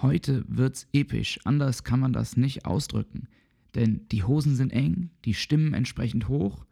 Heute 0.00 0.44
wird's 0.46 0.86
episch, 0.92 1.40
anders 1.44 1.82
kann 1.82 1.98
man 1.98 2.12
das 2.12 2.36
nicht 2.36 2.66
ausdrücken. 2.66 3.26
Denn 3.74 4.06
die 4.12 4.22
Hosen 4.22 4.54
sind 4.54 4.72
eng, 4.72 5.10
die 5.24 5.34
Stimmen 5.34 5.74
entsprechend 5.74 6.28
hoch, 6.28 6.64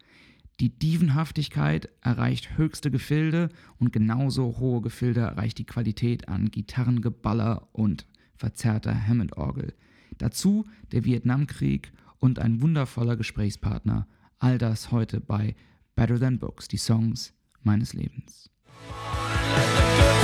die 0.61 0.71
Dievenhaftigkeit 0.71 1.91
erreicht 2.01 2.57
höchste 2.57 2.91
Gefilde 2.91 3.51
und 3.79 3.93
genauso 3.93 4.59
hohe 4.59 4.81
Gefilde 4.81 5.21
erreicht 5.21 5.59
die 5.59 5.67
Qualität 5.67 6.29
an 6.29 6.51
Gitarrengeballer 6.51 7.69
und 7.73 8.07
verzerrter 8.37 9.07
Hammond-Orgel. 9.07 9.75
Dazu 10.17 10.65
der 10.93 11.05
Vietnamkrieg 11.05 11.93
und 12.21 12.39
ein 12.39 12.63
wundervoller 12.63 13.17
Gesprächspartner. 13.17 14.07
All 14.39 14.57
das 14.57 14.93
heute 14.93 15.21
bei 15.21 15.55
Better 15.95 16.19
Than 16.19 16.39
Books, 16.39 16.69
die 16.69 16.79
Songs 16.79 17.35
meines 17.63 17.93
Lebens. 17.93 18.51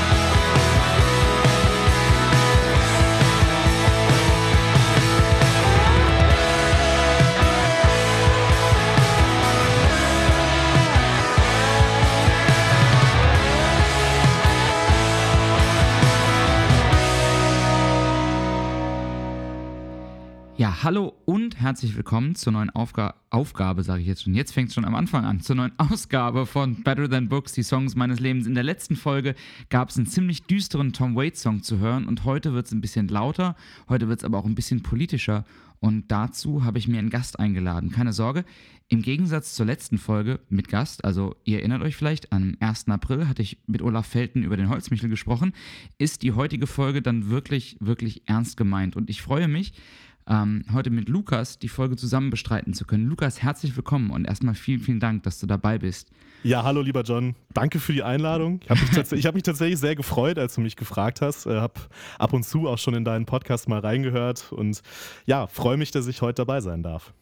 hallo 20.84 21.14
und 21.26 21.60
herzlich 21.60 21.96
willkommen 21.96 22.34
zur 22.34 22.54
neuen 22.54 22.72
Aufga 22.72 23.14
Aufgabe, 23.30 23.84
sage 23.84 24.02
ich 24.02 24.08
jetzt 24.08 24.24
schon. 24.24 24.34
Jetzt 24.34 24.52
fängt 24.52 24.70
es 24.70 24.74
schon 24.74 24.84
am 24.84 24.96
Anfang 24.96 25.26
an. 25.26 25.40
Zur 25.40 25.56
neuen 25.56 25.74
Ausgabe 25.78 26.48
von 26.48 26.82
Better 26.82 27.08
Than 27.08 27.30
Books, 27.30 27.54
die 27.54 27.62
Songs 27.62 27.96
meines 27.96 28.20
Lebens. 28.20 28.48
In 28.48 28.56
der 28.56 28.64
letzten 28.64 28.96
Folge 28.96 29.36
gab 29.70 29.90
es 29.90 29.98
einen 29.98 30.08
ziemlich 30.08 30.44
düsteren 30.44 30.92
Tom 30.92 31.16
Waits-Song 31.16 31.62
zu 31.62 31.78
hören 31.78 32.08
und 32.08 32.26
heute 32.26 32.54
wird 32.54 32.66
es 32.66 32.72
ein 32.72 32.82
bisschen 32.82 33.10
lauter, 33.10 33.56
heute 33.90 34.08
wird 34.08 34.20
es 34.20 34.26
aber 34.26 34.40
auch 34.40 34.46
ein 34.46 34.56
bisschen 34.56 34.82
politischer. 34.82 35.46
Und 35.80 36.12
dazu 36.12 36.64
habe 36.64 36.80
ich 36.80 36.88
mir 36.88 37.00
einen 37.00 37.10
Gast 37.10 37.40
eingeladen. 37.40 37.92
Keine 37.92 38.14
Sorge, 38.14 38.44
im 38.88 39.04
Gegensatz 39.04 39.54
zur 39.54 39.68
letzten 39.68 39.98
Folge 39.98 40.40
mit 40.50 40.68
Gast, 40.68 41.06
also 41.06 41.36
ihr 41.44 41.60
erinnert 41.60 41.82
euch 41.82 41.96
vielleicht, 41.96 42.34
am 42.34 42.58
1. 42.60 42.88
April 42.90 43.28
hatte 43.28 43.42
ich 43.42 43.60
mit 43.68 43.82
Olaf 43.82 44.08
Felten 44.08 44.44
über 44.44 44.58
den 44.58 44.70
Holzmichel 44.70 45.10
gesprochen, 45.10 45.54
ist 45.98 46.24
die 46.24 46.34
heutige 46.34 46.68
Folge 46.68 47.02
dann 47.02 47.30
wirklich, 47.30 47.78
wirklich 47.80 48.24
ernst 48.26 48.58
gemeint. 48.58 48.96
Und 48.96 49.10
ich 49.10 49.22
freue 49.22 49.48
mich, 49.48 49.74
ähm, 50.28 50.64
heute 50.74 50.90
mit 50.90 51.10
Lukas 51.10 51.60
die 51.60 51.70
Folge 51.70 51.96
zusammen 51.96 52.30
bestreiten 52.30 52.74
zu 52.74 52.86
können. 52.86 53.08
Lukas, 53.08 53.42
herzlich 53.42 53.76
willkommen 53.76 54.12
und 54.12 54.26
erstmal 54.26 54.56
vielen, 54.56 54.80
vielen 54.80 55.00
Dank, 55.00 55.24
dass 55.24 55.40
du 55.40 55.48
dabei 55.48 55.78
bist. 55.78 56.10
Ja, 56.44 56.64
hallo 56.64 56.82
lieber 56.82 57.02
John. 57.02 57.36
Danke 57.54 57.80
für 57.80 57.94
die 57.94 58.04
Einladung. 58.04 58.60
Ich 58.64 58.70
habe 58.70 58.80
mich, 58.82 59.26
hab 59.26 59.36
mich, 59.36 59.44
tatsächlich 59.44 59.80
sehr 59.80 59.96
gefreut, 59.96 60.40
als 60.40 60.56
du 60.56 60.62
mich 60.62 60.76
gefragt 60.76 61.22
hast. 61.22 61.46
Äh, 61.46 61.60
habe 61.60 61.76
ab 62.18 62.34
und 62.34 62.44
zu 62.44 62.68
auch 62.68 62.78
schon 62.78 62.96
in 62.96 63.06
deinen 63.06 63.26
Podcast 63.26 63.70
mal 63.70 63.80
reingehört 63.80 64.52
und 64.52 64.82
ja, 65.26 65.48
freue 65.48 65.78
mich, 65.78 65.92
dass 65.92 66.08
ich 66.08 66.22
heute 66.22 66.36
dabei 66.36 66.62
sein 66.62 66.84
darf 66.84 67.14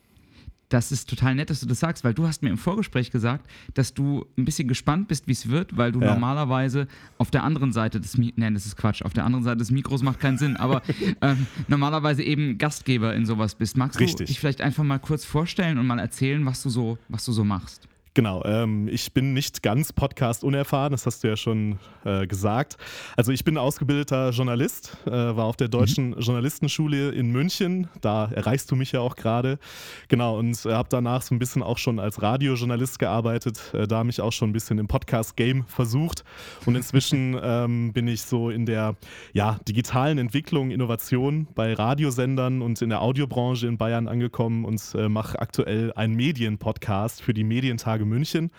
das 0.70 0.92
ist 0.92 1.10
total 1.10 1.36
nett, 1.36 1.50
dass 1.50 1.60
du 1.60 1.66
das 1.66 1.80
sagst, 1.80 2.04
weil 2.04 2.14
du 2.14 2.28
hast 2.28 2.44
mir 2.44 2.50
im 2.50 2.58
Vorgespräch 2.58 3.10
gesagt, 3.12 3.50
dass 3.74 3.94
du 3.94 4.26
ein 4.38 4.46
bisschen 4.46 4.68
gespannt 4.68 5.08
bist, 5.08 5.28
wie 5.28 5.32
es 5.32 5.50
wird, 5.50 5.76
weil 5.78 5.92
du 5.92 6.00
ja. 6.00 6.14
normalerweise 6.14 6.88
auf 7.18 7.32
der 7.32 7.44
anderen 7.44 7.72
Seite 7.72 8.00
des 8.00 8.18
Mikros, 8.18 8.38
nein, 8.38 8.54
das 8.54 8.68
ist 8.68 8.78
Quatsch, 8.78 9.02
auf 9.02 9.14
der 9.14 9.26
anderen 9.26 9.44
Seite 9.44 9.58
des 9.58 9.72
Mikros 9.72 10.04
macht 10.04 10.20
keinen 10.20 10.38
Sinn, 10.38 10.58
aber 10.58 10.84
ähm, 11.22 11.48
normalerweise 11.68 12.24
eben 12.24 12.58
Gastgeber 12.60 13.16
in 13.16 13.26
sowas 13.26 13.56
bist. 13.56 13.78
Magst 13.78 14.00
Richtig. 14.00 14.18
du 14.18 14.24
dich 14.26 14.40
vielleicht 14.40 14.62
einfach 14.62 14.84
mal 14.84 15.00
kurz 15.00 15.26
vorstellen 15.26 15.80
und 15.80 15.88
mal 15.88 16.00
erzählen, 16.00 16.46
was 16.46 16.62
du 16.62 16.70
so, 16.70 16.98
was 17.10 17.26
du 17.26 17.32
so 17.32 17.44
machst? 17.44 17.88
Genau, 18.16 18.44
ähm, 18.44 18.88
ich 18.88 19.14
bin 19.14 19.34
nicht 19.34 19.62
ganz 19.62 19.94
Podcast 19.94 20.44
unerfahren, 20.44 20.92
das 20.92 21.06
hast 21.06 21.24
du 21.24 21.28
ja 21.28 21.38
schon 21.38 21.78
äh, 22.04 22.26
gesagt. 22.26 22.78
Also 23.16 23.32
ich 23.32 23.44
bin 23.44 23.58
ausgebildeter 23.58 24.32
Journalist, 24.32 24.98
äh, 25.06 25.12
war 25.12 25.46
auf 25.46 25.58
der 25.58 25.68
Deutschen 25.68 26.10
mhm. 26.10 26.20
Journalistenschule 26.20 27.12
in 27.12 27.32
München, 27.32 27.88
da 28.02 28.26
erreichst 28.32 28.72
du 28.72 28.76
mich 28.76 28.94
ja 28.94 29.02
auch 29.02 29.16
gerade. 29.16 29.60
Genau, 30.08 30.40
und 30.40 30.66
äh, 30.66 30.74
habe 30.74 30.90
danach 30.90 31.22
so 31.22 31.36
ein 31.36 31.40
bisschen 31.40 31.62
auch 31.62 31.78
schon 31.78 32.00
als 32.00 32.22
Radiojournalist 32.22 32.98
gearbeitet, 32.98 33.62
äh, 33.74 33.88
da 33.88 34.04
mich 34.04 34.22
auch 34.22 34.34
schon 34.34 34.50
ein 34.50 34.54
bisschen 34.54 34.80
im 34.80 34.88
Podcast-Game 34.88 35.66
versucht. 35.68 36.24
Und 36.66 36.76
inzwischen 36.76 37.40
ähm, 37.44 37.94
bin 37.94 38.08
ich 38.08 38.24
so 38.24 38.50
in 38.50 38.66
der 38.66 38.96
ja, 39.34 39.60
digitalen 39.68 40.18
Entwicklung, 40.18 40.72
Innovation 40.72 41.48
bei 41.54 41.74
Radiosendern 41.74 42.64
und 42.64 42.82
in 42.82 42.90
der 42.90 43.04
Audiobranche 43.04 43.68
in 43.68 43.78
Bayern 43.78 44.08
angekommen 44.08 44.66
und 44.66 44.82
äh, 44.96 45.08
mache 45.08 45.40
aktuell 45.40 45.94
einen 45.94 46.16
Medienpodcast 46.16 47.22
für 47.22 47.36
die 47.36 47.44
Medientage 47.44 48.00
Tage 48.00 48.06
München. 48.10 48.52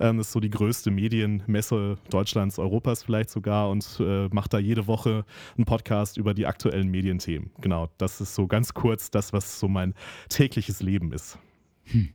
Ähm, 0.00 0.18
das 0.18 0.28
ist 0.28 0.32
so 0.32 0.40
die 0.40 0.50
größte 0.50 0.90
Medienmesse 0.90 1.98
Deutschlands, 2.10 2.58
Europas 2.58 3.02
vielleicht 3.02 3.30
sogar 3.30 3.68
und 3.70 3.84
äh, 4.00 4.28
macht 4.32 4.52
da 4.52 4.58
jede 4.58 4.86
Woche 4.86 5.24
einen 5.56 5.66
Podcast 5.66 6.16
über 6.16 6.34
die 6.34 6.46
aktuellen 6.46 6.88
Medienthemen. 6.88 7.50
Genau, 7.60 7.90
das 7.98 8.20
ist 8.20 8.34
so 8.34 8.46
ganz 8.46 8.74
kurz 8.74 9.10
das, 9.10 9.32
was 9.32 9.60
so 9.60 9.68
mein 9.68 9.94
tägliches 10.28 10.82
Leben 10.82 11.12
ist. 11.12 11.38
Hm. 11.84 12.08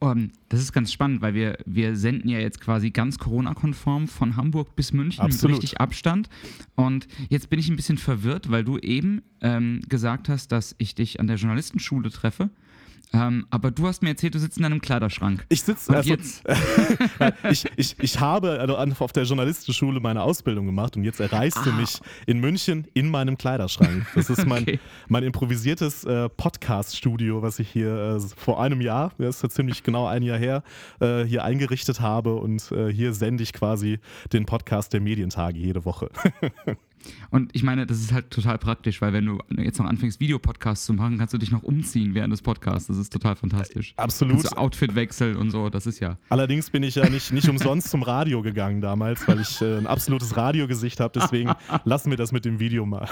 Um, 0.00 0.30
das 0.48 0.60
ist 0.60 0.72
ganz 0.72 0.92
spannend, 0.92 1.22
weil 1.22 1.34
wir, 1.34 1.56
wir 1.64 1.96
senden 1.96 2.28
ja 2.28 2.38
jetzt 2.38 2.60
quasi 2.60 2.90
ganz 2.90 3.18
Corona-konform 3.18 4.08
von 4.08 4.36
Hamburg 4.36 4.76
bis 4.76 4.92
München 4.92 5.22
Absolut. 5.22 5.56
mit 5.56 5.62
richtig 5.62 5.80
Abstand. 5.80 6.28
Und 6.74 7.06
jetzt 7.28 7.50
bin 7.50 7.58
ich 7.58 7.68
ein 7.68 7.76
bisschen 7.76 7.98
verwirrt, 7.98 8.50
weil 8.50 8.64
du 8.64 8.78
eben 8.78 9.22
ähm, 9.40 9.80
gesagt 9.88 10.28
hast, 10.28 10.52
dass 10.52 10.74
ich 10.78 10.94
dich 10.94 11.20
an 11.20 11.26
der 11.26 11.36
Journalistenschule 11.36 12.10
treffe. 12.10 12.50
Ähm, 13.12 13.46
aber 13.50 13.70
du 13.70 13.86
hast 13.86 14.02
mir 14.02 14.10
erzählt, 14.10 14.34
du 14.34 14.38
sitzt 14.38 14.58
in 14.58 14.64
einem 14.64 14.80
Kleiderschrank. 14.80 15.44
Ich 15.48 15.62
sitze 15.62 15.94
also, 15.94 16.10
jetzt. 16.10 16.42
ich, 17.50 17.64
ich, 17.76 17.96
ich 18.00 18.20
habe 18.20 18.58
also 18.58 18.76
auf 18.76 19.12
der 19.12 19.24
Journalistenschule 19.24 20.00
meine 20.00 20.22
Ausbildung 20.22 20.66
gemacht 20.66 20.96
und 20.96 21.04
jetzt 21.04 21.20
erreichst 21.20 21.58
ah. 21.58 21.64
du 21.64 21.72
mich 21.72 22.00
in 22.26 22.40
München 22.40 22.86
in 22.94 23.08
meinem 23.10 23.38
Kleiderschrank. 23.38 24.06
Das 24.14 24.30
ist 24.30 24.46
mein, 24.46 24.62
okay. 24.62 24.80
mein 25.08 25.22
improvisiertes 25.22 26.04
äh, 26.04 26.28
Podcast-Studio, 26.28 27.42
was 27.42 27.58
ich 27.58 27.68
hier 27.68 28.16
äh, 28.16 28.20
vor 28.36 28.60
einem 28.60 28.80
Jahr, 28.80 29.12
das 29.18 29.36
ist 29.36 29.42
ja 29.42 29.48
ziemlich 29.48 29.82
genau 29.82 30.06
ein 30.06 30.22
Jahr 30.22 30.38
her, 30.38 30.62
äh, 31.00 31.24
hier 31.24 31.44
eingerichtet 31.44 32.00
habe 32.00 32.34
und 32.34 32.72
äh, 32.72 32.92
hier 32.92 33.12
sende 33.12 33.42
ich 33.42 33.52
quasi 33.52 34.00
den 34.32 34.46
Podcast 34.46 34.92
der 34.92 35.00
Medientage 35.00 35.58
jede 35.58 35.84
Woche. 35.84 36.10
Und 37.30 37.54
ich 37.54 37.62
meine, 37.62 37.86
das 37.86 38.00
ist 38.00 38.12
halt 38.12 38.30
total 38.30 38.58
praktisch, 38.58 39.00
weil 39.00 39.12
wenn 39.12 39.26
du 39.26 39.38
jetzt 39.56 39.78
noch 39.78 39.86
anfängst, 39.86 40.20
Videopodcasts 40.20 40.86
zu 40.86 40.92
machen, 40.92 41.18
kannst 41.18 41.34
du 41.34 41.38
dich 41.38 41.50
noch 41.50 41.62
umziehen 41.62 42.14
während 42.14 42.32
des 42.32 42.42
Podcasts. 42.42 42.88
Das 42.88 42.96
ist 42.96 43.12
total 43.12 43.36
fantastisch. 43.36 43.94
Absolut. 43.96 44.42
So 44.42 44.56
Outfitwechsel 44.56 45.36
und 45.36 45.50
so, 45.50 45.68
das 45.68 45.86
ist 45.86 46.00
ja. 46.00 46.18
Allerdings 46.28 46.70
bin 46.70 46.82
ich 46.82 46.94
ja 46.94 47.08
nicht, 47.08 47.32
nicht 47.32 47.48
umsonst 47.48 47.90
zum 47.90 48.02
Radio 48.02 48.42
gegangen 48.42 48.80
damals, 48.80 49.26
weil 49.26 49.40
ich 49.40 49.60
äh, 49.60 49.78
ein 49.78 49.86
absolutes 49.86 50.36
Radiogesicht 50.36 51.00
habe. 51.00 51.18
Deswegen 51.18 51.52
lassen 51.84 52.10
wir 52.10 52.16
das 52.16 52.32
mit 52.32 52.44
dem 52.44 52.60
Video 52.60 52.86
mal. 52.86 53.08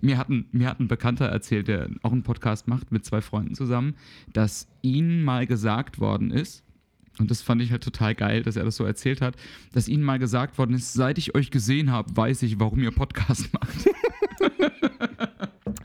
mir, 0.00 0.18
hat 0.18 0.28
ein, 0.28 0.46
mir 0.52 0.68
hat 0.68 0.80
ein 0.80 0.88
Bekannter 0.88 1.26
erzählt, 1.26 1.68
der 1.68 1.88
auch 2.02 2.12
einen 2.12 2.22
Podcast 2.22 2.68
macht 2.68 2.92
mit 2.92 3.04
zwei 3.04 3.20
Freunden 3.20 3.54
zusammen, 3.54 3.94
dass 4.32 4.68
ihnen 4.82 5.22
mal 5.22 5.46
gesagt 5.46 5.98
worden 5.98 6.30
ist, 6.30 6.64
und 7.18 7.30
das 7.30 7.42
fand 7.42 7.62
ich 7.62 7.70
halt 7.70 7.84
total 7.84 8.14
geil, 8.14 8.42
dass 8.42 8.56
er 8.56 8.64
das 8.64 8.76
so 8.76 8.84
erzählt 8.84 9.20
hat, 9.20 9.36
dass 9.72 9.88
ihnen 9.88 10.02
mal 10.02 10.18
gesagt 10.18 10.58
worden 10.58 10.74
ist, 10.74 10.92
seit 10.92 11.18
ich 11.18 11.34
euch 11.34 11.50
gesehen 11.50 11.90
habe, 11.90 12.16
weiß 12.16 12.42
ich, 12.42 12.58
warum 12.58 12.82
ihr 12.82 12.90
Podcast 12.90 13.52
macht. 13.52 13.88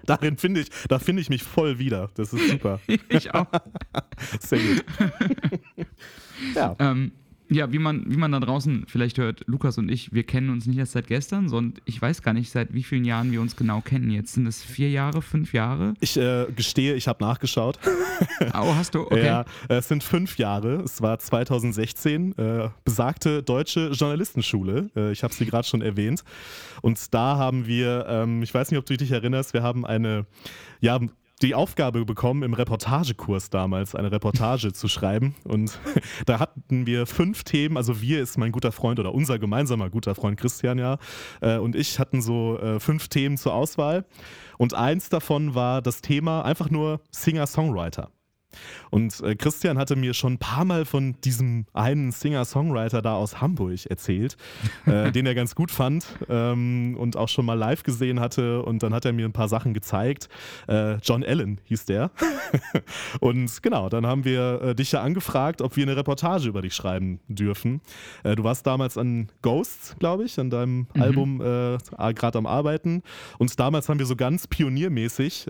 Darin 0.06 0.38
finde 0.38 0.62
ich, 0.62 0.70
da 0.88 1.00
finde 1.00 1.22
ich 1.22 1.30
mich 1.30 1.44
voll 1.44 1.80
wieder. 1.80 2.10
Das 2.16 2.34
ist 2.34 2.50
super. 2.50 2.80
ich 3.10 3.34
auch. 3.34 3.48
Sehr 4.40 4.60
gut. 4.60 4.86
ja. 6.56 6.76
Ähm, 6.80 7.12
ja, 7.50 7.72
wie 7.72 7.80
man, 7.80 8.04
wie 8.08 8.18
man 8.18 8.32
da 8.32 8.40
draußen 8.40 8.86
vielleicht 8.88 9.18
hört, 9.18 9.44
Lukas 9.48 9.78
und 9.78 9.90
ich, 9.90 10.14
wir 10.14 10.24
kennen 10.24 10.50
uns 10.50 10.66
nicht 10.66 10.78
erst 10.78 10.94
seit 10.94 11.08
gestern, 11.08 11.50
sondern 11.50 11.82
ich 11.86 12.02
weiß 12.02 12.22
gar 12.22 12.34
nicht, 12.34 12.50
seit 12.50 12.74
wie 12.74 12.84
vielen 12.84 13.06
Jahren 13.06 13.32
wir 13.32 13.42
uns 13.42 13.56
genau 13.56 13.82
kennen. 13.82 14.12
Jetzt 14.12 14.34
sind 14.34 14.48
es 14.48 14.64
vier 14.64 14.90
Jahre, 14.90 15.22
fünf 15.22 15.54
Jahre? 15.54 15.94
Ich 16.00 16.18
äh, 16.18 16.46
gestehe, 16.56 16.96
ich 16.96 17.08
habe 17.08 17.24
nachgeschaut. 17.24 17.80
Oh, 18.54 18.74
hast 18.76 18.96
du? 18.96 19.02
Okay. 19.08 19.26
Ja, 19.26 19.46
es 19.70 19.88
sind 19.88 20.04
fünf 20.04 20.38
Jahre. 20.38 20.82
Es 20.82 21.02
war 21.02 21.18
2016, 21.18 22.38
äh, 22.38 22.70
besagte 22.84 23.42
deutsche 23.42 23.92
Journalistenschule. 23.92 24.90
Äh, 24.96 25.12
ich 25.12 25.24
habe 25.24 25.34
sie 25.34 25.46
gerade 25.46 25.68
schon 25.68 25.82
erwähnt. 25.82 26.24
Und 26.82 27.14
da 27.14 27.38
haben 27.38 27.68
wir, 27.68 28.06
ähm, 28.10 28.44
ich 28.44 28.54
weiß 28.54 28.72
nicht, 28.72 28.80
ob 28.80 28.86
du 28.86 28.98
dich 28.98 29.12
erinnerst, 29.12 29.54
wir 29.54 29.64
haben 29.64 29.86
eine, 29.86 30.26
ja, 30.82 31.00
die 31.42 31.54
Aufgabe 31.54 32.04
bekommen, 32.06 32.44
im 32.44 32.54
Reportagekurs 32.54 33.50
damals 33.50 33.94
eine 33.96 34.12
Reportage 34.12 34.74
zu 34.74 34.88
schreiben. 34.88 35.36
Und 35.44 35.80
da 36.26 36.40
hatten 36.40 36.86
wir 36.88 37.06
fünf 37.06 37.44
Themen. 37.44 37.78
Also 37.78 38.02
wir 38.02 38.22
ist 38.22 38.38
mein 38.38 38.52
guter 38.52 38.72
Freund 38.72 39.00
oder 39.00 39.14
unser 39.14 39.38
gemeinsamer 39.38 39.90
guter 39.90 40.16
Freund 40.16 40.40
Christian 40.40 40.80
ja 40.80 40.98
äh, 41.42 41.58
und 41.58 41.76
ich 41.76 42.00
hatten 42.00 42.22
so 42.22 42.58
äh, 42.60 42.80
fünf 42.80 43.08
Themen 43.08 43.38
zur 43.38 43.54
Auswahl. 43.54 44.06
Und 44.58 44.74
eins 44.74 45.10
davon 45.10 45.54
war 45.54 45.82
das 45.82 46.02
Thema 46.02 46.44
einfach 46.44 46.70
nur 46.70 47.02
Singer-Songwriter. 47.12 48.10
Und 48.90 49.20
äh, 49.22 49.36
Christian 49.36 49.78
hatte 49.78 49.96
mir 49.96 50.14
schon 50.14 50.34
ein 50.34 50.38
paar 50.38 50.66
Mal 50.66 50.86
von 50.86 51.16
diesem 51.24 51.66
einen 51.74 52.12
Singer-Songwriter 52.12 53.02
da 53.02 53.14
aus 53.14 53.42
Hamburg 53.42 53.86
erzählt, 53.86 54.38
äh, 54.86 55.12
den 55.18 55.26
er 55.26 55.36
ganz 55.36 55.56
gut 55.56 55.72
fand 55.72 56.06
ähm, 56.30 56.96
und 56.98 57.18
auch 57.18 57.30
schon 57.30 57.46
mal 57.46 57.56
live 57.56 57.84
gesehen 57.84 58.20
hatte. 58.20 58.62
Und 58.64 58.84
dann 58.84 58.94
hat 58.94 59.06
er 59.06 59.14
mir 59.14 59.26
ein 59.26 59.34
paar 59.34 59.50
Sachen 59.50 59.74
gezeigt. 59.74 60.30
Äh, 60.68 60.96
John 60.98 61.24
Allen 61.24 61.60
hieß 61.66 61.86
der. 61.86 62.12
und 63.20 63.62
genau, 63.62 63.90
dann 63.90 64.06
haben 64.06 64.26
wir 64.26 64.62
äh, 64.62 64.76
dich 64.76 64.92
ja 64.92 65.02
angefragt, 65.02 65.62
ob 65.62 65.76
wir 65.76 65.84
eine 65.84 65.98
Reportage 65.98 66.48
über 66.48 66.62
dich 66.62 66.74
schreiben 66.74 67.20
dürfen. 67.28 67.82
Äh, 68.24 68.36
du 68.36 68.44
warst 68.44 68.66
damals 68.66 68.98
an 68.98 69.30
Ghosts, 69.42 69.96
glaube 70.00 70.24
ich, 70.24 70.40
an 70.40 70.50
deinem 70.50 70.88
mhm. 70.94 71.02
Album 71.02 71.42
äh, 71.42 72.14
gerade 72.14 72.38
am 72.38 72.46
Arbeiten. 72.46 73.04
Und 73.38 73.60
damals 73.60 73.90
haben 73.90 74.00
wir 74.00 74.06
so 74.06 74.16
ganz 74.16 74.48
pioniermäßig 74.48 75.48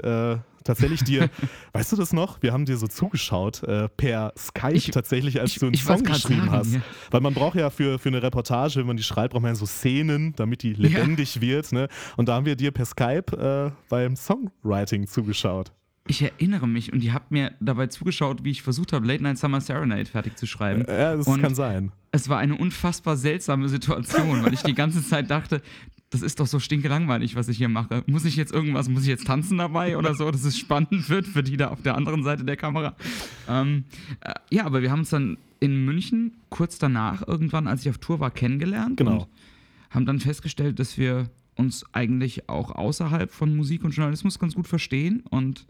tatsächlich 0.67 1.03
dir, 1.03 1.29
weißt 1.73 1.91
du 1.91 1.95
das 1.95 2.13
noch? 2.13 2.41
Wir 2.41 2.53
haben 2.53 2.65
dir 2.65 2.77
so 2.77 2.87
zugeschaut 2.87 3.63
äh, 3.63 3.89
per 3.89 4.33
Skype 4.37 4.73
ich, 4.73 4.91
tatsächlich, 4.91 5.39
als 5.41 5.51
ich, 5.51 5.59
du 5.59 5.67
einen 5.67 5.75
Song 5.75 6.03
geschrieben 6.03 6.41
sagen, 6.41 6.51
hast. 6.51 6.73
Ja. 6.73 6.81
Weil 7.11 7.21
man 7.21 7.33
braucht 7.33 7.55
ja 7.55 7.69
für, 7.69 7.99
für 7.99 8.09
eine 8.09 8.21
Reportage, 8.21 8.79
wenn 8.79 8.87
man 8.87 8.97
die 8.97 9.03
schreibt, 9.03 9.33
braucht 9.33 9.41
man 9.41 9.51
ja 9.51 9.55
so 9.55 9.65
Szenen, 9.65 10.33
damit 10.35 10.63
die 10.63 10.73
lebendig 10.73 11.35
ja. 11.35 11.41
wird. 11.41 11.71
Ne? 11.71 11.87
Und 12.15 12.29
da 12.29 12.35
haben 12.35 12.45
wir 12.45 12.55
dir 12.55 12.71
per 12.71 12.85
Skype 12.85 13.35
äh, 13.35 13.71
beim 13.89 14.15
Songwriting 14.15 15.07
zugeschaut. 15.07 15.71
Ich 16.09 16.21
erinnere 16.21 16.67
mich 16.67 16.93
und 16.93 17.03
ihr 17.03 17.13
habt 17.13 17.31
mir 17.31 17.53
dabei 17.59 17.87
zugeschaut, 17.87 18.43
wie 18.43 18.51
ich 18.51 18.61
versucht 18.61 18.93
habe, 18.93 19.05
Late 19.05 19.21
Night 19.21 19.37
Summer 19.37 19.59
Serenade 19.59 20.05
fertig 20.05 20.37
zu 20.37 20.45
schreiben. 20.45 20.85
Ja, 20.87 21.15
das 21.15 21.27
und 21.27 21.41
kann 21.41 21.53
sein. 21.53 21.91
Es 22.11 22.29
war 22.29 22.39
eine 22.39 22.55
unfassbar 22.55 23.17
seltsame 23.17 23.67
Situation, 23.67 24.43
weil 24.43 24.53
ich 24.53 24.63
die 24.63 24.73
ganze 24.73 25.05
Zeit 25.05 25.29
dachte, 25.29 25.61
das 26.09 26.21
ist 26.21 26.39
doch 26.39 26.47
so 26.47 26.59
stinkelangweilig, 26.59 27.35
was 27.35 27.49
ich 27.49 27.57
hier 27.57 27.67
mache. 27.67 28.03
Muss 28.07 28.23
ich 28.23 28.37
jetzt 28.37 28.53
irgendwas, 28.53 28.87
muss 28.87 29.03
ich 29.03 29.09
jetzt 29.09 29.27
tanzen 29.27 29.57
dabei 29.57 29.97
oder 29.97 30.15
so, 30.15 30.31
dass 30.31 30.43
es 30.45 30.57
spannend 30.57 31.09
wird 31.09 31.27
für 31.27 31.43
die 31.43 31.57
da 31.57 31.67
auf 31.67 31.81
der 31.81 31.95
anderen 31.95 32.23
Seite 32.23 32.45
der 32.45 32.55
Kamera? 32.55 32.95
Ähm, 33.49 33.83
äh, 34.21 34.33
ja, 34.49 34.65
aber 34.65 34.81
wir 34.81 34.91
haben 34.91 34.99
uns 34.99 35.09
dann 35.09 35.37
in 35.59 35.83
München 35.83 36.37
kurz 36.49 36.77
danach 36.77 37.27
irgendwann, 37.27 37.67
als 37.67 37.81
ich 37.81 37.89
auf 37.89 37.97
Tour 37.97 38.19
war, 38.19 38.31
kennengelernt. 38.31 38.97
Genau. 38.97 39.23
Und 39.23 39.27
haben 39.89 40.05
dann 40.05 40.19
festgestellt, 40.19 40.79
dass 40.79 40.97
wir 40.97 41.29
uns 41.55 41.83
eigentlich 41.91 42.49
auch 42.49 42.71
außerhalb 42.71 43.31
von 43.31 43.55
Musik 43.55 43.83
und 43.83 43.91
Journalismus 43.91 44.39
ganz 44.39 44.55
gut 44.55 44.67
verstehen 44.67 45.23
und 45.29 45.65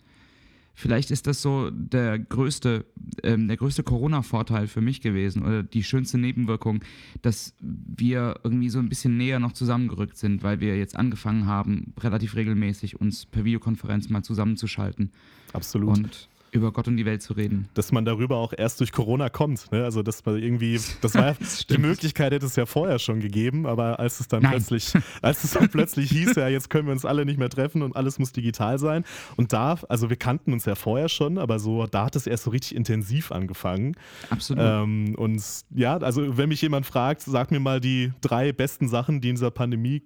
vielleicht 0.78 1.10
ist 1.10 1.26
das 1.26 1.42
so 1.42 1.72
der 1.72 2.20
größte, 2.20 2.86
ähm, 3.24 3.48
der 3.48 3.58
größte 3.58 3.82
Corona-Vorteil 3.82 4.68
für 4.68 4.80
mich 4.80 5.02
gewesen 5.02 5.44
oder 5.44 5.64
die 5.64 5.84
schönste 5.84 6.20
Nebenwirkung, 6.20 6.84
dass 7.24 7.56
wir 7.60 8.40
irgendwie 8.44 8.70
so 8.70 8.78
ein 8.78 8.88
bisschen 8.88 9.18
näher 9.18 9.40
noch 9.40 9.54
zusammengerückt 9.54 10.18
sind, 10.18 10.44
weil 10.44 10.60
wir 10.60 10.78
jetzt 10.78 10.96
angefangen 10.96 11.48
haben, 11.48 11.94
relativ 12.00 12.36
regelmäßig 12.36 13.02
uns 13.02 13.26
per 13.26 13.44
Videokonferenz 13.44 14.10
mal 14.10 14.22
zusammenzuschalten. 14.22 15.12
Absolut. 15.52 15.98
Und 15.98 16.30
über 16.52 16.72
Gott 16.72 16.88
und 16.88 16.98
die 16.98 17.06
Welt 17.06 17.22
zu 17.22 17.34
reden. 17.34 17.70
Dass 17.74 17.92
man 17.92 18.06
darüber 18.06 18.38
auch 18.38 18.54
erst 18.56 18.80
durch 18.80 18.92
Corona 18.92 19.30
kommt. 19.30 19.72
Ne? 19.72 19.84
Also, 19.84 20.04
dass 20.04 20.26
man 20.26 20.42
irgendwie, 20.42 20.80
das 21.02 21.16
war 21.16 21.36
das 21.40 21.66
die 21.68 21.78
Möglichkeit 21.78 22.34
hätte 22.34 22.46
es 22.46 22.56
ja 22.56 22.66
vorher 22.66 23.00
schon 23.00 23.20
gegeben, 23.20 23.66
aber 23.66 24.00
als 24.00 24.20
es 24.20 24.28
dann 24.28 24.44
Nein. 24.44 24.54
plötzlich, 24.54 24.94
als 25.22 25.44
es 25.44 25.52
dann 25.52 25.70
plötzlich 25.70 26.10
hieß, 26.12 26.36
ja, 26.36 26.48
jetzt 26.48 26.70
können 26.70 26.88
wir 26.88 26.92
uns 26.92 27.06
alle 27.06 27.26
nicht 27.26 27.40
mehr 27.40 27.50
treffen 27.50 27.82
und 27.82 27.96
alles 27.96 28.20
muss 28.20 28.32
digital 28.32 28.80
sein. 28.80 29.04
Und 29.36 29.54
da, 29.54 29.78
also 29.90 30.10
wir 30.10 30.18
kannten 30.18 30.54
uns 30.54 30.66
ja 30.66 30.76
vorher 30.76 31.10
schon, 31.10 31.38
aber 31.38 31.60
so, 31.60 31.86
da 31.86 32.06
hat 32.06 32.16
es 32.16 32.28
erst 32.28 32.44
so 32.44 32.52
richtig 32.52 32.76
intensiv 32.76 33.32
angefangen. 33.32 33.96
Absolut. 34.30 34.64
Ähm, 34.64 35.16
und 35.18 35.44
ja, 35.74 35.98
also 35.98 36.38
wenn 36.38 36.50
mich 36.50 36.62
jemand 36.62 36.86
fragt, 36.86 37.22
sag 37.22 37.52
mir 37.52 37.60
mal 37.60 37.80
die 37.80 38.14
drei 38.22 38.52
besten 38.52 38.88
Sachen, 38.88 39.22
die 39.22 39.30
in 39.30 39.36
dieser 39.36 39.52
Pandemie 39.52 40.04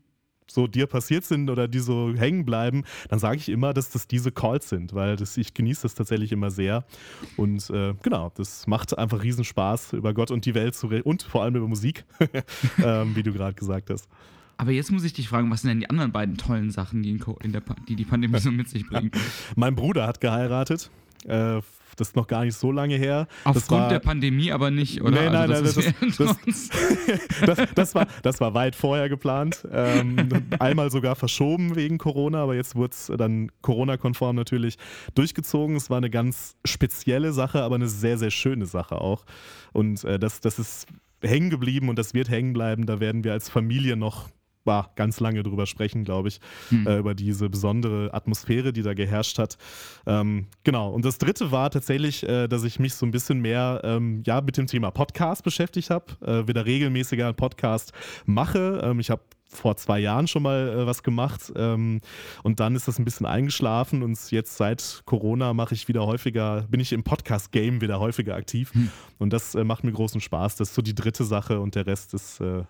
so 0.53 0.67
dir 0.67 0.87
passiert 0.87 1.25
sind 1.25 1.49
oder 1.49 1.67
die 1.67 1.79
so 1.79 2.13
hängen 2.15 2.45
bleiben, 2.45 2.83
dann 3.09 3.19
sage 3.19 3.37
ich 3.37 3.49
immer, 3.49 3.73
dass 3.73 3.89
das 3.89 4.07
diese 4.07 4.31
Calls 4.31 4.69
sind, 4.69 4.93
weil 4.93 5.15
das, 5.15 5.37
ich 5.37 5.53
genieße 5.53 5.83
das 5.83 5.95
tatsächlich 5.95 6.31
immer 6.31 6.51
sehr. 6.51 6.85
Und 7.37 7.69
äh, 7.69 7.93
genau, 8.01 8.31
das 8.35 8.67
macht 8.67 8.97
einfach 8.97 9.23
riesen 9.23 9.43
Spaß, 9.43 9.93
über 9.93 10.13
Gott 10.13 10.31
und 10.31 10.45
die 10.45 10.55
Welt 10.55 10.75
zu 10.75 10.87
reden 10.87 11.03
und 11.03 11.23
vor 11.23 11.43
allem 11.43 11.55
über 11.55 11.67
Musik, 11.67 12.05
ähm, 12.83 13.15
wie 13.15 13.23
du 13.23 13.33
gerade 13.33 13.53
gesagt 13.53 13.89
hast. 13.89 14.07
Aber 14.57 14.71
jetzt 14.71 14.91
muss 14.91 15.03
ich 15.03 15.13
dich 15.13 15.27
fragen, 15.27 15.49
was 15.49 15.61
sind 15.61 15.69
denn 15.69 15.79
die 15.79 15.89
anderen 15.89 16.11
beiden 16.11 16.37
tollen 16.37 16.69
Sachen, 16.69 17.01
die, 17.01 17.09
in, 17.09 17.23
in 17.41 17.51
der, 17.51 17.63
die, 17.87 17.95
die 17.95 18.05
Pandemie 18.05 18.39
so 18.39 18.51
mit 18.51 18.69
sich 18.69 18.87
bringt? 18.87 19.17
mein 19.55 19.75
Bruder 19.75 20.05
hat 20.05 20.21
geheiratet. 20.21 20.91
Äh, 21.25 21.61
das 21.95 22.09
ist 22.09 22.15
noch 22.15 22.27
gar 22.27 22.43
nicht 22.45 22.55
so 22.55 22.71
lange 22.71 22.95
her. 22.95 23.27
Aufgrund 23.43 23.81
war, 23.81 23.89
der 23.89 23.99
Pandemie 23.99 24.51
aber 24.51 24.71
nicht, 24.71 25.01
oder? 25.01 25.21
Nee, 25.21 25.29
nein, 25.29 25.51
also 25.51 25.81
nein, 25.81 25.93
das, 26.17 26.17
das, 26.17 26.69
das, 27.45 27.69
das, 27.75 27.95
war, 27.95 28.07
das 28.21 28.41
war 28.41 28.53
weit 28.53 28.75
vorher 28.75 29.09
geplant. 29.09 29.67
Ähm, 29.71 30.29
einmal 30.59 30.91
sogar 30.91 31.15
verschoben 31.15 31.75
wegen 31.75 31.97
Corona, 31.97 32.43
aber 32.43 32.55
jetzt 32.55 32.75
wurde 32.75 32.93
es 32.93 33.11
dann 33.17 33.51
Corona-konform 33.61 34.35
natürlich 34.35 34.77
durchgezogen. 35.15 35.75
Es 35.75 35.89
war 35.89 35.97
eine 35.97 36.09
ganz 36.09 36.55
spezielle 36.65 37.33
Sache, 37.33 37.61
aber 37.61 37.75
eine 37.75 37.87
sehr, 37.87 38.17
sehr 38.17 38.31
schöne 38.31 38.65
Sache 38.65 38.99
auch. 38.99 39.25
Und 39.73 40.03
äh, 40.03 40.19
das, 40.19 40.41
das 40.41 40.59
ist 40.59 40.87
hängen 41.21 41.49
geblieben 41.49 41.89
und 41.89 41.99
das 41.99 42.13
wird 42.13 42.29
hängen 42.29 42.53
bleiben. 42.53 42.85
Da 42.85 42.99
werden 42.99 43.23
wir 43.23 43.33
als 43.33 43.49
Familie 43.49 43.95
noch 43.95 44.29
war 44.63 44.91
ganz 44.95 45.19
lange 45.19 45.43
drüber 45.43 45.65
sprechen, 45.65 46.03
glaube 46.03 46.29
ich, 46.29 46.39
hm. 46.69 46.87
äh, 46.87 46.97
über 46.97 47.15
diese 47.15 47.49
besondere 47.49 48.13
Atmosphäre, 48.13 48.73
die 48.73 48.83
da 48.83 48.93
geherrscht 48.93 49.39
hat. 49.39 49.57
Ähm, 50.05 50.47
genau. 50.63 50.91
Und 50.91 51.05
das 51.05 51.17
dritte 51.17 51.51
war 51.51 51.69
tatsächlich, 51.69 52.27
äh, 52.27 52.47
dass 52.47 52.63
ich 52.63 52.79
mich 52.79 52.93
so 52.93 53.05
ein 53.05 53.11
bisschen 53.11 53.39
mehr 53.39 53.81
ähm, 53.83 54.23
ja, 54.25 54.41
mit 54.41 54.57
dem 54.57 54.67
Thema 54.67 54.91
Podcast 54.91 55.43
beschäftigt 55.43 55.89
habe, 55.89 56.13
äh, 56.25 56.47
wieder 56.47 56.65
regelmäßiger 56.65 57.25
einen 57.27 57.35
Podcast 57.35 57.91
mache. 58.25 58.81
Ähm, 58.83 58.99
ich 58.99 59.09
habe 59.09 59.21
vor 59.53 59.75
zwei 59.75 59.99
Jahren 59.99 60.27
schon 60.27 60.43
mal 60.43 60.69
äh, 60.69 60.85
was 60.85 61.03
gemacht 61.03 61.51
ähm, 61.55 61.99
und 62.43 62.59
dann 62.59 62.75
ist 62.75 62.87
das 62.87 62.99
ein 62.99 63.05
bisschen 63.05 63.25
eingeschlafen 63.25 64.01
und 64.01 64.17
jetzt 64.31 64.55
seit 64.57 65.01
Corona 65.05 65.53
mache 65.53 65.75
ich 65.75 65.87
wieder 65.87 66.05
häufiger, 66.05 66.65
bin 66.69 66.79
ich 66.79 66.93
im 66.93 67.03
Podcast-Game 67.03 67.81
wieder 67.81 67.99
häufiger 67.99 68.35
aktiv 68.35 68.73
hm. 68.73 68.89
und 69.19 69.33
das 69.33 69.55
äh, 69.55 69.63
macht 69.63 69.83
mir 69.83 69.91
großen 69.91 70.21
Spaß. 70.21 70.55
Das 70.55 70.69
ist 70.69 70.75
so 70.75 70.81
die 70.81 70.95
dritte 70.95 71.25
Sache 71.25 71.59
und 71.59 71.75
der 71.75 71.85
Rest 71.85 72.13
ist 72.13 72.39
äh, 72.39 72.63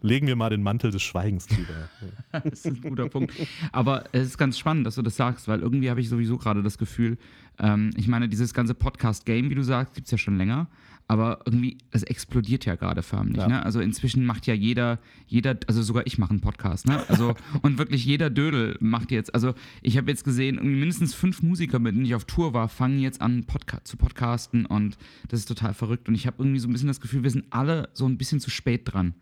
legen 0.00 0.26
wir 0.26 0.36
mal 0.36 0.50
den 0.50 0.62
Mantel 0.62 0.90
des 0.90 1.02
Schweigens 1.02 1.46
drüber. 1.46 1.88
das 2.32 2.64
ist 2.64 2.66
ein 2.66 2.80
guter 2.80 3.08
Punkt. 3.08 3.32
Aber 3.72 4.04
es 4.12 4.26
ist 4.26 4.38
ganz 4.38 4.58
spannend, 4.58 4.86
dass 4.86 4.96
du 4.96 5.02
das 5.02 5.16
sagst, 5.16 5.48
weil 5.48 5.60
irgendwie 5.60 5.90
habe 5.90 6.00
ich 6.00 6.08
sowieso 6.08 6.38
gerade 6.38 6.62
das 6.62 6.78
Gefühl, 6.78 7.18
ähm, 7.58 7.90
ich 7.96 8.08
meine, 8.08 8.28
dieses 8.28 8.52
ganze 8.52 8.74
Podcast-Game, 8.74 9.50
wie 9.50 9.54
du 9.54 9.62
sagst, 9.62 9.94
gibt 9.94 10.06
es 10.06 10.10
ja 10.10 10.18
schon 10.18 10.36
länger, 10.36 10.68
aber 11.08 11.40
irgendwie, 11.46 11.78
es 11.92 12.02
explodiert 12.02 12.64
ja 12.64 12.74
gerade 12.74 13.02
förmlich. 13.02 13.38
Ja. 13.38 13.48
Ne? 13.48 13.64
Also 13.64 13.80
inzwischen 13.80 14.26
macht 14.26 14.46
ja 14.46 14.54
jeder, 14.54 14.98
jeder, 15.26 15.56
also 15.66 15.82
sogar 15.82 16.06
ich 16.06 16.18
mache 16.18 16.30
einen 16.30 16.40
Podcast, 16.40 16.86
ne? 16.86 17.02
Also 17.08 17.34
und 17.62 17.78
wirklich 17.78 18.04
jeder 18.04 18.28
Dödel 18.28 18.76
macht 18.80 19.12
jetzt, 19.12 19.34
also 19.34 19.54
ich 19.82 19.96
habe 19.96 20.10
jetzt 20.10 20.24
gesehen, 20.24 20.56
irgendwie 20.56 20.76
mindestens 20.76 21.14
fünf 21.14 21.42
Musiker, 21.42 21.78
mit 21.78 21.94
denen 21.94 22.04
ich 22.04 22.14
auf 22.14 22.24
Tour 22.24 22.52
war, 22.54 22.68
fangen 22.68 22.98
jetzt 22.98 23.20
an 23.20 23.44
Podca 23.44 23.84
zu 23.84 23.96
podcasten 23.96 24.66
und 24.66 24.98
das 25.28 25.40
ist 25.40 25.46
total 25.46 25.74
verrückt. 25.74 26.08
Und 26.08 26.14
ich 26.14 26.26
habe 26.26 26.36
irgendwie 26.40 26.58
so 26.58 26.68
ein 26.68 26.72
bisschen 26.72 26.88
das 26.88 27.00
Gefühl, 27.00 27.22
wir 27.22 27.30
sind 27.30 27.44
alle 27.50 27.88
so 27.94 28.06
ein 28.06 28.18
bisschen 28.18 28.40
zu 28.40 28.50
spät 28.50 28.82
dran. 28.84 29.14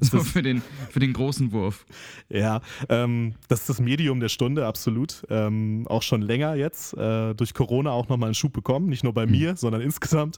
So 0.00 0.20
für 0.20 0.42
den, 0.42 0.62
für 0.90 1.00
den 1.00 1.12
großen 1.12 1.52
Wurf. 1.52 1.86
Ja, 2.28 2.60
ähm, 2.88 3.34
das 3.48 3.60
ist 3.60 3.68
das 3.68 3.80
Medium 3.80 4.20
der 4.20 4.28
Stunde, 4.28 4.66
absolut. 4.66 5.24
Ähm, 5.30 5.86
auch 5.88 6.02
schon 6.02 6.22
länger 6.22 6.54
jetzt. 6.54 6.94
Äh, 6.94 7.34
durch 7.34 7.54
Corona 7.54 7.90
auch 7.90 8.08
nochmal 8.08 8.28
einen 8.28 8.34
Schub 8.34 8.52
bekommen. 8.52 8.88
Nicht 8.88 9.04
nur 9.04 9.14
bei 9.14 9.26
mhm. 9.26 9.32
mir, 9.32 9.56
sondern 9.56 9.80
insgesamt. 9.80 10.36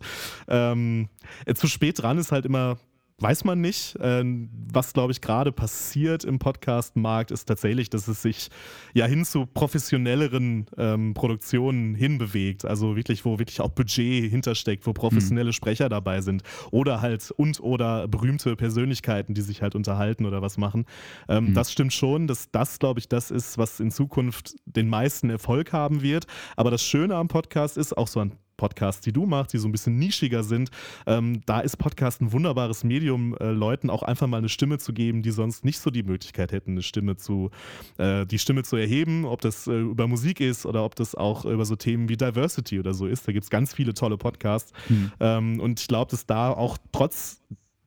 Ähm, 0.48 1.08
äh, 1.46 1.54
zu 1.54 1.66
spät 1.66 2.02
dran 2.02 2.18
ist 2.18 2.32
halt 2.32 2.46
immer 2.46 2.78
weiß 3.20 3.44
man 3.44 3.60
nicht. 3.60 3.96
Ähm, 4.00 4.48
was, 4.72 4.92
glaube 4.92 5.12
ich, 5.12 5.20
gerade 5.20 5.52
passiert 5.52 6.24
im 6.24 6.38
Podcast-Markt, 6.38 7.30
ist 7.30 7.46
tatsächlich, 7.46 7.90
dass 7.90 8.08
es 8.08 8.22
sich 8.22 8.48
ja 8.94 9.06
hin 9.06 9.24
zu 9.24 9.46
professionelleren 9.46 10.66
ähm, 10.76 11.14
Produktionen 11.14 11.94
hinbewegt. 11.94 12.64
Also 12.64 12.96
wirklich, 12.96 13.24
wo 13.24 13.38
wirklich 13.38 13.60
auch 13.60 13.70
Budget 13.70 14.30
hintersteckt, 14.30 14.86
wo 14.86 14.92
professionelle 14.92 15.50
mhm. 15.50 15.54
Sprecher 15.54 15.88
dabei 15.88 16.20
sind. 16.20 16.42
Oder 16.70 17.00
halt 17.00 17.30
und 17.32 17.60
oder 17.60 18.08
berühmte 18.08 18.56
Persönlichkeiten, 18.56 19.34
die 19.34 19.42
sich 19.42 19.62
halt 19.62 19.74
unterhalten 19.74 20.24
oder 20.24 20.42
was 20.42 20.56
machen. 20.56 20.86
Ähm, 21.28 21.50
mhm. 21.50 21.54
Das 21.54 21.70
stimmt 21.72 21.92
schon, 21.92 22.26
dass 22.26 22.50
das, 22.50 22.78
glaube 22.78 23.00
ich, 23.00 23.08
das 23.08 23.30
ist, 23.30 23.58
was 23.58 23.80
in 23.80 23.90
Zukunft 23.90 24.56
den 24.64 24.88
meisten 24.88 25.30
Erfolg 25.30 25.72
haben 25.72 26.02
wird. 26.02 26.26
Aber 26.56 26.70
das 26.70 26.82
Schöne 26.82 27.16
am 27.16 27.28
Podcast 27.28 27.76
ist, 27.76 27.96
auch 27.96 28.08
so 28.08 28.20
an 28.20 28.32
Podcasts, 28.60 29.00
die 29.00 29.12
du 29.12 29.24
machst, 29.24 29.54
die 29.54 29.58
so 29.58 29.66
ein 29.66 29.72
bisschen 29.72 29.98
nischiger 29.98 30.42
sind, 30.42 30.70
ähm, 31.06 31.40
da 31.46 31.60
ist 31.60 31.78
Podcast 31.78 32.20
ein 32.20 32.30
wunderbares 32.30 32.84
Medium, 32.84 33.34
äh, 33.40 33.52
Leuten 33.52 33.88
auch 33.88 34.02
einfach 34.02 34.26
mal 34.26 34.36
eine 34.36 34.50
Stimme 34.50 34.76
zu 34.76 34.92
geben, 34.92 35.22
die 35.22 35.30
sonst 35.30 35.64
nicht 35.64 35.78
so 35.78 35.90
die 35.90 36.02
Möglichkeit 36.02 36.52
hätten, 36.52 36.72
eine 36.72 36.82
Stimme 36.82 37.16
zu, 37.16 37.50
äh, 37.96 38.26
die 38.26 38.38
Stimme 38.38 38.62
zu 38.62 38.76
erheben, 38.76 39.24
ob 39.24 39.40
das 39.40 39.66
äh, 39.66 39.80
über 39.80 40.06
Musik 40.06 40.40
ist 40.40 40.66
oder 40.66 40.84
ob 40.84 40.94
das 40.94 41.14
auch 41.14 41.46
über 41.46 41.64
so 41.64 41.74
Themen 41.74 42.10
wie 42.10 42.18
Diversity 42.18 42.78
oder 42.78 42.92
so 42.92 43.06
ist. 43.06 43.26
Da 43.26 43.32
gibt 43.32 43.44
es 43.44 43.50
ganz 43.50 43.72
viele 43.72 43.94
tolle 43.94 44.18
Podcasts. 44.18 44.72
Mhm. 44.90 45.12
Ähm, 45.20 45.60
und 45.60 45.80
ich 45.80 45.88
glaube, 45.88 46.10
dass 46.10 46.26
da 46.26 46.52
auch 46.52 46.76
trotz 46.92 47.40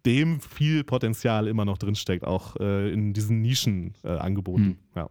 dem 0.08 0.42
viel 0.42 0.84
Potenzial 0.84 1.48
immer 1.48 1.66
noch 1.66 1.78
drinsteckt, 1.78 2.26
auch 2.26 2.56
äh, 2.58 2.92
in 2.92 3.14
diesen 3.14 3.42
Nischenangeboten. 3.42 4.66
Mhm. 4.66 4.78
Ja. 4.96 5.10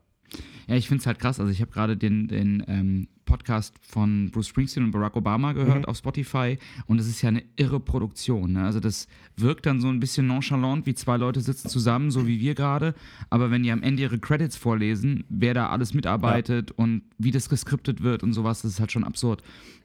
Ja, 0.68 0.76
ich 0.76 0.88
finde 0.88 1.00
es 1.00 1.06
halt 1.06 1.18
krass. 1.18 1.40
Also 1.40 1.50
ich 1.50 1.60
habe 1.60 1.70
gerade 1.70 1.96
den, 1.96 2.28
den 2.28 2.62
ähm, 2.68 3.08
Podcast 3.24 3.74
von 3.80 4.30
Bruce 4.30 4.48
Springsteen 4.48 4.84
und 4.84 4.90
Barack 4.92 5.16
Obama 5.16 5.52
gehört 5.52 5.80
mhm. 5.80 5.84
auf 5.86 5.96
Spotify 5.96 6.58
und 6.86 7.00
es 7.00 7.08
ist 7.08 7.22
ja 7.22 7.28
eine 7.28 7.42
irre 7.56 7.80
Produktion. 7.80 8.52
Ne? 8.52 8.64
Also 8.64 8.78
das 8.78 9.08
wirkt 9.36 9.66
dann 9.66 9.80
so 9.80 9.88
ein 9.88 10.00
bisschen 10.00 10.26
nonchalant, 10.26 10.86
wie 10.86 10.94
zwei 10.94 11.16
Leute 11.16 11.40
sitzen 11.40 11.68
zusammen, 11.68 12.10
so 12.10 12.26
wie 12.26 12.40
wir 12.40 12.54
gerade. 12.54 12.94
Aber 13.30 13.50
wenn 13.50 13.62
die 13.62 13.72
am 13.72 13.82
Ende 13.82 14.02
ihre 14.02 14.18
Credits 14.18 14.56
vorlesen, 14.56 15.24
wer 15.28 15.54
da 15.54 15.68
alles 15.68 15.94
mitarbeitet 15.94 16.70
ja. 16.70 16.76
und 16.76 17.02
wie 17.18 17.30
das 17.30 17.48
geskriptet 17.48 18.02
wird 18.02 18.22
und 18.22 18.32
sowas, 18.32 18.62
das 18.62 18.72
ist 18.72 18.80
halt 18.80 18.92
schon 18.92 19.04
absurd. 19.04 19.42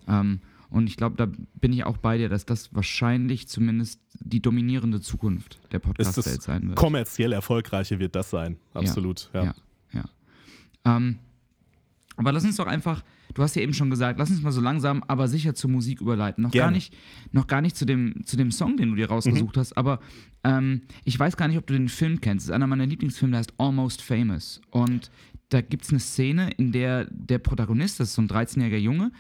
Ähm, 0.08 0.42
Und 0.70 0.88
ich 0.88 0.98
glaube, 0.98 1.16
da 1.16 1.28
bin 1.56 1.72
ich 1.72 1.86
auch 1.86 1.98
bei 1.98 2.18
dir, 2.18 2.28
dass 2.28 2.46
das 2.46 2.74
wahrscheinlich 2.74 3.48
zumindest 3.48 4.02
die 4.20 4.42
dominierende 4.42 5.00
Zukunft 5.00 5.60
der 5.72 5.80
Podcast-Welt 5.80 6.42
sein 6.42 6.68
wird. 6.68 6.78
Kommerziell 6.78 7.32
erfolgreiche 7.32 8.00
wird 8.00 8.16
das 8.16 8.30
sein, 8.30 8.58
absolut. 8.74 9.30
Ja, 9.34 9.40
ja. 9.40 9.46
ja. 9.48 9.56
Ähm, 10.88 11.20
aber 12.16 12.32
lass 12.32 12.44
uns 12.46 12.56
doch 12.56 12.66
einfach, 12.66 13.04
du 13.36 13.44
hast 13.44 13.56
ja 13.56 13.62
eben 13.62 13.74
schon 13.74 13.90
gesagt, 13.90 14.18
lass 14.18 14.32
uns 14.32 14.42
mal 14.42 14.52
so 14.52 14.62
langsam, 14.62 15.04
aber 15.08 15.28
sicher 15.28 15.54
zur 15.54 15.70
Musik 15.70 16.02
überleiten. 16.02 16.44
Noch 16.44 16.52
gar 16.52 16.72
nicht, 16.72 16.96
noch 17.32 17.46
gar 17.46 17.62
nicht 17.62 17.78
zu 17.78 17.86
dem, 17.86 18.26
zu 18.26 18.38
dem 18.38 18.52
Song, 18.52 18.78
den 18.78 18.90
du 18.90 18.96
dir 18.96 19.10
rausgesucht 19.10 19.56
mhm. 19.56 19.60
hast, 19.60 19.78
aber 19.78 20.00
ähm, 20.44 20.82
ich 21.04 21.20
weiß 21.20 21.38
gar 21.38 21.48
nicht, 21.48 21.58
ob 21.58 21.68
du 21.68 21.74
den 21.74 21.90
Film 21.90 22.20
kennst. 22.22 22.46
Das 22.46 22.50
ist 22.50 22.56
einer 22.56 22.68
meiner 22.68 22.88
Lieblingsfilme, 22.88 23.32
der 23.32 23.40
heißt 23.40 23.54
Almost 23.60 24.02
Famous. 24.02 24.62
Und 24.72 25.12
da 25.50 25.62
gibt 25.62 25.86
es 25.86 25.92
eine 25.92 26.00
Szene, 26.00 26.52
in 26.52 26.72
der 26.72 27.06
der 27.06 27.40
Protagonist, 27.40 28.00
das 28.00 28.10
ist 28.10 28.16
so 28.16 28.22
ein 28.22 28.28
13-jähriger 28.28 28.78
Junge, 28.78 29.12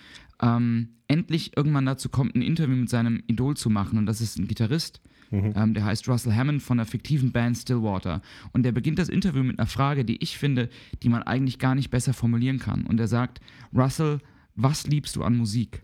ähm, 0.41 0.89
endlich 1.07 1.55
irgendwann 1.55 1.85
dazu 1.85 2.09
kommt, 2.09 2.35
ein 2.35 2.41
Interview 2.41 2.75
mit 2.75 2.89
seinem 2.89 3.23
Idol 3.27 3.55
zu 3.55 3.69
machen. 3.69 3.97
Und 3.97 4.05
das 4.05 4.21
ist 4.21 4.37
ein 4.37 4.47
Gitarrist, 4.47 5.01
mhm. 5.31 5.53
ähm, 5.55 5.73
der 5.73 5.85
heißt 5.85 6.07
Russell 6.07 6.33
Hammond 6.33 6.61
von 6.61 6.77
der 6.77 6.85
fiktiven 6.85 7.31
Band 7.31 7.57
Stillwater. 7.57 8.21
Und 8.51 8.63
der 8.63 8.71
beginnt 8.71 8.99
das 8.99 9.09
Interview 9.09 9.43
mit 9.43 9.57
einer 9.57 9.67
Frage, 9.67 10.05
die 10.05 10.21
ich 10.21 10.37
finde, 10.37 10.69
die 11.01 11.09
man 11.09 11.23
eigentlich 11.23 11.59
gar 11.59 11.75
nicht 11.75 11.89
besser 11.89 12.13
formulieren 12.13 12.59
kann. 12.59 12.85
Und 12.85 12.99
er 12.99 13.07
sagt, 13.07 13.39
Russell, 13.73 14.19
was 14.55 14.85
liebst 14.87 15.15
du 15.15 15.23
an 15.23 15.37
Musik? 15.37 15.81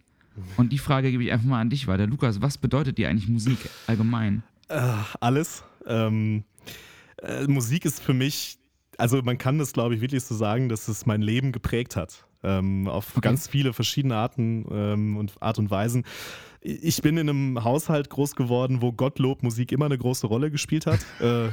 Und 0.57 0.73
die 0.73 0.79
Frage 0.79 1.11
gebe 1.11 1.23
ich 1.23 1.31
einfach 1.31 1.45
mal 1.45 1.61
an 1.61 1.69
dich 1.69 1.87
weiter. 1.87 2.07
Lukas, 2.07 2.41
was 2.41 2.57
bedeutet 2.57 2.97
dir 2.97 3.07
eigentlich 3.07 3.29
Musik 3.29 3.57
allgemein? 3.85 4.43
Äh, 4.67 4.81
alles. 5.19 5.63
Ähm, 5.85 6.43
äh, 7.21 7.45
Musik 7.45 7.85
ist 7.85 8.01
für 8.01 8.15
mich 8.15 8.57
also 8.97 9.21
man 9.21 9.37
kann 9.37 9.57
das, 9.57 9.73
glaube 9.73 9.95
ich, 9.95 10.01
wirklich 10.01 10.23
so 10.23 10.35
sagen, 10.35 10.69
dass 10.69 10.87
es 10.87 11.05
mein 11.05 11.21
Leben 11.21 11.51
geprägt 11.51 11.95
hat. 11.95 12.25
Ähm, 12.45 12.87
auf 12.89 13.11
okay. 13.11 13.21
ganz 13.21 13.47
viele 13.47 13.71
verschiedene 13.71 14.15
Arten 14.15 14.65
ähm, 14.69 15.17
und 15.17 15.41
Art 15.41 15.59
und 15.59 15.71
Weisen. 15.71 16.03
Ich 16.65 17.01
bin 17.01 17.17
in 17.17 17.29
einem 17.29 17.63
Haushalt 17.63 18.09
groß 18.09 18.35
geworden, 18.35 18.81
wo 18.81 18.93
Gottlob 18.93 19.43
Musik 19.43 19.73
immer 19.73 19.85
eine 19.85 19.97
große 19.97 20.27
Rolle 20.27 20.49
gespielt 20.49 20.85
hat. 20.85 20.99
Äh, 21.19 21.49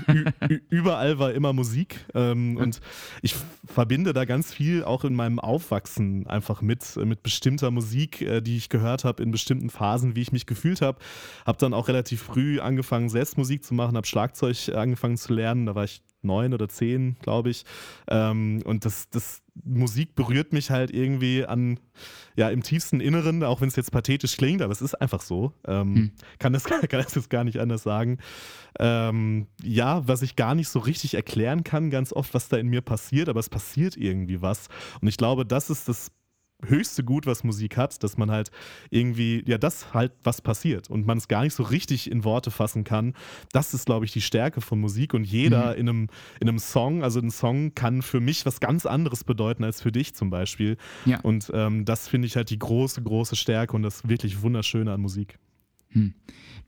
überall 0.69 1.19
war 1.19 1.33
immer 1.33 1.53
Musik. 1.53 2.05
Ähm. 2.15 2.57
Und 2.57 2.81
ich 3.23 3.35
verbinde 3.67 4.13
da 4.13 4.25
ganz 4.25 4.53
viel 4.53 4.85
auch 4.85 5.05
in 5.05 5.15
meinem 5.15 5.41
Aufwachsen 5.41 6.29
einfach 6.29 6.61
mit, 6.61 6.97
mit 6.97 7.23
bestimmter 7.25 7.71
Musik, 7.73 8.23
äh, 8.23 8.41
die 8.41 8.57
ich 8.57 8.69
gehört 8.69 9.05
habe 9.05 9.23
in 9.23 9.33
bestimmten 9.33 9.71
Phasen, 9.71 10.15
wie 10.15 10.23
ich 10.23 10.33
mich 10.33 10.47
gefühlt 10.47 10.81
habe. 10.81 10.99
Habe 11.45 11.59
dann 11.59 11.75
auch 11.75 11.89
relativ 11.89 12.23
früh 12.23 12.61
angefangen, 12.61 13.09
selbst 13.09 13.37
Musik 13.37 13.65
zu 13.65 13.75
machen, 13.75 13.97
habe 13.97 14.07
Schlagzeug 14.07 14.71
angefangen 14.75 15.17
zu 15.17 15.33
lernen. 15.33 15.67
Da 15.67 15.75
war 15.75 15.85
ich 15.85 16.03
neun 16.23 16.55
oder 16.55 16.69
zehn, 16.69 17.17
glaube 17.21 17.51
ich. 17.51 17.65
Ähm, 18.09 18.63
und 18.65 18.85
das, 18.85 19.09
das 19.11 19.43
Musik 19.65 20.15
berührt 20.15 20.53
mich 20.53 20.71
halt 20.71 20.91
irgendwie 20.91 21.45
an, 21.45 21.79
ja, 22.37 22.51
im 22.51 22.63
tiefsten 22.63 23.01
Inneren, 23.01 23.43
auch 23.43 23.61
wenn 23.61 23.69
es 23.69 23.77
jetzt 23.77 23.93
pathetisch 23.93 24.37
klingt, 24.37 24.63
aber 24.63 24.73
es 24.73 24.83
ist 24.83 24.95
einfach 24.95 25.21
so. 25.21 25.53
Ähm, 25.67 25.95
hm. 25.95 26.11
kann, 26.39 26.53
das, 26.53 26.65
kann 26.65 26.81
das 26.91 27.15
jetzt 27.15 27.31
gar 27.31 27.45
nicht 27.45 27.59
anders 27.61 27.83
sagen. 27.83 28.19
Ähm, 28.79 29.47
ja, 29.63 30.07
was 30.07 30.23
ich 30.23 30.37
gar 30.37 30.55
nicht 30.55 30.69
so 30.69 30.79
richtig 30.79 31.15
erklären 31.15 31.65
kann, 31.65 31.91
ganz 31.91 32.13
oft, 32.13 32.35
was 32.35 32.49
da 32.49 32.57
in 32.57 32.69
mir 32.69 32.83
passiert, 32.83 33.29
aber 33.29 33.41
es 33.41 33.49
passiert 33.49 33.97
irgendwie 33.97 34.43
was. 34.43 34.69
Und 35.01 35.09
ich 35.09 35.17
glaube, 35.17 35.45
das 35.45 35.71
ist 35.71 35.89
das 35.89 36.13
höchste 36.67 37.05
Gut, 37.05 37.27
was 37.27 37.45
Musik 37.45 37.77
hat, 37.77 38.03
dass 38.03 38.17
man 38.17 38.31
halt 38.31 38.51
irgendwie, 38.91 39.43
ja, 39.47 39.59
das 39.59 39.95
halt, 39.95 40.13
was 40.25 40.41
passiert 40.41 40.91
und 40.91 41.07
man 41.07 41.19
es 41.19 41.29
gar 41.29 41.43
nicht 41.43 41.55
so 41.55 41.63
richtig 41.63 42.11
in 42.11 42.25
Worte 42.25 42.51
fassen 42.51 42.85
kann. 42.85 43.15
Das 43.53 43.75
ist, 43.75 43.87
glaube 43.87 44.05
ich, 44.05 44.13
die 44.13 44.21
Stärke 44.21 44.61
von 44.61 44.81
Musik 44.81 45.15
und 45.15 45.25
jeder 45.25 45.73
mhm. 45.73 45.81
in, 45.81 45.89
einem, 45.89 46.09
in 46.41 46.49
einem 46.49 46.59
Song, 46.59 47.03
also 47.03 47.21
ein 47.21 47.31
Song 47.31 47.75
kann 47.75 48.03
für 48.03 48.21
mich 48.21 48.47
was 48.47 48.61
ganz 48.61 48.87
anderes 48.87 49.25
bedeuten 49.25 49.65
als 49.65 49.81
für 49.81 49.93
dich 49.93 50.15
zum 50.15 50.31
Beispiel. 50.31 50.77
Ja. 51.05 51.21
Und 51.21 51.51
ähm, 51.55 51.85
das 51.85 52.09
finde 52.09 52.27
ich 52.27 52.37
halt 52.37 52.51
die 52.51 52.59
große, 52.59 53.03
große 53.03 53.37
Stärke 53.37 53.75
und 53.77 53.83
das 53.83 54.09
wirklich 54.09 54.43
Wunderschöne 54.43 54.93
an 54.93 55.01
Musik. 55.01 55.39
Hm. 55.89 56.15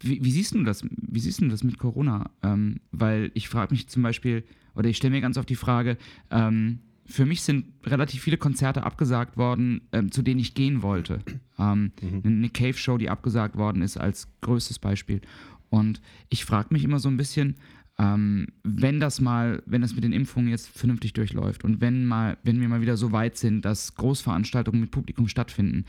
Wie, 0.01 0.25
wie, 0.25 0.31
siehst 0.31 0.55
du 0.55 0.63
das? 0.65 0.85
Wie 0.91 1.21
siehst 1.21 1.41
du 1.41 1.49
das 1.49 1.63
mit 1.63 1.79
Corona? 1.79 2.31
Ähm, 2.43 2.81
weil 2.91 3.31
ich 3.35 3.49
frage 3.49 3.73
mich 3.73 3.89
zum 3.89 4.03
Beispiel, 4.03 4.45
oder 4.75 4.89
ich 4.89 4.97
stelle 4.97 5.13
mir 5.13 5.21
ganz 5.21 5.39
oft 5.39 5.49
die 5.49 5.57
Frage, 5.57 5.97
ähm, 6.31 6.81
für 7.05 7.27
mich 7.27 7.43
sind 7.43 7.67
relativ 7.85 8.23
viele 8.23 8.37
Konzerte 8.37 8.85
abgesagt 8.85 9.37
worden, 9.37 9.83
ähm, 9.93 10.13
zu 10.13 10.23
denen 10.23 10.41
ich 10.41 10.55
gehen 10.55 10.83
wollte. 10.83 11.21
Ähm, 11.59 11.93
mhm. 12.01 12.23
Eine 12.25 12.49
Cave-Show, 12.49 12.99
die 12.99 13.11
abgesagt 13.11 13.57
worden 13.57 13.83
ist, 13.83 13.97
als 13.97 14.29
größtes 14.41 14.79
Beispiel. 14.79 15.21
Und 15.69 16.01
ich 16.29 16.45
frage 16.45 16.69
mich 16.71 16.85
immer 16.85 16.99
so 16.99 17.09
ein 17.09 17.17
bisschen, 17.17 17.57
ähm, 17.99 18.49
wenn 18.63 19.01
das 19.01 19.21
mal, 19.21 19.63
wenn 19.67 19.83
das 19.83 19.95
mit 19.95 20.05
den 20.05 20.13
Impfungen 20.13 20.49
jetzt 20.49 20.69
vernünftig 20.69 21.13
durchläuft 21.13 21.65
und 21.65 21.81
wenn 21.81 22.07
mal, 22.07 22.39
wenn 22.43 22.61
wir 22.61 22.69
mal 22.69 22.81
wieder 22.81 22.97
so 22.97 23.13
weit 23.13 23.37
sind, 23.37 23.65
dass 23.65 23.95
Großveranstaltungen 23.95 24.81
mit 24.81 24.91
Publikum 24.91 25.29
stattfinden, 25.29 25.85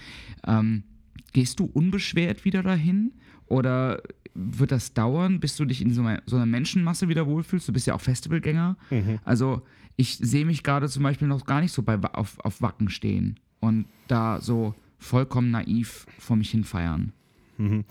ähm, 0.46 0.84
gehst 1.32 1.60
du 1.60 1.66
unbeschwert 1.66 2.46
wieder 2.46 2.64
dahin? 2.64 3.14
Oder 3.46 4.02
wird 4.34 4.72
das 4.72 4.94
dauern, 4.94 5.40
bis 5.40 5.56
du 5.56 5.66
dich 5.66 5.82
in 5.82 5.94
so 5.94 6.02
einer, 6.02 6.22
so 6.26 6.36
einer 6.36 6.46
Menschenmasse 6.46 7.08
wieder 7.10 7.28
wohlfühlst? 7.28 7.68
Du 7.68 7.74
bist 7.74 7.88
ja 7.88 7.96
auch 7.96 8.02
Festivalgänger. 8.02 8.78
Mhm. 8.90 9.20
Also 9.24 9.62
ich 9.96 10.18
sehe 10.18 10.46
mich 10.46 10.64
gerade 10.64 10.90
zum 10.90 11.04
Beispiel 11.04 11.28
noch 11.28 11.46
gar 11.46 11.62
nicht 11.62 11.72
so 11.72 11.84
bei, 11.84 12.00
auf, 12.14 12.40
auf 12.40 12.62
Wacken 12.62 12.90
stehen 12.90 13.40
und 13.60 13.86
da 14.08 14.42
so 14.42 14.74
vollkommen 14.98 15.52
naiv 15.52 16.06
vor 16.18 16.36
mich 16.36 16.50
hin 16.50 16.64
feiern. 16.64 17.14
Mhm. 17.58 17.86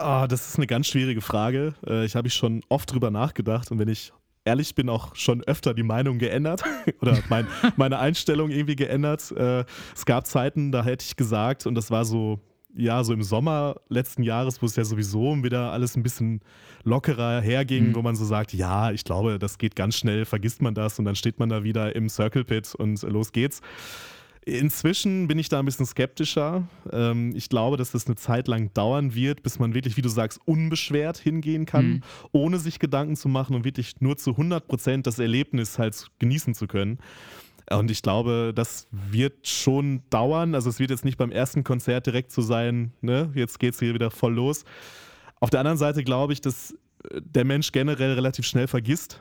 Oh, 0.00 0.26
das 0.28 0.48
ist 0.48 0.56
eine 0.56 0.66
ganz 0.66 0.86
schwierige 0.86 1.20
Frage. 1.20 1.74
Äh, 1.86 2.04
ich 2.04 2.14
habe 2.14 2.28
ich 2.28 2.34
schon 2.34 2.62
oft 2.68 2.92
drüber 2.92 3.10
nachgedacht 3.10 3.70
und 3.72 3.78
wenn 3.78 3.88
ich 3.88 4.12
ehrlich 4.44 4.74
bin, 4.74 4.88
auch 4.88 5.14
schon 5.14 5.42
öfter 5.42 5.74
die 5.74 5.82
Meinung 5.82 6.18
geändert 6.18 6.62
oder 7.00 7.18
mein, 7.28 7.46
meine 7.76 7.98
Einstellung 7.98 8.50
irgendwie 8.50 8.76
geändert. 8.76 9.32
Äh, 9.32 9.64
es 9.94 10.04
gab 10.04 10.26
Zeiten, 10.26 10.72
da 10.72 10.84
hätte 10.84 11.04
ich 11.04 11.16
gesagt, 11.16 11.66
und 11.66 11.74
das 11.74 11.90
war 11.90 12.04
so 12.04 12.40
ja, 12.74 13.04
so 13.04 13.12
im 13.12 13.22
Sommer 13.22 13.76
letzten 13.88 14.22
Jahres, 14.22 14.62
wo 14.62 14.66
es 14.66 14.76
ja 14.76 14.84
sowieso 14.84 15.42
wieder 15.42 15.72
alles 15.72 15.96
ein 15.96 16.02
bisschen 16.02 16.40
lockerer 16.84 17.40
herging, 17.40 17.88
mhm. 17.88 17.94
wo 17.94 18.02
man 18.02 18.16
so 18.16 18.24
sagt, 18.24 18.52
ja, 18.52 18.90
ich 18.90 19.04
glaube, 19.04 19.38
das 19.38 19.58
geht 19.58 19.76
ganz 19.76 19.96
schnell, 19.96 20.24
vergisst 20.24 20.62
man 20.62 20.74
das 20.74 20.98
und 20.98 21.04
dann 21.04 21.16
steht 21.16 21.38
man 21.38 21.48
da 21.48 21.64
wieder 21.64 21.94
im 21.94 22.08
Circle 22.08 22.44
Pit 22.44 22.74
und 22.74 23.02
los 23.02 23.32
geht's. 23.32 23.60
Inzwischen 24.44 25.28
bin 25.28 25.38
ich 25.38 25.48
da 25.48 25.60
ein 25.60 25.64
bisschen 25.64 25.86
skeptischer. 25.86 26.66
Ähm, 26.90 27.32
ich 27.36 27.48
glaube, 27.48 27.76
dass 27.76 27.92
das 27.92 28.06
eine 28.06 28.16
Zeit 28.16 28.48
lang 28.48 28.74
dauern 28.74 29.14
wird, 29.14 29.44
bis 29.44 29.60
man 29.60 29.72
wirklich, 29.72 29.96
wie 29.96 30.02
du 30.02 30.08
sagst, 30.08 30.40
unbeschwert 30.44 31.18
hingehen 31.18 31.64
kann, 31.64 31.86
mhm. 31.86 32.02
ohne 32.32 32.58
sich 32.58 32.80
Gedanken 32.80 33.14
zu 33.14 33.28
machen 33.28 33.54
und 33.54 33.64
wirklich 33.64 34.00
nur 34.00 34.16
zu 34.16 34.30
100 34.30 34.66
Prozent 34.66 35.06
das 35.06 35.20
Erlebnis 35.20 35.78
halt 35.78 36.10
genießen 36.18 36.54
zu 36.54 36.66
können. 36.66 36.98
Und 37.70 37.90
ich 37.90 38.02
glaube, 38.02 38.52
das 38.54 38.88
wird 38.90 39.46
schon 39.46 40.02
dauern. 40.10 40.54
Also 40.54 40.70
es 40.70 40.78
wird 40.78 40.90
jetzt 40.90 41.04
nicht 41.04 41.18
beim 41.18 41.30
ersten 41.30 41.64
Konzert 41.64 42.06
direkt 42.06 42.32
so 42.32 42.42
sein, 42.42 42.92
ne? 43.00 43.30
jetzt 43.34 43.58
geht 43.58 43.74
es 43.74 43.80
hier 43.80 43.94
wieder 43.94 44.10
voll 44.10 44.34
los. 44.34 44.64
Auf 45.40 45.50
der 45.50 45.60
anderen 45.60 45.78
Seite 45.78 46.04
glaube 46.04 46.32
ich, 46.32 46.40
dass 46.40 46.72
äh, 47.10 47.20
der 47.20 47.44
Mensch 47.44 47.72
generell 47.72 48.12
relativ 48.12 48.46
schnell 48.46 48.66
vergisst. 48.66 49.20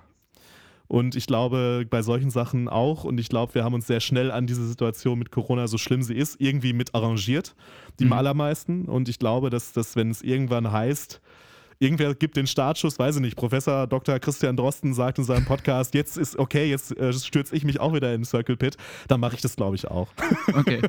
Und 0.88 1.16
ich 1.16 1.26
glaube, 1.26 1.86
bei 1.90 2.02
solchen 2.02 2.32
Sachen 2.32 2.68
auch. 2.68 3.06
Und 3.06 3.18
ich 3.18 3.30
glaube, 3.30 3.56
wir 3.56 3.64
haben 3.64 3.74
uns 3.74 3.88
sehr 3.88 4.02
schnell 4.02 4.30
an 4.30 4.46
diese 4.46 4.68
Situation 4.68 5.18
mit 5.18 5.32
Corona, 5.32 5.68
so 5.68 5.78
schlimm 5.78 6.04
sie 6.04 6.16
ist, 6.16 6.42
irgendwie 6.42 6.74
mit 6.74 6.94
arrangiert. 6.94 7.56
Die 8.00 8.06
mhm. 8.06 8.14
allermeisten. 8.14 8.86
Und 8.86 9.08
ich 9.08 9.18
glaube, 9.18 9.50
dass 9.50 9.72
das, 9.72 9.96
wenn 9.96 10.12
es 10.12 10.22
irgendwann 10.22 10.70
heißt, 10.70 11.22
irgendwer 11.82 12.14
gibt 12.14 12.38
den 12.38 12.48
Startschuss, 12.48 13.00
weiß 13.00 13.16
ich 13.16 13.22
nicht, 13.22 13.36
Professor 13.36 13.88
Dr. 13.88 14.20
Christian 14.20 14.56
Drosten 14.56 14.94
sagt 14.94 15.18
in 15.18 15.24
seinem 15.24 15.46
Podcast, 15.46 15.96
jetzt 15.96 16.16
ist 16.16 16.38
okay, 16.38 16.70
jetzt 16.70 16.96
äh, 16.98 17.12
stürze 17.12 17.56
ich 17.56 17.64
mich 17.64 17.80
auch 17.80 17.94
wieder 17.94 18.14
im 18.14 18.24
Circle 18.24 18.56
Pit, 18.56 18.78
dann 19.08 19.20
mache 19.20 19.36
ich 19.36 19.42
das, 19.42 19.56
glaube 19.56 19.76
ich, 19.76 19.88
auch. 19.88 20.08
Okay. 20.54 20.82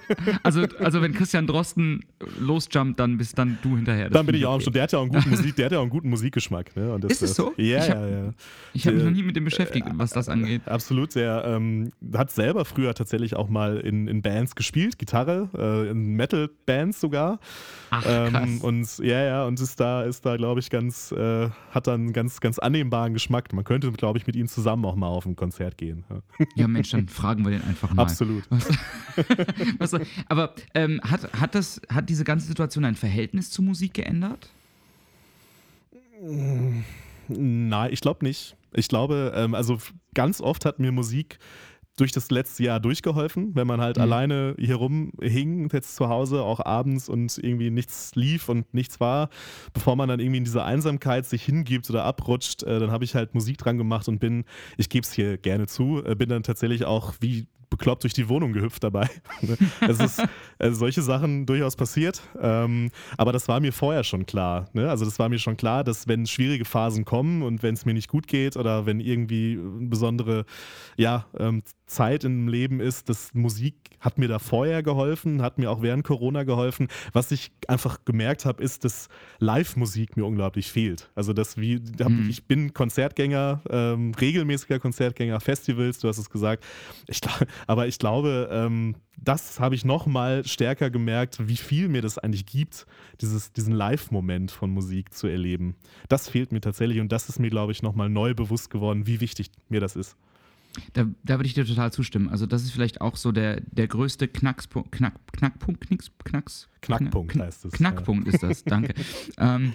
Also, 0.42 0.66
also 0.80 1.02
wenn 1.02 1.12
Christian 1.14 1.46
Drosten 1.46 2.04
losjumpt, 2.38 2.98
dann 2.98 3.16
bist 3.16 3.38
dann 3.38 3.58
du 3.62 3.76
hinterher. 3.76 4.08
Das 4.08 4.14
dann 4.14 4.26
bin 4.26 4.34
ich 4.34 4.44
auch 4.44 4.54
okay. 4.54 4.64
schon. 4.64 4.72
Der 4.72 4.82
hat 4.82 4.92
ja 4.92 4.98
auch 4.98 5.02
einen 5.02 5.12
guten, 5.12 5.30
Musik, 5.30 5.56
der 5.56 5.66
hat 5.66 5.72
ja 5.72 5.78
auch 5.78 5.82
einen 5.82 5.90
guten 5.90 6.10
Musikgeschmack. 6.10 6.74
Ne? 6.76 6.98
Das, 7.00 7.12
ist 7.12 7.22
es 7.22 7.34
so? 7.34 7.52
Ja, 7.56 7.84
ja, 7.86 8.08
ja. 8.08 8.34
Ich 8.74 8.86
habe 8.86 8.96
mich 8.96 9.04
noch 9.04 9.12
nie 9.12 9.22
mit 9.22 9.36
dem 9.36 9.44
beschäftigt, 9.44 9.86
was 9.94 10.10
das 10.10 10.28
angeht. 10.28 10.62
Absolut, 10.66 11.14
der 11.14 11.44
ähm, 11.46 11.92
hat 12.14 12.30
selber 12.30 12.64
früher 12.64 12.94
tatsächlich 12.94 13.36
auch 13.36 13.48
mal 13.48 13.78
in, 13.78 14.08
in 14.08 14.20
Bands 14.20 14.54
gespielt, 14.54 14.98
Gitarre, 14.98 15.48
äh, 15.56 15.90
in 15.90 16.16
Metal-Bands 16.16 17.00
sogar. 17.00 17.38
Ach, 17.90 18.02
krass. 18.02 18.48
Ähm, 18.48 18.60
und 18.62 18.98
ja, 18.98 19.22
ja, 19.22 19.44
und 19.44 19.60
ist 19.60 19.78
da, 19.78 20.02
ist 20.02 20.26
da, 20.26 20.36
glaube 20.36 20.60
ich, 20.60 20.70
ganz, 20.70 20.81
äh, 20.90 21.50
hat 21.70 21.86
dann 21.86 22.00
einen 22.00 22.12
ganz, 22.12 22.40
ganz 22.40 22.58
annehmbaren 22.58 23.12
Geschmack. 23.12 23.52
Man 23.52 23.64
könnte, 23.64 23.90
glaube 23.92 24.18
ich, 24.18 24.26
mit 24.26 24.36
ihm 24.36 24.48
zusammen 24.48 24.84
auch 24.84 24.96
mal 24.96 25.08
auf 25.08 25.26
ein 25.26 25.36
Konzert 25.36 25.78
gehen. 25.78 26.04
Ja, 26.56 26.66
Mensch, 26.68 26.90
dann 26.90 27.08
fragen 27.08 27.44
wir 27.44 27.50
den 27.50 27.62
einfach 27.62 27.92
mal. 27.92 28.02
Absolut. 28.02 28.44
Was, 28.50 28.68
was, 29.92 30.00
aber 30.28 30.54
ähm, 30.74 31.00
hat, 31.02 31.32
hat, 31.38 31.54
das, 31.54 31.80
hat 31.88 32.08
diese 32.08 32.24
ganze 32.24 32.46
Situation 32.46 32.84
ein 32.84 32.96
Verhältnis 32.96 33.50
zur 33.50 33.64
Musik 33.64 33.94
geändert? 33.94 34.50
Nein, 37.28 37.92
ich 37.92 38.00
glaube 38.00 38.24
nicht. 38.24 38.56
Ich 38.74 38.88
glaube, 38.88 39.32
ähm, 39.34 39.54
also 39.54 39.78
ganz 40.14 40.40
oft 40.40 40.64
hat 40.64 40.78
mir 40.78 40.92
Musik 40.92 41.38
durch 41.96 42.12
das 42.12 42.30
letzte 42.30 42.64
Jahr 42.64 42.80
durchgeholfen, 42.80 43.54
wenn 43.54 43.66
man 43.66 43.80
halt 43.80 43.96
mhm. 43.96 44.02
alleine 44.02 44.54
hier 44.58 44.76
rumhing, 44.76 45.68
jetzt 45.72 45.96
zu 45.96 46.08
Hause, 46.08 46.42
auch 46.42 46.64
abends 46.64 47.08
und 47.08 47.38
irgendwie 47.38 47.70
nichts 47.70 48.14
lief 48.14 48.48
und 48.48 48.72
nichts 48.72 49.00
war, 49.00 49.28
bevor 49.74 49.96
man 49.96 50.08
dann 50.08 50.20
irgendwie 50.20 50.38
in 50.38 50.44
diese 50.44 50.64
Einsamkeit 50.64 51.26
sich 51.26 51.42
hingibt 51.44 51.88
oder 51.90 52.04
abrutscht, 52.04 52.62
äh, 52.62 52.78
dann 52.78 52.90
habe 52.90 53.04
ich 53.04 53.14
halt 53.14 53.34
Musik 53.34 53.58
dran 53.58 53.76
gemacht 53.76 54.08
und 54.08 54.18
bin, 54.20 54.44
ich 54.76 54.88
gebe 54.88 55.04
es 55.04 55.12
hier 55.12 55.36
gerne 55.36 55.66
zu, 55.66 56.02
äh, 56.04 56.14
bin 56.14 56.28
dann 56.28 56.42
tatsächlich 56.42 56.84
auch 56.84 57.14
wie 57.20 57.46
bekloppt 57.72 58.04
durch 58.04 58.12
die 58.12 58.28
Wohnung 58.28 58.52
gehüpft 58.52 58.84
dabei. 58.84 59.08
es 59.80 59.98
ist 59.98 60.22
also 60.58 60.78
solche 60.78 61.00
Sachen 61.00 61.46
durchaus 61.46 61.74
passiert. 61.74 62.20
Ähm, 62.38 62.90
aber 63.16 63.32
das 63.32 63.48
war 63.48 63.60
mir 63.60 63.72
vorher 63.72 64.04
schon 64.04 64.26
klar. 64.26 64.66
Ne? 64.74 64.90
Also 64.90 65.06
das 65.06 65.18
war 65.18 65.30
mir 65.30 65.38
schon 65.38 65.56
klar, 65.56 65.82
dass 65.82 66.06
wenn 66.06 66.26
schwierige 66.26 66.66
Phasen 66.66 67.06
kommen 67.06 67.42
und 67.42 67.62
wenn 67.62 67.74
es 67.74 67.86
mir 67.86 67.94
nicht 67.94 68.08
gut 68.08 68.28
geht 68.28 68.58
oder 68.58 68.84
wenn 68.84 69.00
irgendwie 69.00 69.58
besondere 69.80 70.44
ja, 70.96 71.24
ähm, 71.38 71.62
Zeit 71.92 72.24
im 72.24 72.48
Leben 72.48 72.80
ist, 72.80 73.08
dass 73.08 73.34
Musik 73.34 73.74
hat 74.00 74.18
mir 74.18 74.28
da 74.28 74.38
vorher 74.38 74.82
geholfen, 74.82 75.42
hat 75.42 75.58
mir 75.58 75.70
auch 75.70 75.82
während 75.82 76.04
Corona 76.04 76.42
geholfen. 76.42 76.88
Was 77.12 77.30
ich 77.30 77.52
einfach 77.68 78.04
gemerkt 78.04 78.44
habe, 78.44 78.62
ist, 78.62 78.84
dass 78.84 79.08
Live-Musik 79.38 80.16
mir 80.16 80.24
unglaublich 80.24 80.70
fehlt. 80.72 81.10
Also 81.14 81.32
das 81.32 81.56
wie, 81.56 81.76
mhm. 81.76 82.26
ich 82.28 82.44
bin 82.46 82.74
Konzertgänger, 82.74 83.62
ähm, 83.70 84.12
regelmäßiger 84.20 84.80
Konzertgänger, 84.80 85.38
Festivals, 85.40 86.00
du 86.00 86.08
hast 86.08 86.18
es 86.18 86.30
gesagt. 86.30 86.64
Ich, 87.06 87.20
aber 87.66 87.86
ich 87.86 87.98
glaube, 87.98 88.48
ähm, 88.50 88.96
das 89.16 89.60
habe 89.60 89.74
ich 89.74 89.84
noch 89.84 90.06
mal 90.06 90.44
stärker 90.44 90.90
gemerkt, 90.90 91.46
wie 91.46 91.56
viel 91.56 91.88
mir 91.88 92.02
das 92.02 92.18
eigentlich 92.18 92.46
gibt, 92.46 92.86
dieses, 93.20 93.52
diesen 93.52 93.74
Live-Moment 93.74 94.50
von 94.50 94.70
Musik 94.70 95.14
zu 95.14 95.26
erleben. 95.26 95.76
Das 96.08 96.28
fehlt 96.28 96.50
mir 96.50 96.60
tatsächlich 96.60 97.00
und 97.00 97.12
das 97.12 97.28
ist 97.28 97.38
mir, 97.38 97.50
glaube 97.50 97.72
ich, 97.72 97.82
noch 97.82 97.94
mal 97.94 98.08
neu 98.08 98.34
bewusst 98.34 98.70
geworden, 98.70 99.06
wie 99.06 99.20
wichtig 99.20 99.50
mir 99.68 99.80
das 99.80 99.94
ist. 99.94 100.16
Da, 100.92 101.06
da 101.22 101.38
würde 101.38 101.46
ich 101.46 101.54
dir 101.54 101.66
total 101.66 101.92
zustimmen. 101.92 102.28
Also 102.28 102.46
das 102.46 102.62
ist 102.62 102.70
vielleicht 102.70 103.00
auch 103.00 103.16
so 103.16 103.32
der, 103.32 103.60
der 103.60 103.88
größte 103.88 104.28
Knackspunkt, 104.28 104.92
Knack, 104.92 105.14
Knackpunkt, 105.32 105.86
Knicks, 105.86 106.10
Knacks, 106.24 106.68
Knackpunkt 106.80 107.32
Knack, 107.32 107.46
heißt 107.46 107.64
es. 107.66 107.72
Knackpunkt 107.72 108.26
ja. 108.26 108.34
ist 108.34 108.42
das, 108.42 108.64
danke. 108.64 108.94
ähm, 109.38 109.74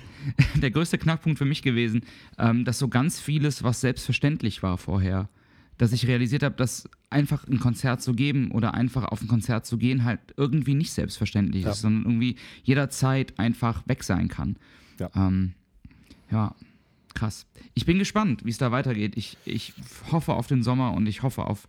der 0.56 0.72
größte 0.72 0.98
Knackpunkt 0.98 1.38
für 1.38 1.46
mich 1.46 1.62
gewesen, 1.62 2.02
ähm, 2.38 2.66
dass 2.66 2.80
so 2.80 2.88
ganz 2.88 3.20
vieles, 3.20 3.64
was 3.64 3.82
selbstverständlich 3.82 4.64
war 4.64 4.78
vorher, 4.78 5.30
dass 5.78 5.92
ich 5.92 6.08
realisiert 6.08 6.44
habe, 6.44 6.56
dass 6.56 6.90
einfach 7.10 7.48
ein 7.48 7.60
Konzert 7.60 8.02
zu 8.02 8.14
geben 8.14 8.52
oder 8.52 8.74
einfach 8.74 9.06
auf 9.06 9.22
ein 9.22 9.28
Konzert 9.28 9.66
zu 9.66 9.78
gehen 9.78 10.04
halt 10.04 10.20
irgendwie 10.36 10.74
nicht 10.74 10.92
selbstverständlich 10.92 11.64
ja. 11.64 11.72
ist, 11.72 11.82
sondern 11.82 12.06
irgendwie 12.06 12.36
jederzeit 12.64 13.38
einfach 13.40 13.88
weg 13.88 14.04
sein 14.04 14.28
kann. 14.28 14.58
Ja. 15.00 15.10
Ähm, 15.16 15.54
ja, 16.32 16.56
krass. 17.18 17.48
Ich 17.74 17.86
bin 17.86 17.98
gespannt, 17.98 18.46
wie 18.46 18.52
es 18.52 18.58
da 18.58 18.72
weitergeht. 18.72 19.18
Ich, 19.18 19.38
ich 19.46 19.74
hoffe 20.12 20.34
auf 20.34 20.48
den 20.48 20.62
Sommer 20.62 20.94
und 20.94 21.08
ich 21.08 21.24
hoffe 21.24 21.46
auf 21.46 21.68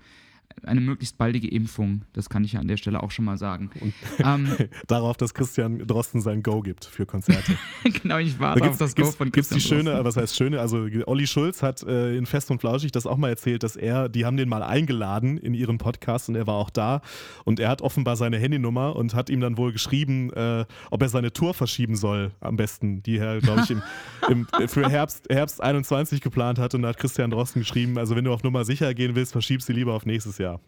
eine 0.64 0.80
möglichst 0.80 1.18
baldige 1.18 1.48
Impfung. 1.48 2.02
Das 2.12 2.28
kann 2.28 2.44
ich 2.44 2.52
ja 2.52 2.60
an 2.60 2.68
der 2.68 2.76
Stelle 2.76 3.02
auch 3.02 3.10
schon 3.10 3.24
mal 3.24 3.38
sagen. 3.38 3.70
Ähm, 4.18 4.48
darauf, 4.86 5.16
dass 5.16 5.34
Christian 5.34 5.86
Drosten 5.86 6.20
sein 6.20 6.42
Go 6.42 6.60
gibt 6.60 6.84
für 6.84 7.06
Konzerte. 7.06 7.56
genau, 8.02 8.18
ich 8.18 8.38
warte 8.38 8.60
da 8.60 8.68
auf 8.68 8.78
das 8.78 8.94
Go 8.94 9.04
von 9.04 9.30
Christian 9.30 9.32
gibt's 9.32 9.48
die 9.48 9.60
schöne, 9.60 9.90
Drosten. 9.90 10.04
was 10.04 10.16
heißt 10.16 10.36
schöne, 10.36 10.60
also 10.60 10.86
Olli 11.06 11.26
Schulz 11.26 11.62
hat 11.62 11.82
äh, 11.82 12.16
in 12.16 12.26
Fest 12.26 12.50
und 12.50 12.60
Flauschig 12.60 12.92
das 12.92 13.06
auch 13.06 13.16
mal 13.16 13.28
erzählt, 13.28 13.62
dass 13.62 13.76
er, 13.76 14.08
die 14.08 14.24
haben 14.24 14.36
den 14.36 14.48
mal 14.48 14.62
eingeladen 14.62 15.38
in 15.38 15.54
ihren 15.54 15.78
Podcast 15.78 16.28
und 16.28 16.34
er 16.34 16.46
war 16.46 16.54
auch 16.54 16.70
da 16.70 17.00
und 17.44 17.60
er 17.60 17.68
hat 17.68 17.82
offenbar 17.82 18.16
seine 18.16 18.38
Handynummer 18.38 18.96
und 18.96 19.14
hat 19.14 19.30
ihm 19.30 19.40
dann 19.40 19.56
wohl 19.56 19.72
geschrieben, 19.72 20.32
äh, 20.32 20.64
ob 20.90 21.02
er 21.02 21.08
seine 21.08 21.32
Tour 21.32 21.54
verschieben 21.54 21.96
soll, 21.96 22.32
am 22.40 22.56
besten, 22.56 23.02
die 23.02 23.18
er, 23.18 23.40
glaube 23.40 23.62
ich, 23.64 23.70
im, 23.70 23.82
im, 24.28 24.68
für 24.68 24.88
Herbst, 24.88 25.26
Herbst 25.30 25.62
21 25.62 26.20
geplant 26.20 26.58
hat 26.58 26.74
und 26.74 26.82
da 26.82 26.88
hat 26.88 26.98
Christian 26.98 27.30
Drosten 27.30 27.60
geschrieben, 27.60 27.98
also 27.98 28.16
wenn 28.16 28.24
du 28.24 28.32
auf 28.32 28.42
Nummer 28.42 28.64
sicher 28.64 28.92
gehen 28.94 29.14
willst, 29.14 29.32
verschieb 29.32 29.62
sie 29.62 29.72
lieber 29.72 29.94
auf 29.94 30.06
nächstes 30.06 30.38
Jahr. 30.38 30.47
Jahr. 30.48 30.60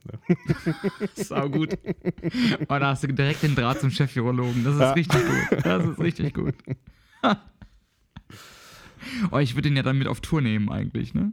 Sau 1.15 1.49
gut. 1.49 1.79
Oh, 2.69 2.79
da 2.79 2.89
hast 2.89 3.03
du 3.03 3.09
direkt 3.09 3.43
den 3.43 3.55
Draht 3.55 3.81
zum 3.81 3.91
Chefvirologen. 3.91 4.65
Das 4.65 4.75
ist 4.75 4.81
ja. 4.81 4.93
richtig 4.93 5.21
gut. 5.23 5.65
Das 5.65 5.87
ist 5.87 6.01
richtig 6.01 6.35
gut. 6.35 6.55
oh, 9.31 9.39
ich 9.39 9.55
würde 9.55 9.69
ihn 9.69 9.77
ja 9.77 9.83
dann 9.83 9.99
mit 9.99 10.09
auf 10.09 10.21
Tour 10.21 10.41
nehmen 10.41 10.71
eigentlich, 10.71 11.15
ne? 11.15 11.33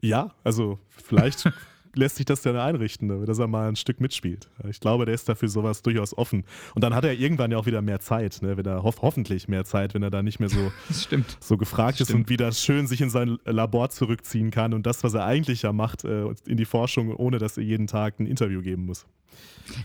Ja, 0.00 0.34
also 0.44 0.78
vielleicht 0.88 1.50
lässt 1.94 2.16
sich 2.16 2.26
das 2.26 2.42
dann 2.42 2.56
einrichten, 2.56 3.24
dass 3.24 3.38
er 3.38 3.46
mal 3.46 3.68
ein 3.68 3.76
Stück 3.76 4.00
mitspielt. 4.00 4.48
Ich 4.68 4.80
glaube, 4.80 5.06
der 5.06 5.14
ist 5.14 5.28
dafür 5.28 5.48
sowas 5.48 5.82
durchaus 5.82 6.16
offen. 6.16 6.44
Und 6.74 6.84
dann 6.84 6.94
hat 6.94 7.04
er 7.04 7.14
irgendwann 7.14 7.50
ja 7.50 7.58
auch 7.58 7.66
wieder 7.66 7.82
mehr 7.82 8.00
Zeit, 8.00 8.40
ne? 8.42 8.56
wenn 8.56 8.66
er 8.66 8.82
ho 8.82 8.92
hoffentlich 9.00 9.48
mehr 9.48 9.64
Zeit, 9.64 9.94
wenn 9.94 10.02
er 10.02 10.10
da 10.10 10.22
nicht 10.22 10.40
mehr 10.40 10.48
so, 10.48 10.72
so 11.40 11.56
gefragt 11.56 12.00
ist 12.00 12.12
und 12.12 12.28
wieder 12.28 12.52
schön 12.52 12.86
sich 12.86 13.00
in 13.00 13.10
sein 13.10 13.38
Labor 13.44 13.90
zurückziehen 13.90 14.50
kann 14.50 14.74
und 14.74 14.86
das, 14.86 15.04
was 15.04 15.14
er 15.14 15.24
eigentlich 15.24 15.62
ja 15.62 15.72
macht, 15.72 16.04
äh, 16.04 16.26
in 16.46 16.56
die 16.56 16.64
Forschung, 16.64 17.14
ohne 17.14 17.38
dass 17.38 17.56
er 17.56 17.64
jeden 17.64 17.86
Tag 17.86 18.20
ein 18.20 18.26
Interview 18.26 18.62
geben 18.62 18.86
muss. 18.86 19.06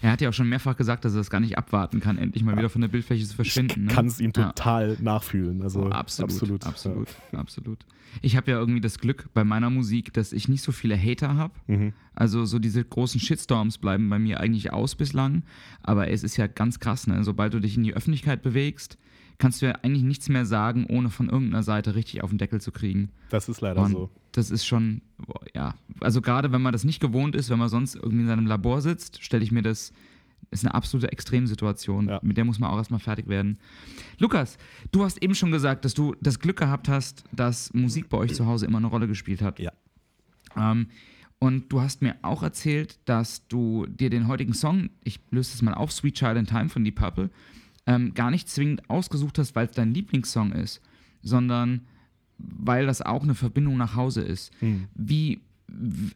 Er 0.02 0.12
hat 0.12 0.22
ja 0.22 0.30
auch 0.30 0.34
schon 0.34 0.50
mehrfach 0.50 0.76
gesagt, 0.76 1.06
dass 1.06 1.14
er 1.14 1.20
das 1.20 1.30
gar 1.30 1.40
nicht 1.40 1.58
abwarten 1.58 2.00
kann, 2.00 2.18
endlich 2.18 2.44
mal 2.44 2.52
ja. 2.52 2.58
wieder 2.58 2.70
von 2.70 2.82
der 2.82 2.90
Bildfläche 2.90 3.26
zu 3.26 3.36
verschwinden. 3.36 3.88
Ich 3.88 3.96
kann 3.96 4.08
es 4.08 4.20
ihm 4.20 4.34
total 4.34 4.94
ja. 4.94 5.02
nachfühlen. 5.02 5.62
Also 5.62 5.84
oh, 5.84 5.90
absolut, 5.90 6.32
absolut, 6.32 6.66
absolut, 6.66 7.08
ja. 7.32 7.40
absolut. 7.40 7.86
Ich 8.22 8.36
habe 8.36 8.52
ja 8.52 8.58
irgendwie 8.58 8.82
das 8.82 9.00
Glück 9.00 9.30
bei 9.34 9.44
meiner 9.44 9.70
Musik, 9.70 10.14
dass 10.14 10.34
ich 10.34 10.48
nicht 10.48 10.64
so 10.64 10.72
viele 10.72 10.98
Hater 10.98 11.36
habe. 11.36 11.54
Mhm. 11.68 11.94
Also 12.14 12.46
so 12.46 12.60
diese 12.60 12.84
großen 12.84 13.20
Shitstorms 13.20 13.78
bleiben 13.78 14.10
bei 14.10 14.20
mir 14.20 14.40
eigentlich 14.40 14.74
aus 14.74 14.96
bislang. 14.96 15.44
Aber 15.84 16.10
es 16.10 16.24
ist 16.24 16.38
ja 16.38 16.48
ganz 16.48 16.80
krass, 16.80 17.08
ne? 17.08 17.24
Sobald 17.24 17.54
du 17.54 17.60
dich 17.60 17.78
in 17.78 17.84
die 17.84 17.94
Öffentlichkeit 17.94 18.42
bewegst, 18.42 18.98
kannst 19.38 19.62
du 19.62 19.68
ja 19.68 19.74
eigentlich 19.84 20.04
nichts 20.04 20.30
mehr 20.30 20.46
sagen, 20.46 20.86
ohne 20.90 21.10
von 21.10 21.30
irgendeiner 21.30 21.64
Seite 21.64 21.96
richtig 21.96 22.24
auf 22.24 22.30
den 22.30 22.38
Deckel 22.38 22.62
zu 22.62 22.72
kriegen. 22.72 23.10
Das 23.30 23.48
ist 23.48 23.62
leider 23.62 23.82
Und 23.82 23.92
so. 23.92 24.10
Das 24.40 24.52
ist 24.52 24.66
schon, 24.66 25.02
ja, 25.54 25.76
also 26.00 26.22
gerade 26.22 26.54
wenn 26.54 26.62
man 26.62 26.72
das 26.72 26.86
nicht 26.86 27.02
gewohnt 27.02 27.36
ist, 27.36 27.50
wenn 27.50 27.60
man 27.60 27.68
sonst 27.68 27.96
irgendwie 27.96 28.22
in 28.22 28.28
seinem 28.28 28.48
Labor 28.48 28.82
sitzt, 28.82 29.22
stelle 29.22 29.44
ich 29.44 29.52
mir 29.52 29.62
das, 29.62 29.92
ist 30.50 30.66
eine 30.66 30.74
absolute 30.74 31.12
Extremsituation. 31.12 32.08
Ja. 32.08 32.22
Mit 32.24 32.38
der 32.38 32.46
muss 32.46 32.58
man 32.58 32.70
auch 32.70 32.78
erstmal 32.78 33.02
fertig 33.02 33.28
werden. 33.28 33.60
Lukas, 34.18 34.58
du 34.94 35.04
hast 35.04 35.22
eben 35.22 35.36
schon 35.36 35.52
gesagt, 35.52 35.84
dass 35.84 35.94
du 35.94 36.16
das 36.22 36.40
Glück 36.40 36.56
gehabt 36.56 36.88
hast, 36.88 37.26
dass 37.34 37.74
Musik 37.74 38.08
bei 38.08 38.18
euch 38.18 38.34
zu 38.34 38.46
Hause 38.46 38.66
immer 38.66 38.78
eine 38.78 38.88
Rolle 38.88 39.10
gespielt 39.10 39.42
hat. 39.42 39.60
Ja. 39.60 39.74
Ähm, 40.56 40.88
und 41.40 41.68
du 41.68 41.82
hast 41.82 42.02
mir 42.02 42.16
auch 42.22 42.42
erzählt, 42.42 42.98
dass 43.04 43.46
du 43.50 43.88
dir 43.88 44.10
den 44.10 44.30
heutigen 44.30 44.54
Song, 44.54 44.90
ich 45.04 45.20
löse 45.32 45.54
es 45.54 45.62
mal 45.62 45.74
auf, 45.74 45.92
Sweet 45.92 46.16
Child 46.16 46.38
in 46.38 46.46
Time 46.46 46.70
von 46.70 46.86
Deep 46.86 46.96
Purple, 46.96 47.30
ähm, 47.88 48.14
gar 48.14 48.32
nicht 48.32 48.48
zwingend 48.48 48.90
ausgesucht 48.90 49.38
hast, 49.38 49.54
weil 49.54 49.66
es 49.66 49.74
dein 49.74 49.94
Lieblingssong 49.94 50.54
ist, 50.54 50.82
sondern 51.22 51.82
weil 52.40 52.86
das 52.86 53.02
auch 53.02 53.24
eine 53.24 53.36
Verbindung 53.36 53.78
nach 53.78 53.96
Hause 53.96 54.22
ist. 54.22 54.52
Hm. 54.60 54.88
Wie, 54.96 55.42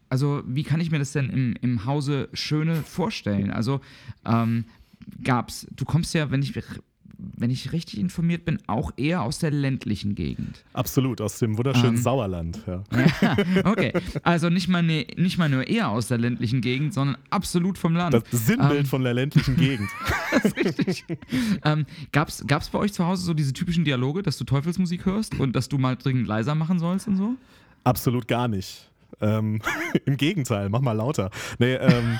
also 0.08 0.42
wie 0.46 0.64
kann 0.64 0.80
ich 0.80 0.90
mir 0.90 0.98
das 0.98 1.12
denn 1.12 1.30
im, 1.30 1.56
im 1.60 1.84
Hause 1.84 2.28
Schöne 2.32 2.76
vorstellen? 2.76 3.50
Also 3.50 3.80
ähm, 4.24 4.64
gab's, 5.22 5.66
du 5.70 5.84
kommst 5.84 6.14
ja, 6.14 6.30
wenn 6.30 6.42
ich 6.42 6.54
wenn 7.36 7.50
ich 7.50 7.72
richtig 7.72 7.98
informiert 7.98 8.44
bin, 8.44 8.58
auch 8.66 8.92
eher 8.96 9.22
aus 9.22 9.38
der 9.38 9.50
ländlichen 9.50 10.14
Gegend. 10.14 10.64
Absolut, 10.72 11.20
aus 11.20 11.38
dem 11.38 11.56
wunderschönen 11.58 11.96
ähm, 11.96 12.02
Sauerland. 12.02 12.60
Ja. 12.66 12.82
okay, 13.64 13.92
also 14.22 14.50
nicht 14.50 14.68
mal, 14.68 14.82
ne, 14.82 15.06
nicht 15.16 15.38
mal 15.38 15.48
nur 15.48 15.66
eher 15.66 15.88
aus 15.88 16.08
der 16.08 16.18
ländlichen 16.18 16.60
Gegend, 16.60 16.94
sondern 16.94 17.16
absolut 17.30 17.78
vom 17.78 17.94
Land. 17.94 18.14
Das 18.14 18.24
Sinnbild 18.30 18.80
ähm, 18.80 18.86
von 18.86 19.02
der 19.02 19.14
ländlichen 19.14 19.56
Gegend. 19.56 19.88
das 20.32 20.44
ist 20.44 20.56
richtig. 20.56 21.04
ähm, 21.64 21.86
Gab 22.12 22.28
es 22.28 22.68
bei 22.70 22.78
euch 22.78 22.92
zu 22.92 23.06
Hause 23.06 23.24
so 23.24 23.34
diese 23.34 23.52
typischen 23.52 23.84
Dialoge, 23.84 24.22
dass 24.22 24.38
du 24.38 24.44
Teufelsmusik 24.44 25.06
hörst 25.06 25.38
und 25.38 25.54
dass 25.54 25.68
du 25.68 25.78
mal 25.78 25.96
dringend 25.96 26.26
leiser 26.26 26.54
machen 26.54 26.78
sollst 26.78 27.08
und 27.08 27.16
so? 27.16 27.34
Absolut 27.84 28.28
gar 28.28 28.48
nicht. 28.48 28.90
Ähm, 29.20 29.60
Im 30.04 30.16
Gegenteil, 30.16 30.68
mach 30.68 30.80
mal 30.80 30.92
lauter. 30.92 31.30
Nee, 31.58 31.74
ähm, 31.74 32.18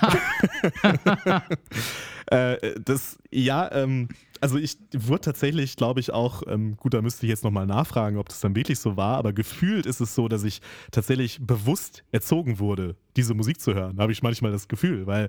äh, 2.27 2.81
das, 2.81 3.19
ja, 3.31 3.71
ähm, 3.73 4.09
also 4.45 4.59
ich 4.59 4.77
wurde 4.95 5.23
tatsächlich, 5.23 5.75
glaube 5.75 6.01
ich, 6.01 6.13
auch, 6.13 6.43
ähm, 6.47 6.77
gut, 6.77 6.93
da 6.93 7.01
müsste 7.01 7.25
ich 7.25 7.31
jetzt 7.31 7.45
nochmal 7.45 7.65
nachfragen, 7.65 8.19
ob 8.19 8.29
das 8.29 8.41
dann 8.41 8.55
wirklich 8.55 8.79
so 8.79 8.95
war, 8.95 9.17
aber 9.17 9.33
gefühlt 9.33 9.87
ist 9.87 10.01
es 10.01 10.15
so, 10.15 10.29
dass 10.29 10.45
ich 10.45 10.61
tatsächlich 10.91 11.39
bewusst 11.41 12.05
erzogen 12.13 12.59
wurde, 12.59 12.95
diese 13.17 13.33
Musik 13.33 13.59
zu 13.59 13.73
hören. 13.73 13.97
Da 13.97 14.03
habe 14.03 14.13
ich 14.13 14.23
manchmal 14.23 14.53
das 14.53 14.69
Gefühl, 14.69 15.07
weil. 15.07 15.29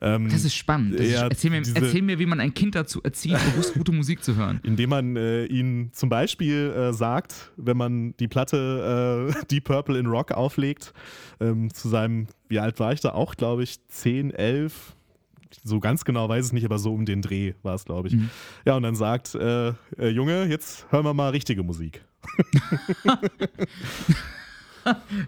Ähm, 0.00 0.30
das 0.30 0.46
ist 0.46 0.54
spannend. 0.54 0.98
Das 0.98 1.06
ja, 1.06 1.24
ist, 1.24 1.32
erzähl, 1.32 1.50
mir, 1.50 1.60
diese, 1.60 1.76
erzähl, 1.76 2.00
mir, 2.00 2.18
wie 2.18 2.24
man 2.24 2.40
ein 2.40 2.54
Kind 2.54 2.74
dazu 2.74 3.02
erzieht, 3.02 3.36
bewusst 3.52 3.74
gute 3.74 3.92
Musik 3.92 4.24
zu 4.24 4.34
hören. 4.34 4.60
Indem 4.64 4.88
man 4.88 5.16
äh, 5.16 5.44
ihnen 5.44 5.92
zum 5.92 6.08
Beispiel 6.08 6.70
äh, 6.70 6.94
sagt, 6.94 7.52
wenn 7.58 7.76
man 7.76 8.16
die 8.16 8.28
Platte 8.28 9.34
äh, 9.36 9.44
Deep 9.50 9.64
Purple 9.64 9.98
in 9.98 10.06
Rock 10.06 10.32
auflegt, 10.32 10.94
ähm, 11.38 11.70
zu 11.74 11.90
seinem, 11.90 12.28
wie 12.48 12.60
alt 12.60 12.80
war 12.80 12.94
ich 12.94 13.00
da? 13.00 13.10
Auch, 13.10 13.34
glaube 13.34 13.62
ich, 13.62 13.86
10, 13.88 14.30
11 14.30 14.96
so 15.62 15.80
ganz 15.80 16.04
genau 16.04 16.28
weiß 16.28 16.44
ich 16.44 16.48
es 16.48 16.52
nicht, 16.52 16.64
aber 16.64 16.78
so 16.78 16.92
um 16.92 17.04
den 17.04 17.22
Dreh 17.22 17.54
war 17.62 17.74
es, 17.74 17.84
glaube 17.84 18.08
ich. 18.08 18.14
Mhm. 18.14 18.30
Ja, 18.64 18.76
und 18.76 18.82
dann 18.82 18.94
sagt, 18.94 19.34
äh, 19.34 19.68
äh, 19.98 20.08
Junge, 20.08 20.46
jetzt 20.46 20.86
hören 20.90 21.04
wir 21.04 21.14
mal 21.14 21.30
richtige 21.30 21.62
Musik. 21.62 22.04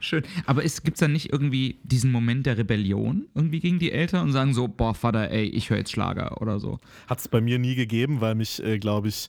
Schön. 0.00 0.22
Aber 0.44 0.62
gibt 0.62 0.96
es 0.96 1.00
dann 1.00 1.12
nicht 1.12 1.32
irgendwie 1.32 1.78
diesen 1.82 2.12
Moment 2.12 2.46
der 2.46 2.58
Rebellion 2.58 3.26
irgendwie 3.34 3.60
gegen 3.60 3.78
die 3.78 3.92
Eltern 3.92 4.26
und 4.26 4.32
sagen 4.32 4.52
so, 4.52 4.68
boah, 4.68 4.94
Vater, 4.94 5.30
ey, 5.30 5.44
ich 5.44 5.70
höre 5.70 5.78
jetzt 5.78 5.92
Schlager 5.92 6.40
oder 6.42 6.60
so? 6.60 6.78
Hat 7.06 7.20
es 7.20 7.28
bei 7.28 7.40
mir 7.40 7.58
nie 7.58 7.74
gegeben, 7.74 8.20
weil 8.20 8.34
mich, 8.34 8.62
äh, 8.62 8.78
glaube 8.78 9.08
ich, 9.08 9.28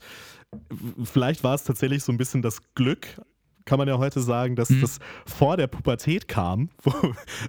vielleicht 1.03 1.43
war 1.43 1.55
es 1.55 1.63
tatsächlich 1.63 2.03
so 2.03 2.12
ein 2.12 2.17
bisschen 2.17 2.41
das 2.41 2.62
Glück 2.75 3.07
kann 3.67 3.77
man 3.77 3.88
ja 3.88 3.99
heute 3.99 4.21
sagen, 4.21 4.56
dass 4.56 4.71
mhm. 4.71 4.82
das 4.82 4.97
vor 5.25 5.58
der 5.58 5.67
Pubertät 5.67 6.27
kam, 6.27 6.69
wo, 6.84 6.91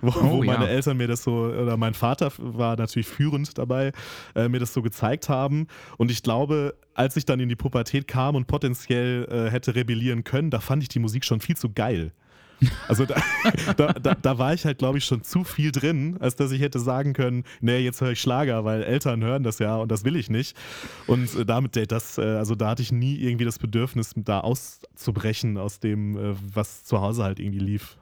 wo, 0.03 0.11
oh, 0.11 0.31
wo 0.31 0.45
meine 0.45 0.67
ja. 0.67 0.71
Eltern 0.71 0.99
mir 0.99 1.09
das 1.09 1.23
so, 1.23 1.33
oder 1.33 1.79
mein 1.79 1.95
Vater 1.95 2.31
war 2.37 2.77
natürlich 2.77 3.09
führend 3.09 3.57
dabei, 3.57 3.93
äh, 4.35 4.49
mir 4.49 4.59
das 4.59 4.75
so 4.75 4.83
gezeigt 4.83 5.31
haben. 5.31 5.69
Und 5.97 6.11
ich 6.11 6.23
glaube, 6.23 6.75
als 6.93 7.17
ich 7.17 7.25
dann 7.25 7.41
in 7.41 7.49
die 7.49 7.57
Pubertät 7.57 8.07
kam 8.07 8.35
und 8.35 8.47
potenziell 8.47 9.27
äh, 9.31 9.51
hätte 9.51 9.75
rebellieren 9.75 10.25
können, 10.25 10.51
da 10.51 10.61
fand 10.61 10.83
ich 10.83 10.89
die 10.89 10.99
Musik 10.99 11.25
schon 11.25 11.41
viel 11.41 11.57
zu 11.57 11.71
geil. 11.73 12.13
Also 12.89 13.05
da, 13.07 13.17
da, 13.77 13.93
da, 13.93 14.15
da, 14.15 14.39
war 14.39 14.55
ich 14.55 14.65
halt, 14.65 14.79
glaube 14.79 14.99
ich, 14.99 15.05
schon 15.05 15.23
zu 15.23 15.45
viel 15.45 15.73
drin, 15.73 16.17
als 16.21 16.37
dass 16.37 16.51
ich 16.51 16.61
hätte 16.61 16.81
sagen 16.81 17.13
können, 17.13 17.45
nee, 17.61 17.79
jetzt 17.79 18.01
höre 18.01 18.13
ich 18.13 18.21
Schlager, 18.21 18.65
weil 18.65 18.83
Eltern 18.83 19.23
hören 19.23 19.43
das 19.43 19.59
ja 19.59 19.77
und 19.77 19.91
das 19.91 20.05
will 20.05 20.17
ich 20.17 20.31
nicht. 20.31 20.57
Und 21.07 21.35
äh, 21.35 21.45
damit, 21.45 21.77
das, 21.91 22.19
äh, 22.19 22.23
also 22.23 22.55
da 22.55 22.71
hatte 22.71 22.83
ich 22.83 22.93
nie 22.93 23.17
irgendwie 23.17 23.45
das 23.45 23.59
Bedürfnis, 23.59 24.13
da 24.17 24.41
auszubrechen 24.41 25.57
aus 25.59 25.81
dem, 25.81 26.17
äh, 26.17 26.35
was 26.55 26.85
zu 26.85 27.01
Hause 27.01 27.23
halt 27.25 27.39
irgendwie 27.39 27.61
lief. 27.61 27.97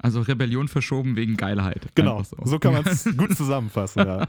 Also 0.00 0.20
Rebellion 0.20 0.68
verschoben 0.68 1.16
wegen 1.16 1.36
Geilheit. 1.36 1.88
Genau, 1.96 2.22
so. 2.22 2.36
so. 2.44 2.58
kann 2.60 2.72
man 2.72 2.86
es 2.86 3.04
gut 3.16 3.36
zusammenfassen, 3.36 4.06
ja. 4.06 4.28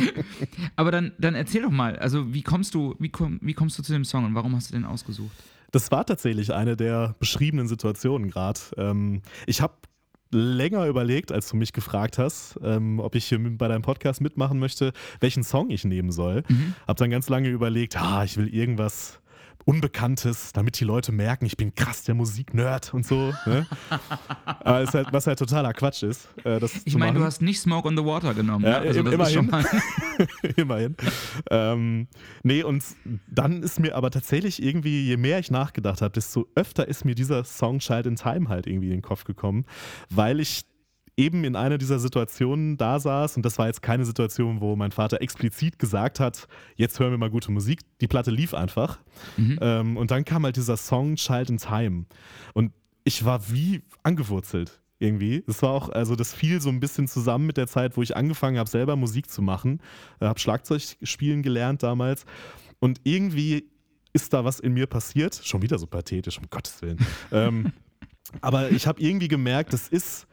Aber 0.76 0.90
dann, 0.90 1.12
dann 1.18 1.36
erzähl 1.36 1.62
doch 1.62 1.70
mal, 1.70 1.96
also 1.96 2.34
wie 2.34 2.42
kommst 2.42 2.74
du, 2.74 2.96
wie, 2.98 3.08
komm, 3.08 3.38
wie 3.40 3.54
kommst 3.54 3.78
du 3.78 3.84
zu 3.84 3.92
dem 3.92 4.04
Song 4.04 4.24
und 4.24 4.34
warum 4.34 4.56
hast 4.56 4.70
du 4.70 4.74
den 4.74 4.84
ausgesucht? 4.84 5.36
Das 5.70 5.90
war 5.90 6.04
tatsächlich 6.04 6.52
eine 6.52 6.76
der 6.76 7.14
beschriebenen 7.18 7.68
Situationen 7.68 8.30
gerade. 8.30 8.60
Ähm, 8.76 9.22
ich 9.46 9.60
habe 9.60 9.74
länger 10.32 10.86
überlegt, 10.86 11.32
als 11.32 11.48
du 11.48 11.56
mich 11.56 11.72
gefragt 11.72 12.18
hast, 12.18 12.58
ähm, 12.62 13.00
ob 13.00 13.14
ich 13.14 13.26
hier 13.26 13.38
bei 13.58 13.68
deinem 13.68 13.82
Podcast 13.82 14.20
mitmachen 14.20 14.58
möchte, 14.58 14.92
welchen 15.20 15.42
Song 15.42 15.70
ich 15.70 15.84
nehmen 15.84 16.12
soll. 16.12 16.44
Mhm. 16.48 16.74
Hab 16.86 16.96
dann 16.98 17.10
ganz 17.10 17.28
lange 17.28 17.48
überlegt, 17.48 17.96
ah, 17.96 18.24
ich 18.24 18.36
will 18.36 18.52
irgendwas 18.52 19.20
Unbekanntes, 19.70 20.52
damit 20.52 20.80
die 20.80 20.84
Leute 20.84 21.12
merken, 21.12 21.46
ich 21.46 21.56
bin 21.56 21.74
krass 21.74 22.02
der 22.04 22.14
Musiknerd 22.14 22.92
und 22.92 23.06
so. 23.06 23.32
Ne? 23.46 23.66
Halt, 24.64 24.92
was 25.12 25.26
halt 25.26 25.38
totaler 25.38 25.72
Quatsch 25.72 26.02
ist. 26.02 26.28
Äh, 26.44 26.60
ich 26.84 26.96
meine, 26.96 27.18
du 27.18 27.24
hast 27.24 27.40
nicht 27.40 27.60
Smoke 27.60 27.88
on 27.88 27.96
the 27.96 28.04
Water 28.04 28.34
genommen. 28.34 28.64
Ja, 28.64 28.80
ne? 28.80 28.88
also 28.88 29.00
immerhin. 29.00 29.50
immerhin. 30.56 30.96
Ähm, 31.50 32.08
nee, 32.42 32.62
und 32.62 32.84
dann 33.28 33.62
ist 33.62 33.80
mir 33.80 33.96
aber 33.96 34.10
tatsächlich 34.10 34.62
irgendwie, 34.62 35.06
je 35.06 35.16
mehr 35.16 35.38
ich 35.38 35.50
nachgedacht 35.50 36.02
habe, 36.02 36.12
desto 36.12 36.46
öfter 36.54 36.86
ist 36.86 37.04
mir 37.04 37.14
dieser 37.14 37.44
Song 37.44 37.78
Child 37.78 38.06
in 38.06 38.16
Time 38.16 38.48
halt 38.48 38.66
irgendwie 38.66 38.88
in 38.88 38.94
den 38.94 39.02
Kopf 39.02 39.24
gekommen, 39.24 39.64
weil 40.10 40.40
ich 40.40 40.64
eben 41.20 41.44
in 41.44 41.54
einer 41.54 41.76
dieser 41.76 41.98
Situationen 41.98 42.78
da 42.78 42.98
saß 42.98 43.36
und 43.36 43.44
das 43.44 43.58
war 43.58 43.66
jetzt 43.66 43.82
keine 43.82 44.06
Situation, 44.06 44.60
wo 44.60 44.74
mein 44.74 44.90
Vater 44.90 45.20
explizit 45.20 45.78
gesagt 45.78 46.18
hat, 46.18 46.48
jetzt 46.76 46.98
hören 46.98 47.10
wir 47.10 47.18
mal 47.18 47.30
gute 47.30 47.52
Musik. 47.52 47.80
Die 48.00 48.08
Platte 48.08 48.30
lief 48.30 48.54
einfach. 48.54 48.98
Mhm. 49.36 49.58
Ähm, 49.60 49.96
und 49.98 50.10
dann 50.10 50.24
kam 50.24 50.44
halt 50.44 50.56
dieser 50.56 50.78
Song 50.78 51.16
Child 51.16 51.50
in 51.50 51.58
Time. 51.58 52.04
Und 52.54 52.72
ich 53.04 53.24
war 53.24 53.50
wie 53.50 53.82
angewurzelt 54.02 54.80
irgendwie. 54.98 55.42
Das 55.46 55.62
war 55.62 55.70
auch, 55.70 55.90
also 55.90 56.16
das 56.16 56.32
fiel 56.32 56.60
so 56.62 56.70
ein 56.70 56.80
bisschen 56.80 57.06
zusammen 57.06 57.46
mit 57.46 57.58
der 57.58 57.66
Zeit, 57.66 57.98
wo 57.98 58.02
ich 58.02 58.16
angefangen 58.16 58.58
habe, 58.58 58.68
selber 58.68 58.96
Musik 58.96 59.30
zu 59.30 59.42
machen. 59.42 59.80
Äh, 60.20 60.26
habe 60.26 60.40
Schlagzeug 60.40 60.82
spielen 61.02 61.42
gelernt 61.42 61.82
damals. 61.82 62.24
Und 62.78 63.00
irgendwie 63.04 63.70
ist 64.14 64.32
da 64.32 64.44
was 64.46 64.58
in 64.58 64.72
mir 64.72 64.86
passiert. 64.86 65.38
Schon 65.44 65.60
wieder 65.60 65.78
so 65.78 65.86
pathetisch, 65.86 66.38
um 66.38 66.44
Gottes 66.48 66.80
Willen. 66.80 66.98
ähm, 67.30 67.72
aber 68.40 68.70
ich 68.70 68.86
habe 68.86 69.02
irgendwie 69.02 69.28
gemerkt, 69.28 69.74
das 69.74 69.86
ist 69.88 70.26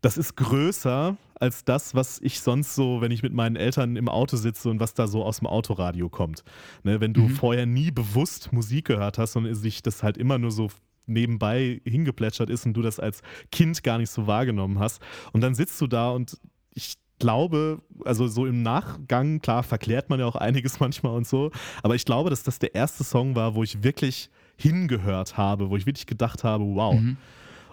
das 0.00 0.16
ist 0.16 0.36
größer 0.36 1.16
als 1.34 1.64
das, 1.64 1.94
was 1.94 2.20
ich 2.20 2.40
sonst 2.40 2.74
so, 2.74 3.00
wenn 3.00 3.10
ich 3.10 3.22
mit 3.22 3.32
meinen 3.32 3.56
Eltern 3.56 3.96
im 3.96 4.08
Auto 4.08 4.36
sitze 4.36 4.68
und 4.68 4.78
was 4.78 4.94
da 4.94 5.06
so 5.06 5.24
aus 5.24 5.38
dem 5.38 5.46
Autoradio 5.46 6.08
kommt. 6.08 6.44
Ne, 6.82 7.00
wenn 7.00 7.14
du 7.14 7.22
mhm. 7.22 7.30
vorher 7.30 7.66
nie 7.66 7.90
bewusst 7.90 8.52
Musik 8.52 8.86
gehört 8.86 9.18
hast 9.18 9.36
und 9.36 9.52
sich 9.54 9.82
das 9.82 10.02
halt 10.02 10.18
immer 10.18 10.38
nur 10.38 10.50
so 10.50 10.68
nebenbei 11.06 11.80
hingeplätschert 11.84 12.50
ist 12.50 12.66
und 12.66 12.74
du 12.74 12.82
das 12.82 13.00
als 13.00 13.22
Kind 13.50 13.82
gar 13.82 13.98
nicht 13.98 14.10
so 14.10 14.26
wahrgenommen 14.26 14.78
hast. 14.78 15.02
Und 15.32 15.40
dann 15.40 15.54
sitzt 15.54 15.80
du 15.80 15.86
da 15.86 16.10
und 16.10 16.38
ich 16.74 16.96
glaube, 17.18 17.82
also 18.04 18.28
so 18.28 18.46
im 18.46 18.62
Nachgang, 18.62 19.40
klar, 19.40 19.62
verklärt 19.62 20.08
man 20.08 20.20
ja 20.20 20.26
auch 20.26 20.36
einiges 20.36 20.80
manchmal 20.80 21.14
und 21.14 21.26
so, 21.26 21.50
aber 21.82 21.94
ich 21.94 22.04
glaube, 22.04 22.30
dass 22.30 22.42
das 22.42 22.58
der 22.58 22.74
erste 22.74 23.02
Song 23.02 23.34
war, 23.34 23.54
wo 23.54 23.62
ich 23.62 23.82
wirklich 23.82 24.30
hingehört 24.56 25.36
habe, 25.36 25.70
wo 25.70 25.76
ich 25.76 25.86
wirklich 25.86 26.06
gedacht 26.06 26.44
habe, 26.44 26.64
wow. 26.64 26.94
Mhm. 26.94 27.16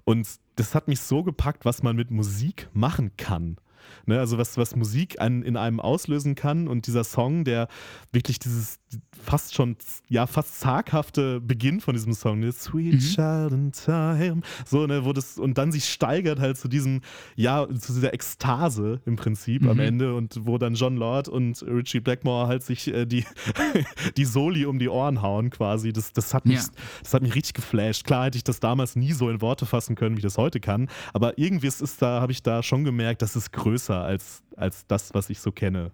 Und 0.08 0.40
das 0.56 0.74
hat 0.74 0.88
mich 0.88 1.02
so 1.02 1.22
gepackt, 1.22 1.66
was 1.66 1.84
man 1.84 1.98
mit 1.98 2.12
Musik 2.12 2.70
machen 2.72 3.12
kann. 3.18 3.58
Ne, 4.06 4.20
also 4.20 4.38
was, 4.38 4.58
was 4.58 4.76
Musik 4.76 5.20
an, 5.20 5.44
in 5.44 5.58
einem 5.58 5.80
auslösen 5.80 6.36
kann 6.36 6.68
und 6.68 6.88
dieser 6.88 7.04
Song, 7.04 7.44
der 7.44 7.68
wirklich 8.12 8.40
dieses 8.40 8.80
fast 9.22 9.56
schon, 9.56 9.76
ja, 10.08 10.28
fast 10.28 10.60
zaghafte 10.60 11.42
Beginn 11.42 11.82
von 11.82 11.94
diesem 11.94 12.14
Song, 12.14 12.40
ne? 12.40 12.52
Sweet 12.52 12.94
mhm. 12.94 13.00
Child 13.00 13.52
in 13.52 13.72
Time, 13.72 14.42
so, 14.66 14.86
ne, 14.88 15.04
wo 15.04 15.12
das, 15.12 15.38
und 15.38 15.58
dann 15.58 15.72
sich 15.72 15.90
steigert 15.90 16.40
halt 16.40 16.58
zu 16.58 16.68
diesem, 16.68 17.02
ja, 17.36 17.68
zu 17.68 17.94
dieser 17.94 18.14
Ekstase 18.14 19.02
im 19.06 19.18
Prinzip 19.18 19.64
mhm. 19.64 19.70
am 19.70 19.80
Ende 19.80 20.16
und 20.16 20.46
wo 20.46 20.58
dann 20.58 20.76
John 20.76 20.96
Lord 20.96 21.28
und 21.28 21.62
Richie 21.64 22.00
Blackmore 22.00 22.48
halt 22.48 22.64
sich 22.64 22.88
äh, 22.88 23.06
die, 23.06 23.26
die 24.18 24.26
Soli 24.26 24.66
um 24.66 24.80
die 24.80 24.90
Ohren 24.90 25.22
hauen 25.22 25.50
quasi, 25.50 25.92
das, 25.92 26.14
das, 26.14 26.34
hat 26.34 26.46
mich, 26.46 26.60
ja. 26.60 26.70
das 27.04 27.14
hat 27.14 27.24
mich 27.24 27.36
richtig 27.36 27.56
geflasht. 27.56 28.06
Klar 28.06 28.26
hätte 28.26 28.38
ich 28.38 28.44
das 28.44 28.60
damals 28.60 28.96
nie 28.96 29.12
so 29.12 29.30
in 29.30 29.42
Worte 29.42 29.66
fassen 29.66 29.96
können, 29.96 30.16
wie 30.16 30.20
ich 30.20 30.24
das 30.24 30.38
heute 30.38 30.60
kann, 30.60 30.88
aber 31.14 31.38
irgendwie 31.38 31.68
ist, 31.68 32.02
da, 32.02 32.22
habe 32.22 32.32
ich 32.32 32.44
da 32.44 32.64
schon 32.64 32.86
gemerkt, 32.86 33.22
das 33.22 33.36
ist 33.36 33.52
größer 33.52 33.77
als, 33.90 34.44
als 34.56 34.86
das, 34.88 35.14
was 35.14 35.30
ich 35.30 35.40
so 35.40 35.52
kenne. 35.52 35.92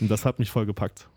Und 0.00 0.10
das 0.10 0.24
hat 0.24 0.38
mich 0.38 0.50
voll 0.50 0.66
gepackt. 0.66 1.08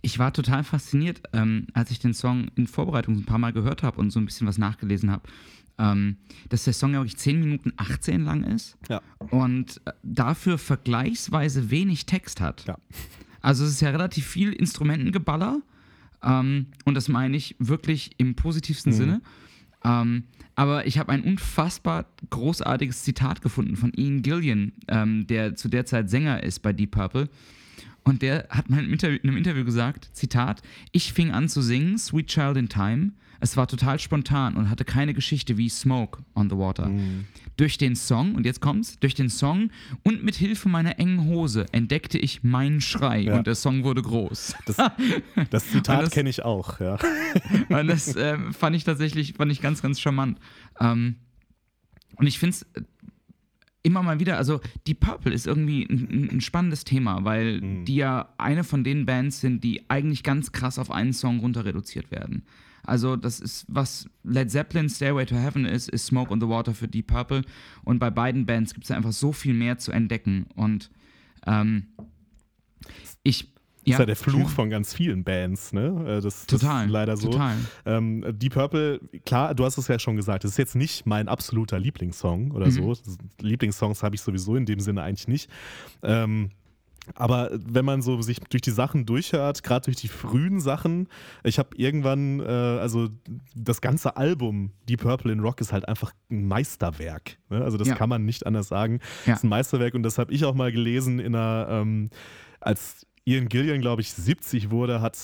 Ich 0.00 0.18
war 0.18 0.32
total 0.32 0.62
fasziniert, 0.64 1.22
ähm, 1.32 1.66
als 1.72 1.90
ich 1.90 1.98
den 1.98 2.14
Song 2.14 2.50
in 2.54 2.66
Vorbereitung 2.66 3.16
ein 3.16 3.24
paar 3.24 3.38
Mal 3.38 3.52
gehört 3.52 3.82
habe 3.82 4.00
und 4.00 4.10
so 4.10 4.20
ein 4.20 4.26
bisschen 4.26 4.46
was 4.46 4.58
nachgelesen 4.58 5.10
habe. 5.10 5.28
Ähm, 5.80 6.16
dass 6.48 6.64
der 6.64 6.72
Song 6.72 6.92
ja 6.92 6.98
wirklich 6.98 7.16
10 7.18 7.38
Minuten 7.38 7.72
18 7.76 8.24
lang 8.24 8.42
ist 8.42 8.76
ja. 8.88 9.00
und 9.30 9.80
äh, 9.84 9.92
dafür 10.02 10.58
vergleichsweise 10.58 11.70
wenig 11.70 12.04
Text 12.06 12.40
hat. 12.40 12.64
Ja. 12.66 12.78
Also 13.40 13.64
es 13.64 13.70
ist 13.70 13.80
ja 13.80 13.90
relativ 13.90 14.26
viel 14.26 14.52
Instrumentengeballer 14.52 15.62
ähm, 16.22 16.66
und 16.84 16.94
das 16.94 17.08
meine 17.08 17.36
ich 17.36 17.54
wirklich 17.60 18.10
im 18.18 18.34
positivsten 18.34 18.92
mhm. 18.92 18.96
Sinne. 18.96 19.20
Ähm, 19.84 20.24
aber 20.54 20.86
ich 20.86 20.98
habe 20.98 21.12
ein 21.12 21.22
unfassbar 21.22 22.06
großartiges 22.30 23.04
Zitat 23.04 23.42
gefunden 23.42 23.76
von 23.76 23.92
Ian 23.92 24.22
Gillian, 24.22 24.72
ähm, 24.88 25.26
der 25.26 25.54
zu 25.54 25.68
der 25.68 25.86
Zeit 25.86 26.10
Sänger 26.10 26.42
ist 26.42 26.60
bei 26.60 26.72
Deep 26.72 26.90
Purple. 26.90 27.28
Und 28.02 28.22
der 28.22 28.48
hat 28.50 28.70
mal 28.70 28.82
in 28.82 28.98
einem 29.00 29.36
Interview 29.36 29.64
gesagt, 29.64 30.08
Zitat, 30.14 30.62
ich 30.92 31.12
fing 31.12 31.30
an 31.30 31.48
zu 31.48 31.62
singen, 31.62 31.98
Sweet 31.98 32.26
Child 32.26 32.56
in 32.56 32.68
Time. 32.68 33.12
Es 33.40 33.56
war 33.56 33.68
total 33.68 33.98
spontan 33.98 34.56
und 34.56 34.70
hatte 34.70 34.84
keine 34.84 35.14
Geschichte 35.14 35.58
wie 35.58 35.68
Smoke 35.68 36.22
on 36.34 36.50
the 36.50 36.56
Water. 36.56 36.88
Mm. 36.88 37.26
Durch 37.58 37.76
den 37.76 37.96
Song, 37.96 38.36
und 38.36 38.46
jetzt 38.46 38.60
kommt's, 38.60 38.98
durch 39.00 39.14
den 39.14 39.28
Song 39.28 39.70
und 40.04 40.22
mit 40.22 40.36
Hilfe 40.36 40.68
meiner 40.68 40.98
engen 40.98 41.26
Hose 41.26 41.66
entdeckte 41.72 42.16
ich 42.16 42.44
meinen 42.44 42.80
Schrei 42.80 43.18
ja. 43.18 43.36
und 43.36 43.46
der 43.46 43.56
Song 43.56 43.84
wurde 43.84 44.00
groß. 44.00 44.54
Das, 44.64 44.76
das 45.50 45.68
Zitat 45.68 46.10
kenne 46.12 46.30
ich 46.30 46.44
auch, 46.44 46.78
ja. 46.78 46.98
und 47.68 47.88
das 47.88 48.14
äh, 48.14 48.38
fand 48.52 48.76
ich 48.76 48.84
tatsächlich, 48.84 49.34
fand 49.34 49.52
ich 49.52 49.60
ganz, 49.60 49.82
ganz 49.82 50.00
charmant. 50.00 50.38
Ähm, 50.80 51.16
und 52.14 52.26
ich 52.28 52.38
finde 52.38 52.56
es 52.56 52.66
immer 53.82 54.02
mal 54.02 54.20
wieder, 54.20 54.36
also 54.36 54.60
die 54.86 54.94
Purple 54.94 55.32
ist 55.32 55.46
irgendwie 55.46 55.84
ein, 55.84 56.28
ein 56.30 56.40
spannendes 56.40 56.84
Thema, 56.84 57.24
weil 57.24 57.60
mhm. 57.60 57.84
die 57.84 57.96
ja 57.96 58.28
eine 58.38 58.62
von 58.62 58.84
den 58.84 59.04
Bands 59.04 59.40
sind, 59.40 59.64
die 59.64 59.88
eigentlich 59.88 60.22
ganz 60.22 60.52
krass 60.52 60.78
auf 60.78 60.90
einen 60.90 61.12
Song 61.12 61.40
runter 61.40 61.64
reduziert 61.64 62.10
werden. 62.10 62.44
Also 62.88 63.16
das 63.16 63.40
ist, 63.40 63.66
was 63.68 64.08
Led 64.24 64.50
Zeppelin 64.50 64.88
Stairway 64.88 65.26
to 65.26 65.36
Heaven 65.36 65.64
ist, 65.64 65.88
ist 65.90 66.06
Smoke 66.06 66.32
on 66.32 66.40
the 66.40 66.48
Water 66.48 66.74
für 66.74 66.88
Deep 66.88 67.08
Purple. 67.08 67.42
Und 67.84 67.98
bei 67.98 68.10
beiden 68.10 68.46
Bands 68.46 68.74
gibt 68.74 68.84
es 68.84 68.90
einfach 68.90 69.12
so 69.12 69.32
viel 69.32 69.54
mehr 69.54 69.78
zu 69.78 69.92
entdecken. 69.92 70.46
Und 70.54 70.90
ähm, 71.46 71.88
ich 73.22 73.52
ja, 73.84 73.94
ist 73.94 74.00
ja 74.00 74.06
der 74.06 74.16
Fluch 74.16 74.50
von 74.50 74.68
ganz 74.68 74.92
vielen 74.92 75.24
Bands, 75.24 75.72
ne? 75.72 76.18
Äh, 76.18 76.20
das, 76.20 76.46
total, 76.46 76.76
das 76.76 76.86
ist 76.86 76.92
leider 76.92 77.16
so. 77.16 77.30
Total. 77.30 77.56
Ähm, 77.86 78.24
Deep 78.38 78.54
Purple, 78.54 79.00
klar, 79.24 79.54
du 79.54 79.64
hast 79.64 79.78
es 79.78 79.88
ja 79.88 79.98
schon 79.98 80.16
gesagt, 80.16 80.44
das 80.44 80.52
ist 80.52 80.58
jetzt 80.58 80.74
nicht 80.74 81.06
mein 81.06 81.28
absoluter 81.28 81.78
Lieblingssong 81.78 82.50
oder 82.50 82.66
mhm. 82.66 82.70
so. 82.70 82.94
Lieblingssongs 83.40 84.02
habe 84.02 84.14
ich 84.14 84.20
sowieso 84.20 84.56
in 84.56 84.66
dem 84.66 84.80
Sinne 84.80 85.02
eigentlich 85.02 85.28
nicht. 85.28 85.50
Ähm, 86.02 86.50
aber 87.14 87.50
wenn 87.52 87.84
man 87.84 88.02
so 88.02 88.20
sich 88.22 88.40
durch 88.40 88.62
die 88.62 88.70
Sachen 88.70 89.06
durchhört, 89.06 89.62
gerade 89.62 89.86
durch 89.86 89.96
die 89.96 90.08
frühen 90.08 90.60
Sachen, 90.60 91.08
ich 91.44 91.58
habe 91.58 91.70
irgendwann, 91.76 92.40
äh, 92.40 92.44
also 92.44 93.08
das 93.54 93.80
ganze 93.80 94.16
Album 94.16 94.72
Deep 94.88 95.02
Purple 95.02 95.32
in 95.32 95.40
Rock 95.40 95.60
ist 95.60 95.72
halt 95.72 95.88
einfach 95.88 96.12
ein 96.30 96.46
Meisterwerk. 96.46 97.38
Ne? 97.50 97.62
Also 97.62 97.76
das 97.76 97.88
ja. 97.88 97.94
kann 97.94 98.08
man 98.08 98.24
nicht 98.24 98.46
anders 98.46 98.68
sagen. 98.68 99.00
Ja. 99.26 99.34
ist 99.34 99.44
ein 99.44 99.48
Meisterwerk 99.48 99.94
und 99.94 100.02
das 100.02 100.18
habe 100.18 100.32
ich 100.32 100.44
auch 100.44 100.54
mal 100.54 100.72
gelesen 100.72 101.18
in 101.18 101.34
einer, 101.34 101.68
ähm, 101.70 102.10
als 102.60 103.06
Ian 103.24 103.48
Gillian, 103.48 103.80
glaube 103.80 104.02
ich, 104.02 104.12
70 104.12 104.70
wurde, 104.70 105.00
hat 105.00 105.16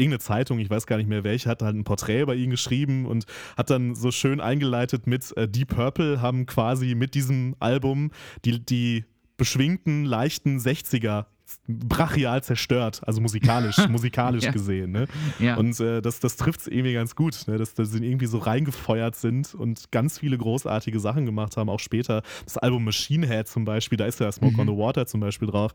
irgendeine 0.00 0.20
Zeitung, 0.20 0.58
ich 0.58 0.70
weiß 0.70 0.86
gar 0.86 0.96
nicht 0.96 1.08
mehr 1.08 1.24
welche, 1.24 1.48
hat 1.48 1.62
halt 1.62 1.76
ein 1.76 1.84
Porträt 1.84 2.22
über 2.22 2.34
ihn 2.34 2.50
geschrieben 2.50 3.06
und 3.06 3.26
hat 3.56 3.70
dann 3.70 3.94
so 3.94 4.10
schön 4.10 4.40
eingeleitet 4.40 5.06
mit 5.06 5.36
äh, 5.36 5.46
Deep 5.46 5.74
Purple 5.74 6.22
haben 6.22 6.46
quasi 6.46 6.94
mit 6.94 7.14
diesem 7.14 7.54
Album 7.60 8.10
die, 8.44 8.64
die 8.64 9.04
beschwingten, 9.40 10.04
leichten 10.04 10.58
60er 10.58 11.24
brachial 11.66 12.42
zerstört, 12.42 13.00
also 13.06 13.20
musikalisch, 13.20 13.76
musikalisch 13.88 14.44
ja. 14.44 14.50
gesehen. 14.50 14.92
Ne? 14.92 15.06
Ja. 15.38 15.56
Und 15.56 15.78
äh, 15.80 16.00
das, 16.00 16.20
das 16.20 16.36
trifft 16.36 16.60
es 16.60 16.66
irgendwie 16.66 16.92
ganz 16.92 17.14
gut, 17.14 17.44
ne? 17.46 17.58
dass, 17.58 17.74
dass 17.74 17.90
sie 17.90 18.04
irgendwie 18.04 18.26
so 18.26 18.38
reingefeuert 18.38 19.16
sind 19.16 19.54
und 19.54 19.90
ganz 19.90 20.18
viele 20.18 20.36
großartige 20.38 21.00
Sachen 21.00 21.26
gemacht 21.26 21.56
haben, 21.56 21.68
auch 21.68 21.80
später. 21.80 22.22
Das 22.44 22.58
Album 22.58 22.84
Machine 22.84 23.26
Head 23.26 23.48
zum 23.48 23.64
Beispiel, 23.64 23.98
da 23.98 24.06
ist 24.06 24.20
ja 24.20 24.30
Smoke 24.30 24.54
mhm. 24.54 24.60
on 24.60 24.66
the 24.68 24.76
Water 24.76 25.06
zum 25.06 25.20
Beispiel 25.20 25.48
drauf, 25.48 25.72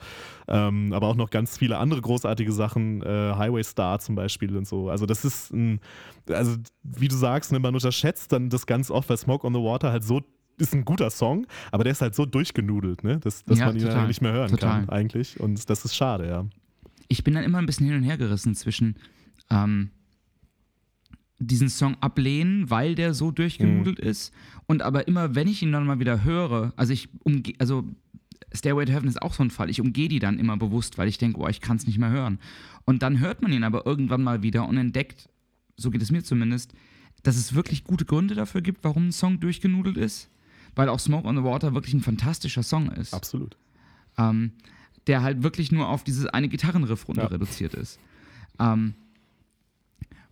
ähm, 0.48 0.94
aber 0.94 1.08
auch 1.08 1.16
noch 1.16 1.30
ganz 1.30 1.58
viele 1.58 1.78
andere 1.78 2.02
großartige 2.02 2.52
Sachen, 2.52 3.02
äh, 3.02 3.34
Highway 3.36 3.64
Star 3.64 4.00
zum 4.00 4.16
Beispiel 4.16 4.56
und 4.56 4.68
so. 4.68 4.90
Also 4.90 5.06
das 5.06 5.26
ist 5.26 5.52
ein, 5.52 5.80
also 6.30 6.56
wie 6.84 7.08
du 7.08 7.16
sagst, 7.16 7.52
ne, 7.52 7.60
man 7.60 7.74
unterschätzt 7.74 8.32
dann 8.32 8.50
das 8.50 8.66
ganz 8.66 8.92
oft, 8.92 9.10
weil 9.10 9.18
Smoke 9.18 9.46
on 9.46 9.54
the 9.54 9.60
Water 9.60 9.92
halt 9.92 10.04
so 10.04 10.22
ist 10.58 10.74
ein 10.74 10.86
guter 10.86 11.10
Song, 11.10 11.48
aber 11.72 11.84
der 11.84 11.92
ist 11.92 12.02
halt 12.02 12.16
so 12.16 12.26
durchgenudelt, 12.26 13.04
ne? 13.04 13.20
dass, 13.20 13.44
dass 13.46 13.60
Ja, 13.60 13.68
man 13.68 13.76
ihn 13.76 13.84
total, 13.84 14.08
nicht 14.08 14.22
mehr 14.22 14.34
hören 14.34 14.50
total. 14.50 14.82
kann 14.86 14.90
eigentlich. 14.90 15.40
Und 15.40 15.70
das 15.70 15.86
ist 15.86 15.96
schade, 15.96 16.28
ja. 16.28 16.46
ich 17.08 17.24
bin 17.24 17.34
dann 17.34 17.44
immer 17.44 17.58
ein 17.60 17.66
bisschen 17.66 17.86
hin 17.88 17.96
und 17.98 18.04
her 18.04 18.18
gerissen 18.18 18.56
zwischen 18.56 18.96
ähm, 19.50 19.90
diesen 21.40 21.70
Song 21.70 21.98
ablehnen, 22.02 22.70
weil 22.70 22.96
der 22.96 23.14
so 23.14 23.32
durchgenudelt 23.32 24.00
ist 24.00 24.34
und 24.68 24.82
aber 24.82 25.08
immer, 25.08 25.36
wenn 25.36 25.48
ich 25.48 25.62
ihn 25.62 25.72
dann 25.72 25.86
mal 25.86 26.00
wieder 26.00 26.24
höre, 26.24 26.74
also 26.78 26.94
ich 26.94 27.10
umge 27.24 27.44
also 27.60 27.84
Stairway 28.54 28.86
to 28.86 28.94
Heaven 28.94 29.10
ist 29.10 29.22
auch 29.22 29.34
so 29.34 29.44
ein 29.44 29.50
Fall, 29.52 29.70
ich 29.70 29.82
umgehe 29.82 30.08
die 30.08 30.20
dann 30.20 30.40
immer 30.40 30.56
bewusst, 30.56 30.98
weil 30.98 31.10
ich 31.10 31.18
denke, 31.18 31.40
oh, 31.42 31.48
ich 31.50 31.60
kann 31.60 31.76
es 31.76 31.86
nicht 31.88 31.98
mehr 31.98 32.10
hören. 32.10 32.40
Und 32.86 33.04
dann 33.04 33.20
hört 33.20 33.42
man 33.42 33.52
ihn 33.52 33.66
aber 33.66 33.86
irgendwann 33.86 34.24
mal 34.24 34.44
wieder 34.44 34.66
und 34.68 34.78
entdeckt, 34.78 35.28
so 35.76 35.92
geht 35.92 36.02
es 36.02 36.10
mir 36.12 36.24
zumindest, 36.24 36.74
dass 37.24 37.36
es 37.36 37.54
wirklich 37.54 37.84
gute 37.84 38.06
Gründe 38.06 38.34
dafür 38.34 38.62
gibt, 38.62 38.84
warum 38.84 39.08
ein 39.08 39.12
Song 39.12 39.42
durchgenudelt 39.42 39.98
ist, 39.98 40.30
weil 40.76 40.90
auch 40.90 41.00
Smoke 41.00 41.28
on 41.28 41.38
the 41.38 41.44
Water 41.44 41.74
wirklich 41.74 41.94
ein 41.94 42.02
fantastischer 42.02 42.64
Song 42.64 42.92
ist 42.92 43.14
Absolut. 43.14 43.58
ähm, 44.18 44.52
der 45.08 45.22
halt 45.24 45.44
wirklich 45.44 45.72
nur 45.72 45.88
auf 45.90 46.04
dieses 46.04 46.26
eine 46.28 46.48
Gitarrenriff 46.50 47.08
runter 47.08 47.24
Ja. 47.24 47.28
reduziert 47.28 47.74
ist. 47.76 48.00
Ähm, 48.60 48.94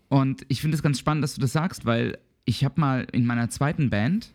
und 0.09 0.45
ich 0.47 0.61
finde 0.61 0.75
es 0.75 0.83
ganz 0.83 0.99
spannend, 0.99 1.23
dass 1.23 1.35
du 1.35 1.41
das 1.41 1.53
sagst, 1.53 1.85
weil 1.85 2.17
ich 2.45 2.63
habe 2.63 2.79
mal 2.79 3.07
in 3.11 3.25
meiner 3.25 3.49
zweiten 3.49 3.89
Band 3.89 4.33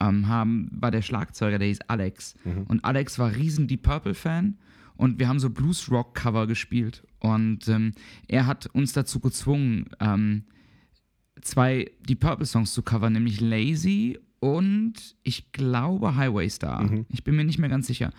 ähm, 0.00 0.28
haben, 0.28 0.70
war 0.72 0.90
der 0.90 1.02
Schlagzeuger, 1.02 1.58
der 1.58 1.68
hieß 1.68 1.80
Alex. 1.88 2.34
Und 2.68 2.84
Alex 2.84 3.18
war 3.18 3.34
riesen 3.34 3.68
Deep 3.68 3.82
Purple-Fan 3.82 4.56
und 4.96 5.18
wir 5.18 5.28
haben 5.28 5.38
so 5.38 5.50
Blues-Rock-Cover 5.50 6.46
gespielt. 6.46 7.06
Und 7.18 7.68
ähm, 7.68 7.92
er 8.28 8.46
hat 8.46 8.66
uns 8.72 8.92
dazu 8.92 9.20
gezwungen, 9.20 9.90
ähm, 10.00 10.44
zwei 11.42 11.90
Deep 12.08 12.20
Purple-Songs 12.20 12.72
zu 12.72 12.82
covern, 12.82 13.12
nämlich 13.12 13.40
Lazy 13.40 14.18
und 14.40 14.94
ich 15.22 15.52
glaube 15.52 16.16
Highway 16.16 16.48
Star. 16.48 16.80
Ich 17.08 17.24
bin 17.24 17.36
mir 17.36 17.44
nicht 17.44 17.58
mehr 17.58 17.68
ganz 17.68 17.86
sicher. 17.86 18.10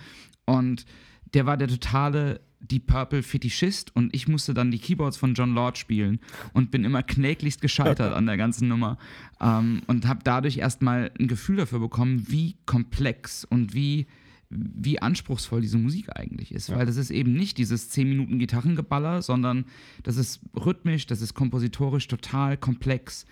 Und 0.45 0.85
der 1.33 1.45
war 1.45 1.57
der 1.57 1.67
totale 1.67 2.41
Deep 2.59 2.87
Purple 2.87 3.23
Fetischist 3.23 3.95
und 3.95 4.13
ich 4.15 4.27
musste 4.27 4.53
dann 4.53 4.69
die 4.69 4.77
Keyboards 4.77 5.17
von 5.17 5.33
John 5.33 5.53
Lord 5.53 5.79
spielen 5.79 6.19
und 6.53 6.69
bin 6.69 6.83
immer 6.83 7.01
kläglichst 7.01 7.59
gescheitert 7.59 8.13
an 8.13 8.27
der 8.27 8.37
ganzen 8.37 8.67
Nummer 8.67 8.97
ähm, 9.41 9.81
und 9.87 10.07
habe 10.07 10.21
dadurch 10.23 10.57
erstmal 10.57 11.11
ein 11.19 11.27
Gefühl 11.27 11.57
dafür 11.57 11.79
bekommen, 11.79 12.25
wie 12.27 12.57
komplex 12.65 13.45
und 13.45 13.73
wie 13.73 14.05
wie 14.53 15.01
anspruchsvoll 15.01 15.61
diese 15.61 15.77
Musik 15.77 16.09
eigentlich 16.13 16.53
ist, 16.53 16.69
weil 16.75 16.85
das 16.85 16.97
ist 16.97 17.09
eben 17.09 17.31
nicht 17.31 17.57
dieses 17.57 17.89
10 17.89 18.09
Minuten 18.09 18.37
Gitarrengeballer, 18.37 19.21
sondern 19.21 19.63
das 20.03 20.17
ist 20.17 20.41
rhythmisch, 20.53 21.05
das 21.05 21.21
ist 21.21 21.33
kompositorisch 21.33 22.09
total 22.09 22.57
komplex 22.57 23.25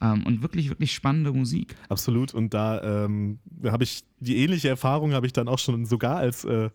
ähm, 0.00 0.24
und 0.26 0.42
wirklich, 0.42 0.70
wirklich 0.70 0.92
spannende 0.92 1.32
Musik. 1.32 1.76
Absolut. 1.88 2.34
Und 2.34 2.54
da 2.54 3.04
ähm, 3.04 3.38
habe 3.64 3.84
ich 3.84 4.04
die 4.20 4.36
ähnliche 4.38 4.68
Erfahrung 4.68 5.12
habe 5.12 5.26
ich 5.26 5.32
dann 5.32 5.48
auch 5.48 5.58
schon 5.58 5.84
sogar 5.86 6.16
als 6.16 6.44
äh, 6.44 6.70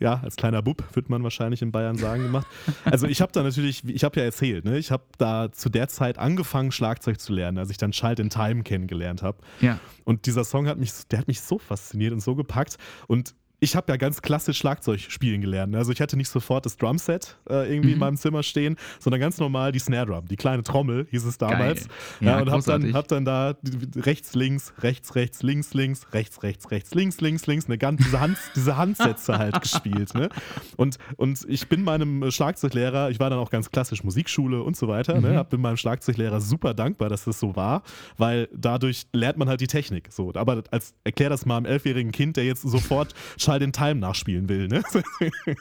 ja, 0.00 0.20
als 0.22 0.36
kleiner 0.36 0.60
Bub, 0.60 0.82
wird 0.94 1.08
man 1.08 1.22
wahrscheinlich 1.22 1.62
in 1.62 1.70
Bayern 1.70 1.96
sagen, 1.96 2.22
gemacht. 2.22 2.46
Also 2.84 3.06
ich 3.06 3.20
habe 3.20 3.32
da 3.32 3.42
natürlich, 3.42 3.84
ich 3.88 4.04
habe 4.04 4.18
ja 4.18 4.26
erzählt, 4.26 4.64
ne, 4.64 4.76
ich 4.76 4.90
habe 4.90 5.04
da 5.18 5.52
zu 5.52 5.68
der 5.68 5.88
Zeit 5.88 6.18
angefangen, 6.18 6.72
Schlagzeug 6.72 7.20
zu 7.20 7.32
lernen, 7.32 7.58
als 7.58 7.70
ich 7.70 7.78
dann 7.78 7.92
Child 7.92 8.18
in 8.18 8.30
Time 8.30 8.62
kennengelernt 8.62 9.22
habe. 9.22 9.38
Ja. 9.60 9.78
Und 10.04 10.26
dieser 10.26 10.44
Song 10.44 10.66
hat 10.66 10.78
mich, 10.78 10.92
der 11.10 11.20
hat 11.20 11.28
mich 11.28 11.40
so 11.40 11.58
fasziniert 11.58 12.12
und 12.12 12.20
so 12.20 12.34
gepackt. 12.34 12.76
Und 13.06 13.34
ich 13.64 13.74
habe 13.74 13.90
ja 13.90 13.96
ganz 13.96 14.22
klassisch 14.22 14.58
Schlagzeug 14.58 15.00
spielen 15.00 15.40
gelernt. 15.40 15.72
ne? 15.72 15.78
Also 15.78 15.90
ich 15.90 16.00
hatte 16.00 16.16
nicht 16.16 16.28
sofort 16.28 16.66
das 16.66 16.76
Drumset 16.76 17.36
äh, 17.48 17.72
irgendwie 17.72 17.92
in 17.92 17.98
meinem 17.98 18.16
Zimmer 18.16 18.42
stehen, 18.42 18.76
sondern 19.00 19.20
ganz 19.20 19.38
normal 19.38 19.72
die 19.72 19.78
Snare 19.78 20.06
Drum, 20.06 20.26
die 20.26 20.36
kleine 20.36 20.62
Trommel 20.62 21.06
hieß 21.10 21.24
es 21.24 21.38
damals. 21.38 21.88
Geil. 21.88 21.96
Ja, 22.20 22.26
Ja, 22.34 22.42
und 22.42 22.50
habe 22.50 22.62
dann, 22.62 22.92
hab 22.92 23.08
dann 23.08 23.24
da 23.24 23.54
rechts, 23.96 24.34
links, 24.34 24.74
rechts, 24.80 25.14
rechts, 25.14 25.42
links, 25.42 25.72
links, 25.74 26.06
rechts, 26.12 26.42
rechts, 26.42 26.70
rechts, 26.70 26.94
links, 26.94 27.20
links, 27.20 27.46
links, 27.46 27.66
eine 27.66 27.78
ganz, 27.78 28.04
diese, 28.04 28.20
Hand, 28.20 28.36
diese 28.54 28.76
Handsätze 28.76 29.38
halt 29.38 29.60
gespielt. 29.60 30.14
Ne? 30.14 30.28
Und, 30.76 30.98
und 31.16 31.44
ich 31.48 31.68
bin 31.68 31.82
meinem 31.82 32.30
Schlagzeuglehrer, 32.30 33.10
ich 33.10 33.18
war 33.18 33.30
dann 33.30 33.38
auch 33.38 33.50
ganz 33.50 33.70
klassisch 33.70 34.04
Musikschule 34.04 34.62
und 34.62 34.76
so 34.76 34.88
weiter, 34.88 35.20
ne? 35.20 35.36
hab 35.36 35.50
bin 35.50 35.60
meinem 35.60 35.76
Schlagzeuglehrer 35.78 36.40
super 36.40 36.74
dankbar, 36.74 37.08
dass 37.08 37.24
das 37.24 37.40
so 37.40 37.56
war, 37.56 37.82
weil 38.18 38.48
dadurch 38.52 39.06
lernt 39.12 39.38
man 39.38 39.48
halt 39.48 39.60
die 39.60 39.66
Technik. 39.66 40.08
So. 40.12 40.32
Aber 40.34 40.62
als 40.70 40.94
erklär 41.04 41.30
das 41.30 41.46
mal 41.46 41.56
einem 41.56 41.66
elfjährigen 41.66 42.12
Kind, 42.12 42.36
der 42.36 42.44
jetzt 42.44 42.62
sofort 42.62 43.14
Child 43.54 43.62
in 43.62 43.72
Time 43.72 43.94
nachspielen 43.96 44.48
will. 44.48 44.68
Ne? 44.68 44.82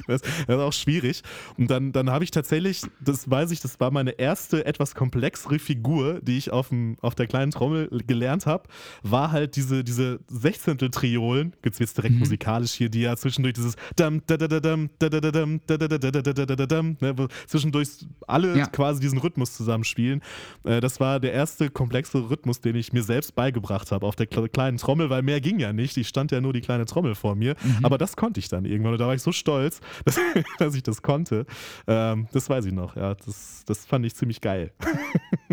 Das, 0.07 0.21
das 0.21 0.21
ist 0.47 0.49
auch 0.49 0.73
schwierig. 0.73 1.21
Und 1.57 1.69
dann, 1.69 1.91
dann 1.91 2.09
habe 2.09 2.23
ich 2.23 2.31
tatsächlich, 2.31 2.81
das 2.99 3.29
weiß 3.29 3.51
ich, 3.51 3.59
das 3.61 3.79
war 3.79 3.91
meine 3.91 4.11
erste 4.11 4.65
etwas 4.65 4.95
komplexere 4.95 5.59
Figur, 5.59 6.19
die 6.21 6.37
ich 6.37 6.51
auf, 6.51 6.69
dem, 6.69 6.97
auf 7.01 7.15
der 7.15 7.27
kleinen 7.27 7.51
Trommel 7.51 7.89
gelernt 8.07 8.45
habe, 8.45 8.63
war 9.03 9.31
halt 9.31 9.55
diese, 9.55 9.83
diese 9.83 10.19
Sechzehntel-Triolen, 10.27 11.53
gibt 11.61 11.75
es 11.75 11.79
jetzt 11.79 11.97
direkt 11.97 12.15
musikalisch 12.15 12.71
hier, 12.71 12.89
die 12.89 13.01
ja 13.01 13.15
zwischendurch 13.15 13.53
dieses 13.53 13.75
dam, 13.95 14.21
da, 14.27 14.37
da, 14.37 14.47
da, 14.47 14.59
dam, 14.59 14.89
da, 14.99 15.09
da, 15.09 15.19
da, 15.19 15.31
dam, 15.31 15.61
da, 15.67 15.77
da, 15.77 15.87
da, 15.87 15.97
da, 15.97 16.11
da, 16.11 16.21
da, 16.21 16.45
da, 16.45 16.55
da, 16.55 16.65
dam, 16.65 16.97
ne, 16.99 17.15
zwischendurch 17.47 17.89
alle 18.27 18.57
Ja. 18.57 18.65
quasi 18.67 18.99
diesen 18.99 19.19
Rhythmus 19.19 19.55
zusammenspielen. 19.55 20.21
Äh, 20.63 20.79
das 20.81 20.99
war 20.99 21.19
der 21.19 21.33
erste 21.33 21.69
komplexe 21.69 22.29
Rhythmus, 22.29 22.61
den 22.61 22.75
ich 22.75 22.93
mir 22.93 23.03
selbst 23.03 23.35
beigebracht 23.35 23.91
habe 23.91 24.05
auf 24.05 24.15
der 24.15 24.29
kle- 24.29 24.49
kleinen 24.49 24.77
Trommel, 24.77 25.09
weil 25.09 25.21
mehr 25.21 25.41
ging 25.41 25.59
ja 25.59 25.73
nicht. 25.73 25.97
Ich 25.97 26.07
stand 26.07 26.31
ja 26.31 26.41
nur 26.41 26.53
die 26.53 26.61
kleine 26.61 26.85
Trommel 26.85 27.15
vor 27.15 27.35
mir. 27.35 27.55
Aber 27.85 27.97
das 27.97 28.15
konnte 28.15 28.39
ich 28.39 28.47
dann 28.49 28.65
irgendwann. 28.65 28.93
Und 28.93 28.99
da 28.99 29.07
war 29.07 29.15
ich 29.15 29.21
so 29.21 29.31
stolz, 29.31 29.79
dass, 30.05 30.19
dass 30.59 30.75
ich 30.75 30.83
das 30.83 31.01
konnte. 31.01 31.45
Ähm, 31.87 32.27
das 32.31 32.49
weiß 32.49 32.65
ich 32.65 32.73
noch. 32.73 32.95
Ja, 32.95 33.15
das, 33.15 33.63
das 33.65 33.85
fand 33.85 34.05
ich 34.05 34.15
ziemlich 34.15 34.41
geil. 34.41 34.71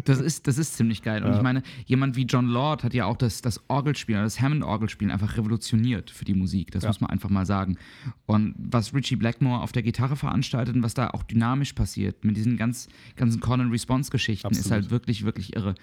Das 0.07 0.19
ist, 0.19 0.47
das 0.47 0.57
ist 0.57 0.77
ziemlich 0.77 1.03
geil. 1.03 1.23
Und 1.23 1.31
Ja. 1.33 1.37
ich 1.37 1.43
meine, 1.43 1.63
jemand 1.85 2.17
wie 2.17 2.23
John 2.25 2.47
Lord 2.47 2.85
hat 2.85 2.95
ja 2.95 3.05
auch 3.05 3.19
das, 3.19 3.43
das 3.43 3.61
Orgelspielen, 3.69 4.23
das 4.23 4.41
Hammond-Orgelspielen 4.41 5.13
einfach 5.13 5.37
revolutioniert 5.37 6.11
für 6.11 6.25
die 6.25 6.33
Musik. 6.33 6.71
Das 6.71 6.85
Ja. 6.85 6.89
muss 6.89 7.03
man 7.03 7.11
einfach 7.11 7.29
mal 7.29 7.45
sagen. 7.45 7.77
Und 8.25 8.55
was 8.57 8.95
Richie 8.95 9.17
Blackmore 9.17 9.61
auf 9.61 9.73
der 9.73 9.83
Gitarre 9.83 10.17
veranstaltet 10.17 10.75
und 10.75 10.83
was 10.83 10.95
da 10.95 11.11
auch 11.11 11.23
dynamisch 11.23 11.75
passiert 11.75 12.25
mit 12.25 12.35
diesen 12.37 12.57
ganz, 12.57 12.89
ganzen 13.17 13.41
Call-and-Response-Geschichten, 13.41 14.49
ist 14.53 14.71
halt 14.71 14.91
wirklich, 14.91 15.25
wirklich 15.27 15.55
irre. 15.55 15.75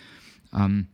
Ähm, 0.52 0.88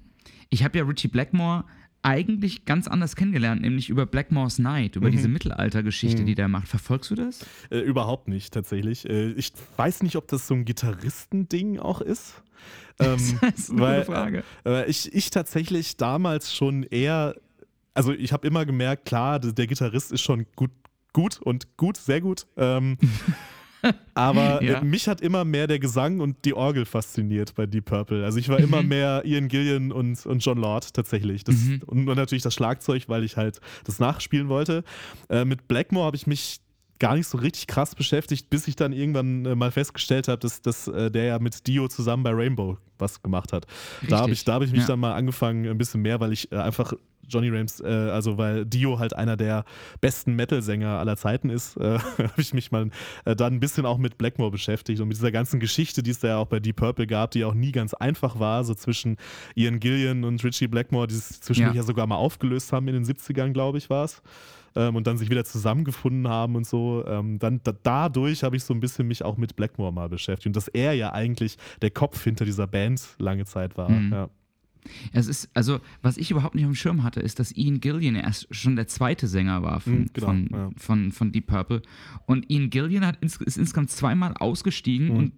ich 0.50 0.64
habe 0.66 0.78
ja 0.78 0.84
Richie 0.84 1.08
Blackmore 1.08 1.64
eigentlich 2.04 2.66
ganz 2.66 2.88
anders 2.88 3.16
kennengelernt, 3.16 3.62
nämlich 3.62 3.90
über 3.90 4.06
Blackmore's 4.06 4.60
Night, 4.60 4.96
Mhm. 4.96 5.02
über 5.02 5.10
diese 5.10 5.28
Mittelaltergeschichte, 5.30 6.24
die 6.26 6.36
der 6.36 6.48
macht. 6.48 6.68
Verfolgst 6.68 7.10
du 7.12 7.16
das? 7.16 7.46
Äh, 7.72 7.80
überhaupt 7.80 8.28
nicht, 8.28 8.54
tatsächlich. 8.54 9.10
Äh, 9.10 9.32
ich 9.32 9.52
weiß 9.78 10.04
nicht, 10.04 10.16
ob 10.18 10.28
das 10.28 10.48
so 10.48 10.54
ein 10.54 10.66
Gitarristending 10.66 11.80
auch 11.80 12.02
ist. 12.02 12.36
Ähm, 13.00 13.18
Das 13.42 13.56
ist 13.60 13.72
eine 13.72 13.82
weil, 13.82 14.00
gute 14.02 14.12
Frage. 14.12 14.44
Äh, 14.68 14.88
ich, 14.90 15.12
ich 15.16 15.32
tatsächlich 15.32 15.98
damals 15.98 16.54
schon 16.56 16.84
eher, 16.84 17.36
also 17.96 18.14
ich 18.14 18.32
habe 18.32 18.46
immer 18.48 18.68
gemerkt, 18.68 19.06
klar, 19.06 19.40
der, 19.40 19.52
der 19.52 19.66
Gitarrist 19.66 20.12
ist 20.12 20.22
schon 20.22 20.46
gut, 20.56 20.70
gut 21.12 21.42
und 21.42 21.76
gut, 21.76 21.98
sehr 21.98 22.22
gut. 22.22 22.46
Ähm, 22.56 22.98
aber 24.14 24.62
Ja. 24.64 24.80
äh, 24.80 24.84
mich 24.86 25.08
hat 25.08 25.22
immer 25.22 25.46
mehr 25.46 25.68
der 25.68 25.80
Gesang 25.80 26.20
und 26.20 26.46
die 26.46 26.54
Orgel 26.54 26.86
fasziniert 26.86 27.56
bei 27.56 27.66
Deep 27.66 27.86
Purple. 27.86 28.24
Also 28.24 28.38
ich 28.38 28.50
war 28.50 28.60
immer 28.60 28.84
mehr 28.84 29.24
Ian 29.26 29.48
Gillian 29.48 29.92
und, 29.92 30.26
und 30.26 30.40
John 30.46 30.58
Lord 30.58 30.94
tatsächlich. 30.94 31.44
Das, 31.44 31.56
und, 31.86 32.08
und 32.08 32.16
natürlich 32.16 32.44
das 32.44 32.54
Schlagzeug, 32.54 33.04
weil 33.08 33.24
ich 33.24 33.38
halt 33.38 33.60
das 33.86 34.00
nachspielen 34.00 34.50
wollte. 34.50 34.84
Äh, 35.30 35.46
mit 35.46 35.68
Blackmore 35.68 36.06
habe 36.06 36.16
ich 36.16 36.28
mich 36.28 36.60
gar 37.00 37.16
nicht 37.16 37.28
so 37.28 37.38
richtig 37.38 37.68
krass 37.68 37.96
beschäftigt, 37.96 38.50
bis 38.50 38.68
ich 38.68 38.76
dann 38.76 38.94
irgendwann 38.94 39.46
äh, 39.46 39.56
mal 39.56 39.72
festgestellt 39.72 40.28
habe, 40.28 40.40
dass, 40.40 40.62
dass 40.62 40.88
äh, 40.88 41.12
der 41.12 41.26
ja 41.26 41.40
mit 41.40 41.68
Dio 41.68 41.88
zusammen 41.88 42.24
bei 42.24 42.32
Rainbow 42.32 42.78
was 42.98 43.22
gemacht 43.22 43.52
hat. 43.54 43.66
Da 44.08 44.18
habe 44.18 44.28
ich, 44.28 44.32
Richtig, 44.32 44.46
da 44.46 44.54
hab 44.54 44.62
ich 44.62 44.72
mich 44.72 44.82
ja. 44.82 44.88
dann 44.88 45.00
mal 45.00 45.14
angefangen, 45.14 45.68
ein 45.68 45.78
bisschen 45.78 46.02
mehr, 46.02 46.20
weil 46.20 46.32
ich 46.32 46.52
äh, 46.52 46.56
einfach 46.56 46.94
Johnny 47.28 47.50
Rams, 47.50 47.80
äh, 47.80 47.88
also 47.88 48.38
weil 48.38 48.66
Dio 48.66 49.00
halt 49.00 49.16
einer 49.16 49.38
der 49.38 49.66
besten 50.02 50.36
Metal-Sänger 50.36 51.00
aller 51.00 51.18
Zeiten 51.18 51.50
ist, 51.50 51.78
äh, 51.78 52.00
habe 52.18 52.32
ich 52.38 52.54
mich 52.54 52.72
mal 52.72 52.90
äh, 53.26 53.36
dann 53.36 53.54
ein 53.54 53.60
bisschen 53.60 53.86
auch 53.86 53.98
mit 53.98 54.18
Blackmore 54.18 54.52
beschäftigt 54.52 55.02
und 55.02 55.08
mit 55.08 55.18
dieser 55.18 55.32
ganzen 55.32 55.60
Geschichte, 55.60 56.04
die 56.04 56.12
es 56.12 56.20
da 56.20 56.30
ja 56.30 56.38
auch 56.38 56.48
bei 56.48 56.60
Deep 56.60 56.76
Purple 56.76 57.08
gab, 57.08 57.32
die 57.32 57.46
auch 57.46 57.54
nie 57.54 57.72
ganz 57.72 57.94
einfach 57.94 58.40
war, 58.40 58.64
so 58.64 58.76
zwischen 58.76 59.18
Ian 59.56 59.80
Gillian 59.80 60.24
und 60.24 60.44
Richie 60.44 60.68
Blackmore, 60.68 61.08
die 61.08 61.16
es 61.16 61.40
zwischendurch 61.42 61.76
Ja. 61.76 61.82
ja 61.82 61.86
sogar 61.86 62.08
mal 62.08 62.16
aufgelöst 62.16 62.72
haben 62.74 62.88
in 62.88 62.94
den 62.94 63.06
70ern, 63.06 63.52
glaube 63.54 63.78
ich, 63.78 63.90
war 63.90 64.06
es. 64.06 64.22
Ähm, 64.76 64.96
und 64.96 65.06
dann 65.08 65.18
sich 65.18 65.30
wieder 65.30 65.46
zusammengefunden 65.46 66.28
haben 66.28 66.56
und 66.56 66.66
so. 66.66 67.04
Ähm, 67.08 67.40
dann 67.40 67.62
da, 67.64 67.74
dadurch 67.84 68.44
habe 68.44 68.56
ich 68.56 68.64
so 68.64 68.74
ein 68.74 68.80
bisschen 68.80 69.08
mich 69.08 69.24
auch 69.24 69.38
mit 69.38 69.56
Blackmore 69.56 69.94
mal 69.94 70.10
beschäftigt. 70.10 70.48
Und 70.48 70.56
dass 70.56 70.68
er 70.68 70.94
ja 70.94 71.14
eigentlich 71.14 71.58
der 71.82 71.92
Kopf 71.92 72.24
hinter 72.24 72.46
dieser 72.46 72.68
Band 72.68 73.02
lange 73.20 73.46
Zeit 73.46 73.78
war. 73.78 73.90
Mhm. 73.90 74.12
Ja. 74.12 74.30
Es 75.14 75.28
ist, 75.28 75.50
also, 75.54 75.80
was 76.02 76.18
ich 76.18 76.30
überhaupt 76.32 76.56
nicht 76.56 76.66
auf 76.66 76.72
dem 76.72 76.76
Schirm 76.76 77.04
hatte, 77.04 77.22
ist, 77.22 77.40
dass 77.40 77.56
Ian 77.56 77.80
Gillian 77.80 78.16
erst 78.16 78.54
schon 78.54 78.76
der 78.76 78.88
zweite 78.88 79.28
Sänger 79.28 79.62
war 79.64 79.80
von, 79.80 79.94
Mhm, 79.94 80.10
genau, 80.12 80.28
von, 80.28 80.50
ja. 80.52 80.70
von, 80.76 81.12
von 81.14 81.32
Deep 81.32 81.48
Purple. 81.48 81.82
Und 82.26 82.50
Ian 82.50 82.70
Gillian 82.70 83.06
hat 83.06 83.18
ins, 83.22 83.38
ist 83.38 83.58
insgesamt 83.58 83.92
zweimal 83.92 84.34
ausgestiegen 84.38 85.08
Mhm. 85.08 85.16
und 85.16 85.34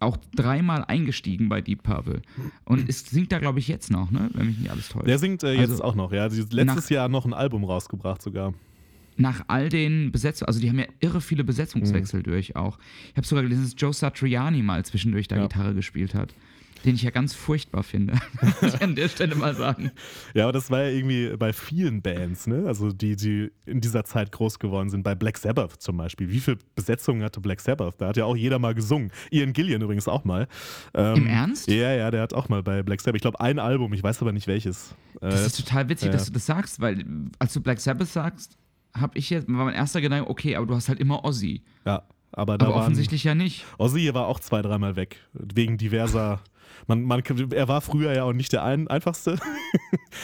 auch 0.00 0.16
dreimal 0.34 0.84
eingestiegen 0.84 1.48
bei 1.48 1.60
Deep 1.60 1.82
Purple. 1.82 2.22
Und 2.64 2.88
es 2.88 3.04
singt 3.06 3.32
da, 3.32 3.38
glaube 3.38 3.58
ich, 3.58 3.68
jetzt 3.68 3.90
noch, 3.90 4.10
ne? 4.10 4.30
Wenn 4.32 4.46
mich 4.46 4.58
nicht 4.58 4.70
alles 4.70 4.88
täuscht. 4.88 5.06
Der 5.06 5.18
singt 5.18 5.42
äh, 5.42 5.52
jetzt 5.54 5.70
Also, 5.70 5.84
auch 5.84 5.94
noch, 5.94 6.12
ja. 6.12 6.26
Letztes 6.26 6.54
nach- 6.66 6.90
Jahr 6.90 7.08
noch 7.08 7.24
ein 7.26 7.34
Album 7.34 7.64
rausgebracht 7.64 8.22
sogar. 8.22 8.54
nach 9.16 9.44
all 9.48 9.68
den 9.68 10.10
Besetzungen, 10.12 10.48
also 10.48 10.60
die 10.60 10.68
haben 10.68 10.78
ja 10.78 10.86
irre 11.00 11.20
viele 11.20 11.44
Besetzungswechsel 11.44 12.22
durch 12.22 12.56
auch. 12.56 12.78
Ich 13.10 13.16
habe 13.16 13.26
sogar 13.26 13.42
gelesen, 13.44 13.62
dass 13.64 13.74
Joe 13.76 13.92
Satriani 13.92 14.62
mal 14.62 14.84
zwischendurch 14.84 15.28
da 15.28 15.36
Ja. 15.36 15.42
Gitarre 15.42 15.74
gespielt 15.74 16.14
hat. 16.14 16.34
Den 16.84 16.96
ich 16.96 17.02
ja 17.02 17.10
ganz 17.10 17.34
furchtbar 17.34 17.82
finde. 17.82 18.14
muss 18.60 18.74
ich 18.74 18.82
an 18.82 18.94
der 18.94 19.08
Stelle 19.08 19.34
mal 19.34 19.54
sagen. 19.54 19.90
Ja, 20.34 20.44
aber 20.44 20.52
das 20.52 20.70
war 20.70 20.82
ja 20.82 20.90
irgendwie 20.90 21.34
bei 21.36 21.52
vielen 21.52 22.02
Bands, 22.02 22.46
ne? 22.46 22.64
Also 22.66 22.92
die, 22.92 23.16
die 23.16 23.50
in 23.64 23.80
dieser 23.80 24.04
Zeit 24.04 24.32
groß 24.32 24.58
geworden 24.58 24.90
sind. 24.90 25.02
Bei 25.02 25.14
Black 25.14 25.38
Sabbath 25.38 25.80
zum 25.80 25.96
Beispiel. 25.96 26.30
Wie 26.30 26.40
viele 26.40 26.58
Besetzungen 26.74 27.22
hatte 27.22 27.40
Black 27.40 27.60
Sabbath? 27.60 27.94
Da 28.00 28.08
hat 28.08 28.16
ja 28.16 28.26
auch 28.26 28.36
jeder 28.36 28.58
mal 28.58 28.74
gesungen. 28.74 29.10
Ian 29.30 29.54
Gillian 29.54 29.80
übrigens 29.80 30.08
auch 30.08 30.24
mal. 30.24 30.46
Ähm, 30.92 31.16
Im 31.16 31.26
Ernst? 31.26 31.68
Ja, 31.68 31.92
ja, 31.92 32.10
der 32.10 32.22
hat 32.22 32.34
auch 32.34 32.48
mal 32.48 32.62
bei 32.62 32.82
Black 32.82 33.00
Sabbath. 33.00 33.16
Ich 33.16 33.22
glaube, 33.22 33.40
ein 33.40 33.58
Album, 33.58 33.92
ich 33.94 34.02
weiß 34.02 34.20
aber 34.20 34.32
nicht 34.32 34.46
welches. 34.46 34.94
Das 35.20 35.42
äh, 35.42 35.46
ist 35.46 35.56
total 35.56 35.88
witzig, 35.88 36.06
ja. 36.06 36.12
dass 36.12 36.26
du 36.26 36.32
das 36.32 36.44
sagst, 36.44 36.80
weil 36.80 37.04
als 37.38 37.54
du 37.54 37.60
Black 37.62 37.80
Sabbath 37.80 38.08
sagst, 38.08 38.58
habe 38.92 39.16
ich 39.18 39.30
jetzt, 39.30 39.48
war 39.48 39.64
mein 39.64 39.74
erster 39.74 40.00
Gedanke, 40.00 40.28
okay, 40.28 40.56
aber 40.56 40.66
du 40.66 40.74
hast 40.74 40.88
halt 40.88 41.00
immer 41.00 41.24
Ozzy. 41.24 41.62
Ja, 41.84 42.02
aber 42.32 42.58
da 42.58 42.66
aber 42.66 42.76
offensichtlich 42.76 43.24
ja 43.24 43.34
nicht. 43.34 43.64
Ozzy 43.78 44.12
war 44.12 44.26
auch 44.26 44.40
zwei, 44.40 44.62
dreimal 44.62 44.96
weg, 44.96 45.18
wegen 45.32 45.78
diverser 45.78 46.40
man, 46.86 47.02
man, 47.02 47.22
er 47.52 47.68
war 47.68 47.80
früher 47.80 48.12
ja 48.14 48.24
auch 48.24 48.32
nicht 48.32 48.52
der 48.52 48.64
ein, 48.64 48.88
einfachste. 48.88 49.38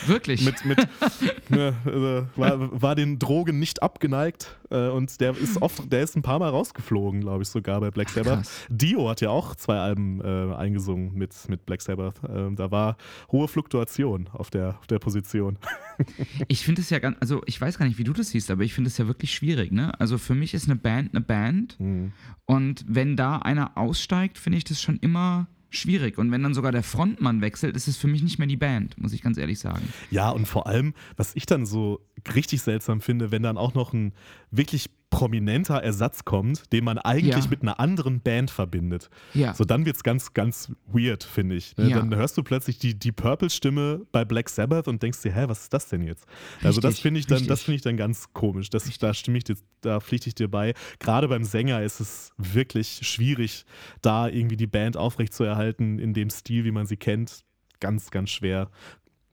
Wirklich? 0.07 0.45
mit, 0.45 0.65
mit, 0.65 0.79
ne, 1.49 1.75
äh, 1.87 2.39
war, 2.39 2.83
war 2.83 2.95
den 2.95 3.19
Drogen 3.19 3.59
nicht 3.59 3.83
abgeneigt 3.83 4.57
äh, 4.71 4.89
und 4.89 5.21
der 5.21 5.37
ist 5.37 5.61
oft, 5.61 5.93
der 5.93 6.03
ist 6.03 6.17
ein 6.17 6.23
paar 6.23 6.39
Mal 6.39 6.49
rausgeflogen, 6.49 7.21
glaube 7.21 7.43
ich, 7.43 7.49
sogar 7.49 7.81
bei 7.81 7.91
Black 7.91 8.09
Sabbath. 8.09 8.45
Krass. 8.45 8.67
Dio 8.69 9.09
hat 9.09 9.21
ja 9.21 9.31
auch 9.31 9.55
zwei 9.55 9.79
Alben 9.79 10.21
äh, 10.21 10.55
eingesungen 10.55 11.15
mit, 11.15 11.35
mit 11.49 11.67
Black 11.67 11.83
Sabbath. 11.83 12.21
Ähm, 12.29 12.57
da 12.57 12.71
war 12.71 12.97
hohe 13.33 13.49
Fluktuation 13.49 14.29
auf 14.33 14.51
der, 14.51 14.77
auf 14.79 14.87
der 14.87 14.99
Position. 14.99 15.59
ich 16.49 16.65
finde 16.65 16.83
es 16.83 16.91
ja 16.91 16.99
ganz, 16.99 17.17
also 17.21 17.43
ich 17.47 17.61
weiß 17.61 17.79
gar 17.79 17.87
nicht, 17.87 17.99
wie 17.99 18.05
du 18.05 18.13
das 18.13 18.31
siehst, 18.31 18.51
aber 18.51 18.63
ich 18.63 18.75
finde 18.75 18.89
es 18.89 18.99
ja 18.99 19.07
wirklich 19.07 19.33
schwierig, 19.33 19.73
ne? 19.73 19.99
Also 20.01 20.19
für 20.19 20.35
mich 20.35 20.55
ist 20.55 20.67
eine 20.67 20.77
Band 20.77 21.15
eine 21.15 21.21
Band 21.21 21.79
mhm. 21.81 22.13
und 22.47 22.85
wenn 22.87 23.17
da 23.17 23.37
einer 23.37 23.77
aussteigt, 23.77 24.39
finde 24.39 24.59
ich 24.59 24.65
das 24.65 24.81
schon 24.81 24.99
immer 24.99 25.49
schwierig. 25.71 26.19
Und 26.19 26.31
wenn 26.31 26.43
dann 26.43 26.55
sogar 26.55 26.73
der 26.73 26.83
Frontmann 26.83 27.41
wechselt, 27.41 27.77
ist 27.77 27.89
es 27.89 27.97
für 27.97 28.09
mich 28.09 28.23
nicht 28.23 28.39
mehr 28.39 28.49
die 28.49 28.57
Band, 28.57 29.01
muss 29.01 29.13
ich 29.13 29.23
ganz 29.23 29.39
ehrlich 29.39 29.59
sagen. 29.59 29.89
Ja, 30.11 30.31
und 30.31 30.47
vor 30.47 30.67
allem, 30.67 30.95
was 31.17 31.35
ich 31.35 31.47
dann 31.47 31.67
so 31.67 32.01
richtig 32.35 32.63
seltsam 32.63 33.01
finde, 33.01 33.31
wenn 33.31 33.43
dann 33.43 33.57
auch 33.57 33.75
noch 33.75 33.93
ein 33.93 34.13
wirklich 34.51 34.91
prominenter 35.11 35.83
Ersatz 35.83 36.25
kommt, 36.25 36.73
den 36.73 36.85
man 36.85 36.97
eigentlich 36.99 37.45
ja. 37.45 37.51
mit 37.51 37.63
einer 37.63 37.81
anderen 37.81 38.21
Band 38.21 38.51
verbindet. 38.51 39.11
Ja. 39.35 39.55
So 39.55 39.65
dann 39.65 39.85
wird 39.85 39.97
es 39.97 40.03
ganz, 40.05 40.33
ganz 40.35 40.73
weird, 40.87 41.25
finde 41.25 41.57
ich. 41.57 41.77
Ne? 41.77 41.91
Ja. 41.91 41.99
Dann 41.99 42.15
hörst 42.15 42.39
du 42.39 42.43
plötzlich 42.45 42.79
die, 42.79 42.99
die 42.99 43.11
Purple-Stimme 43.11 44.07
bei 44.13 44.25
Black 44.25 44.49
Sabbath 44.49 44.87
und 44.87 45.03
denkst 45.03 45.21
dir, 45.23 45.33
hä, 45.33 45.45
was 45.49 45.63
ist 45.63 45.75
das 45.75 45.89
denn 45.89 46.03
jetzt? 46.03 46.27
Richtig, 46.27 46.67
also 46.67 46.81
das 46.81 47.01
finde 47.01 47.21
ich 47.21 47.27
dann, 47.27 47.47
das 47.47 47.63
finde 47.63 47.77
ich 47.77 47.83
dann 47.83 47.97
ganz 47.97 48.33
komisch. 48.33 48.71
Das, 48.71 48.85
da 48.99 49.13
stimme 49.13 49.39
ich 49.39 49.45
dir, 49.45 49.57
da 49.81 50.01
pflichte 50.01 50.29
ich 50.29 50.37
dir 50.37 50.49
bei. 50.49 50.75
Gerade 51.01 51.27
beim 51.29 51.45
Sänger 51.45 51.83
ist 51.83 52.01
es 52.01 52.33
wirklich 52.39 53.01
schwierig, 53.03 53.67
da 54.03 54.29
irgendwie 54.29 54.57
die 54.57 54.69
Band 54.69 54.97
aufrechtzuerhalten 54.97 55.99
in 55.99 56.15
dem 56.15 56.31
Stil, 56.31 56.65
wie 56.65 56.71
man 56.71 56.87
sie 56.87 56.97
kennt. 56.97 57.45
Ganz, 57.81 58.11
ganz 58.11 58.31
schwer. 58.31 58.71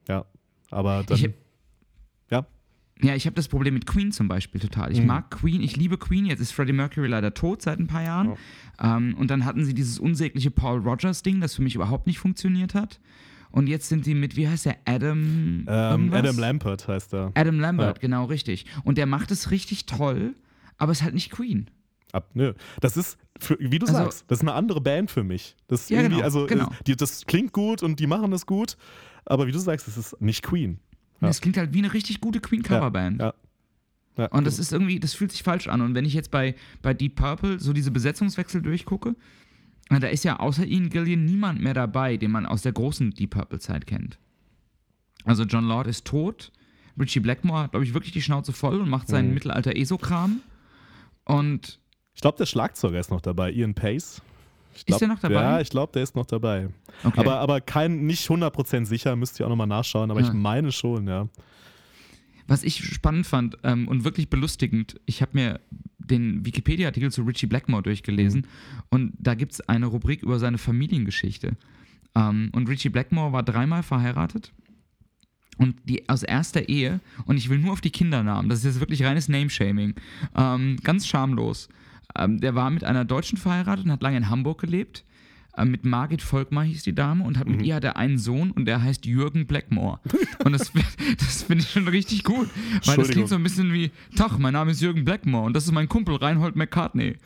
Ja. 0.08 0.26
Aber 0.72 1.04
dann. 1.06 1.18
Ich 1.18 1.30
ja, 3.01 3.15
ich 3.15 3.25
habe 3.25 3.36
das 3.36 3.47
Problem 3.47 3.73
mit 3.73 3.86
Queen 3.86 4.12
zum 4.12 4.27
Beispiel 4.27 4.60
total. 4.60 4.91
Ich 4.91 4.99
mhm. 4.99 5.07
mag 5.07 5.31
Queen, 5.31 5.62
ich 5.62 5.77
liebe 5.77 5.97
Queen. 5.97 6.25
Jetzt 6.25 6.39
ist 6.39 6.51
Freddie 6.51 6.73
Mercury 6.73 7.07
leider 7.07 7.33
tot 7.33 7.62
seit 7.62 7.79
ein 7.79 7.88
paar 7.88 8.03
Jahren. 8.03 8.36
Ja. 8.79 8.97
Ähm, 8.97 9.15
und 9.17 9.29
dann 9.29 9.45
hatten 9.45 9.65
sie 9.65 9.73
dieses 9.73 9.99
unsägliche 9.99 10.51
Paul 10.51 10.79
Rogers-Ding, 10.79 11.41
das 11.41 11.55
für 11.55 11.62
mich 11.62 11.75
überhaupt 11.75 12.07
nicht 12.07 12.19
funktioniert 12.19 12.73
hat. 12.73 12.99
Und 13.51 13.67
jetzt 13.67 13.89
sind 13.89 14.03
sie 14.05 14.13
mit, 14.13 14.36
wie 14.36 14.47
heißt 14.47 14.65
der, 14.65 14.77
Adam? 14.86 15.65
Ähm, 15.67 16.13
Adam 16.13 16.38
Lambert 16.38 16.88
heißt 16.88 17.13
er. 17.13 17.31
Adam 17.36 17.60
Lambert, 17.60 17.97
ja. 17.97 18.01
genau, 18.01 18.25
richtig. 18.25 18.65
Und 18.83 18.97
der 18.97 19.05
macht 19.05 19.31
es 19.31 19.51
richtig 19.51 19.86
toll, 19.86 20.36
aber 20.77 20.91
es 20.91 20.99
ist 20.99 21.03
halt 21.03 21.13
nicht 21.13 21.31
Queen. 21.31 21.69
Ab, 22.12 22.29
nö. 22.33 22.53
Das 22.81 22.97
ist, 22.97 23.17
für, 23.39 23.57
wie 23.60 23.79
du 23.79 23.86
also, 23.86 23.97
sagst, 23.97 24.25
das 24.27 24.39
ist 24.39 24.41
eine 24.41 24.53
andere 24.53 24.81
Band 24.81 25.12
für 25.12 25.23
mich. 25.23 25.55
Das 25.67 25.89
ja, 25.89 26.01
genau, 26.01 26.21
also 26.21 26.45
genau. 26.45 26.71
Die, 26.86 26.95
das 26.95 27.25
klingt 27.25 27.53
gut 27.53 27.83
und 27.83 27.99
die 27.99 28.07
machen 28.07 28.31
das 28.31 28.45
gut, 28.45 28.77
aber 29.25 29.47
wie 29.47 29.51
du 29.51 29.60
sagst, 29.60 29.88
es 29.88 29.97
ist 29.97 30.21
nicht 30.21 30.43
Queen. 30.43 30.79
Ja. 31.21 31.27
Das 31.27 31.41
klingt 31.41 31.58
halt 31.58 31.73
wie 31.73 31.80
eine 31.80 31.93
richtig 31.93 32.21
gute 32.21 32.39
Queen-Coverband. 32.39 33.21
Ja. 33.21 33.34
ja. 34.17 34.25
und 34.27 34.45
das 34.45 34.60
ist 34.60 34.71
irgendwie, 34.71 34.99
das 34.99 35.13
fühlt 35.13 35.32
sich 35.32 35.43
falsch 35.43 35.67
an. 35.67 35.82
Und 35.82 35.95
wenn 35.95 36.06
ich 36.06 36.13
jetzt 36.13 36.32
bei, 36.32 36.56
bei 36.82 36.93
Deep 36.93 37.15
Purple 37.15 37.60
so 37.60 37.73
diese 37.73 37.91
Besetzungswechsel 37.91 38.62
durchgucke, 38.62 39.15
da 39.89 40.08
ist 40.08 40.23
ja 40.23 40.39
außer 40.39 40.65
Ian 40.65 40.89
Gillian 40.89 41.25
niemand 41.25 41.62
mehr 41.62 41.73
dabei, 41.73 42.17
den 42.17 42.32
man 42.32 42.45
aus 42.45 42.62
der 42.62 42.73
großen 42.73 43.12
Deep 43.12 43.32
Purple-Zeit 43.32 43.88
kennt. 43.88 44.19
Also 45.23 45.43
John 45.43 45.65
Lord 45.65 45.88
ist 45.88 46.06
tot. 46.06 46.51
Richie 46.99 47.19
Blackmore 47.19 47.63
hat, 47.63 47.71
glaube 47.71 47.86
ich, 47.86 47.93
wirklich 47.93 48.13
die 48.13 48.21
Schnauze 48.21 48.53
voll 48.53 48.82
und 48.82 48.89
macht 48.89 49.08
seinen 49.08 49.30
mhm. 49.30 49.36
Mittelalter-ESO-Kram. 49.36 50.41
Und. 51.25 51.80
Ich 52.15 52.21
glaube, 52.21 52.38
der 52.38 52.47
Schlagzeuger 52.47 52.99
ist 52.99 53.12
noch 53.12 53.21
dabei, 53.21 53.51
Ian 53.51 53.75
Pace. 53.75 54.21
Glaub, 54.86 54.96
ist 54.96 55.02
der 55.02 55.08
noch 55.08 55.20
dabei? 55.20 55.42
Ja, 55.42 55.62
ich 55.62 55.70
glaube, 55.70 55.92
der 55.94 56.04
ist 56.04 56.16
noch 56.16 56.26
dabei. 56.26 56.70
Okay. 57.04 57.20
Aber, 57.20 57.40
aber 57.40 57.62
kein, 57.62 58.06
nicht 58.06 58.28
100% 58.28 58.86
sicher, 58.86 59.16
müsst 59.16 59.40
ihr 59.40 59.46
auch 59.46 59.50
nochmal 59.50 59.68
nachschauen, 59.68 60.12
aber 60.12 60.22
ja. 60.22 60.28
ich 60.28 60.34
meine 60.34 60.72
schon, 60.72 61.08
ja. 61.08 61.28
Was 62.48 62.63
ich 62.63 62.84
spannend 62.84 63.28
fand 63.28 63.58
ähm, 63.63 63.88
und 63.88 64.04
wirklich 64.04 64.30
belustigend, 64.30 65.00
ich 65.06 65.22
habe 65.22 65.32
mir 65.34 65.60
den 65.98 66.46
Wikipedia-Artikel 66.46 67.12
zu 67.12 67.24
Richie 67.24 67.48
Blackmore 67.48 67.84
durchgelesen 67.84 68.42
mhm. 68.42 68.84
und 68.90 69.13
da 69.20 69.34
gibt 69.36 69.54
es 69.54 69.62
eine 69.62 69.88
Rubrik 69.88 70.24
über 70.24 70.40
seine 70.40 70.58
Familiengeschichte. 70.58 71.58
Ähm, 72.16 72.50
und 72.54 72.70
Richie 72.70 72.90
Blackmore 72.90 73.34
war 73.34 73.44
dreimal 73.44 73.84
verheiratet 73.84 74.54
und 75.58 75.76
die 75.86 76.08
aus 76.08 76.24
erster 76.24 76.70
Ehe, 76.70 77.00
und 77.26 77.38
ich 77.38 77.50
will 77.50 77.60
nur 77.60 77.74
auf 77.74 77.82
die 77.82 77.90
Kindernamen, 77.90 78.50
das 78.50 78.60
ist 78.60 78.66
jetzt 78.66 78.80
wirklich 78.80 79.04
reines 79.04 79.28
Name-Shaming, 79.28 79.96
ähm, 80.36 80.78
ganz 80.84 81.08
schamlos. 81.08 81.68
Ähm, 82.17 82.39
der 82.39 82.56
war 82.56 82.69
mit 82.69 82.84
einer 82.84 83.06
Deutschen 83.06 83.38
verheiratet 83.38 83.86
und 83.86 83.91
hat 83.91 84.01
lange 84.01 84.17
in 84.17 84.30
Hamburg 84.30 84.60
gelebt. 84.60 85.03
Ähm, 85.58 85.71
mit 85.71 85.86
Margit 85.86 86.21
Volkmar 86.21 86.63
hieß 86.63 86.84
die 86.84 86.93
Dame 86.93 87.23
und 87.23 87.38
hat, 87.38 87.47
mhm. 87.47 87.58
mit 87.58 87.65
ihr 87.65 87.75
hat 87.75 87.84
er 87.84 87.97
einen 87.97 88.17
Sohn 88.17 88.51
und 88.51 88.65
der 88.65 88.82
heißt 88.82 89.06
Jürgen 89.06 89.47
Blackmore. 89.47 89.99
Und 90.43 90.53
das, 90.53 90.71
das 91.17 91.43
finde 91.43 91.63
ich 91.63 91.71
schon 91.71 91.88
richtig 91.88 92.23
gut, 92.23 92.47
weil 92.86 92.95
das 92.95 93.10
klingt 93.10 93.27
so 93.27 93.36
ein 93.36 93.43
bisschen 93.43 93.73
wie: 93.73 93.91
Tag, 94.15 94.38
mein 94.38 94.53
Name 94.53 94.71
ist 94.71 94.82
Jürgen 94.82 95.03
Blackmore 95.03 95.45
und 95.45 95.53
das 95.53 95.65
ist 95.65 95.71
mein 95.73 95.89
Kumpel 95.89 96.15
Reinhold 96.15 96.56
McCartney. 96.56 97.17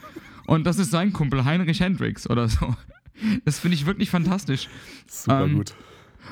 Und 0.47 0.65
das 0.65 0.79
ist 0.79 0.89
sein 0.89 1.13
Kumpel 1.13 1.45
Heinrich 1.45 1.81
Hendricks 1.81 2.27
oder 2.27 2.47
so. 2.47 2.75
Das 3.45 3.59
finde 3.59 3.75
ich 3.75 3.85
wirklich 3.85 4.09
fantastisch. 4.09 4.69
Super 5.07 5.45
ähm, 5.45 5.57
gut. 5.57 5.75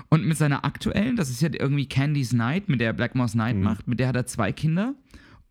Und 0.09 0.25
mit 0.25 0.37
seiner 0.37 0.65
aktuellen, 0.65 1.15
das 1.15 1.29
ist 1.29 1.41
ja 1.41 1.49
irgendwie 1.51 1.87
Candy's 1.87 2.33
Night, 2.33 2.69
mit 2.69 2.81
der 2.81 2.93
Blackmore's 2.93 3.35
Night 3.35 3.55
mhm. 3.55 3.63
macht, 3.63 3.87
mit 3.87 3.99
der 3.99 4.07
hat 4.07 4.15
er 4.15 4.25
zwei 4.25 4.51
Kinder. 4.51 4.95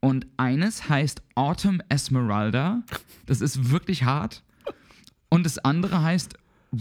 Und 0.01 0.27
eines 0.37 0.89
heißt 0.89 1.23
Autumn 1.35 1.83
Esmeralda. 1.89 2.83
Das 3.27 3.41
ist 3.41 3.71
wirklich 3.71 4.05
hart. 4.05 4.43
Und 5.29 5.45
das 5.45 5.59
andere 5.59 6.03
heißt 6.03 6.35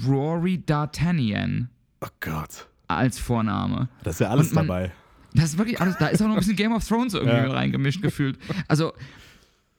Rory 0.08 0.64
D'Artagnan. 0.66 1.68
Oh 2.02 2.08
Gott. 2.20 2.68
Als 2.88 3.20
Vorname. 3.20 3.90
Das 4.04 4.16
ist 4.16 4.20
ja 4.20 4.30
alles 4.30 4.54
man, 4.54 4.68
dabei. 4.68 4.92
Das 5.34 5.46
ist 5.46 5.58
wirklich 5.58 5.82
alles. 5.82 5.98
Da 5.98 6.08
ist 6.08 6.22
auch 6.22 6.28
noch 6.28 6.36
ein 6.36 6.40
bisschen 6.40 6.56
Game 6.56 6.74
of 6.74 6.88
Thrones 6.88 7.14
irgendwie 7.14 7.36
ja. 7.36 7.52
reingemischt 7.52 8.02
gefühlt. 8.02 8.38
Also 8.68 8.94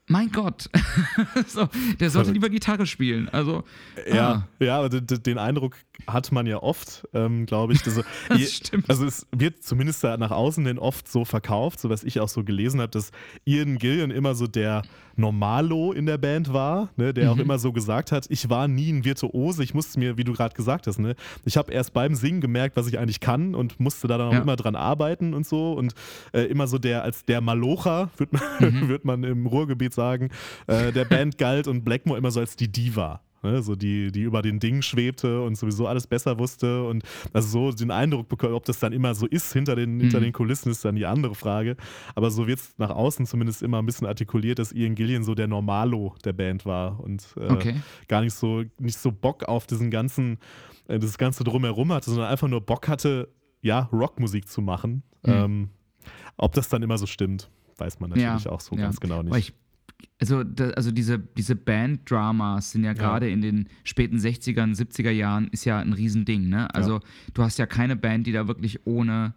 mein 0.09 0.31
Gott, 0.33 0.71
so, 1.47 1.69
der 2.01 2.11
sollte 2.11 2.33
lieber 2.33 2.49
Gitarre 2.49 2.87
spielen. 2.87 3.29
Also, 3.29 3.65
ja, 4.11 4.31
ah. 4.31 4.49
ja, 4.59 4.79
aber 4.79 4.89
den 4.89 5.39
Eindruck 5.39 5.77
hat 6.07 6.33
man 6.33 6.47
ja 6.47 6.63
oft, 6.63 7.07
ähm, 7.13 7.47
glaube 7.47 7.73
ich. 7.73 7.85
Also, 7.85 8.03
das 8.29 8.39
je, 8.39 8.47
stimmt. 8.47 8.89
Also 8.89 9.05
es 9.05 9.27
wird 9.35 9.63
zumindest 9.63 10.03
nach 10.05 10.31
außen 10.31 10.65
denn 10.65 10.79
oft 10.79 11.09
so 11.09 11.25
verkauft, 11.25 11.81
so 11.81 11.91
was 11.91 12.05
ich 12.05 12.21
auch 12.21 12.29
so 12.29 12.45
gelesen 12.45 12.81
habe, 12.81 12.91
dass 12.91 13.11
Ian 13.45 13.79
Gillian 13.79 14.11
immer 14.11 14.35
so 14.35 14.47
der 14.47 14.83
Normalo 15.17 15.93
in 15.93 16.07
der 16.07 16.17
Band 16.17 16.53
war, 16.53 16.91
ne, 16.97 17.13
der 17.13 17.27
mhm. 17.27 17.31
auch 17.31 17.43
immer 17.43 17.59
so 17.59 17.73
gesagt 17.73 18.13
hat, 18.13 18.27
ich 18.29 18.49
war 18.49 18.69
nie 18.69 18.93
ein 18.93 19.05
Virtuose, 19.05 19.63
ich 19.63 19.75
musste 19.75 19.99
mir, 19.99 20.17
wie 20.17 20.25
du 20.25 20.33
gerade 20.33 20.55
gesagt 20.55 20.87
hast, 20.87 20.99
ne, 20.99 21.17
ich 21.45 21.57
habe 21.57 21.73
erst 21.73 21.93
beim 21.93 22.15
Singen 22.15 22.41
gemerkt, 22.41 22.77
was 22.77 22.87
ich 22.87 22.99
eigentlich 22.99 23.21
kann 23.21 23.55
und 23.55 23.81
musste 23.81 24.07
da 24.07 24.19
dann 24.19 24.29
auch 24.29 24.33
ja. 24.35 24.41
immer 24.41 24.57
dran 24.57 24.77
arbeiten 24.77 25.35
und 25.35 25.47
so 25.47 25.73
und 25.73 25.95
äh, 26.33 26.43
immer 26.43 26.69
so 26.69 26.79
der 26.79 27.03
als 27.03 27.25
der 27.25 27.41
Malocher, 27.41 28.11
wird 28.17 28.33
man, 28.33 28.43
mhm. 28.61 28.89
wird 28.89 29.05
man 29.05 29.25
im 29.25 29.47
Ruhrgebiet 29.47 29.93
sagen, 29.93 30.31
äh, 30.69 30.93
der 30.93 31.05
Band 31.05 31.37
galt 31.39 31.67
und 31.67 31.85
Blackmore 31.85 32.19
immer 32.19 32.31
so 32.31 32.41
als 32.41 32.57
die 32.57 32.71
Diva. 32.71 33.21
Ne, 33.43 33.63
so 33.63 33.77
die, 33.77 34.11
die 34.11 34.23
über 34.23 34.43
den 34.43 34.59
Ding 34.59 34.83
schwebte 34.83 35.43
und 35.43 35.57
sowieso 35.57 35.87
alles 35.87 36.09
besser 36.09 36.41
wusste 36.41 36.83
und 36.83 37.05
also 37.33 37.71
so 37.71 37.77
den 37.77 37.93
Eindruck 37.93 38.29
bekommen, 38.29 38.55
ob 38.55 38.65
das 38.65 38.81
dann 38.81 38.93
immer 38.93 39.15
so 39.15 39.27
ist 39.27 39.53
hinter 39.53 39.77
den, 39.77 39.95
mhm. 39.95 40.01
hinter 40.01 40.19
den 40.19 40.33
Kulissen, 40.33 40.73
ist 40.73 40.85
dann 40.85 40.97
die 40.97 41.07
andere 41.07 41.37
Frage. 41.37 41.77
Aber 42.17 42.33
so 42.33 42.49
wird 42.49 42.59
es 42.59 42.75
nach 42.79 42.91
außen 42.91 43.27
zumindest 43.27 43.63
immer 43.63 43.79
ein 43.79 43.87
bisschen 43.87 44.09
artikuliert, 44.09 44.59
dass 44.59 44.73
Ian 44.73 44.97
Gillian 44.97 45.23
so 45.23 45.37
der 45.37 45.47
Normalo 45.47 46.17
der 46.25 46.33
Band 46.33 46.67
war 46.67 46.99
und 46.99 47.25
äh, 47.37 47.53
okay. 47.53 47.81
gar 48.09 48.23
nicht 48.23 48.35
so, 48.35 48.65
nicht 48.81 48.99
so 48.99 49.13
Bock 49.13 49.45
auf 49.45 49.69
diesen 49.69 49.93
ganzen, 49.93 50.39
äh, 50.89 50.99
das 50.99 51.17
Ganze 51.17 51.45
drumherum 51.45 51.93
hatte, 51.93 52.11
sondern 52.11 52.31
einfach 52.31 52.49
nur 52.49 52.61
Bock 52.61 52.89
hatte, 52.89 53.29
ja, 53.63 53.89
Rockmusik 53.93 54.49
zu 54.49 54.63
machen. 54.63 55.05
Mhm. 55.25 55.33
Ähm, 55.33 55.69
ob 56.37 56.55
das 56.55 56.69
dann 56.69 56.83
immer 56.83 56.99
so 56.99 57.07
stimmt, 57.07 57.51
weiß 57.77 58.01
man 58.01 58.11
natürlich 58.11 58.45
ja, 58.45 58.51
auch 58.51 58.61
so 58.61 58.75
ja. 58.75 58.83
ganz 58.83 58.99
genau 58.99 59.23
nicht. 59.23 59.55
Also, 60.21 60.43
da, 60.45 60.71
also 60.71 60.91
diese, 60.91 61.19
diese 61.19 61.55
Band-Dramas 61.55 62.73
sind 62.73 62.85
ja, 62.85 62.91
ja. 62.91 62.95
gerade 62.95 63.31
in 63.31 63.41
den 63.41 63.69
späten 63.85 64.19
60ern, 64.19 64.77
70er 64.77 65.11
Jahren 65.11 65.49
ist 65.49 65.65
ja 65.65 65.79
ein 65.79 65.93
Riesending. 65.93 66.49
Ne? 66.49 66.73
Also 66.75 66.95
ja. 66.95 67.01
du 67.35 67.43
hast 67.43 67.59
ja 67.59 67.67
keine 67.67 67.97
Band, 67.97 68.27
die 68.27 68.33
da 68.33 68.49
wirklich 68.49 68.87
ohne 68.87 69.35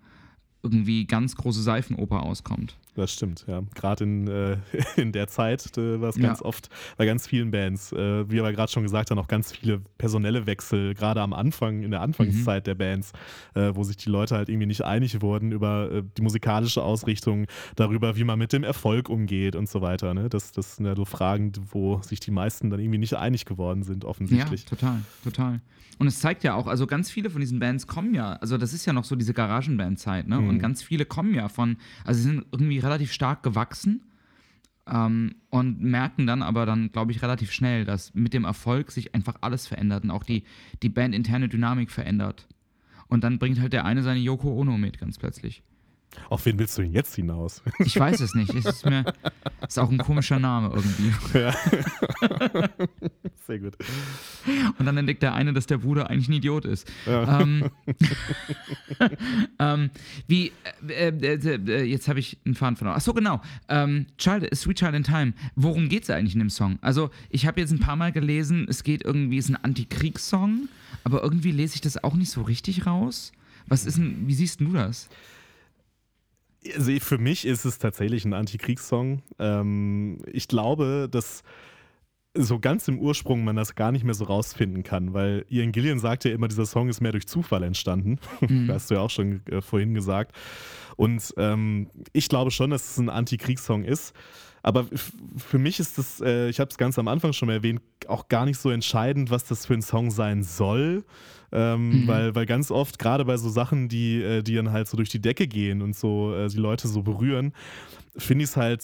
irgendwie 0.63 1.05
ganz 1.05 1.35
große 1.35 1.61
Seifenoper 1.61 2.23
auskommt. 2.23 2.77
Das 2.93 3.13
stimmt, 3.13 3.45
ja. 3.47 3.61
Gerade 3.73 4.03
in, 4.03 4.27
äh, 4.27 4.57
in 4.97 5.13
der 5.13 5.27
Zeit 5.29 5.77
äh, 5.77 6.01
war 6.01 6.09
es 6.09 6.17
ganz 6.19 6.39
Ja. 6.39 6.45
oft 6.45 6.67
bei 6.97 7.05
ganz 7.05 7.25
vielen 7.25 7.49
Bands, 7.49 7.93
äh, 7.93 8.29
wie 8.29 8.33
wir 8.43 8.51
gerade 8.51 8.69
schon 8.69 8.83
gesagt 8.83 9.11
haben, 9.11 9.17
auch 9.17 9.29
ganz 9.29 9.53
viele 9.53 9.79
personelle 9.97 10.45
Wechsel, 10.45 10.93
gerade 10.93 11.21
am 11.21 11.31
Anfang, 11.31 11.83
in 11.83 11.91
der 11.91 12.01
Anfangszeit 12.01 12.67
der 12.67 12.75
Bands, 12.75 13.13
äh, 13.55 13.71
wo 13.73 13.83
sich 13.85 13.95
die 13.95 14.09
Leute 14.09 14.35
halt 14.35 14.49
irgendwie 14.49 14.65
nicht 14.67 14.81
einig 14.83 15.21
wurden 15.21 15.53
über 15.53 15.89
äh, 15.89 16.03
die 16.17 16.21
musikalische 16.21 16.83
Ausrichtung, 16.83 17.45
darüber, 17.77 18.17
wie 18.17 18.25
man 18.25 18.37
mit 18.37 18.51
dem 18.51 18.65
Erfolg 18.65 19.07
umgeht 19.07 19.55
und 19.55 19.69
so 19.69 19.81
weiter. 19.81 20.13
Ne? 20.13 20.27
Das, 20.27 20.51
das 20.51 20.75
sind 20.75 20.85
ja 20.85 20.93
so 20.95 21.05
Fragen, 21.05 21.53
wo 21.71 22.01
sich 22.01 22.19
die 22.19 22.31
meisten 22.31 22.69
dann 22.69 22.81
irgendwie 22.81 22.99
nicht 22.99 23.13
einig 23.13 23.45
geworden 23.45 23.83
sind, 23.83 24.03
Ja, 24.03 24.09
offensichtlich. 24.09 24.65
total, 24.65 25.01
total. 25.23 25.61
Und 25.97 26.07
es 26.07 26.19
zeigt 26.19 26.43
ja 26.43 26.55
auch, 26.55 26.65
also 26.67 26.87
ganz 26.87 27.11
viele 27.11 27.29
von 27.29 27.41
diesen 27.41 27.59
Bands 27.59 27.85
kommen 27.85 28.15
ja, 28.15 28.33
also 28.33 28.57
das 28.57 28.73
ist 28.73 28.85
ja 28.87 28.91
noch 28.93 29.03
so 29.03 29.15
diese 29.15 29.33
Garagenband-Zeit, 29.35 30.27
ne? 30.27 30.39
Und 30.39 30.55
Mhm. 30.55 30.59
ganz 30.59 30.81
viele 30.81 31.05
kommen 31.05 31.35
ja 31.35 31.47
von, 31.47 31.77
also 32.03 32.17
sie 32.19 32.27
sind 32.29 32.45
irgendwie 32.51 32.79
relativ 32.83 33.11
stark 33.11 33.43
gewachsen 33.43 34.01
ähm, 34.87 35.35
und 35.49 35.81
merken 35.81 36.27
dann 36.27 36.41
aber 36.41 36.65
dann, 36.65 36.91
glaube 36.91 37.11
ich, 37.11 37.21
relativ 37.21 37.51
schnell, 37.51 37.85
dass 37.85 38.13
mit 38.13 38.33
dem 38.33 38.45
Erfolg 38.45 38.91
sich 38.91 39.15
einfach 39.15 39.35
alles 39.41 39.67
verändert 39.67 40.03
und 40.03 40.11
auch 40.11 40.23
die, 40.23 40.43
die 40.81 40.89
bandinterne 40.89 41.49
Dynamik 41.49 41.91
verändert. 41.91 42.47
Und 43.07 43.23
dann 43.23 43.39
bringt 43.39 43.59
halt 43.59 43.73
der 43.73 43.85
eine 43.85 44.03
seine 44.03 44.19
Yoko 44.19 44.53
Ono 44.53 44.77
mit, 44.77 44.97
ganz 44.97 45.17
plötzlich. 45.17 45.63
Auf 46.29 46.45
wen 46.45 46.59
willst 46.59 46.77
du 46.77 46.81
denn 46.81 46.91
jetzt 46.93 47.15
hinaus? 47.15 47.61
Ich 47.79 47.99
weiß 47.99 48.19
es 48.21 48.35
nicht. 48.35 48.53
Es 48.53 48.65
ist 48.65 48.85
mir 48.85 49.05
ist 49.67 49.79
auch 49.79 49.89
ein 49.89 49.97
komischer 49.97 50.39
Name 50.39 50.71
irgendwie. 50.73 51.39
ja. 51.39 51.53
Sehr 53.47 53.59
gut. 53.59 53.75
Und 54.77 54.85
dann 54.85 54.97
entdeckt 54.97 55.23
der 55.23 55.33
eine, 55.33 55.53
dass 55.53 55.65
der 55.65 55.77
Bruder 55.77 56.09
eigentlich 56.09 56.29
ein 56.29 56.33
Idiot 56.33 56.65
ist. 56.65 56.89
Ja. 57.05 57.39
Ähm, 57.39 57.69
ähm, 59.59 59.89
wie, 60.27 60.51
äh, 60.87 61.09
äh, 61.09 61.35
äh, 61.35 61.55
äh, 61.55 61.83
jetzt 61.83 62.07
habe 62.07 62.19
ich 62.19 62.37
einen 62.45 62.55
Faden 62.55 62.75
verloren. 62.75 62.97
Achso, 62.97 63.13
genau. 63.13 63.41
Ähm, 63.67 64.07
Child, 64.17 64.53
Sweet 64.55 64.77
Child 64.77 64.95
in 64.95 65.03
Time. 65.03 65.33
Worum 65.55 65.89
geht 65.89 66.03
es 66.03 66.09
eigentlich 66.09 66.33
in 66.33 66.39
dem 66.39 66.49
Song? 66.49 66.77
Also, 66.81 67.09
ich 67.29 67.45
habe 67.45 67.59
jetzt 67.59 67.71
ein 67.71 67.79
paar 67.79 67.95
Mal 67.95 68.11
gelesen, 68.11 68.67
es 68.69 68.83
geht 68.83 69.03
irgendwie, 69.03 69.37
es 69.37 69.45
ist 69.45 69.51
ein 69.51 69.63
Antikriegssong, 69.63 70.69
aber 71.03 71.23
irgendwie 71.23 71.51
lese 71.51 71.75
ich 71.75 71.81
das 71.81 72.03
auch 72.03 72.15
nicht 72.15 72.29
so 72.29 72.41
richtig 72.41 72.85
raus. 72.85 73.31
Was 73.67 73.85
ist 73.85 73.97
denn, 73.97 74.27
wie 74.27 74.33
siehst 74.33 74.59
du 74.59 74.73
das? 74.73 75.09
Also 76.75 76.91
für 76.99 77.17
mich 77.17 77.45
ist 77.45 77.65
es 77.65 77.79
tatsächlich 77.79 78.25
ein 78.25 78.33
Antikriegssong. 78.33 79.23
Ähm, 79.39 80.19
ich 80.31 80.47
glaube, 80.47 81.07
dass 81.09 81.43
so 82.33 82.59
ganz 82.59 82.87
im 82.87 82.99
Ursprung 82.99 83.43
man 83.43 83.55
das 83.55 83.75
gar 83.75 83.91
nicht 83.91 84.05
mehr 84.05 84.13
so 84.13 84.23
rausfinden 84.25 84.83
kann, 84.83 85.13
weil 85.13 85.45
Ian 85.49 85.71
Gillian 85.71 85.99
sagt 85.99 86.23
ja 86.23 86.31
immer, 86.31 86.47
dieser 86.47 86.65
Song 86.65 86.87
ist 86.87 87.01
mehr 87.01 87.11
durch 87.11 87.27
Zufall 87.27 87.63
entstanden. 87.63 88.19
Mhm. 88.39 88.69
hast 88.71 88.89
du 88.89 88.95
ja 88.95 89.01
auch 89.01 89.09
schon 89.09 89.45
äh, 89.47 89.61
vorhin 89.61 89.93
gesagt. 89.93 90.35
Und 90.95 91.33
ähm, 91.37 91.89
ich 92.13 92.29
glaube 92.29 92.51
schon, 92.51 92.69
dass 92.69 92.91
es 92.91 92.97
ein 92.97 93.09
Antikriegssong 93.09 93.83
ist. 93.83 94.13
Aber 94.63 94.85
für 95.37 95.57
mich 95.57 95.79
ist 95.79 95.97
das, 95.97 96.21
äh, 96.21 96.49
ich 96.49 96.59
habe 96.59 96.69
es 96.69 96.77
ganz 96.77 96.99
am 96.99 97.07
Anfang 97.07 97.33
schon 97.33 97.47
mal 97.47 97.53
erwähnt, 97.53 97.81
auch 98.07 98.27
gar 98.27 98.45
nicht 98.45 98.57
so 98.57 98.69
entscheidend, 98.69 99.29
was 99.31 99.45
das 99.45 99.65
für 99.65 99.73
ein 99.73 99.81
Song 99.81 100.11
sein 100.11 100.43
soll. 100.43 101.03
Ähm, 101.53 102.03
Mhm. 102.03 102.07
weil, 102.07 102.35
weil 102.35 102.45
ganz 102.45 102.71
oft, 102.71 102.97
gerade 102.97 103.25
bei 103.25 103.35
so 103.35 103.49
Sachen, 103.49 103.89
die, 103.89 104.21
äh, 104.21 104.41
die 104.41 104.55
dann 104.55 104.71
halt 104.71 104.87
so 104.87 104.95
durch 104.95 105.09
die 105.09 105.19
Decke 105.19 105.47
gehen 105.47 105.81
und 105.81 105.95
so 105.97 106.33
äh, 106.33 106.47
die 106.47 106.57
Leute 106.57 106.87
so 106.87 107.01
berühren, 107.01 107.53
finde 108.15 108.43
ich 108.45 108.51
es 108.51 108.57
halt, 108.57 108.83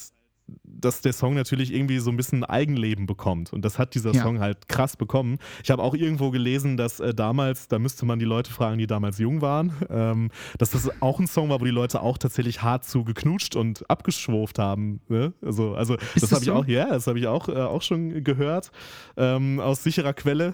dass 0.68 1.02
der 1.02 1.14
Song 1.14 1.34
natürlich 1.34 1.74
irgendwie 1.74 2.00
so 2.00 2.12
ein 2.12 2.18
bisschen 2.18 2.44
Eigenleben 2.44 3.06
bekommt. 3.08 3.54
Und 3.54 3.64
das 3.64 3.80
hat 3.80 3.96
dieser 3.96 4.14
Ja. 4.14 4.24
Song 4.24 4.40
halt 4.40 4.68
krass 4.68 4.98
bekommen. 4.98 5.38
Ich 5.64 5.72
habe 5.72 5.82
auch 5.82 5.96
irgendwo 5.96 6.30
gelesen, 6.32 6.78
dass 6.78 7.00
äh, 7.00 7.14
damals, 7.14 7.68
da 7.68 7.80
müsste 7.80 8.06
man 8.06 8.20
die 8.20 8.26
Leute 8.26 8.52
fragen, 8.52 8.78
die 8.78 8.88
damals 8.88 9.18
jung 9.18 9.42
waren, 9.42 9.74
ähm, 9.90 10.30
dass 10.58 10.72
das 10.72 10.90
auch 11.02 11.20
ein 11.20 11.28
Song 11.28 11.50
war, 11.50 11.62
wo 11.62 11.66
die 11.66 11.72
Leute 11.72 12.02
auch 12.02 12.18
tatsächlich 12.18 12.62
hart 12.62 12.86
zu 12.86 13.04
geknutscht 13.04 13.56
und 13.56 13.90
abgeschwurft 13.90 14.60
haben. 14.60 15.00
Ne? 15.08 15.34
Also, 15.42 15.74
also 15.76 15.96
Ist 15.96 16.16
das 16.16 16.22
das 16.22 16.32
habe 16.34 16.42
ich 16.44 16.48
so? 16.48 16.54
auch, 16.56 16.66
ja, 16.68 16.90
das 16.90 17.08
habe 17.08 17.20
ich 17.20 17.28
auch, 17.28 17.48
äh, 17.50 17.54
auch 17.54 17.82
schon 17.82 18.24
gehört 18.24 18.72
ähm, 19.16 19.60
aus 19.60 19.84
sicherer 19.84 20.14
Quelle. 20.14 20.54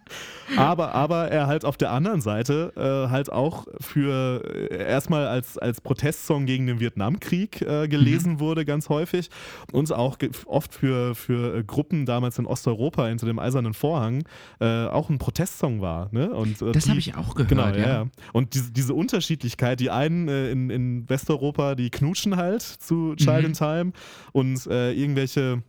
aber, 0.56 0.94
aber 0.94 1.30
er 1.30 1.46
halt 1.46 1.64
auf 1.64 1.76
der 1.76 1.92
anderen 1.92 2.20
Seite 2.20 2.72
äh, 2.76 3.10
halt 3.10 3.30
auch 3.30 3.66
für 3.80 4.42
äh, 4.70 4.76
erstmal 4.84 5.26
als, 5.26 5.58
als 5.58 5.80
Protestsong 5.80 6.46
gegen 6.46 6.66
den 6.66 6.80
Vietnamkrieg 7.14 7.62
äh, 7.62 7.88
gelesen 7.88 8.40
wurde, 8.40 8.64
ganz 8.64 8.88
häufig. 8.88 9.30
Und 9.72 9.90
auch 9.92 10.16
oft 10.46 10.74
für, 10.74 11.14
für 11.14 11.58
äh, 11.58 11.64
Gruppen 11.64 12.06
damals 12.06 12.38
in 12.38 12.46
Osteuropa 12.46 13.06
hinter 13.06 13.26
dem 13.26 13.38
Eisernen 13.38 13.74
Vorhang 13.74 14.24
äh, 14.60 14.86
auch 14.86 15.10
ein 15.10 15.18
Protestsong 15.18 15.80
war. 15.80 16.08
Ne? 16.12 16.30
Und, 16.30 16.62
äh, 16.62 16.72
Das 16.72 16.88
habe 16.88 16.98
ich 16.98 17.14
auch 17.16 17.34
gehört, 17.34 17.48
Genau, 17.48 17.68
ja. 17.68 17.76
ja. 17.76 17.86
ja. 17.88 18.06
Und 18.32 18.54
diese, 18.54 18.72
diese 18.72 18.94
Unterschiedlichkeit, 18.94 19.80
die 19.80 19.90
einen 19.90 20.28
äh, 20.28 20.50
in, 20.50 20.70
in 20.70 21.08
Westeuropa, 21.08 21.74
die 21.74 21.90
knutschen 21.90 22.36
halt 22.36 22.62
zu 22.62 23.14
Child 23.16 23.40
Mhm. 23.40 23.46
in 23.46 23.52
Time 23.54 23.92
und 24.32 24.66
äh, 24.66 24.92
irgendwelche 24.92 25.62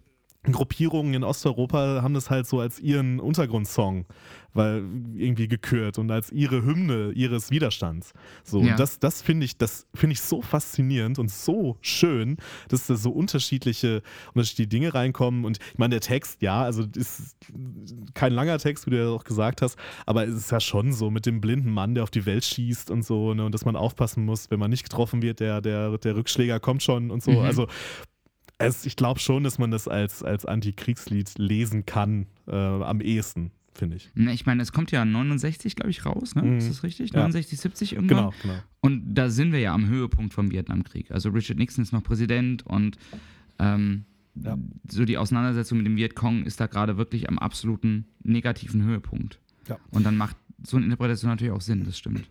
Gruppierungen 0.43 1.13
in 1.13 1.23
Osteuropa 1.23 2.01
haben 2.01 2.13
das 2.13 2.29
halt 2.29 2.47
so 2.47 2.59
als 2.59 2.79
ihren 2.79 3.19
Untergrundsong 3.19 4.05
weil 4.53 4.83
irgendwie 5.15 5.47
gekürt 5.47 5.97
und 5.97 6.11
als 6.11 6.31
ihre 6.31 6.63
Hymne 6.63 7.11
ihres 7.11 7.51
Widerstands. 7.51 8.13
So, 8.43 8.61
Ja. 8.61 8.71
und 8.71 8.79
das, 8.79 8.99
das 8.99 9.21
finde 9.21 9.45
ich, 9.45 9.57
das 9.57 9.87
finde 9.93 10.13
ich 10.13 10.21
so 10.21 10.41
faszinierend 10.41 11.19
und 11.19 11.31
so 11.31 11.77
schön, 11.81 12.37
dass 12.67 12.87
da 12.87 12.95
so 12.95 13.11
unterschiedliche, 13.11 14.01
unterschiedliche 14.33 14.67
Dinge 14.67 14.93
reinkommen. 14.93 15.45
Und 15.45 15.59
ich 15.71 15.77
meine, 15.77 15.91
der 15.91 16.01
Text, 16.01 16.41
ja, 16.41 16.63
also 16.63 16.83
ist 16.95 17.37
kein 18.13 18.33
langer 18.33 18.57
Text, 18.57 18.85
wie 18.85 18.91
du 18.91 18.97
ja 18.97 19.09
auch 19.09 19.23
gesagt 19.23 19.61
hast, 19.61 19.77
aber 20.05 20.27
es 20.27 20.35
ist 20.35 20.51
ja 20.51 20.59
schon 20.59 20.91
so 20.93 21.09
mit 21.09 21.25
dem 21.25 21.41
blinden 21.41 21.71
Mann, 21.71 21.95
der 21.95 22.03
auf 22.03 22.11
die 22.11 22.25
Welt 22.25 22.43
schießt 22.43 22.91
und 22.91 23.03
so, 23.05 23.33
ne, 23.33 23.45
und 23.45 23.53
dass 23.53 23.65
man 23.65 23.75
aufpassen 23.75 24.25
muss, 24.25 24.51
wenn 24.51 24.59
man 24.59 24.69
nicht 24.69 24.83
getroffen 24.83 25.21
wird, 25.21 25.39
der, 25.39 25.61
der, 25.61 25.97
der 25.97 26.15
Rückschläger 26.15 26.59
kommt 26.59 26.83
schon 26.83 27.11
und 27.11 27.23
so. 27.23 27.31
Mhm. 27.31 27.39
Also 27.39 27.67
es, 28.67 28.85
ich 28.85 28.95
glaube 28.95 29.19
schon, 29.19 29.43
dass 29.43 29.57
man 29.59 29.71
das 29.71 29.87
als, 29.87 30.23
als 30.23 30.45
Antikriegslied 30.45 31.37
lesen 31.37 31.85
kann, 31.85 32.27
äh, 32.47 32.55
am 32.55 33.01
ehesten, 33.01 33.51
finde 33.73 33.97
ich. 33.97 34.09
Ne, 34.15 34.33
Ich 34.33 34.45
meine, 34.45 34.61
es 34.61 34.71
kommt 34.71 34.91
ja 34.91 35.03
69, 35.05 35.75
glaube 35.75 35.91
ich, 35.91 36.05
raus, 36.05 36.35
ne? 36.35 36.43
Mhm. 36.43 36.57
Ist 36.57 36.69
das 36.69 36.83
richtig? 36.83 37.11
Ja. 37.13 37.19
69, 37.21 37.59
70 37.59 37.93
irgendwann? 37.93 38.17
Genau, 38.17 38.33
genau. 38.41 38.55
Und 38.81 39.13
da 39.15 39.29
sind 39.29 39.51
wir 39.51 39.59
ja 39.59 39.73
am 39.73 39.87
Höhepunkt 39.87 40.33
vom 40.33 40.51
Vietnamkrieg. 40.51 41.11
Also 41.11 41.29
Richard 41.29 41.57
Nixon 41.59 41.83
ist 41.83 41.91
noch 41.91 42.03
Präsident 42.03 42.65
und 42.65 42.97
ähm, 43.59 44.05
Ja. 44.35 44.57
so 44.89 45.05
die 45.05 45.17
Auseinandersetzung 45.17 45.77
mit 45.79 45.87
dem 45.87 45.95
Vietcong 45.97 46.43
ist 46.45 46.59
da 46.59 46.67
gerade 46.67 46.97
wirklich 46.97 47.29
am 47.29 47.37
absoluten 47.39 48.05
negativen 48.23 48.83
Höhepunkt. 48.83 49.39
Ja. 49.67 49.77
Und 49.91 50.05
dann 50.05 50.17
macht 50.17 50.35
so 50.63 50.77
eine 50.77 50.85
Interpretation 50.85 51.29
natürlich 51.29 51.53
auch 51.53 51.61
Sinn, 51.61 51.83
das 51.85 51.97
stimmt. 51.97 52.29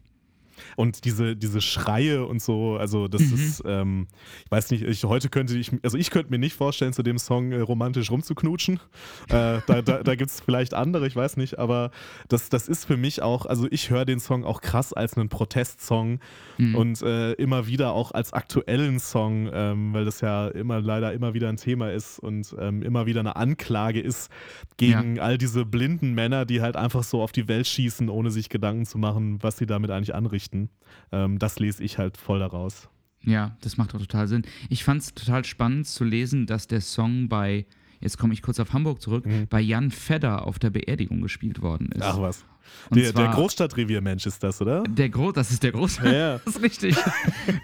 Und 0.76 1.04
diese, 1.04 1.36
diese 1.36 1.60
Schreie 1.60 2.26
und 2.26 2.42
so, 2.42 2.76
also 2.76 3.08
das 3.08 3.22
Mhm. 3.22 3.34
ist, 3.34 3.62
ähm, 3.66 4.06
ich 4.44 4.50
weiß 4.50 4.70
nicht, 4.70 4.82
ich, 4.84 5.04
heute 5.04 5.28
könnte 5.28 5.56
ich, 5.56 5.70
also 5.82 5.96
ich 5.98 6.10
könnte 6.10 6.30
mir 6.30 6.38
nicht 6.38 6.54
vorstellen, 6.56 6.92
zu 6.92 7.02
dem 7.02 7.18
Song 7.18 7.52
äh, 7.52 7.60
romantisch 7.60 8.10
rumzuknutschen. 8.10 8.80
Äh, 9.28 9.60
da 9.66 9.82
da, 9.82 10.02
da 10.02 10.14
gibt 10.14 10.30
es 10.30 10.40
vielleicht 10.40 10.74
andere, 10.74 11.06
ich 11.06 11.16
weiß 11.16 11.36
nicht, 11.36 11.58
aber 11.58 11.90
das, 12.28 12.48
das 12.48 12.68
ist 12.68 12.84
für 12.84 12.96
mich 12.96 13.22
auch, 13.22 13.46
also 13.46 13.66
ich 13.70 13.90
höre 13.90 14.04
den 14.04 14.20
Song 14.20 14.44
auch 14.44 14.60
krass 14.60 14.92
als 14.92 15.16
einen 15.16 15.28
Protestsong 15.28 16.20
Mhm. 16.58 16.74
und 16.74 17.02
äh, 17.02 17.32
immer 17.34 17.66
wieder 17.66 17.92
auch 17.92 18.12
als 18.12 18.32
aktuellen 18.34 18.98
Song, 19.00 19.48
ähm, 19.52 19.94
weil 19.94 20.04
das 20.04 20.20
ja 20.20 20.48
immer 20.48 20.80
leider 20.80 21.12
immer 21.14 21.32
wieder 21.32 21.48
ein 21.48 21.56
Thema 21.56 21.90
ist 21.90 22.18
und 22.18 22.54
ähm, 22.58 22.82
immer 22.82 23.06
wieder 23.06 23.20
eine 23.20 23.36
Anklage 23.36 24.00
ist 24.00 24.30
gegen 24.76 25.18
all 25.20 25.38
diese 25.38 25.64
blinden 25.64 26.12
Männer, 26.12 26.44
die 26.44 26.60
halt 26.60 26.76
einfach 26.76 27.02
so 27.02 27.22
auf 27.22 27.32
die 27.32 27.48
Welt 27.48 27.66
schießen, 27.66 28.08
ohne 28.10 28.30
sich 28.30 28.48
Gedanken 28.50 28.84
zu 28.84 28.98
machen, 28.98 29.38
was 29.42 29.56
sie 29.56 29.66
damit 29.66 29.90
eigentlich 29.90 30.14
anrichten. 30.14 30.49
Ähm, 31.12 31.38
das 31.38 31.58
lese 31.58 31.82
ich 31.84 31.98
halt 31.98 32.16
voll 32.16 32.38
daraus. 32.40 32.88
Ja, 33.22 33.56
das 33.60 33.76
macht 33.76 33.94
auch 33.94 33.98
total 34.00 34.28
Sinn. 34.28 34.42
Ich 34.70 34.82
fand 34.84 35.02
es 35.02 35.14
total 35.14 35.44
spannend 35.44 35.86
zu 35.86 36.04
lesen, 36.04 36.46
dass 36.46 36.66
der 36.66 36.80
Song 36.80 37.28
bei, 37.28 37.66
jetzt 38.00 38.16
komme 38.16 38.32
ich 38.32 38.40
kurz 38.42 38.58
auf 38.60 38.72
Hamburg 38.72 39.02
zurück, 39.02 39.26
Mhm. 39.26 39.46
bei 39.50 39.60
Jan 39.60 39.90
Fedder 39.90 40.46
auf 40.46 40.58
der 40.58 40.70
Beerdigung 40.70 41.20
gespielt 41.20 41.60
worden 41.60 41.92
ist. 41.92 42.02
Ach 42.02 42.20
was. 42.20 42.44
Der, 42.90 43.02
der 43.02 43.12
zwar- 43.12 43.34
Großstadtrevier-Mensch 43.34 44.26
ist 44.26 44.42
das, 44.44 44.60
oder? 44.62 44.84
Der 44.84 45.08
Gro 45.08 45.32
das 45.32 45.50
ist 45.50 45.62
der 45.62 45.72
Groß. 45.72 45.98
Ja. 46.04 46.38
Das 46.44 46.54
ist 46.56 46.62
richtig. 46.62 46.96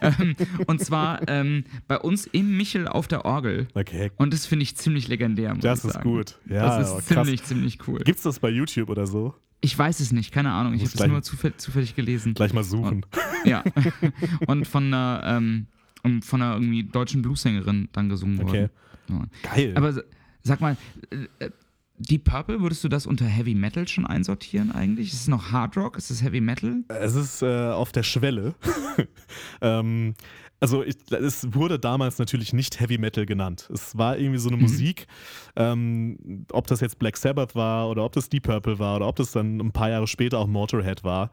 ähm, 0.01 0.35
und 0.67 0.81
zwar 0.85 1.27
ähm, 1.29 1.65
bei 1.87 1.99
uns 1.99 2.27
im 2.27 2.57
Michel 2.57 2.89
auf 2.89 3.07
der 3.09 3.25
Orgel. 3.25 3.69
Okay, 3.75 4.11
Und 4.17 4.33
das 4.33 4.47
finde 4.47 4.65
ich 4.65 4.77
ziemlich 4.77 5.07
legendär. 5.09 5.55
Das 5.55 5.85
ist 5.85 5.93
sagen. 5.95 6.11
gut. 6.11 6.39
Ja, 6.49 6.79
das 6.79 6.89
ist 6.89 7.09
krass. 7.09 7.25
ziemlich, 7.25 7.45
ziemlich 7.45 7.89
cool. 7.89 8.01
Gibt's 8.01 8.23
das 8.23 8.41
bei 8.41 8.49
YouTube 8.51 8.89
oder 8.91 9.07
so? 9.07 9.35
Ich 9.61 9.77
weiß 9.77 10.01
es 10.01 10.13
nicht, 10.13 10.33
keine 10.33 10.53
Ahnung. 10.53 10.75
Ich 10.75 10.83
habe 10.83 10.93
es 10.95 11.07
nur 11.07 11.23
zufällig, 11.23 11.59
zufällig 11.59 11.95
gelesen. 11.97 12.35
Gleich 12.35 12.53
mal 12.53 12.65
suchen. 12.65 13.05
Ja. 13.45 13.65
Und 14.47 14.67
von 14.67 14.85
einer, 14.87 15.23
ähm, 15.25 15.67
und 16.03 16.25
von 16.25 16.41
einer 16.41 16.55
irgendwie 16.55 16.85
deutschen 16.85 17.23
Bluessängerin 17.23 17.89
dann 17.93 18.09
gesungen 18.09 18.41
Okay. 18.41 18.69
worden. 19.09 19.31
Ja. 19.43 19.51
Geil. 19.55 19.73
Aber 19.77 19.93
sag 20.43 20.61
mal, 20.61 20.77
äh, 21.11 21.45
äh, 21.45 21.51
Deep 21.99 22.25
Purple, 22.25 22.61
würdest 22.61 22.85
du 22.85 22.89
das 22.89 23.07
unter 23.07 23.25
Heavy 23.25 23.55
Metal 23.55 23.89
schon 23.89 24.07
einsortieren 24.07 24.71
eigentlich? 24.71 25.09
Ist 25.13 25.21
es 25.23 25.29
noch 25.29 25.51
Hard 25.51 25.77
Rock? 25.77 25.97
Ist 25.97 26.11
es 26.11 26.23
Heavy 26.23 26.41
Metal? 26.41 26.85
Es 26.89 27.15
ist 27.15 27.43
äh, 27.43 27.71
auf 27.71 27.91
der 27.91 28.03
Schwelle. 28.03 28.55
ähm, 29.63 30.15
also 30.61 30.83
ich, 30.83 30.97
es 31.11 31.55
wurde 31.55 31.79
damals 31.79 32.19
natürlich 32.19 32.53
nicht 32.53 32.81
Heavy 32.81 32.99
Metal 32.99 33.27
genannt. 33.27 33.69
Es 33.73 33.97
war 33.97 34.19
irgendwie 34.19 34.39
so 34.39 34.49
eine 34.49 34.57
mhm. 34.57 34.63
Musik, 34.63 35.07
ähm, 35.55 36.47
ob 36.53 36.67
das 36.67 36.81
jetzt 36.81 36.99
Black 36.99 37.17
Sabbath 37.17 37.55
war 37.55 37.89
oder 37.89 38.05
ob 38.05 38.13
das 38.13 38.29
Deep 38.29 38.45
Purple 38.45 38.79
war 38.79 38.97
oder 38.97 39.07
ob 39.07 39.17
das 39.17 39.33
dann 39.33 39.59
ein 39.59 39.73
paar 39.73 39.91
Jahre 39.91 40.07
später 40.07 40.39
auch 40.39 40.47
Motorhead 40.47 41.05
war. 41.05 41.31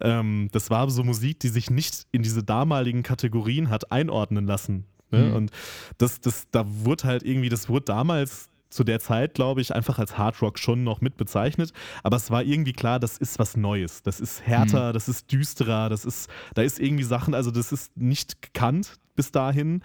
Ähm, 0.00 0.48
das 0.52 0.70
war 0.70 0.88
so 0.90 1.04
Musik, 1.04 1.40
die 1.40 1.48
sich 1.48 1.70
nicht 1.70 2.06
in 2.12 2.22
diese 2.22 2.42
damaligen 2.42 3.02
Kategorien 3.02 3.68
hat 3.68 3.92
einordnen 3.92 4.46
lassen. 4.46 4.86
Ne? 5.10 5.26
Mhm. 5.26 5.34
Und 5.34 5.50
das, 5.98 6.20
das, 6.20 6.48
da 6.50 6.64
wurde 6.66 7.04
halt 7.04 7.22
irgendwie, 7.22 7.50
das 7.50 7.68
wurde 7.68 7.84
damals 7.84 8.48
zu 8.72 8.84
der 8.84 9.00
Zeit, 9.00 9.34
glaube 9.34 9.60
ich, 9.60 9.74
einfach 9.74 9.98
als 9.98 10.16
Hard 10.16 10.40
Rock 10.40 10.58
schon 10.58 10.82
noch 10.82 11.00
mit 11.00 11.16
bezeichnet. 11.16 11.72
Aber 12.02 12.16
es 12.16 12.30
war 12.30 12.42
irgendwie 12.42 12.72
klar, 12.72 12.98
das 12.98 13.18
ist 13.18 13.38
was 13.38 13.56
Neues. 13.56 14.02
Das 14.02 14.18
ist 14.18 14.46
härter, 14.46 14.88
mhm. 14.88 14.92
das 14.94 15.08
ist 15.08 15.30
düsterer, 15.30 15.88
das 15.88 16.04
ist, 16.04 16.30
da 16.54 16.62
ist 16.62 16.80
irgendwie 16.80 17.04
Sachen, 17.04 17.34
also 17.34 17.50
das 17.50 17.70
ist 17.72 17.96
nicht 17.96 18.40
gekannt 18.40 18.98
bis 19.14 19.30
dahin. 19.30 19.82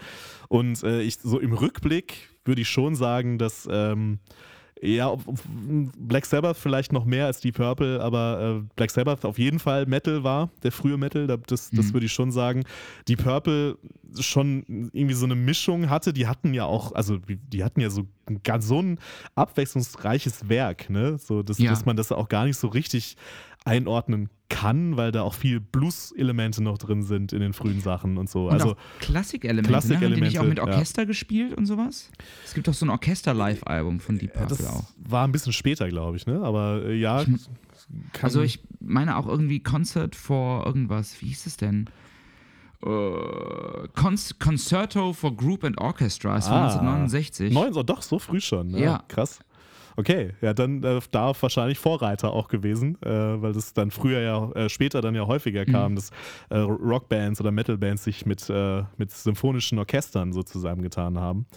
Und 0.48 0.84
äh, 0.84 1.02
ich 1.02 1.18
so 1.20 1.40
im 1.40 1.54
Rückblick 1.54 2.30
würde 2.46 2.62
ich 2.62 2.70
schon 2.70 2.96
sagen, 2.96 3.38
dass 3.38 3.68
ähm, 3.70 4.20
ja, 4.82 5.16
Black 5.98 6.26
Sabbath 6.26 6.58
vielleicht 6.58 6.92
noch 6.92 7.06
mehr 7.06 7.26
als 7.26 7.40
Deep 7.40 7.56
Purple, 7.56 8.02
aber 8.02 8.62
äh, 8.62 8.68
Black 8.76 8.92
Sabbath 8.92 9.26
auf 9.26 9.38
jeden 9.40 9.60
Fall 9.60 9.86
Metal 9.86 10.24
war, 10.24 10.50
der 10.64 10.72
frühe 10.72 10.98
Metal, 10.98 11.28
das, 11.28 11.70
das 11.72 11.72
mhm. 11.72 11.94
würde 11.94 12.06
ich 12.06 12.14
schon 12.14 12.32
sagen. 12.32 12.64
Deep 13.08 13.24
Purple 13.24 13.78
schon 14.20 14.90
irgendwie 14.94 15.14
so 15.14 15.26
eine 15.26 15.36
Mischung 15.36 15.90
hatte, 15.90 16.14
die 16.14 16.28
hatten 16.28 16.54
ja 16.54 16.66
auch, 16.66 16.94
also 16.94 17.18
die 17.28 17.64
hatten 17.64 17.82
ja 17.82 17.90
so 17.90 18.08
ganz 18.44 18.68
so 18.68 18.82
ein 18.82 19.00
abwechslungsreiches 19.36 20.50
Werk, 20.50 20.90
ne? 20.90 21.18
So, 21.18 21.44
dass, 21.44 21.58
ja. 21.58 21.70
dass 21.70 21.86
man 21.86 21.96
das 21.96 22.12
auch 22.12 22.30
gar 22.30 22.46
nicht 22.46 22.58
so 22.58 22.68
richtig 22.68 23.18
einordnen 23.68 24.30
kann, 24.50 24.96
weil 24.98 25.12
da 25.12 25.24
auch 25.24 25.34
viel 25.34 25.60
Blues-Elemente 25.60 26.64
noch 26.64 26.78
drin 26.78 27.04
sind 27.04 27.34
in 27.34 27.42
den 27.42 27.54
frühen 27.54 27.82
Sachen 27.82 28.18
und 28.18 28.30
so. 28.30 28.48
Und 28.48 28.54
also 28.54 28.76
Klassik-Elemente. 29.00 29.70
Klassik 29.70 30.00
ne? 30.00 30.06
Haben 30.06 30.16
die 30.16 30.22
nicht 30.22 30.40
auch 30.40 30.46
mit 30.46 30.60
Orchester 30.60 31.02
ja. 31.04 31.06
gespielt 31.06 31.54
und 31.54 31.66
sowas? 31.66 32.10
Es 32.46 32.54
gibt 32.54 32.68
doch 32.68 32.74
so 32.74 32.86
ein 32.86 32.90
Orchester-Live-Album 32.90 34.00
von 34.00 34.18
Deep 34.18 34.34
Purple 34.34 34.58
das 34.58 34.68
auch. 34.68 34.86
War 34.98 35.26
ein 35.28 35.32
bisschen 35.32 35.54
später, 35.54 35.90
glaube 35.90 36.18
ich, 36.18 36.26
ne? 36.26 36.42
Aber 36.42 36.84
äh, 36.86 36.96
ja. 36.96 37.22
Ich, 37.22 37.30
also 38.22 38.42
ich 38.42 38.60
meine 38.80 39.18
auch 39.18 39.28
irgendwie 39.28 39.62
Concert 39.62 40.16
for 40.16 40.66
irgendwas. 40.66 41.22
Wie 41.22 41.28
hieß 41.28 41.46
es 41.46 41.58
denn? 41.58 41.90
Uh, 42.86 43.88
Concerto 44.40 45.12
for 45.12 45.36
Group 45.36 45.64
and 45.64 45.80
Orchestra, 45.80 46.38
es 46.38 46.46
war 46.46 46.62
ah, 46.62 46.80
1969. 46.80 47.52
Neun, 47.52 47.74
oh, 47.74 47.82
doch, 47.82 48.04
so 48.04 48.20
früh 48.20 48.40
schon. 48.40 48.70
Ne? 48.70 48.82
Ja. 48.82 49.04
Krass. 49.08 49.40
Okay, 50.00 50.34
ja, 50.42 50.54
dann 50.54 50.84
äh, 50.84 51.00
da 51.10 51.34
wahrscheinlich 51.42 51.80
Vorreiter 51.80 52.32
auch 52.32 52.50
gewesen, 52.50 53.02
äh, 53.02 53.10
weil 53.10 53.54
das 53.54 53.74
dann 53.74 53.90
früher 53.90 54.20
ja, 54.20 54.52
äh, 54.52 54.70
später 54.70 55.02
dann 55.02 55.16
ja 55.16 55.26
häufiger 55.26 55.66
mhm. 55.68 55.72
kam, 55.72 55.96
dass 55.96 56.12
äh, 56.50 56.60
Rockbands 56.60 57.42
oder 57.42 57.50
Metalbands 57.50 58.04
sich 58.04 58.24
mit, 58.28 58.48
äh, 58.48 58.84
mit 58.98 59.10
symphonischen 59.10 59.80
Orchestern 59.80 60.34
so 60.34 60.44
zusammengetan 60.44 61.20
haben. 61.20 61.48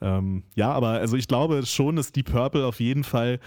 Ähm, 0.00 0.42
ja, 0.54 0.72
aber 0.72 0.88
also 0.88 1.18
ich 1.18 1.28
glaube 1.28 1.66
schon, 1.66 1.96
dass 1.96 2.12
Deep 2.12 2.32
Purple 2.32 2.64
auf 2.66 2.80
jeden 2.80 3.04
Fall 3.04 3.38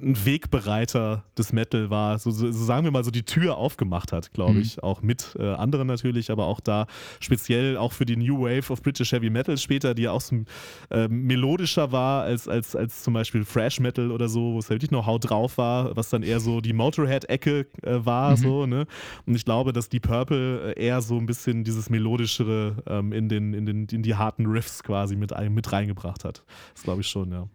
ein 0.00 0.24
Wegbereiter 0.24 1.24
des 1.36 1.52
Metal 1.52 1.90
war, 1.90 2.18
so, 2.18 2.30
so, 2.30 2.50
sagen 2.52 2.84
wir 2.84 2.90
mal 2.92 3.04
so 3.04 3.10
die 3.10 3.24
Tür 3.24 3.56
aufgemacht 3.56 4.12
hat, 4.12 4.32
glaube 4.32 4.54
mhm. 4.54 4.60
ich, 4.60 4.82
auch 4.82 5.02
mit 5.02 5.36
äh, 5.38 5.54
anderen 5.54 5.88
natürlich, 5.88 6.30
aber 6.30 6.46
auch 6.46 6.60
da 6.60 6.86
speziell 7.20 7.76
auch 7.76 7.92
für 7.92 8.06
die 8.06 8.16
New 8.16 8.40
Wave 8.40 8.72
of 8.72 8.82
British 8.82 9.12
Heavy 9.12 9.28
Metal 9.28 9.58
später, 9.58 9.94
die 9.94 10.02
ja 10.02 10.12
auch 10.12 10.20
so 10.20 10.44
äh, 10.90 11.08
melodischer 11.08 11.90
war 11.90 12.22
als, 12.22 12.46
als, 12.46 12.76
als 12.76 13.02
zum 13.02 13.14
Beispiel 13.14 13.44
Thrash 13.44 13.80
Metal 13.80 14.12
oder 14.12 14.28
so, 14.28 14.54
wo 14.54 14.58
es 14.60 14.70
wirklich 14.70 14.90
noch 14.92 15.06
Haut 15.06 15.28
drauf 15.28 15.58
war, 15.58 15.96
was 15.96 16.10
dann 16.10 16.22
eher 16.22 16.38
so 16.38 16.60
die 16.60 16.72
Motorhead-Ecke 16.72 17.66
äh, 17.82 18.04
war, 18.04 18.32
mhm. 18.32 18.36
so, 18.36 18.66
ne? 18.66 18.86
Und 19.26 19.34
ich 19.34 19.44
glaube, 19.44 19.72
dass 19.72 19.88
die 19.88 20.00
Purple 20.00 20.74
äh, 20.74 20.80
eher 20.80 21.02
so 21.02 21.16
ein 21.16 21.26
bisschen 21.26 21.64
dieses 21.64 21.90
melodischere 21.90 22.76
ähm, 22.86 23.12
in, 23.12 23.28
den, 23.28 23.52
in, 23.52 23.66
den, 23.66 23.86
in 23.86 24.02
die 24.02 24.14
harten 24.14 24.46
Riffs 24.46 24.82
quasi 24.84 25.16
mit, 25.16 25.32
mit 25.50 25.72
reingebracht 25.72 26.24
hat. 26.24 26.44
Das 26.74 26.84
glaube 26.84 27.00
ich 27.00 27.08
schon, 27.08 27.32
ja 27.32 27.48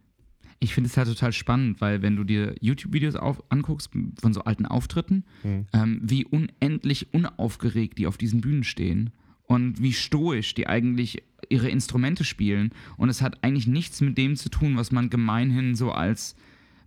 ich 0.63 0.73
finde 0.73 0.89
es 0.89 0.95
halt 0.95 1.09
total 1.09 1.33
spannend, 1.33 1.81
weil 1.81 2.01
wenn 2.01 2.15
du 2.15 2.23
dir 2.23 2.55
YouTube-Videos 2.61 3.15
anguckst 3.49 3.91
von 4.19 4.33
so 4.33 4.41
alten 4.45 4.65
Auftritten, 4.65 5.25
mhm. 5.43 5.67
ähm, 5.73 5.99
wie 6.01 6.25
unendlich 6.25 7.13
unaufgeregt 7.13 7.97
die 7.97 8.07
auf 8.07 8.17
diesen 8.17 8.39
Bühnen 8.39 8.63
stehen 8.63 9.11
und 9.45 9.81
wie 9.81 9.91
stoisch 9.91 10.53
die 10.53 10.67
eigentlich 10.67 11.23
ihre 11.49 11.69
Instrumente 11.69 12.23
spielen. 12.23 12.71
Und 12.95 13.09
es 13.09 13.21
hat 13.21 13.43
eigentlich 13.43 13.67
nichts 13.67 13.99
mit 13.99 14.17
dem 14.17 14.37
zu 14.37 14.49
tun, 14.49 14.77
was 14.77 14.91
man 14.91 15.09
gemeinhin 15.09 15.75
so 15.75 15.91
als 15.91 16.35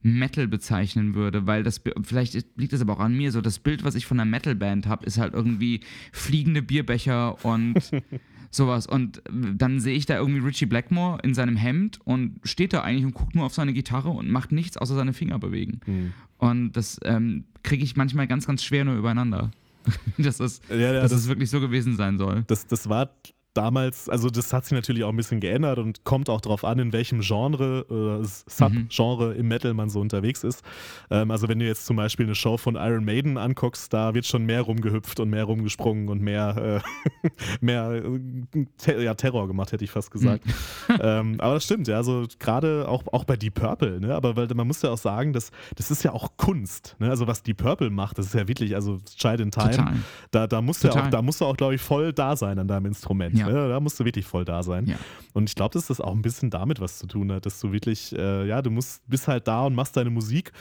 Metal 0.03 0.47
bezeichnen 0.47 1.14
würde, 1.14 1.47
weil 1.47 1.62
das 1.62 1.80
vielleicht 2.03 2.34
liegt 2.57 2.72
das 2.72 2.80
aber 2.80 2.94
auch 2.94 3.01
an 3.01 3.16
mir 3.16 3.32
so 3.32 3.40
das 3.40 3.59
Bild, 3.59 3.84
was 3.84 3.94
ich 3.94 4.07
von 4.07 4.20
einer 4.20 4.30
Metal-Band 4.30 4.86
habe, 4.86 5.07
ist 5.07 5.18
halt 5.18 5.34
irgendwie 5.34 5.80
fliegende 6.12 6.62
Bierbecher 6.62 7.44
und 7.44 7.74
Sowas. 8.51 8.86
Und 8.86 9.22
dann 9.30 9.80
sehe 9.80 9.97
ich 9.97 10.07
da 10.07 10.16
irgendwie 10.16 10.40
Richie 10.40 10.66
Blackmore 10.66 11.20
in 11.22 11.34
seinem 11.34 11.57
Hemd 11.57 12.01
und 12.05 12.40
steht 12.44 12.72
da 12.72 12.82
eigentlich 12.82 13.05
und 13.05 13.14
guckt 13.14 13.34
nur 13.34 13.44
auf 13.44 13.55
seine 13.55 13.72
Gitarre 13.72 14.09
und 14.11 14.30
macht 14.30 14.53
nichts 14.53 14.76
außer 14.76 14.94
seine 14.94 15.12
Finger 15.12 15.38
bewegen. 15.38 15.80
Mhm. 15.86 16.12
Und 16.38 16.72
das 16.72 16.99
ähm, 17.05 17.44
kriege 17.62 17.84
ich 17.84 17.97
manchmal 17.97 18.26
ganz, 18.26 18.47
ganz 18.47 18.64
schwer 18.64 18.84
nur 18.84 18.97
übereinander. 18.97 19.51
dass 20.18 20.40
es, 20.40 20.61
ja, 20.68 20.76
ja, 20.76 20.92
dass 20.94 21.12
das, 21.12 21.20
es 21.20 21.28
wirklich 21.28 21.49
so 21.49 21.61
gewesen 21.61 21.97
sein 21.97 22.18
soll. 22.18 22.44
Das, 22.49 22.66
das 22.66 22.88
war 22.88 23.11
damals, 23.57 24.09
also 24.09 24.28
das 24.28 24.52
hat 24.52 24.64
sich 24.64 24.72
natürlich 24.72 25.04
auch 25.04 25.11
ein 25.11 25.16
bisschen 25.16 25.40
geändert 25.40 25.78
und 25.78 26.04
kommt 26.04 26.28
auch 26.28 26.40
darauf 26.40 26.64
an, 26.64 26.78
in 26.78 26.92
welchem 26.92 27.20
Genre, 27.20 28.20
äh, 28.22 28.26
Subgenre 28.26 29.34
mhm. 29.34 29.40
im 29.40 29.48
Metal 29.48 29.74
man 29.74 29.88
so 29.88 30.00
unterwegs 30.00 30.44
ist. 30.44 30.62
Ähm, 31.11 31.30
also 31.30 31.48
wenn 31.48 31.59
du 31.59 31.66
jetzt 31.66 31.86
zum 31.86 31.96
Beispiel 31.96 32.26
eine 32.26 32.34
Show 32.34 32.57
von 32.57 32.76
Iron 32.76 33.04
Maiden 33.04 33.38
anguckst, 33.38 33.92
da 33.92 34.14
wird 34.14 34.26
schon 34.26 34.44
mehr 34.44 34.62
rumgehüpft 34.62 35.20
und 35.20 35.30
mehr 35.30 35.44
rumgesprungen 35.44 36.09
und 36.09 36.20
mehr, 36.20 36.82
äh, 37.24 37.28
mehr 37.61 37.92
äh, 37.92 38.66
ter 38.78 39.00
ja, 39.00 39.14
Terror 39.14 39.48
gemacht, 39.48 39.72
hätte 39.72 39.84
ich 39.84 39.90
fast 39.90 40.11
gesagt. 40.11 40.44
Mhm. 40.46 40.98
ähm, 41.00 41.40
aber 41.40 41.54
das 41.54 41.64
stimmt, 41.64 41.88
ja, 41.88 41.96
also 41.96 42.26
gerade 42.38 42.86
auch, 42.88 43.04
auch 43.12 43.24
bei 43.24 43.36
Deep 43.36 43.54
Purple, 43.54 44.00
ne? 44.00 44.14
aber 44.14 44.36
weil, 44.36 44.48
man 44.54 44.66
muss 44.66 44.82
ja 44.82 44.90
auch 44.90 44.98
sagen, 44.98 45.32
dass, 45.32 45.50
das 45.76 45.90
ist 45.90 46.02
ja 46.02 46.12
auch 46.12 46.36
Kunst. 46.36 46.96
Ne? 46.98 47.09
Also 47.09 47.26
was 47.26 47.42
Deep 47.42 47.59
Purple 47.59 47.90
macht, 47.90 48.18
das 48.18 48.26
ist 48.26 48.34
ja 48.34 48.46
wirklich, 48.48 48.74
also 48.74 48.98
Child 49.16 49.40
in 49.40 49.50
Time, 49.50 49.70
Total. 49.70 49.94
da, 50.30 50.46
da 50.46 50.61
musst 50.61 50.84
du 50.84 50.88
ja 50.88 50.94
auch, 50.94 51.09
da 51.09 51.22
musst 51.22 51.40
du 51.40 51.46
auch, 51.46 51.57
glaube 51.57 51.74
ich, 51.74 51.80
voll 51.80 52.12
da 52.12 52.36
sein 52.36 52.59
an 52.59 52.68
deinem 52.68 52.86
Instrument. 52.86 53.38
Ja. 53.38 53.45
Ja. 53.49 53.68
Da 53.68 53.80
musst 53.80 53.99
du 54.01 54.05
wirklich 54.05 54.26
voll 54.26 54.44
da 54.44 54.62
sein. 54.62 54.86
Ja. 54.86 54.97
Und 55.32 55.49
ich 55.49 55.55
glaube, 55.55 55.72
dass 55.74 55.86
das 55.86 56.01
auch 56.01 56.12
ein 56.12 56.22
bisschen 56.22 56.51
damit 56.51 56.80
was 56.80 56.99
zu 56.99 57.07
tun 57.07 57.32
hat, 57.32 57.47
dass 57.47 57.61
du 57.61 57.72
wirklich, 57.72 58.14
äh, 58.16 58.47
ja, 58.47 58.62
du 58.62 58.70
musst, 58.70 59.09
bist 59.09 59.28
halt 59.28 59.47
da 59.49 59.64
und 59.64 59.74
machst 59.74 59.97
deine 59.97 60.11
Musik. 60.11 60.53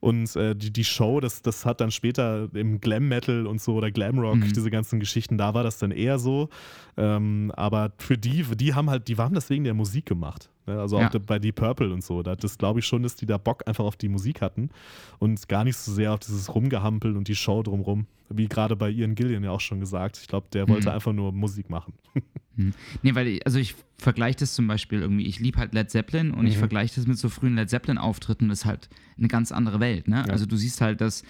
Und 0.00 0.36
äh, 0.36 0.54
die, 0.54 0.72
die 0.72 0.84
Show, 0.84 1.20
das, 1.20 1.42
das 1.42 1.66
hat 1.66 1.80
dann 1.80 1.90
später 1.90 2.48
im 2.54 2.80
Glam 2.80 3.08
Metal 3.08 3.46
und 3.46 3.60
so 3.60 3.74
oder 3.74 3.90
Glam 3.90 4.18
Rock, 4.18 4.36
mhm. 4.36 4.52
diese 4.52 4.70
ganzen 4.70 5.00
Geschichten, 5.00 5.38
da 5.38 5.54
war 5.54 5.64
das 5.64 5.78
dann 5.78 5.90
eher 5.90 6.18
so. 6.18 6.48
Ähm, 6.96 7.52
aber 7.56 7.92
für 7.98 8.16
die, 8.16 8.44
die 8.56 8.74
haben 8.74 8.90
halt, 8.90 9.08
die 9.08 9.16
haben 9.16 9.34
das 9.34 9.50
wegen 9.50 9.64
der 9.64 9.74
Musik 9.74 10.06
gemacht. 10.06 10.50
Ne? 10.66 10.80
Also 10.80 10.98
auch 10.98 11.12
ja. 11.12 11.18
bei 11.26 11.40
Deep 11.40 11.56
Purple 11.56 11.92
und 11.92 12.04
so. 12.04 12.22
Das 12.22 12.58
glaube 12.58 12.78
ich 12.78 12.86
schon, 12.86 13.02
dass 13.02 13.16
die 13.16 13.26
da 13.26 13.38
Bock 13.38 13.66
einfach 13.66 13.84
auf 13.84 13.96
die 13.96 14.08
Musik 14.08 14.40
hatten 14.40 14.70
und 15.18 15.48
gar 15.48 15.64
nicht 15.64 15.76
so 15.76 15.92
sehr 15.92 16.12
auf 16.12 16.20
dieses 16.20 16.54
Rumgehampeln 16.54 17.16
und 17.16 17.26
die 17.26 17.34
Show 17.34 17.62
drumrum. 17.62 18.06
Wie 18.28 18.46
gerade 18.46 18.76
bei 18.76 18.90
Ian 18.90 19.14
Gillian 19.14 19.42
ja 19.42 19.50
auch 19.50 19.60
schon 19.60 19.80
gesagt. 19.80 20.18
Ich 20.18 20.28
glaube, 20.28 20.46
der 20.52 20.68
wollte 20.68 20.90
mhm. 20.90 20.94
einfach 20.94 21.12
nur 21.12 21.32
Musik 21.32 21.70
machen. 21.70 21.94
Mhm. 22.58 22.74
Nee, 23.02 23.14
weil 23.14 23.28
ich, 23.28 23.46
also 23.46 23.58
ich 23.58 23.76
vergleiche 23.96 24.38
das 24.40 24.54
zum 24.54 24.66
Beispiel 24.66 25.00
irgendwie, 25.00 25.26
ich 25.26 25.40
liebe 25.40 25.58
halt 25.58 25.72
Led 25.72 25.90
Zeppelin 25.90 26.32
und 26.32 26.42
mhm. 26.42 26.48
ich 26.48 26.58
vergleiche 26.58 26.96
das 26.96 27.06
mit 27.06 27.16
so 27.16 27.28
frühen 27.28 27.54
Led 27.54 27.70
Zeppelin-Auftritten, 27.70 28.48
das 28.48 28.60
ist 28.60 28.64
halt 28.66 28.88
eine 29.16 29.28
ganz 29.28 29.52
andere 29.52 29.80
Welt. 29.80 30.08
Ne? 30.08 30.24
Ja. 30.26 30.32
Also 30.32 30.44
du 30.44 30.56
siehst 30.56 30.80
halt, 30.80 31.00
dass 31.00 31.22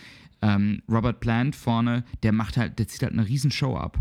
ähm, 0.43 0.83
Robert 0.89 1.21
Plant 1.21 1.55
vorne, 1.55 2.05
der 2.23 2.33
macht 2.33 2.57
halt, 2.57 2.79
der 2.79 2.89
zieht 2.89 3.03
halt 3.03 3.13
eine 3.13 3.29
riesen 3.29 3.51
Show 3.51 3.77
ab. 3.77 4.01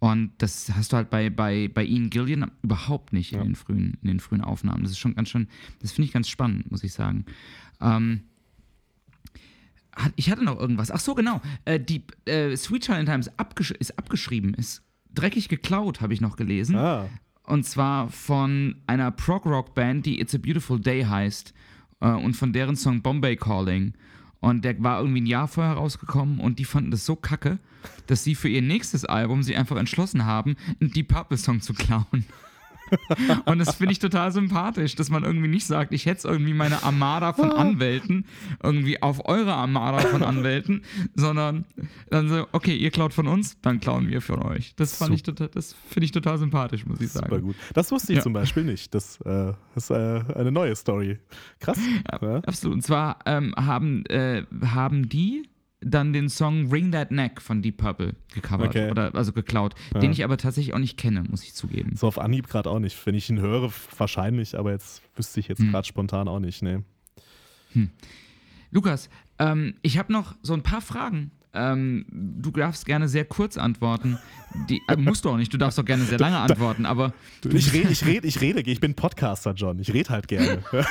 Und 0.00 0.30
das 0.38 0.72
hast 0.74 0.92
du 0.92 0.96
halt 0.96 1.10
bei, 1.10 1.28
bei, 1.28 1.68
bei 1.68 1.84
Ian 1.84 2.08
Gillian 2.08 2.50
überhaupt 2.62 3.12
nicht 3.12 3.32
ja. 3.32 3.40
in, 3.40 3.48
den 3.48 3.54
frühen, 3.56 3.98
in 4.02 4.08
den 4.08 4.20
frühen 4.20 4.42
Aufnahmen. 4.42 4.82
Das 4.82 4.92
ist 4.92 4.98
schon 4.98 5.14
ganz 5.14 5.28
schön, 5.28 5.48
das 5.80 5.92
finde 5.92 6.06
ich 6.06 6.12
ganz 6.12 6.28
spannend, 6.28 6.70
muss 6.70 6.84
ich 6.84 6.92
sagen. 6.92 7.26
Ähm, 7.80 8.22
ich 10.14 10.30
hatte 10.30 10.44
noch 10.44 10.58
irgendwas. 10.58 10.92
Ach 10.92 11.00
so, 11.00 11.16
genau. 11.16 11.42
Äh, 11.64 11.80
die 11.80 12.04
äh, 12.26 12.56
Sweet 12.56 12.84
Child 12.84 13.00
in 13.00 13.06
Time 13.06 13.18
ist, 13.18 13.38
abgesch 13.40 13.72
ist, 13.72 13.98
abgeschrieben, 13.98 14.54
ist 14.54 14.82
dreckig 15.14 15.48
geklaut, 15.48 16.00
habe 16.00 16.14
ich 16.14 16.20
noch 16.20 16.36
gelesen. 16.36 16.76
Ah. 16.76 17.08
Und 17.44 17.64
zwar 17.64 18.08
von 18.10 18.76
einer 18.86 19.10
Prog-Rock-Band, 19.10 20.04
die 20.04 20.20
It's 20.20 20.34
a 20.34 20.38
Beautiful 20.38 20.78
Day 20.78 21.04
heißt. 21.04 21.54
Äh, 22.00 22.10
und 22.10 22.34
von 22.34 22.52
deren 22.52 22.76
Song 22.76 23.02
Bombay 23.02 23.36
Calling. 23.36 23.94
Und 24.40 24.64
der 24.64 24.80
war 24.82 25.00
irgendwie 25.00 25.22
ein 25.22 25.26
Jahr 25.26 25.48
vorher 25.48 25.74
rausgekommen 25.74 26.38
und 26.38 26.58
die 26.58 26.64
fanden 26.64 26.92
das 26.92 27.04
so 27.04 27.16
kacke, 27.16 27.58
dass 28.06 28.22
sie 28.22 28.36
für 28.36 28.48
ihr 28.48 28.62
nächstes 28.62 29.04
Album 29.04 29.42
sich 29.42 29.56
einfach 29.56 29.76
entschlossen 29.76 30.24
haben, 30.26 30.56
einen 30.80 30.92
Deep 30.92 31.08
Purple 31.08 31.38
Song 31.38 31.60
zu 31.60 31.74
klauen. 31.74 32.24
Und 33.44 33.58
das 33.58 33.76
finde 33.76 33.92
ich 33.92 33.98
total 33.98 34.32
sympathisch, 34.32 34.94
dass 34.94 35.10
man 35.10 35.24
irgendwie 35.24 35.48
nicht 35.48 35.66
sagt, 35.66 35.92
ich 35.92 36.06
hätte 36.06 36.28
irgendwie 36.28 36.54
meine 36.54 36.82
Armada 36.82 37.32
von 37.32 37.52
Anwälten 37.52 38.26
irgendwie 38.62 39.02
auf 39.02 39.26
eure 39.26 39.54
Armada 39.54 40.00
von 40.00 40.22
Anwälten, 40.22 40.82
sondern 41.14 41.64
dann 42.10 42.28
so, 42.28 42.46
okay, 42.52 42.76
ihr 42.76 42.90
klaut 42.90 43.12
von 43.12 43.26
uns, 43.26 43.60
dann 43.60 43.80
klauen 43.80 44.08
wir 44.08 44.20
von 44.20 44.42
euch. 44.42 44.74
Das 44.76 44.96
fand 44.96 45.14
ich 45.14 45.22
total, 45.22 45.48
das 45.48 45.74
finde 45.88 46.06
ich 46.06 46.12
total 46.12 46.38
sympathisch, 46.38 46.86
muss 46.86 47.00
ich 47.00 47.10
sagen. 47.10 47.26
Super 47.28 47.40
gut. 47.40 47.56
Das 47.74 47.90
wusste 47.92 48.12
ich 48.12 48.18
ja. 48.18 48.22
zum 48.22 48.32
Beispiel 48.32 48.64
nicht. 48.64 48.94
Das 48.94 49.20
äh, 49.22 49.52
ist 49.76 49.90
äh, 49.90 50.22
eine 50.34 50.52
neue 50.52 50.74
Story. 50.76 51.18
Krass. 51.60 51.78
Ja, 52.10 52.18
ja. 52.20 52.36
Absolut. 52.38 52.76
Und 52.76 52.82
zwar 52.82 53.18
ähm, 53.26 53.54
haben, 53.56 54.04
äh, 54.06 54.44
haben 54.64 55.08
die 55.08 55.48
dann 55.80 56.12
den 56.12 56.28
Song 56.28 56.70
Ring 56.72 56.90
That 56.92 57.10
Neck 57.12 57.40
von 57.40 57.62
Deep 57.62 57.76
Purple 57.76 58.14
gecovert 58.34 58.68
Okay. 58.70 58.90
oder 58.90 59.14
also 59.14 59.32
geklaut, 59.32 59.74
Ja. 59.94 60.00
den 60.00 60.10
ich 60.10 60.24
aber 60.24 60.36
tatsächlich 60.36 60.74
auch 60.74 60.78
nicht 60.80 60.96
kenne, 60.98 61.22
muss 61.30 61.44
ich 61.44 61.54
zugeben. 61.54 61.94
So 61.94 62.08
auf 62.08 62.18
Anhieb 62.18 62.48
gerade 62.48 62.68
auch 62.68 62.80
nicht. 62.80 63.06
Wenn 63.06 63.14
ich 63.14 63.30
ihn 63.30 63.38
höre, 63.40 63.70
wahrscheinlich, 63.96 64.58
aber 64.58 64.72
jetzt 64.72 65.02
wüsste 65.14 65.38
ich 65.40 65.46
jetzt 65.48 65.60
Hm. 65.60 65.70
gerade 65.70 65.86
spontan 65.86 66.26
auch 66.28 66.40
nicht. 66.40 66.62
Nee. 66.62 66.80
Lukas, 68.70 69.08
ähm, 69.38 69.74
ich 69.82 69.98
habe 69.98 70.12
noch 70.12 70.34
so 70.42 70.52
ein 70.54 70.62
paar 70.62 70.80
Fragen. 70.80 71.30
Ähm, 71.58 72.06
du 72.10 72.50
darfst 72.52 72.86
gerne 72.86 73.08
sehr 73.08 73.24
kurz 73.24 73.56
antworten. 73.58 74.18
Die, 74.68 74.80
äh, 74.88 74.96
musst 74.96 75.24
du 75.24 75.30
auch 75.30 75.36
nicht, 75.36 75.52
du 75.52 75.58
darfst 75.58 75.78
auch 75.78 75.84
gerne 75.84 76.04
sehr 76.04 76.18
lange 76.18 76.38
antworten, 76.38 76.86
aber 76.86 77.12
Ich 77.44 77.72
rede, 77.72 77.90
ich 77.90 78.06
rede, 78.06 78.26
ich 78.26 78.40
rede, 78.40 78.60
ich 78.60 78.80
bin 78.80 78.94
Podcaster, 78.94 79.52
John. 79.54 79.78
Ich 79.78 79.92
rede 79.92 80.10
halt 80.10 80.28
gerne. 80.28 80.62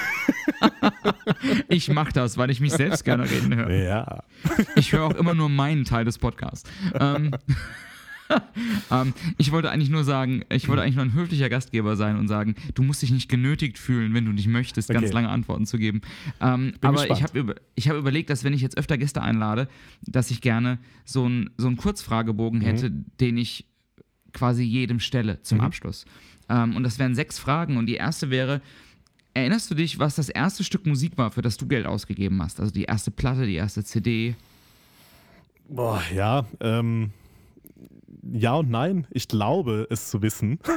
ich 1.70 1.90
mache 1.90 2.12
das, 2.14 2.38
weil 2.38 2.50
ich 2.50 2.60
mich 2.60 2.74
selbst 2.74 3.04
gerne 3.04 3.30
reden 3.30 3.56
höre. 3.56 3.72
ja. 3.72 4.24
Ich 4.76 4.92
höre 4.92 5.04
auch 5.06 5.16
immer 5.16 5.34
nur 5.34 5.50
meinen 5.50 5.86
Teil 5.86 6.06
des 6.06 6.18
Podcasts. 6.18 6.70
Ähm, 7.00 7.32
ähm, 8.92 9.14
ich 9.38 9.52
wollte 9.52 9.70
eigentlich 9.72 9.90
nur 9.90 10.04
sagen, 10.04 10.44
ich 10.50 10.68
wollte 10.68 10.82
eigentlich 10.82 10.96
nur 10.96 11.06
ein 11.06 11.14
höflicher 11.14 11.50
Gastgeber 11.50 11.96
sein 11.96 12.18
und 12.18 12.28
sagen, 12.28 12.56
du 12.76 12.84
musst 12.84 13.02
dich 13.02 13.12
nicht 13.12 13.30
genötigt 13.30 13.78
fühlen, 13.78 14.14
wenn 14.14 14.26
du 14.26 14.32
nicht 14.32 14.48
möchtest, 14.48 14.90
ganz 14.90 15.06
Okay. 15.06 15.14
lange 15.14 15.30
Antworten 15.30 15.66
zu 15.66 15.78
geben. 15.78 16.02
Ähm, 16.42 16.74
aber 16.82 17.04
ich 17.04 17.10
gespannt. 17.10 17.24
habe 17.24 17.40
über, 17.40 17.56
ich 17.76 17.90
hab 17.90 17.96
überlegt, 17.98 18.30
dass 18.30 18.44
wenn 18.44 18.54
ich 18.54 18.62
jetzt 18.62 18.78
öfter 18.78 18.98
Gäste 18.98 19.22
einlade, 19.22 19.68
dass 20.06 20.32
ich 20.32 20.42
gerne 20.42 20.80
so 21.06 21.26
einen 21.26 21.50
so 21.58 21.68
einen 21.68 21.78
Kurzfragebogen 21.78 22.62
hätte, 22.62 22.92
den 23.20 23.38
ich 23.38 23.66
quasi 24.34 24.64
jedem 24.64 25.00
stelle 25.00 25.42
zum 25.42 25.60
Mhm. 25.60 25.64
Abschluss. 25.64 26.06
Ähm, 26.50 26.76
und 26.76 26.84
das 26.84 27.00
wären 27.00 27.16
sechs 27.16 27.40
Fragen 27.40 27.78
und 27.78 27.86
die 27.88 27.96
erste 27.96 28.30
wäre, 28.30 28.62
Erinnerst 29.34 29.70
du 29.70 29.76
dich, 29.76 30.00
was 30.00 30.16
das 30.16 30.30
erste 30.30 30.64
Stück 30.64 30.88
Musik 30.88 31.16
war, 31.16 31.30
für 31.30 31.44
das 31.44 31.58
du 31.58 31.68
Geld 31.68 31.86
ausgegeben 31.86 32.42
hast? 32.42 32.60
Also 32.60 32.74
die 32.74 32.86
erste 32.86 33.12
Platte, 33.12 33.46
die 33.46 33.54
erste 33.54 33.84
CD? 33.84 34.34
Boah, 35.70 36.02
ja. 36.16 36.44
Ähm, 36.60 37.12
ja 38.34 38.56
und 38.56 38.70
nein. 38.70 39.08
Ich 39.12 39.28
glaube, 39.28 39.88
es 39.90 40.10
zu 40.10 40.22
wissen. 40.22 40.60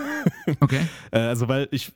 Okay. 0.60 0.80
Äh, 1.12 1.18
also, 1.20 1.48
weil 1.48 1.66
ich 1.70 1.92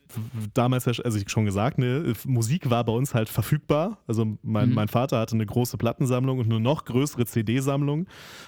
damals, 0.54 0.86
also 0.86 1.18
ich 1.18 1.28
schon 1.28 1.44
gesagt, 1.44 1.76
ne, 1.76 2.14
Musik 2.24 2.70
war 2.70 2.82
bei 2.82 2.92
uns 2.92 3.12
halt 3.12 3.28
verfügbar. 3.28 3.98
Also, 4.06 4.38
mein, 4.42 4.70
Mhm. 4.70 4.74
mein 4.76 4.88
Vater 4.88 5.18
hatte 5.18 5.34
eine 5.34 5.44
große 5.44 5.76
Plattensammlung 5.76 6.38
und 6.38 6.46
eine 6.46 6.58
noch 6.58 6.86
größere 6.86 7.26
CD-Sammlung. 7.26 8.06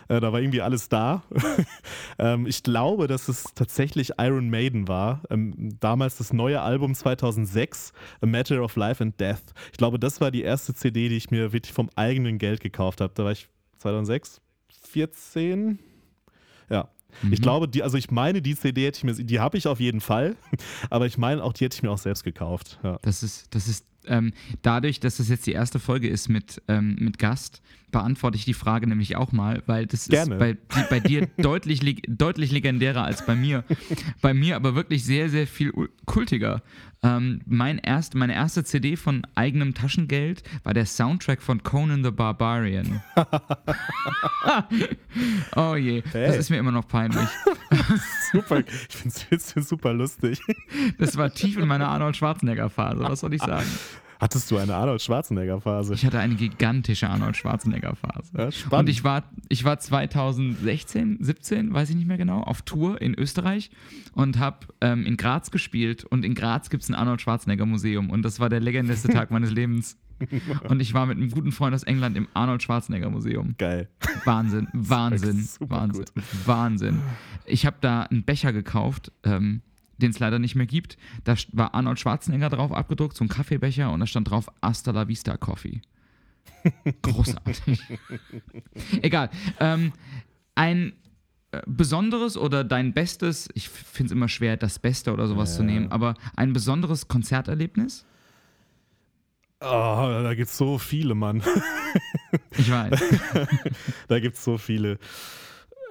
Äh, 0.08 0.20
da 0.20 0.32
war 0.32 0.40
irgendwie 0.40 0.62
alles 0.62 0.88
da. 0.88 1.24
ähm, 2.18 2.46
ich 2.46 2.62
glaube, 2.62 3.06
dass 3.06 3.28
es 3.28 3.44
tatsächlich 3.54 4.12
Iron 4.18 4.48
Maiden 4.48 4.88
war. 4.88 5.22
Ähm, 5.28 5.76
damals 5.80 6.16
das 6.16 6.32
neue 6.32 6.62
Album 6.62 6.94
2006, 6.94 7.92
A 8.22 8.26
Matter 8.26 8.62
of 8.62 8.76
Life 8.76 9.02
and 9.02 9.20
Death. 9.20 9.42
Ich 9.72 9.76
glaube, 9.76 9.98
das 9.98 10.22
war 10.22 10.30
die 10.30 10.42
erste 10.42 10.72
CD, 10.72 11.10
die 11.10 11.16
ich 11.16 11.30
mir 11.30 11.52
wirklich 11.52 11.74
vom 11.74 11.90
eigenen 11.96 12.38
Geld 12.38 12.60
gekauft 12.60 13.02
habe. 13.02 13.12
Da 13.14 13.24
war 13.24 13.32
ich 13.32 13.48
2006, 13.78 14.40
14. 14.88 15.78
Ja. 16.70 16.88
Ich 17.22 17.38
Mhm. 17.38 17.42
glaube, 17.42 17.68
die, 17.68 17.82
also 17.82 17.96
ich 17.96 18.10
meine, 18.10 18.42
die 18.42 18.54
CD 18.54 18.86
hätte 18.86 18.98
ich 18.98 19.04
mir, 19.04 19.14
die 19.24 19.40
habe 19.40 19.56
ich 19.56 19.66
auf 19.66 19.80
jeden 19.80 20.00
Fall, 20.00 20.36
aber 20.90 21.06
ich 21.06 21.16
meine 21.18 21.42
auch, 21.42 21.52
die 21.52 21.64
hätte 21.64 21.76
ich 21.76 21.82
mir 21.82 21.90
auch 21.90 21.98
selbst 21.98 22.24
gekauft. 22.24 22.78
Ja. 22.82 22.98
Das 23.02 23.22
ist, 23.22 23.54
das 23.54 23.68
ist 23.68 23.86
ähm, 24.08 24.32
dadurch, 24.62 25.00
dass 25.00 25.16
das 25.16 25.28
jetzt 25.28 25.46
die 25.46 25.52
erste 25.52 25.78
Folge 25.80 26.08
ist 26.08 26.28
mit, 26.28 26.62
ähm, 26.68 26.96
mit 27.00 27.18
Gast, 27.18 27.60
beantworte 27.90 28.36
ich 28.36 28.44
die 28.44 28.54
Frage 28.54 28.86
nämlich 28.86 29.16
auch 29.16 29.32
mal, 29.32 29.62
weil 29.66 29.86
das 29.86 30.08
Gerne. 30.08 30.34
ist 30.34 30.38
bei, 30.38 30.52
die, 30.52 30.84
bei 30.90 31.00
dir 31.00 31.26
deutlich, 31.38 31.82
leg- 31.82 32.04
deutlich 32.06 32.52
legendärer 32.52 33.02
als 33.04 33.24
bei 33.26 33.34
mir. 33.34 33.64
bei 34.20 34.32
mir 34.34 34.54
aber 34.56 34.74
wirklich 34.74 35.04
sehr, 35.04 35.28
sehr 35.30 35.46
viel 35.46 35.72
kultiger. 36.04 36.62
Ähm, 37.06 37.40
mein 37.46 37.78
erst, 37.78 38.14
meine 38.14 38.34
erste 38.34 38.64
CD 38.64 38.96
von 38.96 39.26
eigenem 39.34 39.74
Taschengeld 39.74 40.42
war 40.64 40.74
der 40.74 40.86
Soundtrack 40.86 41.40
von 41.40 41.62
Conan 41.62 42.02
the 42.02 42.10
Barbarian. 42.10 43.00
oh 45.56 45.76
je, 45.76 46.02
das 46.02 46.12
Hey. 46.14 46.38
ist 46.38 46.50
mir 46.50 46.56
immer 46.58 46.72
noch 46.72 46.88
peinlich. 46.88 47.28
Super, 48.32 48.60
ich 48.60 48.96
finde 48.96 49.14
es 49.30 49.68
super 49.68 49.92
lustig. 49.92 50.40
Das 50.98 51.16
war 51.16 51.32
tief 51.32 51.56
in 51.58 51.68
meiner 51.68 51.88
Arnold 51.88 52.16
Schwarzenegger-Phase, 52.16 53.00
was 53.00 53.20
soll 53.20 53.34
ich 53.34 53.42
sagen? 53.42 53.66
Hattest 54.18 54.50
du 54.50 54.56
eine 54.56 54.74
Arnold 54.74 55.02
Schwarzenegger-Phase? 55.02 55.94
Ich 55.94 56.06
hatte 56.06 56.18
eine 56.18 56.34
gigantische 56.34 57.08
Arnold 57.08 57.36
Schwarzenegger-Phase. 57.36 58.30
Ja, 58.36 58.50
spannend. 58.50 58.88
Und 58.88 58.88
ich 58.88 59.04
war, 59.04 59.24
ich 59.48 59.64
war 59.64 59.78
2016, 59.78 61.18
17, 61.20 61.74
weiß 61.74 61.90
ich 61.90 61.96
nicht 61.96 62.08
mehr 62.08 62.16
genau, 62.16 62.40
auf 62.40 62.62
Tour 62.62 63.00
in 63.00 63.14
Österreich 63.14 63.70
und 64.12 64.38
habe 64.38 64.66
ähm, 64.80 65.04
in 65.04 65.16
Graz 65.16 65.50
gespielt. 65.50 66.04
Und 66.04 66.24
in 66.24 66.34
Graz 66.34 66.70
gibt 66.70 66.82
es 66.82 66.88
ein 66.88 66.94
Arnold 66.94 67.20
Schwarzenegger-Museum. 67.20 68.10
Und 68.10 68.22
das 68.22 68.40
war 68.40 68.48
der 68.48 68.60
legendärste 68.60 69.08
Tag 69.08 69.30
meines 69.30 69.50
Lebens. 69.50 69.98
Und 70.68 70.80
ich 70.80 70.94
war 70.94 71.04
mit 71.04 71.18
einem 71.18 71.30
guten 71.30 71.52
Freund 71.52 71.74
aus 71.74 71.82
England 71.82 72.16
im 72.16 72.26
Arnold 72.34 72.62
Schwarzenegger-Museum. 72.62 73.54
Geil. 73.58 73.88
Wahnsinn, 74.24 74.68
Wahnsinn, 74.72 75.46
Wahnsinn. 75.60 76.04
Wahnsinn. 76.46 77.00
Ich 77.44 77.66
habe 77.66 77.76
da 77.80 78.02
einen 78.02 78.24
Becher 78.24 78.54
gekauft, 78.54 79.12
ähm, 79.24 79.60
den 79.98 80.10
es 80.10 80.18
leider 80.18 80.38
nicht 80.38 80.54
mehr 80.54 80.66
gibt. 80.66 80.96
Da 81.24 81.34
war 81.52 81.74
Arnold 81.74 81.98
Schwarzenegger 82.00 82.50
drauf 82.50 82.72
abgedruckt, 82.72 83.16
so 83.16 83.24
ein 83.24 83.28
Kaffeebecher 83.28 83.90
und 83.92 84.00
da 84.00 84.06
stand 84.06 84.30
drauf 84.30 84.48
Hasta 84.62 84.90
la 84.92 85.08
Vista 85.08 85.36
Coffee. 85.36 85.80
Großartig. 87.02 87.62
Egal. 89.02 89.30
Ähm, 89.60 89.92
ein 90.54 90.92
äh, 91.52 91.60
besonderes 91.66 92.36
oder 92.36 92.64
dein 92.64 92.92
bestes, 92.92 93.48
ich 93.54 93.68
finde 93.68 94.06
es 94.06 94.12
immer 94.12 94.28
schwer, 94.28 94.56
das 94.56 94.78
Beste 94.78 95.12
oder 95.12 95.26
sowas 95.26 95.54
zu 95.56 95.62
Ja. 95.62 95.66
nehmen, 95.66 95.92
aber 95.92 96.14
ein 96.36 96.52
besonderes 96.52 97.08
Konzerterlebnis? 97.08 98.04
Oh, 99.60 99.64
da 100.22 100.34
gibt 100.34 100.48
es 100.50 100.56
so 100.56 100.76
viele, 100.78 101.14
Mann. 101.14 101.42
Ich 102.58 102.70
weiß. 102.70 103.00
da 104.08 104.20
gibt 104.20 104.36
es 104.36 104.44
so 104.44 104.58
viele. 104.58 104.98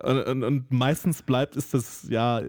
Und, 0.05 0.43
und, 0.43 0.71
meistens 0.71 1.23
bleibt 1.23 1.55
es 1.55 1.71
das 1.71 2.07
ja 2.09 2.41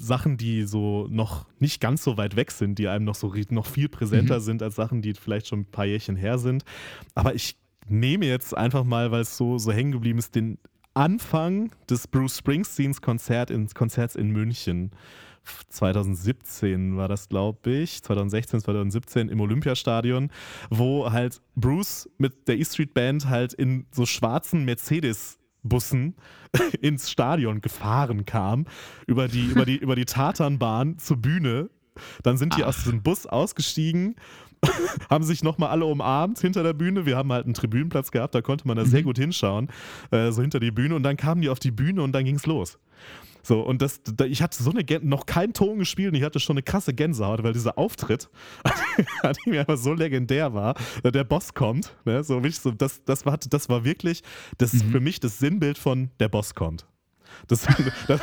Sachen, 0.00 0.36
die 0.36 0.64
so 0.64 1.06
noch 1.08 1.46
nicht 1.58 1.80
ganz 1.80 2.02
so 2.02 2.16
weit 2.16 2.36
weg 2.36 2.50
sind, 2.50 2.78
die 2.78 2.88
einem 2.88 3.04
noch 3.04 3.14
so 3.14 3.32
noch 3.50 3.66
viel 3.66 3.88
präsenter 3.88 4.38
Mhm. 4.38 4.42
sind 4.42 4.62
als 4.62 4.74
Sachen, 4.74 5.02
die 5.02 5.14
vielleicht 5.14 5.46
schon 5.46 5.60
ein 5.60 5.70
paar 5.70 5.84
Jährchen 5.84 6.16
her 6.16 6.38
sind. 6.38 6.64
Aber 7.14 7.34
ich 7.34 7.56
nehme 7.88 8.26
jetzt 8.26 8.56
einfach 8.56 8.84
mal, 8.84 9.10
weil 9.10 9.22
es 9.22 9.36
so, 9.36 9.58
so 9.58 9.72
hängen 9.72 9.92
geblieben 9.92 10.18
ist, 10.18 10.34
den 10.34 10.58
Anfang 10.94 11.70
des 11.88 12.08
Bruce 12.08 12.38
Springsteens 12.38 13.00
Konzert 13.00 13.50
in, 13.50 13.68
Konzerts 13.68 14.16
in 14.16 14.30
München. 14.30 14.90
2017 15.68 16.96
war 16.96 17.08
das, 17.08 17.28
glaube 17.28 17.70
ich, 17.70 18.02
2016, 18.02 18.60
2017 18.60 19.28
im 19.28 19.40
Olympiastadion, 19.40 20.30
wo 20.68 21.10
halt 21.10 21.40
Bruce 21.56 22.08
mit 22.18 22.46
der 22.46 22.58
E-Street 22.58 22.94
Band 22.94 23.28
halt 23.28 23.52
in 23.54 23.86
so 23.90 24.06
schwarzen 24.06 24.64
Mercedes-Bussen 25.62 26.14
ins 26.80 27.10
Stadion 27.10 27.60
gefahren 27.60 28.24
kam, 28.24 28.66
über 29.06 29.28
die, 29.28 29.46
über 29.46 29.64
die, 29.64 29.76
über 29.76 29.96
die 29.96 30.04
Tatanbahn 30.04 30.98
zur 30.98 31.16
Bühne. 31.16 31.70
Dann 32.22 32.36
sind 32.36 32.56
die 32.56 32.64
Ach. 32.64 32.68
aus 32.68 32.76
diesem 32.78 33.02
Bus 33.02 33.26
ausgestiegen, 33.26 34.16
haben 35.10 35.24
sich 35.24 35.42
nochmal 35.42 35.70
alle 35.70 35.86
umarmt 35.86 36.38
hinter 36.38 36.62
der 36.62 36.72
Bühne. 36.72 37.06
Wir 37.06 37.16
haben 37.16 37.32
halt 37.32 37.44
einen 37.46 37.54
Tribünenplatz 37.54 38.10
gehabt, 38.10 38.34
da 38.34 38.42
konnte 38.42 38.66
man 38.66 38.76
da 38.76 38.84
sehr 38.84 39.00
Mhm. 39.00 39.04
gut 39.04 39.18
hinschauen, 39.18 39.68
äh, 40.10 40.30
so 40.32 40.42
hinter 40.42 40.60
die 40.60 40.70
Bühne. 40.70 40.94
Und 40.94 41.02
dann 41.02 41.16
kamen 41.16 41.40
die 41.40 41.48
auf 41.48 41.58
die 41.58 41.70
Bühne 41.70 42.02
und 42.02 42.12
dann 42.12 42.24
ging's 42.24 42.46
los. 42.46 42.78
So, 43.42 43.60
und 43.60 43.80
das, 43.82 44.00
da, 44.02 44.24
ich 44.24 44.42
hatte 44.42 44.62
so 44.62 44.70
eine 44.70 44.84
Gän 44.84 45.08
noch 45.08 45.26
keinen 45.26 45.52
Ton 45.52 45.78
gespielt 45.78 46.12
und 46.12 46.16
ich 46.16 46.24
hatte 46.24 46.40
schon 46.40 46.54
eine 46.54 46.62
krasse 46.62 46.94
Gänsehaut, 46.94 47.42
weil 47.42 47.52
dieser 47.52 47.78
Auftritt 47.78 48.28
an 49.22 49.34
dem 49.46 49.54
einfach 49.58 49.76
so 49.76 49.92
legendär 49.92 50.52
war. 50.54 50.74
Der 51.04 51.24
Boss 51.24 51.54
kommt, 51.54 51.94
ne, 52.04 52.24
so 52.24 52.40
so, 52.50 52.70
das, 52.70 53.04
das, 53.04 53.24
war, 53.26 53.38
das 53.38 53.68
war 53.68 53.84
wirklich 53.84 54.22
das 54.58 54.72
Mhm. 54.72 54.90
für 54.90 55.00
mich 55.00 55.20
das 55.20 55.38
Sinnbild 55.38 55.78
von 55.78 56.10
der 56.20 56.28
Boss 56.28 56.54
kommt. 56.54 56.86
Das, 57.48 57.66
das, 58.08 58.20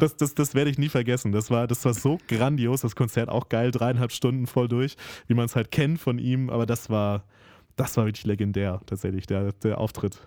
das, 0.00 0.16
das, 0.16 0.34
das 0.34 0.54
werde 0.54 0.70
ich 0.70 0.78
nie 0.78 0.88
vergessen. 0.88 1.32
Das 1.32 1.50
war, 1.50 1.66
das 1.66 1.84
war 1.84 1.94
so 1.94 2.18
grandios, 2.28 2.80
das 2.80 2.96
Konzert 2.96 3.28
auch 3.28 3.48
geil, 3.48 3.70
dreieinhalb 3.70 4.12
Stunden 4.12 4.46
voll 4.46 4.68
durch, 4.68 4.96
wie 5.28 5.34
man 5.34 5.46
es 5.46 5.56
halt 5.56 5.70
kennt 5.70 6.00
von 6.00 6.18
ihm, 6.18 6.50
aber 6.50 6.66
das 6.66 6.90
war, 6.90 7.24
das 7.76 7.96
war 7.96 8.06
wirklich 8.06 8.26
legendär, 8.26 8.80
tatsächlich, 8.86 9.26
der, 9.26 9.52
der 9.52 9.78
Auftritt. 9.78 10.18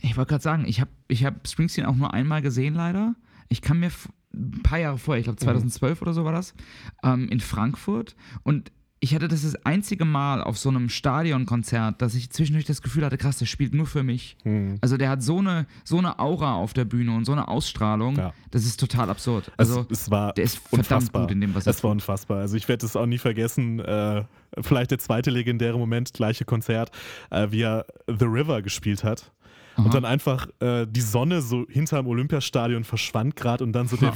Ich 0.00 0.16
wollte 0.16 0.30
gerade 0.30 0.42
sagen, 0.42 0.64
ich 0.66 0.80
habe 0.80 0.90
ich 1.08 1.24
hab 1.24 1.46
Springsteen 1.46 1.86
auch 1.86 1.96
nur 1.96 2.12
einmal 2.14 2.42
gesehen, 2.42 2.74
leider. 2.74 3.14
Ich 3.48 3.62
kann 3.62 3.80
mir 3.80 3.90
ein 4.34 4.62
paar 4.62 4.78
Jahre 4.78 4.98
vorher, 4.98 5.20
ich 5.20 5.24
glaube 5.24 5.38
2012 5.38 6.02
oder 6.02 6.12
so 6.12 6.24
war 6.24 6.32
das, 6.32 6.54
ähm, 7.02 7.28
in 7.30 7.40
Frankfurt. 7.40 8.14
Und 8.42 8.70
ich 9.00 9.14
hatte 9.14 9.28
das 9.28 9.42
das 9.42 9.54
einzige 9.64 10.04
Mal 10.04 10.42
auf 10.42 10.58
so 10.58 10.68
einem 10.68 10.88
Stadionkonzert, 10.88 12.02
dass 12.02 12.14
ich 12.16 12.30
zwischendurch 12.30 12.64
das 12.66 12.82
Gefühl 12.82 13.04
hatte, 13.04 13.16
krass, 13.16 13.38
der 13.38 13.46
spielt 13.46 13.72
nur 13.72 13.86
für 13.86 14.02
mich. 14.02 14.36
Hm. 14.42 14.78
Also 14.80 14.96
der 14.96 15.08
hat 15.10 15.22
so 15.22 15.38
eine, 15.38 15.66
so 15.84 15.98
eine 15.98 16.18
Aura 16.18 16.54
auf 16.54 16.72
der 16.72 16.84
Bühne 16.84 17.14
und 17.14 17.24
so 17.24 17.30
eine 17.32 17.46
Ausstrahlung, 17.48 18.16
Ja. 18.16 18.32
das 18.50 18.64
ist 18.64 18.80
total 18.80 19.08
absurd. 19.08 19.52
Also 19.56 19.86
es, 19.90 20.02
es 20.02 20.10
war 20.10 20.32
der 20.32 20.44
ist 20.44 20.56
verdammt 20.56 20.90
unfassbar. 20.90 21.22
gut 21.22 21.30
in 21.30 21.40
dem, 21.40 21.54
was 21.54 21.66
er 21.66 21.70
Es 21.70 21.84
war 21.84 21.92
unfassbar. 21.92 22.38
Also 22.40 22.56
ich 22.56 22.68
werde 22.68 22.84
es 22.86 22.96
auch 22.96 23.06
nie 23.06 23.18
vergessen. 23.18 23.78
Äh, 23.78 24.24
vielleicht 24.60 24.90
der 24.90 24.98
zweite 24.98 25.30
legendäre 25.30 25.78
Moment, 25.78 26.12
gleiche 26.12 26.44
Konzert, 26.44 26.90
äh, 27.30 27.48
wie 27.50 27.62
er 27.62 27.86
The 28.08 28.24
River 28.24 28.62
gespielt 28.62 29.04
hat. 29.04 29.30
Aha. 29.78 29.84
und 29.84 29.94
dann 29.94 30.04
einfach 30.04 30.48
äh, 30.60 30.86
die 30.88 31.00
Sonne 31.00 31.40
so 31.40 31.64
hinterm 31.68 32.08
Olympiastadion 32.08 32.82
verschwand 32.82 33.36
gerade 33.36 33.62
und 33.62 33.72
dann 33.72 33.86
so 33.86 33.96
der, 33.96 34.12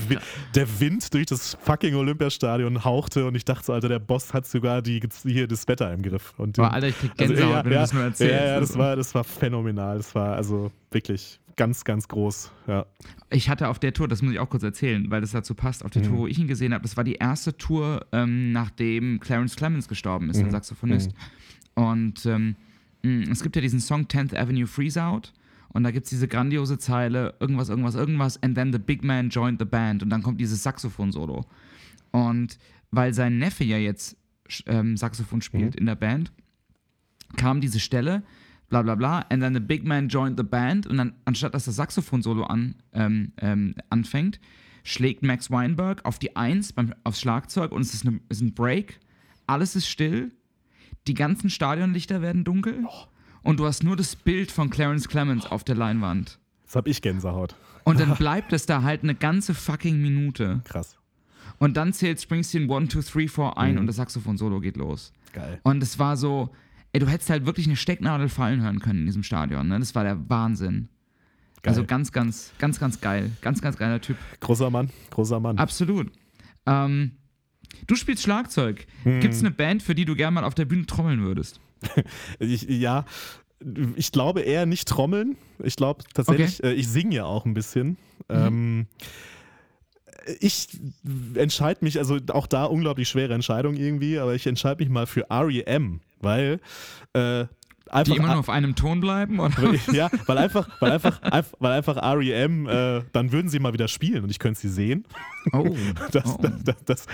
der 0.55 0.81
Wind 0.81 1.15
durch 1.15 1.27
das 1.27 1.57
fucking 1.61 1.95
Olympiastadion 1.95 2.85
hauchte 2.85 3.27
und 3.27 3.37
ich 3.37 3.45
dachte 3.45 3.67
so, 3.67 3.73
Alter, 3.73 3.89
der 3.89 4.01
Boss 4.01 4.35
hat 4.35 4.47
sogar 4.47 4.83
die, 4.83 5.01
hier 5.25 5.47
das 5.47 5.69
Wetter 5.69 5.93
im 5.93 6.03
Griff. 6.03 6.35
Und 6.37 6.57
Boah, 6.57 6.73
Alter, 6.73 6.89
ich 6.89 6.99
krieg 6.99 7.13
also, 7.17 7.33
Gänsehaut, 7.33 7.55
also, 7.55 7.59
ja, 7.59 7.65
wenn 7.65 7.73
ja, 7.73 7.79
du 7.79 7.83
das 7.83 7.93
nur 7.93 8.03
erzählst. 8.03 8.35
Ja, 8.35 8.47
ja, 8.47 8.61
das 8.61 8.77
war, 8.77 8.97
das 8.97 9.15
war 9.15 9.25
phänomenal. 9.25 9.97
Das 9.99 10.15
war 10.15 10.35
also 10.35 10.73
wirklich 10.91 11.39
ganz, 11.55 11.85
ganz 11.85 12.09
groß. 12.09 12.51
Ja. 12.67 12.87
Ich 13.31 13.49
hatte 13.49 13.69
auf 13.69 13.79
der 13.79 13.93
Tour, 13.93 14.09
das 14.09 14.23
muss 14.23 14.33
ich 14.33 14.41
auch 14.41 14.51
kurz 14.51 14.63
erzählen, 14.63 15.11
weil 15.11 15.21
das 15.21 15.31
dazu 15.31 15.55
passt, 15.55 15.85
auf 15.85 15.91
der 15.93 16.03
mhm. 16.03 16.09
Tour, 16.09 16.19
wo 16.19 16.27
ich 16.27 16.39
ihn 16.39 16.49
gesehen 16.49 16.75
habe, 16.75 16.83
das 16.83 16.97
war 16.97 17.05
die 17.05 17.15
erste 17.15 17.57
Tour, 17.57 18.05
ähm, 18.11 18.53
nachdem 18.53 19.21
Clarence 19.21 19.55
Clemens 19.55 19.87
gestorben 19.87 20.29
ist, 20.31 20.39
mhm. 20.39 20.45
der 20.45 20.53
Saxophonist. 20.53 21.13
Mhm. 21.77 21.83
Und 21.83 22.27
ähm, 22.27 22.57
es 23.31 23.43
gibt 23.43 23.57
ja 23.57 23.63
diesen 23.63 23.81
Song 23.81 24.05
10th 24.05 24.37
Avenue 24.37 24.67
Freeze 24.67 25.03
Out. 25.03 25.33
Und 25.73 25.85
da 25.85 25.91
gibt 25.91 26.05
es 26.05 26.11
diese 26.11 26.29
grandiose 26.29 26.79
Zeile, 26.79 27.35
irgendwas, 27.41 27.69
irgendwas, 27.69 27.95
irgendwas, 27.95 28.43
and 28.43 28.55
then 28.55 28.73
the 28.73 28.79
big 28.79 29.03
man 29.03 29.31
joined 29.31 29.59
the 29.59 29.65
band. 29.65 30.03
Und 30.03 30.11
dann 30.11 30.23
kommt 30.23 30.41
dieses 30.41 30.63
Saxophon-Solo. 30.63 31.45
Und 32.11 32.59
weil 32.91 33.15
sein 33.15 33.39
Neffe 33.39 33.65
ja 33.65 33.79
jetzt 33.79 34.17
ähm, 34.67 34.97
Saxophon 34.97 35.41
spielt 35.41 35.75
mhm. 35.75 35.79
in 35.79 35.87
der 35.87 35.95
Band, 35.95 36.33
kam 37.37 37.61
diese 37.61 37.81
Stelle, 37.81 38.23
bla 38.69 38.83
bla 38.83 38.95
bla, 38.95 39.21
and 39.31 39.43
then 39.43 39.55
the 39.55 39.61
big 39.61 39.85
man 39.85 40.09
joined 40.09 40.39
the 40.39 40.45
band. 40.45 40.87
Und 40.87 40.99
dann, 40.99 41.15
anstatt 41.25 41.55
dass 41.55 41.65
das 41.65 41.77
Saxophon-Solo 41.77 42.45
an, 42.45 42.77
ähm, 42.93 43.33
ähm, 43.39 43.75
anfängt, 43.89 44.41
schlägt 44.85 45.23
Max 45.23 45.51
Weinberg 45.51 46.05
auf 46.05 46.19
die 46.19 46.37
Eins 46.37 46.73
beim, 46.73 46.95
aufs 47.05 47.21
Schlagzeug 47.21 47.73
und 47.73 47.83
es 47.83 47.95
ist, 47.95 48.07
eine, 48.07 48.21
ist 48.29 48.43
ein 48.43 48.55
Break. 48.55 49.01
Alles 49.47 49.77
ist 49.77 49.87
still. 49.87 50.33
Die 51.07 51.15
ganzen 51.15 51.51
Stadionlichter 51.51 52.21
werden 52.23 52.45
dunkel. 52.45 52.85
Oh. 52.87 53.07
Und 53.43 53.59
du 53.59 53.67
hast 53.67 53.83
nur 53.83 53.97
das 53.97 54.17
Bild 54.17 54.51
von 54.51 54.71
Clarence 54.71 55.09
Clemens 55.09 55.47
auf 55.47 55.65
der 55.65 55.75
Leinwand. 55.75 56.39
Das 56.65 56.77
hab 56.77 56.87
ich 56.87 57.03
Gänsehaut. 57.03 57.55
Und 57.85 58.01
dann 58.01 58.15
bleibt 58.19 58.53
es 58.53 58.67
da 58.67 58.83
halt 58.83 59.03
eine 59.03 59.15
ganze 59.15 59.55
fucking 59.55 60.01
Minute. 60.01 60.61
Krass. 60.65 60.97
Und 61.59 61.77
dann 61.77 61.93
zählt 61.93 62.21
Springsteen 62.21 62.71
1, 62.71 62.93
2, 62.93 63.01
3, 63.01 63.29
4 63.29 63.59
ein 63.59 63.75
mhm. 63.75 63.81
und 63.81 63.87
das 63.87 63.97
Saxophon-Solo 63.97 64.61
geht 64.61 64.77
los. 64.77 65.13
Geil. 65.33 65.61
Und 65.63 65.83
es 65.83 65.99
war 65.99 66.17
so, 66.17 66.51
ey, 66.93 67.01
du 67.01 67.07
hättest 67.07 67.31
halt 67.31 67.47
wirklich 67.47 67.67
eine 67.67 67.77
Stecknadel 67.77 68.29
fallen 68.29 68.63
hören 68.63 68.81
können 68.81 69.01
in 69.01 69.07
diesem 69.07 69.23
Stadion. 69.23 69.69
Ne? 69.69 69.79
Das 69.79 69.95
war 69.95 70.05
der 70.05 70.29
Wahnsinn. 70.29 70.89
Geil. 71.63 71.71
Also 71.71 71.85
ganz, 71.85 72.11
ganz, 72.11 72.53
ganz, 72.59 72.81
ganz 72.81 73.01
geil. 73.01 73.31
Ganz, 73.41 73.63
ganz 73.63 73.77
geiler 73.77 74.01
Typ. 74.01 74.17
Großer 74.41 74.71
Mann, 74.71 74.91
großer 75.11 75.39
Mann. 75.39 75.59
Absolut. 75.59 76.11
Ähm, 76.67 77.13
du 77.87 77.95
spielst 77.95 78.25
Schlagzeug. 78.25 78.87
Hm. 79.05 79.21
Gibt 79.21 79.35
es 79.35 79.41
eine 79.41 79.53
Band, 79.53 79.83
für 79.83 79.95
die 79.95 80.05
du 80.05 80.17
gerne 80.17 80.35
mal 80.35 80.45
auf 80.45 80.55
der 80.55 80.65
Bühne 80.65 80.87
trommeln 80.87 81.23
würdest? 81.23 81.61
ich, 82.39 82.63
ja, 82.63 83.05
ich 83.97 84.13
glaube 84.13 84.41
eher 84.41 84.67
nicht 84.67 84.89
trommeln. 84.89 85.37
Ich 85.63 85.77
glaube 85.77 86.05
tatsächlich, 86.15 86.61
okay. 86.61 86.73
äh, 86.73 86.75
ich 86.75 86.89
singe 86.89 87.15
ja 87.15 87.25
auch 87.25 87.45
ein 87.45 87.55
bisschen. 87.55 87.89
Mhm. 87.89 87.97
Ähm, 88.29 88.87
ich 90.41 90.69
entscheide 91.35 91.85
mich, 91.85 91.99
also 91.99 92.19
auch 92.29 92.47
da 92.47 92.65
unglaublich 92.65 93.09
schwere 93.09 93.35
Entscheidung 93.35 93.75
irgendwie, 93.75 94.19
aber 94.19 94.35
ich 94.35 94.47
entscheide 94.47 94.83
mich 94.83 94.89
mal 94.89 95.07
für 95.07 95.27
REM, 95.31 96.01
weil 96.21 96.61
äh, 97.13 97.47
Einfach, 97.89 98.13
die 98.13 98.19
immer 98.19 98.29
nur 98.29 98.39
auf 98.39 98.49
einem 98.49 98.75
Ton 98.75 99.01
bleiben? 99.01 99.41
Oder? 99.41 99.75
Ja, 99.93 100.11
weil 100.27 100.39
einfach, 100.39 100.69
weil 100.81 100.93
einfach, 100.93 101.21
weil 101.59 101.73
einfach 101.73 101.97
REM, 101.97 102.67
äh, 102.67 103.03
dann 103.13 103.33
würden 103.33 103.49
sie 103.49 103.59
mal 103.59 103.73
wieder 103.73 103.89
spielen 103.89 104.25
und 104.25 104.31
ich 104.31 104.39
könnte 104.39 104.61
sie 104.61 104.69
sehen. 104.69 105.05
Oh. 105.53 105.77
Das, 106.13 106.25
oh. 106.27 106.39
Das, 106.65 106.85
das, 106.85 107.07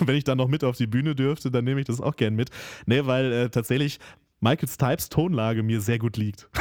wenn 0.00 0.16
ich 0.16 0.24
dann 0.24 0.38
noch 0.38 0.48
mit 0.48 0.64
auf 0.64 0.76
die 0.76 0.86
Bühne 0.86 1.14
dürfte, 1.14 1.50
dann 1.50 1.64
nehme 1.64 1.80
ich 1.80 1.86
das 1.86 2.00
auch 2.00 2.16
gern 2.16 2.34
mit. 2.34 2.50
Nee, 2.86 3.06
weil 3.06 3.32
äh, 3.32 3.48
tatsächlich 3.50 3.98
Michael 4.40 4.68
Stipes 4.68 5.08
Tonlage 5.08 5.62
mir 5.62 5.80
sehr 5.80 5.98
gut 5.98 6.16
liegt. 6.16 6.48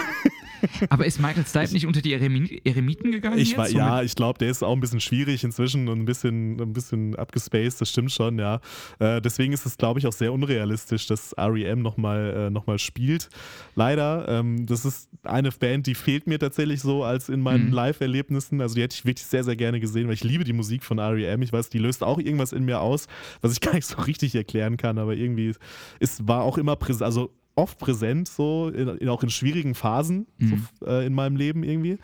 Aber 0.90 1.06
ist 1.06 1.20
Michael 1.20 1.46
Stipe 1.46 1.74
nicht 1.74 1.86
unter 1.86 2.02
die 2.02 2.14
Eremiten 2.14 3.12
gegangen? 3.12 3.38
Ich 3.38 3.58
war, 3.58 3.70
ja, 3.70 4.02
ich 4.02 4.16
glaube, 4.16 4.40
der 4.40 4.50
ist 4.50 4.64
auch 4.64 4.74
ein 4.74 4.80
bisschen 4.80 5.00
schwierig 5.00 5.44
inzwischen 5.44 5.88
und 5.88 6.00
ein 6.00 6.06
bisschen, 6.06 6.60
ein 6.60 6.74
bisschen 6.74 7.16
abgespaced, 7.16 7.82
das 7.82 7.90
stimmt 7.90 8.12
schon, 8.12 8.40
ja. 8.40 8.60
Äh, 9.00 9.22
deswegen 9.22 9.54
ist 9.54 9.66
es, 9.66 9.78
glaube 9.78 10.00
ich, 10.00 10.08
auch 10.08 10.14
sehr 10.14 10.34
unrealistisch, 10.34 11.08
dass 11.08 11.36
REM 11.38 11.82
nochmal 11.82 12.48
äh, 12.48 12.50
noch 12.50 12.66
spielt. 12.78 13.30
Leider. 13.76 14.28
Ähm, 14.28 14.66
das 14.66 14.86
ist 14.86 15.10
eine 15.24 15.52
Band, 15.52 15.88
die 15.88 15.96
fehlt 15.96 16.28
mir 16.28 16.40
tatsächlich 16.40 16.82
so 16.82 17.04
als 17.04 17.30
in 17.30 17.42
meinen 17.42 17.68
mhm. 17.68 17.74
Live-Erlebnissen. 17.74 18.62
Also 18.62 18.76
die 18.76 18.82
hätte 18.82 18.96
ich 18.96 19.06
wirklich 19.06 19.26
sehr, 19.26 19.44
sehr 19.44 19.56
gerne 19.56 19.80
gesehen, 19.80 20.08
weil 20.08 20.16
ich 20.16 20.24
liebe 20.24 20.44
die 20.44 20.54
Musik 20.54 20.84
von 20.84 21.00
REM. 21.00 21.42
Ich 21.42 21.54
weiß, 21.54 21.70
die 21.70 21.80
löst 21.80 22.04
auch 22.04 22.20
irgendwas 22.20 22.52
in 22.54 22.66
mir 22.66 22.82
aus, 22.82 23.08
was 23.42 23.54
ich 23.54 23.62
gar 23.66 23.74
nicht 23.74 23.86
so 23.86 24.02
richtig 24.02 24.36
erklären 24.36 24.78
kann, 24.78 24.98
aber 24.98 25.16
irgendwie 25.16 25.54
ist, 26.00 26.28
war 26.28 26.44
auch 26.44 26.58
immer 26.58 26.76
präsent. 26.76 27.04
Also 27.04 27.32
oft 27.56 27.80
präsent, 27.80 28.28
so 28.28 28.70
in, 28.70 28.90
in, 28.98 29.10
auch 29.10 29.24
in 29.24 29.30
schwierigen 29.30 29.76
Phasen 29.76 30.28
mhm. 30.38 30.68
so, 30.80 30.86
äh, 30.86 31.06
in 31.06 31.14
meinem 31.14 31.36
Leben 31.36 31.64
irgendwie. 31.64 31.98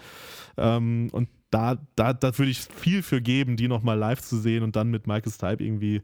Ähm, 0.57 1.09
und 1.11 1.29
da, 1.49 1.77
da, 1.95 2.13
da 2.13 2.37
würde 2.37 2.51
ich 2.51 2.59
viel 2.59 3.03
für 3.03 3.21
geben, 3.21 3.57
die 3.57 3.67
nochmal 3.67 3.97
live 3.97 4.21
zu 4.21 4.37
sehen 4.37 4.63
und 4.63 4.75
dann 4.75 4.89
mit 4.89 5.07
Michael 5.07 5.31
Stipe 5.31 5.63
irgendwie 5.63 6.01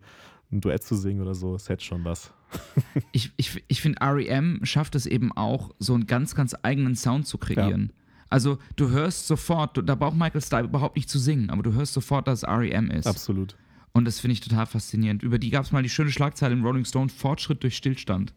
ein 0.52 0.62
Duett 0.62 0.84
zu 0.84 0.95
singen 0.95 1.22
oder 1.22 1.36
so. 1.36 1.54
Das 1.54 1.70
hätte 1.70 1.84
schon 1.84 2.04
was. 2.04 2.34
ich 3.12 3.32
ich, 3.38 3.64
ich 3.68 3.82
finde, 3.82 4.00
REM 4.02 4.60
schafft 4.64 4.95
es 4.95 5.06
eben 5.06 5.32
auch, 5.32 5.72
so 5.80 5.93
einen 5.93 6.08
ganz, 6.08 6.36
ganz 6.36 6.56
eigenen 6.62 6.95
Sound 6.95 7.28
zu 7.28 7.38
kreieren. 7.38 7.91
Ja. 7.93 8.04
Also 8.30 8.58
du 8.76 8.89
hörst 8.89 9.28
sofort, 9.28 9.82
da 9.88 9.95
braucht 9.95 10.18
Michael 10.18 10.41
Stipe 10.41 10.66
überhaupt 10.66 10.98
nicht 10.98 11.10
zu 11.10 11.20
singen, 11.20 11.50
aber 11.50 11.64
du 11.64 11.74
hörst 11.74 11.93
sofort, 11.93 12.28
dass 12.28 12.43
es 12.43 12.50
REM 12.50 12.91
ist. 12.91 13.08
Absolut. 13.08 13.56
Und 13.93 14.06
das 14.06 14.20
finde 14.20 14.34
ich 14.34 14.41
total 14.41 14.66
faszinierend. 14.66 15.24
Über 15.24 15.39
die 15.39 15.50
gab 15.50 15.64
es 15.64 15.72
mal 15.72 15.82
die 15.82 15.89
schöne 15.89 16.12
Schlagzeile 16.12 16.54
in 16.54 16.62
Rolling 16.62 16.86
Stone: 16.86 17.10
Fortschritt 17.10 17.64
durch 17.64 17.78
Stillstand. 17.78 18.34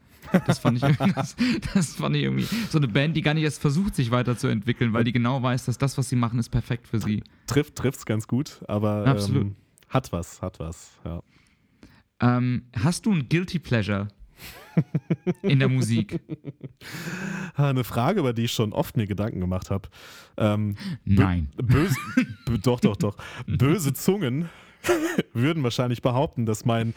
Das 0.47 0.59
fand, 0.59 0.83
ich 0.83 0.97
das, 1.15 1.37
das 1.75 1.95
fand 1.95 2.17
ich 2.17 2.23
irgendwie 2.23 2.47
so 2.69 2.79
eine 2.79 2.89
Band, 2.89 3.17
die 3.17 3.23
gar 3.23 3.35
nicht 3.35 3.45
erst 3.45 3.61
versucht, 3.61 3.95
sich 3.95 4.11
weiterzuentwickeln, 4.11 4.93
weil 4.93 5.05
die 5.05 5.13
genau 5.13 5.43
weiß, 5.43 5.65
dass 5.65 5.79
das, 5.79 5.99
was 5.99 6.09
sie 6.09 6.17
machen, 6.17 6.39
ist 6.39 6.51
perfekt 6.51 6.87
für 6.87 7.01
sie. 7.01 7.23
Trifft 7.47 7.81
es 7.83 8.07
ganz 8.07 8.29
gut, 8.29 8.61
aber 8.69 9.07
ähm, 9.07 9.57
hat 9.89 10.13
was, 10.13 10.41
hat 10.43 10.61
was, 10.61 10.93
ja. 11.05 11.23
Ähm, 12.21 12.65
hast 12.77 13.07
du 13.07 13.13
ein 13.13 13.29
Guilty 13.29 13.59
Pleasure 13.59 14.09
in 15.43 15.59
der 15.59 15.69
Musik? 15.69 16.21
Eine 17.55 17.85
Frage, 17.85 18.21
über 18.21 18.33
die 18.33 18.45
ich 18.45 18.53
schon 18.53 18.73
oft 18.73 18.97
mir 18.97 19.07
Gedanken 19.07 19.41
gemacht 19.41 19.71
habe. 19.71 19.89
Ähm, 20.37 20.77
Nein. 21.05 21.51
Böse, 21.57 21.97
doch, 22.63 22.81
doch, 22.81 22.97
doch. 22.97 23.17
Böse 23.47 23.93
Zungen 23.93 24.49
würden 25.33 25.63
wahrscheinlich 25.63 26.03
behaupten, 26.03 26.47
dass 26.47 26.65
mein 26.65 26.95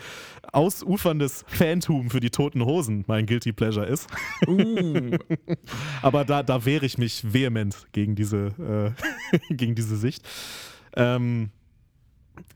ausuferndes 0.52 1.46
Fantum 1.48 2.10
für 2.10 2.20
die 2.20 2.30
Toten 2.30 2.66
Hosen 2.66 3.04
mein 3.08 3.26
Guilty 3.26 3.54
Pleasure 3.54 3.86
ist. 3.86 4.08
Uh. 4.48 5.18
Aber 6.02 6.26
da, 6.26 6.44
da 6.44 6.66
wehre 6.66 6.86
ich 6.86 6.98
mich 6.98 7.34
vehement 7.34 7.88
gegen 7.92 8.16
diese, 8.16 8.94
äh, 9.50 9.50
gegen 9.54 9.76
diese 9.76 9.98
Sicht. 9.98 10.28
Ähm, 10.96 11.50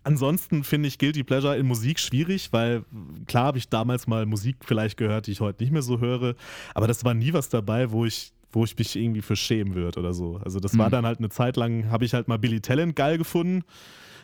Ansonsten 0.03 0.63
finde 0.63 0.87
ich 0.87 0.97
Guilty 0.97 1.23
Pleasure 1.23 1.55
in 1.55 1.67
Musik 1.67 1.99
schwierig, 1.99 2.51
weil 2.51 2.83
klar 3.27 3.45
habe 3.45 3.59
ich 3.59 3.69
damals 3.69 4.07
mal 4.07 4.25
Musik 4.25 4.57
vielleicht 4.65 4.97
gehört, 4.97 5.27
die 5.27 5.33
ich 5.33 5.39
heute 5.39 5.61
nicht 5.61 5.71
mehr 5.71 5.83
so 5.83 5.99
höre, 5.99 6.33
aber 6.73 6.87
das 6.87 7.05
war 7.05 7.13
nie 7.13 7.31
was 7.33 7.49
dabei, 7.49 7.91
wo 7.91 8.05
ich 8.05 8.31
wo 8.53 8.63
ich 8.63 8.75
mich 8.77 8.95
irgendwie 8.95 9.21
für 9.21 9.35
schämen 9.35 9.75
würde 9.75 9.99
oder 9.99 10.13
so. 10.13 10.39
Also 10.43 10.59
das 10.59 10.73
mhm. 10.73 10.79
war 10.79 10.89
dann 10.89 11.05
halt 11.05 11.19
eine 11.19 11.29
Zeit 11.29 11.57
lang, 11.57 11.91
habe 11.91 12.05
ich 12.05 12.13
halt 12.13 12.27
mal 12.27 12.39
Billy 12.39 12.61
Talent 12.61 12.95
geil 12.95 13.17
gefunden 13.17 13.63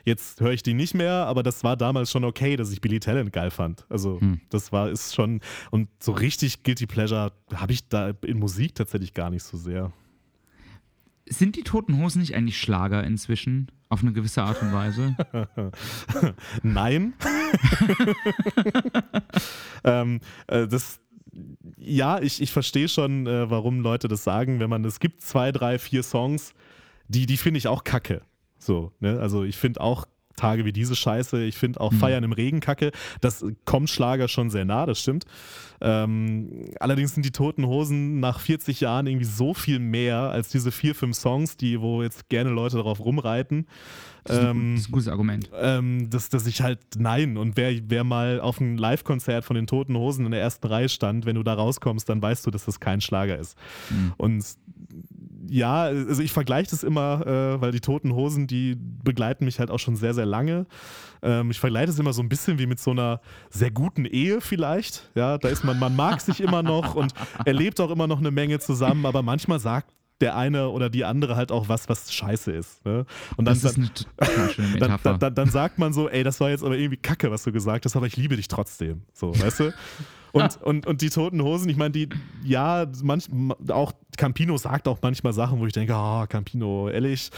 Jetzt 0.05 0.41
höre 0.41 0.51
ich 0.51 0.63
die 0.63 0.73
nicht 0.73 0.93
mehr, 0.93 1.13
aber 1.13 1.43
das 1.43 1.63
war 1.63 1.77
damals 1.77 2.11
schon 2.11 2.25
okay, 2.25 2.57
dass 2.57 2.71
ich 2.71 2.81
Billy 2.81 2.99
Talent 2.99 3.31
geil 3.31 3.51
fand. 3.51 3.85
Also 3.89 4.19
hm. 4.19 4.41
das 4.49 4.71
war, 4.71 4.89
ist 4.89 5.15
schon, 5.15 5.39
und 5.71 5.87
so 5.99 6.11
richtig 6.11 6.63
Guilty 6.63 6.87
Pleasure 6.87 7.31
habe 7.53 7.71
ich 7.71 7.87
da 7.87 8.11
in 8.25 8.37
Musik 8.37 8.75
tatsächlich 8.75 9.13
gar 9.13 9.29
nicht 9.29 9.43
so 9.43 9.57
sehr. 9.57 9.93
Sind 11.25 11.55
die 11.55 11.63
Toten 11.63 12.01
Hosen 12.01 12.19
nicht 12.19 12.35
eigentlich 12.35 12.59
Schlager 12.59 13.03
inzwischen? 13.03 13.71
Auf 13.87 14.01
eine 14.01 14.11
gewisse 14.11 14.43
Art 14.43 14.61
und 14.61 14.73
Weise? 14.73 15.15
Nein. 16.63 17.13
ähm, 19.85 20.19
äh, 20.47 20.67
das, 20.67 20.99
ja, 21.77 22.19
ich, 22.19 22.41
ich 22.41 22.51
verstehe 22.51 22.89
schon, 22.89 23.25
äh, 23.25 23.49
warum 23.49 23.79
Leute 23.79 24.09
das 24.09 24.25
sagen. 24.25 24.59
Wenn 24.59 24.69
man, 24.69 24.83
es 24.83 24.99
gibt 24.99 25.21
zwei, 25.21 25.53
drei, 25.53 25.79
vier 25.79 26.03
Songs, 26.03 26.53
die, 27.07 27.25
die 27.25 27.37
finde 27.37 27.59
ich 27.59 27.67
auch 27.67 27.85
kacke. 27.85 28.21
So, 28.65 28.91
ne? 28.99 29.19
Also 29.19 29.43
ich 29.43 29.57
finde 29.57 29.81
auch 29.81 30.05
Tage 30.35 30.65
wie 30.65 30.73
diese 30.73 30.95
Scheiße, 30.95 31.43
ich 31.43 31.57
finde 31.57 31.79
auch 31.79 31.91
mhm. 31.91 31.97
Feiern 31.97 32.23
im 32.23 32.31
Regen 32.31 32.59
kacke. 32.59 32.91
Das 33.21 33.45
kommt 33.65 33.89
Schlager 33.89 34.27
schon 34.27 34.49
sehr 34.49 34.65
nah, 34.65 34.85
das 34.85 34.99
stimmt. 34.99 35.25
Ähm, 35.79 36.71
allerdings 36.79 37.13
sind 37.13 37.25
die 37.25 37.31
Toten 37.31 37.65
Hosen 37.65 38.19
nach 38.19 38.39
40 38.39 38.79
Jahren 38.81 39.05
irgendwie 39.05 39.25
so 39.25 39.53
viel 39.53 39.79
mehr 39.79 40.17
als 40.17 40.49
diese 40.49 40.71
vier, 40.71 40.95
fünf 40.95 41.15
Songs, 41.15 41.57
die, 41.57 41.81
wo 41.81 42.01
jetzt 42.01 42.29
gerne 42.29 42.49
Leute 42.49 42.77
darauf 42.77 42.99
rumreiten. 42.99 43.67
Das 44.23 44.37
ist, 44.37 44.43
ähm, 44.43 44.71
das 44.75 44.81
ist 44.81 44.89
ein 44.89 44.91
gutes 44.93 45.07
Argument. 45.09 45.49
Ähm, 45.53 46.09
dass, 46.09 46.29
dass 46.29 46.47
ich 46.47 46.61
halt, 46.61 46.79
nein, 46.97 47.37
und 47.37 47.57
wer, 47.57 47.73
wer 47.89 48.03
mal 48.03 48.39
auf 48.39 48.61
ein 48.61 48.77
Live-Konzert 48.77 49.43
von 49.43 49.55
den 49.55 49.67
Toten 49.67 49.97
Hosen 49.97 50.25
in 50.25 50.31
der 50.31 50.41
ersten 50.41 50.65
Reihe 50.65 50.87
stand, 50.87 51.25
wenn 51.25 51.35
du 51.35 51.43
da 51.43 51.53
rauskommst, 51.53 52.07
dann 52.07 52.21
weißt 52.21 52.45
du, 52.45 52.51
dass 52.51 52.65
das 52.65 52.79
kein 52.79 53.01
Schlager 53.01 53.37
ist. 53.37 53.57
Mhm. 53.89 54.13
Und 54.17 54.45
ja, 55.49 55.83
also 55.83 56.21
ich 56.21 56.31
vergleiche 56.31 56.71
das 56.71 56.83
immer, 56.83 57.25
äh, 57.25 57.61
weil 57.61 57.71
die 57.71 57.79
Toten 57.79 58.13
Hosen, 58.13 58.47
die 58.47 58.75
begleiten 58.75 59.45
mich 59.45 59.59
halt 59.59 59.71
auch 59.71 59.79
schon 59.79 59.95
sehr, 59.95 60.13
sehr 60.13 60.25
lange. 60.25 60.65
Ähm, 61.21 61.51
ich 61.51 61.59
vergleiche 61.59 61.87
das 61.87 61.99
immer 61.99 62.13
so 62.13 62.21
ein 62.21 62.29
bisschen 62.29 62.59
wie 62.59 62.65
mit 62.65 62.79
so 62.79 62.91
einer 62.91 63.21
sehr 63.49 63.71
guten 63.71 64.05
Ehe 64.05 64.41
vielleicht. 64.41 65.09
Ja, 65.15 65.37
da 65.37 65.49
ist 65.49 65.63
man, 65.63 65.79
man 65.79 65.95
mag 65.95 66.21
sich 66.21 66.41
immer 66.41 66.63
noch 66.63 66.95
und 66.95 67.13
erlebt 67.45 67.79
auch 67.79 67.89
immer 67.89 68.07
noch 68.07 68.19
eine 68.19 68.31
Menge 68.31 68.59
zusammen, 68.59 69.05
aber 69.05 69.21
manchmal 69.21 69.59
sagt 69.59 69.91
der 70.21 70.37
eine 70.37 70.69
oder 70.69 70.89
die 70.89 71.03
andere 71.03 71.35
halt 71.35 71.51
auch 71.51 71.67
was, 71.67 71.89
was 71.89 72.13
scheiße 72.13 72.51
ist. 72.51 72.85
Ne? 72.85 73.05
Und 73.35 73.45
dann, 73.45 73.59
das 73.59 73.77
ist 73.77 73.77
Metapher. 73.77 75.11
Dann, 75.11 75.19
dann, 75.19 75.35
dann, 75.35 75.49
sagt 75.49 75.79
man 75.79 75.91
so, 75.91 76.07
ey, 76.07 76.23
das 76.23 76.39
war 76.39 76.49
jetzt 76.49 76.63
aber 76.63 76.77
irgendwie 76.77 76.97
Kacke, 76.97 77.29
was 77.29 77.43
du 77.43 77.51
gesagt 77.51 77.85
hast, 77.85 77.95
aber 77.95 78.05
ich 78.05 78.15
liebe 78.15 78.35
dich 78.35 78.47
trotzdem. 78.47 79.01
So, 79.13 79.37
weißt 79.37 79.59
du? 79.61 79.73
Und, 80.33 80.61
und, 80.63 80.87
und 80.87 81.01
die 81.01 81.11
Toten 81.11 81.43
Hosen, 81.43 81.69
ich 81.69 81.77
meine, 81.77 81.91
die, 81.91 82.09
ja, 82.43 82.87
manch, 83.03 83.27
auch 83.69 83.93
Campino 84.17 84.57
sagt 84.57 84.87
auch 84.87 84.97
manchmal 85.01 85.31
Sachen, 85.33 85.59
wo 85.59 85.67
ich 85.67 85.73
denke, 85.73 85.93
ah, 85.93 86.23
oh, 86.23 86.27
Campino, 86.27 86.89
ehrlich. 86.89 87.29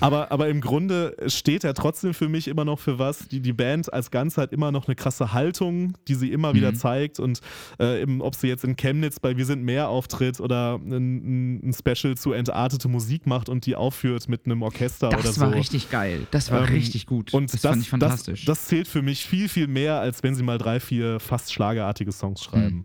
Aber, 0.00 0.32
aber 0.32 0.48
im 0.48 0.60
Grunde 0.60 1.16
steht 1.26 1.64
er 1.64 1.74
trotzdem 1.74 2.14
für 2.14 2.28
mich 2.28 2.48
immer 2.48 2.64
noch 2.64 2.78
für 2.78 2.98
was. 2.98 3.28
Die, 3.28 3.40
die 3.40 3.52
Band 3.52 3.92
als 3.92 4.10
Ganzheit 4.10 4.44
hat 4.44 4.52
immer 4.52 4.72
noch 4.72 4.88
eine 4.88 4.94
krasse 4.94 5.32
Haltung, 5.32 5.94
die 6.08 6.14
sie 6.14 6.32
immer 6.32 6.52
mhm. 6.52 6.56
wieder 6.56 6.74
zeigt. 6.74 7.20
Und 7.20 7.40
äh, 7.78 8.02
eben, 8.02 8.20
ob 8.20 8.34
sie 8.34 8.48
jetzt 8.48 8.64
in 8.64 8.76
Chemnitz 8.76 9.20
bei 9.20 9.36
Wir 9.36 9.46
sind 9.46 9.62
mehr 9.62 9.88
auftritt 9.88 10.40
oder 10.40 10.76
ein, 10.76 11.68
ein, 11.68 11.72
Special 11.72 12.16
zu 12.16 12.32
entartete 12.32 12.88
Musik 12.88 13.26
macht 13.26 13.48
und 13.48 13.66
die 13.66 13.76
aufführt 13.76 14.28
mit 14.28 14.46
einem 14.46 14.62
Orchester 14.62 15.10
das 15.10 15.20
oder 15.20 15.32
so. 15.32 15.40
Das 15.40 15.50
war 15.50 15.54
richtig 15.54 15.90
geil. 15.90 16.26
Das 16.30 16.50
war 16.50 16.66
ähm, 16.66 16.74
richtig 16.74 17.06
gut. 17.06 17.32
Und 17.32 17.52
das, 17.52 17.60
das 17.60 17.70
fand 17.70 17.82
ich 17.82 17.90
fantastisch. 17.90 18.44
Das, 18.44 18.58
das, 18.58 18.68
zählt 18.68 18.88
für 18.88 19.02
mich 19.02 19.24
viel, 19.24 19.48
viel 19.48 19.68
mehr, 19.68 20.00
als 20.00 20.22
wenn 20.22 20.34
sie 20.34 20.42
mal 20.42 20.58
drei, 20.58 20.80
vier 20.80 21.20
fast 21.20 21.52
schlagerartige 21.52 22.12
Songs 22.18 22.42
schreiben. 22.42 22.76
Hm. 22.76 22.84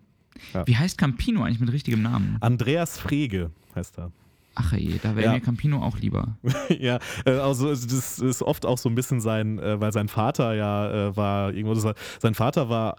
Ja. 0.52 0.66
Wie 0.66 0.76
heißt 0.76 0.98
Campino 0.98 1.42
eigentlich 1.42 1.60
mit 1.60 1.72
richtigem 1.72 2.02
Namen? 2.02 2.38
Andreas 2.40 2.98
Frege 2.98 3.50
heißt 3.74 3.98
er. 3.98 4.12
Ach 4.56 4.72
je, 4.72 4.98
da 5.02 5.16
wäre 5.16 5.26
ja. 5.26 5.32
mir 5.32 5.40
Campino 5.40 5.82
auch 5.82 5.98
lieber. 5.98 6.38
ja, 6.78 6.98
äh, 7.24 7.32
also 7.32 7.70
das 7.70 8.18
ist 8.18 8.42
oft 8.42 8.66
auch 8.66 8.78
so 8.78 8.88
ein 8.88 8.94
bisschen 8.94 9.20
sein, 9.20 9.58
äh, 9.58 9.80
weil 9.80 9.92
sein 9.92 10.08
Vater 10.08 10.54
ja 10.54 11.08
äh, 11.08 11.16
war 11.16 11.52
irgendwo, 11.52 11.74
sein 11.74 12.34
Vater 12.34 12.68
war 12.68 12.96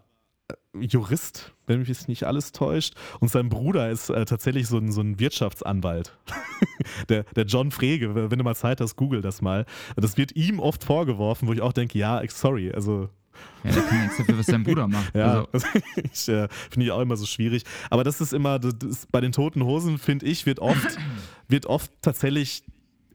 Jurist, 0.80 1.54
wenn 1.68 1.80
mich 1.80 1.88
jetzt 1.88 2.08
nicht 2.08 2.26
alles 2.26 2.52
täuscht. 2.52 2.96
Und 3.20 3.30
sein 3.30 3.50
Bruder 3.50 3.90
ist 3.90 4.10
äh, 4.10 4.26
tatsächlich 4.26 4.68
so 4.68 4.78
ein, 4.78 4.92
so 4.92 5.02
ein 5.02 5.20
Wirtschaftsanwalt. 5.20 6.18
der, 7.10 7.24
der 7.24 7.46
John 7.46 7.72
Frege, 7.72 8.30
wenn 8.30 8.38
du 8.38 8.44
mal 8.44 8.56
Zeit 8.56 8.82
hast, 8.82 8.96
google 8.96 9.22
das 9.22 9.42
mal. 9.42 9.66
Das 9.96 10.18
wird 10.18 10.36
ihm 10.36 10.60
oft 10.60 10.84
vorgeworfen, 10.84 11.48
wo 11.48 11.54
ich 11.54 11.62
auch 11.62 11.74
denke, 11.74 11.98
ja, 11.98 12.22
sorry, 12.28 12.72
also 12.72 13.10
ja, 13.64 13.72
der 13.72 13.84
kann 13.84 14.02
nichts 14.02 14.18
dafür, 14.18 14.38
was 14.38 14.46
sein 14.46 14.64
Bruder 14.64 14.88
macht. 14.88 15.16
Ja, 15.16 15.46
also. 15.52 15.68
ich, 15.96 16.28
äh, 16.28 16.48
finde 16.70 16.86
ich 16.86 16.92
auch 16.92 17.02
immer 17.02 17.18
so 17.18 17.26
schwierig. 17.26 17.64
Aber 17.90 18.04
das 18.04 18.22
ist 18.22 18.34
immer, 18.34 18.60
das 18.60 18.74
ist, 18.88 19.12
bei 19.12 19.22
den 19.22 19.32
Toten 19.32 19.64
Hosen, 19.64 19.98
finde 19.98 20.26
ich, 20.26 20.46
wird 20.46 20.60
oft, 20.60 20.98
wird 21.48 21.66
oft 21.66 21.92
tatsächlich 22.02 22.64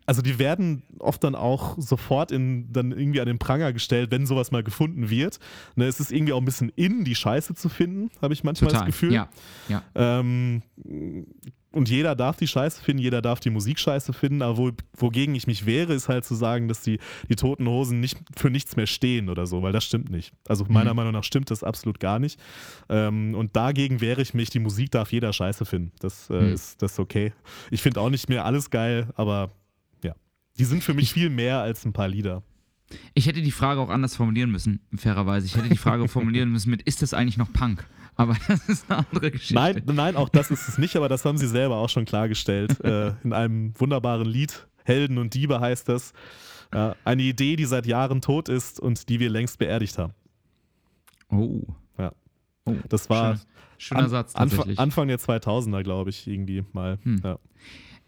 also 0.06 0.22
die 0.22 0.40
werden 0.40 0.82
oft 0.98 1.22
dann 1.22 1.36
auch 1.36 1.76
sofort 1.78 2.32
in, 2.32 2.72
dann 2.72 2.90
irgendwie 2.90 3.20
an 3.20 3.28
den 3.28 3.38
Pranger 3.38 3.72
gestellt, 3.72 4.10
wenn 4.10 4.26
sowas 4.26 4.50
mal 4.50 4.64
gefunden 4.64 5.08
wird. 5.08 5.38
Ne, 5.76 5.84
es 5.84 6.00
ist 6.00 6.10
irgendwie 6.10 6.32
auch 6.32 6.38
ein 6.38 6.44
bisschen 6.44 6.72
in, 6.74 7.04
die 7.04 7.14
Scheiße 7.14 7.54
zu 7.54 7.68
finden, 7.68 8.10
habe 8.20 8.34
ich 8.34 8.42
manchmal 8.42 8.72
Total. 8.72 8.86
das 8.86 8.92
Gefühl. 8.92 9.12
Ja. 9.12 9.28
ja. 9.68 9.84
Ähm, 9.94 10.62
und 11.72 11.88
jeder 11.88 12.16
darf 12.16 12.36
die 12.36 12.48
Scheiße 12.48 12.82
finden, 12.82 13.02
jeder 13.02 13.22
darf 13.22 13.38
die 13.38 13.50
Musik 13.50 13.78
scheiße 13.78 14.12
finden, 14.12 14.42
aber 14.42 14.56
wo, 14.56 14.70
wogegen 14.96 15.34
ich 15.34 15.46
mich 15.46 15.66
wehre, 15.66 15.92
ist 15.92 16.08
halt 16.08 16.24
zu 16.24 16.34
sagen, 16.34 16.66
dass 16.66 16.80
die, 16.80 16.98
die 17.28 17.36
toten 17.36 17.68
Hosen 17.68 18.00
nicht 18.00 18.18
für 18.36 18.50
nichts 18.50 18.76
mehr 18.76 18.86
stehen 18.86 19.28
oder 19.28 19.46
so, 19.46 19.62
weil 19.62 19.72
das 19.72 19.84
stimmt 19.84 20.10
nicht. 20.10 20.32
Also 20.48 20.64
meiner 20.68 20.90
mhm. 20.90 20.96
Meinung 20.96 21.12
nach 21.12 21.24
stimmt 21.24 21.50
das 21.50 21.62
absolut 21.62 22.00
gar 22.00 22.18
nicht. 22.18 22.40
Ähm, 22.88 23.34
und 23.36 23.54
dagegen 23.54 24.00
wehre 24.00 24.20
ich 24.20 24.34
mich, 24.34 24.50
die 24.50 24.58
Musik 24.58 24.90
darf 24.90 25.12
jeder 25.12 25.32
scheiße 25.32 25.64
finden. 25.64 25.92
Das 26.00 26.28
äh, 26.30 26.40
mhm. 26.40 26.52
ist 26.54 26.82
das 26.82 26.92
ist 26.92 26.98
okay. 26.98 27.32
Ich 27.70 27.82
finde 27.82 28.00
auch 28.00 28.10
nicht 28.10 28.28
mehr 28.28 28.44
alles 28.44 28.70
geil, 28.70 29.08
aber 29.14 29.50
ja. 30.02 30.14
Die 30.58 30.64
sind 30.64 30.82
für 30.82 30.94
mich 30.94 31.12
viel 31.12 31.30
mehr 31.30 31.60
als 31.60 31.84
ein 31.84 31.92
paar 31.92 32.08
Lieder. 32.08 32.42
Ich 33.14 33.26
hätte 33.26 33.42
die 33.42 33.52
Frage 33.52 33.80
auch 33.80 33.90
anders 33.90 34.16
formulieren 34.16 34.50
müssen, 34.50 34.80
fairerweise. 34.96 35.46
Ich 35.46 35.56
hätte 35.56 35.68
die 35.68 35.76
Frage 35.76 36.08
formulieren 36.08 36.50
müssen 36.50 36.70
mit, 36.70 36.82
ist 36.82 37.02
das 37.02 37.14
eigentlich 37.14 37.36
noch 37.36 37.52
Punk? 37.52 37.86
Aber 38.20 38.36
das 38.48 38.68
ist 38.68 38.90
eine 38.90 38.98
andere 38.98 39.30
Geschichte. 39.30 39.54
Nein, 39.54 39.82
nein, 39.86 40.16
auch 40.16 40.28
das 40.28 40.50
ist 40.50 40.68
es 40.68 40.76
nicht, 40.76 40.94
aber 40.94 41.08
das 41.08 41.24
haben 41.24 41.38
sie 41.38 41.46
selber 41.46 41.76
auch 41.76 41.88
schon 41.88 42.04
klargestellt. 42.04 42.78
äh, 42.84 43.14
in 43.24 43.32
einem 43.32 43.72
wunderbaren 43.80 44.26
Lied, 44.26 44.66
Helden 44.84 45.16
und 45.16 45.32
Diebe 45.32 45.58
heißt 45.58 45.88
das. 45.88 46.12
Äh, 46.70 46.92
eine 47.04 47.22
Idee, 47.22 47.56
die 47.56 47.64
seit 47.64 47.86
Jahren 47.86 48.20
tot 48.20 48.50
ist 48.50 48.78
und 48.78 49.08
die 49.08 49.20
wir 49.20 49.30
längst 49.30 49.58
beerdigt 49.58 49.96
haben. 49.96 50.12
Oh. 51.30 51.62
Ja. 51.96 52.12
Oh, 52.66 52.74
das 52.90 53.08
war 53.08 53.36
schöner, 53.78 54.00
schöner 54.02 54.08
Satz, 54.10 54.34
Anfang, 54.34 54.76
Anfang 54.76 55.08
der 55.08 55.18
2000er, 55.18 55.82
glaube 55.82 56.10
ich, 56.10 56.26
irgendwie 56.26 56.62
mal. 56.72 56.98
Hm. 57.02 57.22
Ja. 57.24 57.38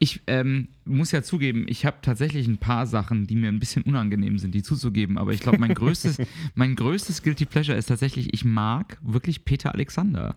Ich 0.02 0.20
ähm, 0.26 0.66
muss 0.84 1.12
ja 1.12 1.22
zugeben, 1.22 1.64
ich 1.68 1.86
habe 1.86 1.98
tatsächlich 2.02 2.48
ein 2.48 2.58
paar 2.58 2.88
Sachen, 2.88 3.28
die 3.28 3.36
mir 3.36 3.46
ein 3.46 3.60
bisschen 3.60 3.84
unangenehm 3.84 4.36
sind, 4.36 4.52
die 4.52 4.64
zuzugeben. 4.64 5.16
Aber 5.16 5.32
ich 5.32 5.38
glaube, 5.38 5.58
mein 5.58 5.74
größtes, 5.74 6.16
mein 6.56 6.74
größtes 6.74 7.22
Guilty 7.22 7.44
Pleasure 7.44 7.78
ist 7.78 7.86
tatsächlich, 7.86 8.34
ich 8.34 8.44
mag 8.44 8.98
wirklich 9.00 9.44
Peter 9.44 9.72
Alexander. 9.72 10.34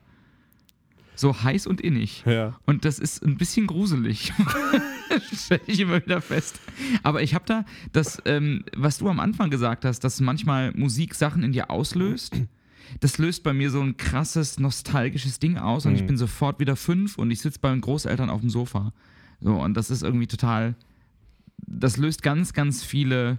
So 1.15 1.41
heiß 1.41 1.65
und 1.65 1.81
innig. 1.81 2.23
Ja. 2.27 2.59
Und 2.67 2.85
das 2.85 2.99
ist 2.99 3.25
ein 3.25 3.37
bisschen 3.37 3.65
gruselig. 3.65 4.33
Stelle 5.33 5.61
ich 5.65 5.79
immer 5.79 5.99
wieder 5.99 6.21
fest. 6.21 6.59
Aber 7.01 7.23
ich 7.23 7.33
habe 7.33 7.45
da 7.47 7.65
das, 7.91 8.21
ähm, 8.25 8.65
was 8.77 8.99
du 8.99 9.09
am 9.09 9.19
Anfang 9.19 9.49
gesagt 9.49 9.83
hast, 9.83 10.01
dass 10.01 10.21
manchmal 10.21 10.73
Musik 10.73 11.15
Sachen 11.15 11.41
in 11.41 11.53
dir 11.53 11.71
auslöst. 11.71 12.35
Das 12.99 13.17
löst 13.17 13.41
bei 13.41 13.53
mir 13.53 13.71
so 13.71 13.81
ein 13.81 13.97
krasses, 13.97 14.59
nostalgisches 14.59 15.39
Ding 15.39 15.57
aus 15.57 15.87
und 15.87 15.93
mhm. 15.93 15.97
ich 15.97 16.05
bin 16.05 16.17
sofort 16.17 16.59
wieder 16.59 16.75
fünf 16.75 17.17
und 17.17 17.31
ich 17.31 17.41
sitze 17.41 17.57
bei 17.59 17.69
meinen 17.71 17.81
Großeltern 17.81 18.29
auf 18.29 18.41
dem 18.41 18.51
Sofa. 18.51 18.93
So, 19.39 19.53
und 19.53 19.75
das 19.75 19.89
ist 19.89 20.03
irgendwie 20.03 20.27
total, 20.27 20.75
das 21.57 21.95
löst 21.97 22.23
ganz, 22.23 22.53
ganz 22.53 22.83
viele 22.83 23.37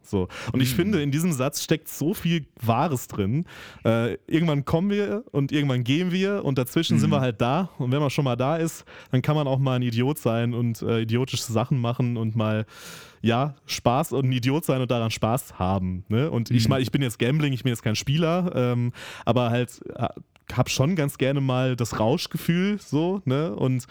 So. 0.06 0.28
Und 0.52 0.62
ich 0.62 0.72
mhm. 0.74 0.76
finde, 0.76 1.02
in 1.02 1.12
diesem 1.12 1.32
Satz 1.32 1.64
steckt 1.64 1.88
so 1.88 2.14
viel 2.14 2.46
Wahres 2.62 3.08
drin. 3.08 3.46
Äh, 3.86 4.18
irgendwann 4.28 4.66
kommen 4.66 4.90
wir 4.90 5.24
und 5.32 5.52
irgendwann 5.52 5.84
gehen 5.84 6.12
wir 6.12 6.44
und 6.44 6.58
dazwischen 6.58 6.98
mhm. 6.98 7.02
sind 7.02 7.10
wir 7.12 7.22
halt 7.22 7.42
da. 7.42 7.70
Und 7.78 7.92
wenn 7.92 8.00
man 8.00 8.10
schon 8.10 8.26
mal 8.26 8.36
da 8.36 8.58
ist, 8.58 8.86
dann 9.12 9.22
kann 9.22 9.36
man 9.36 9.48
auch 9.48 9.60
mal 9.60 9.76
ein 9.76 9.82
Idiot 9.82 10.18
sein 10.18 10.54
und 10.54 10.82
äh, 10.82 11.02
idiotische 11.02 11.52
Sachen 11.52 11.80
machen 11.80 12.18
und 12.18 12.36
mal 12.36 12.66
ja, 13.22 13.56
Spaß 13.66 14.12
und 14.12 14.26
ein 14.26 14.32
Idiot 14.34 14.66
sein 14.66 14.82
und 14.82 14.92
daran 14.92 15.10
Spaß 15.10 15.58
haben. 15.58 16.04
Ne? 16.10 16.30
Und 16.30 16.52
mhm. 16.52 16.58
ich 16.58 16.68
meine, 16.68 16.82
ich 16.82 16.92
bin 16.92 17.02
jetzt 17.02 17.20
Gambling, 17.20 17.54
ich 17.54 17.64
bin 17.64 17.72
jetzt 17.72 17.82
kein 17.82 17.96
Spieler, 17.96 18.52
ähm, 18.54 18.92
aber 19.24 19.50
halt 19.50 19.80
äh, 19.96 20.10
habe 20.52 20.70
schon 20.70 20.96
ganz 20.96 21.18
gerne 21.18 21.40
mal 21.40 21.76
das 21.76 22.00
Rauschgefühl 22.00 22.80
so, 22.80 23.22
ne? 23.24 23.56
Und 23.56 23.86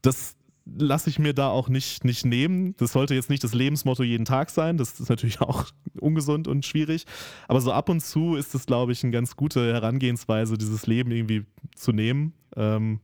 das 0.00 0.37
lasse 0.76 1.10
ich 1.10 1.18
mir 1.18 1.34
da 1.34 1.48
auch 1.48 1.68
nicht, 1.68 2.04
nicht 2.04 2.24
nehmen. 2.24 2.74
Das 2.76 2.92
sollte 2.92 3.14
jetzt 3.14 3.30
nicht 3.30 3.44
das 3.44 3.54
Lebensmotto 3.54 4.02
jeden 4.02 4.24
Tag 4.24 4.50
sein. 4.50 4.76
Das 4.76 5.00
ist 5.00 5.08
natürlich 5.08 5.40
auch 5.42 5.66
ungesund 6.00 6.48
und 6.48 6.64
schwierig. 6.64 7.04
Aber 7.46 7.60
so 7.60 7.72
ab 7.72 7.88
und 7.88 8.00
zu 8.00 8.36
ist 8.36 8.54
es, 8.54 8.66
glaube 8.66 8.92
ich, 8.92 9.02
eine 9.02 9.12
ganz 9.12 9.36
gute 9.36 9.72
Herangehensweise, 9.72 10.58
dieses 10.58 10.86
Leben 10.86 11.10
irgendwie 11.10 11.44
zu 11.74 11.92
nehmen. 11.92 12.34
Ähm, 12.56 13.00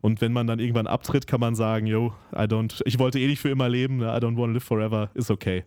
und 0.00 0.20
wenn 0.20 0.32
man 0.32 0.46
dann 0.46 0.58
irgendwann 0.58 0.86
abtritt, 0.86 1.26
kann 1.26 1.40
man 1.40 1.54
sagen, 1.54 1.86
yo, 1.86 2.12
I 2.32 2.42
don't, 2.42 2.82
ich 2.84 2.98
wollte 2.98 3.20
eh 3.20 3.26
nicht 3.26 3.40
für 3.40 3.50
immer 3.50 3.68
leben, 3.68 3.98
ne? 3.98 4.06
I 4.06 4.20
don't 4.20 4.36
want 4.36 4.48
to 4.48 4.52
live 4.54 4.64
forever, 4.64 5.10
ist 5.14 5.30
okay. 5.30 5.64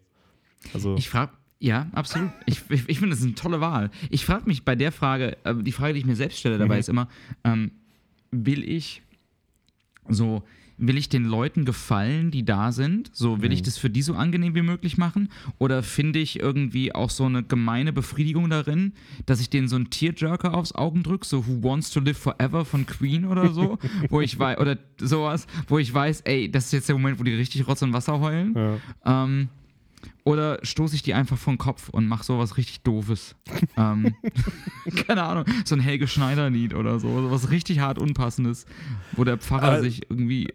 Also 0.74 0.96
ich 0.98 1.10
frage, 1.10 1.32
ja, 1.60 1.88
absolut. 1.94 2.32
Ich, 2.46 2.62
ich, 2.70 2.90
ich 2.90 3.00
finde, 3.00 3.12
das 3.12 3.20
ist 3.20 3.26
eine 3.26 3.36
tolle 3.36 3.62
Wahl. 3.62 3.92
Ich 4.10 4.26
frage 4.26 4.44
mich 4.46 4.66
bei 4.66 4.76
der 4.76 4.92
Frage, 4.92 5.38
äh, 5.46 5.56
die 5.56 5.72
Frage, 5.72 5.94
die 5.94 6.00
ich 6.00 6.06
mir 6.06 6.16
selbst 6.16 6.40
stelle 6.40 6.58
dabei, 6.58 6.76
mhm. 6.76 6.80
ist 6.80 6.90
immer, 6.90 7.08
ähm, 7.44 7.72
will 8.32 8.68
ich 8.68 9.02
so, 10.10 10.44
will 10.78 10.98
ich 10.98 11.10
den 11.10 11.26
Leuten 11.26 11.66
gefallen, 11.66 12.32
die 12.32 12.44
da 12.44 12.72
sind? 12.72 13.10
So, 13.14 13.42
will 13.42 13.50
mhm. 13.50 13.56
ich 13.56 13.62
das 13.64 13.78
für 13.78 13.90
die 13.90 14.02
so 14.02 14.14
angenehm 14.16 14.56
wie 14.56 14.62
möglich 14.62 14.98
machen? 14.98 15.30
Oder 15.58 15.84
finde 15.84 16.20
ich 16.20 16.40
irgendwie 16.40 16.94
auch 16.94 17.10
so 17.10 17.26
eine 17.26 17.44
gemeine 17.44 17.94
Befriedigung 17.94 18.50
darin, 18.50 18.94
dass 19.26 19.40
ich 19.40 19.50
denen 19.50 19.68
so 19.68 19.76
einen 19.76 19.90
Tearjerker 19.90 20.54
aufs 20.54 20.74
Augen 20.74 21.04
drücke, 21.04 21.26
so 21.26 21.48
Who 21.48 21.64
Wants 21.64 21.92
to 21.92 22.00
Live 22.00 22.18
Forever 22.18 22.66
von 22.66 22.86
Queen 22.86 23.26
oder 23.26 23.52
so, 23.52 23.78
wo 24.10 24.22
ich 24.22 24.38
weiß, 24.38 24.60
oder 24.60 24.78
sowas, 25.00 25.48
wo 25.68 25.80
ich 25.80 25.94
weiß, 25.94 26.22
ey, 26.22 26.52
das 26.52 26.66
ist 26.66 26.72
jetzt 26.74 26.90
der 26.90 26.96
Moment, 26.96 27.20
wo 27.20 27.24
die 27.24 27.34
richtig 27.34 27.68
Rotz 27.68 27.82
und 27.82 27.94
Wasser 27.94 28.20
heulen. 28.20 28.54
Ja. 28.56 29.24
Ähm, 29.26 29.50
oder 30.24 30.60
stoße 30.64 30.96
ich 30.96 31.04
die 31.04 31.14
einfach 31.14 31.38
vom 31.38 31.58
Kopf 31.58 31.90
und 31.90 32.08
mache 32.08 32.24
sowas 32.24 32.58
richtig 32.58 32.82
Doofes? 32.82 33.36
ähm, 33.78 34.16
keine 35.08 35.24
Ahnung, 35.24 35.46
so 35.64 35.76
ein 35.76 35.82
Helge 35.82 36.08
Schneider-Lied 36.08 36.74
oder 36.74 37.00
so, 37.00 37.22
sowas 37.22 37.52
richtig 37.52 37.80
hart 37.80 38.00
Unpassendes, 38.00 38.66
wo 39.14 39.24
der 39.24 39.38
Pfarrer 39.38 39.78
äh, 39.78 39.82
sich 39.82 40.10
irgendwie 40.10 40.52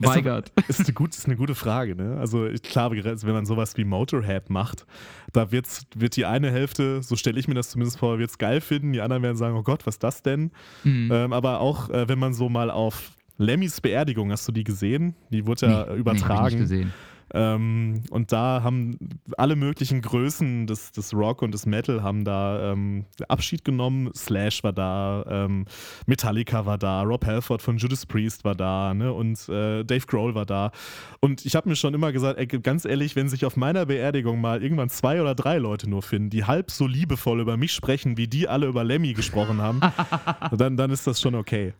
weigert. 0.00 0.52
Ist, 0.68 0.80
eine, 0.80 0.92
gut, 0.92 1.14
ist 1.14 1.26
eine 1.26 1.36
gute 1.36 1.54
Frage, 1.54 1.94
ne? 1.94 2.16
Also 2.18 2.48
klar, 2.62 2.90
wenn 2.90 3.32
man 3.32 3.46
sowas 3.46 3.76
wie 3.76 3.84
Motorhead 3.84 4.50
macht, 4.50 4.86
da 5.32 5.52
wird's, 5.52 5.86
wird 5.94 6.16
die 6.16 6.26
eine 6.26 6.50
Hälfte, 6.50 7.02
so 7.02 7.16
stelle 7.16 7.38
ich 7.38 7.48
mir 7.48 7.54
das 7.54 7.70
zumindest 7.70 7.98
vor, 7.98 8.18
wird 8.18 8.30
es 8.30 8.38
geil 8.38 8.60
finden, 8.60 8.92
die 8.92 9.00
anderen 9.00 9.22
werden 9.22 9.36
sagen, 9.36 9.56
oh 9.56 9.62
Gott, 9.62 9.86
was 9.86 9.96
ist 9.96 10.02
das 10.02 10.22
denn? 10.22 10.50
Mhm. 10.84 11.10
Ähm, 11.12 11.32
aber 11.32 11.60
auch, 11.60 11.90
äh, 11.90 12.08
wenn 12.08 12.18
man 12.18 12.34
so 12.34 12.48
mal 12.48 12.70
auf 12.70 13.12
Lemmys 13.38 13.80
Beerdigung, 13.80 14.30
hast 14.30 14.46
du 14.48 14.52
die 14.52 14.64
gesehen? 14.64 15.14
Die 15.30 15.46
wurde 15.46 15.66
ja 15.66 15.86
nee, 15.88 15.98
übertragen. 15.98 16.42
Nee, 16.42 16.48
ich 16.48 16.54
nicht 16.54 16.62
gesehen. 16.62 16.92
Ähm, 17.32 18.02
und 18.10 18.32
da 18.32 18.62
haben 18.62 18.98
alle 19.36 19.56
möglichen 19.56 20.02
Größen 20.02 20.66
des, 20.66 20.92
des 20.92 21.14
Rock 21.14 21.42
und 21.42 21.52
des 21.52 21.66
Metal 21.66 22.02
haben 22.02 22.24
da 22.24 22.72
ähm, 22.72 23.06
Abschied 23.28 23.64
genommen. 23.64 24.10
Slash 24.14 24.64
war 24.64 24.72
da, 24.72 25.24
ähm, 25.28 25.66
Metallica 26.06 26.66
war 26.66 26.78
da, 26.78 27.02
Rob 27.02 27.24
Halford 27.26 27.62
von 27.62 27.78
Judas 27.78 28.06
Priest 28.06 28.44
war 28.44 28.54
da 28.54 28.94
ne? 28.94 29.12
und 29.12 29.48
äh, 29.48 29.84
Dave 29.84 30.06
Grohl 30.06 30.34
war 30.34 30.46
da. 30.46 30.72
Und 31.20 31.44
ich 31.46 31.54
habe 31.56 31.68
mir 31.68 31.76
schon 31.76 31.94
immer 31.94 32.12
gesagt, 32.12 32.38
ey, 32.38 32.46
ganz 32.46 32.84
ehrlich, 32.84 33.16
wenn 33.16 33.28
sich 33.28 33.44
auf 33.44 33.56
meiner 33.56 33.86
Beerdigung 33.86 34.40
mal 34.40 34.62
irgendwann 34.62 34.88
zwei 34.88 35.20
oder 35.20 35.34
drei 35.34 35.58
Leute 35.58 35.88
nur 35.88 36.02
finden, 36.02 36.30
die 36.30 36.44
halb 36.44 36.70
so 36.70 36.86
liebevoll 36.86 37.40
über 37.40 37.56
mich 37.56 37.72
sprechen, 37.72 38.16
wie 38.16 38.26
die 38.26 38.48
alle 38.48 38.66
über 38.66 38.84
Lemmy 38.84 39.12
gesprochen 39.12 39.60
haben, 39.60 39.80
dann, 40.56 40.76
dann 40.76 40.90
ist 40.90 41.06
das 41.06 41.20
schon 41.20 41.34
okay. 41.34 41.74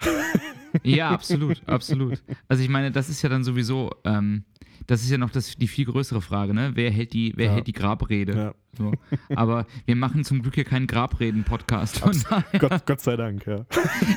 Ja, 0.83 1.11
absolut, 1.11 1.63
absolut. 1.67 2.23
Also 2.49 2.63
ich 2.63 2.69
meine, 2.69 2.91
das 2.91 3.09
ist 3.09 3.23
ja 3.23 3.29
dann 3.29 3.45
sowieso 3.45 3.91
ähm, 4.05 4.45
das 4.91 5.03
ist 5.03 5.11
ja 5.11 5.19
noch 5.19 5.31
das, 5.31 5.57
die 5.57 5.69
viel 5.69 5.85
größere 5.85 6.21
Frage, 6.21 6.55
ne? 6.55 6.73
Wer 6.75 6.91
hält 6.91 7.13
die, 7.13 7.33
wer 7.37 7.47
ja. 7.47 7.53
hält 7.53 7.67
die 7.69 7.73
Grabrede? 7.73 8.37
Ja. 8.37 8.55
So. 8.77 8.93
Aber 9.37 9.67
wir 9.87 9.97
machen 9.97 10.25
zum 10.25 10.43
Glück 10.43 10.55
hier 10.55 10.65
keinen 10.65 10.87
Grabreden-Podcast. 10.87 12.03
Gott, 12.59 12.87
Gott, 12.87 13.01
sei 13.01 13.17
Dank, 13.17 13.47
ja. 13.47 13.67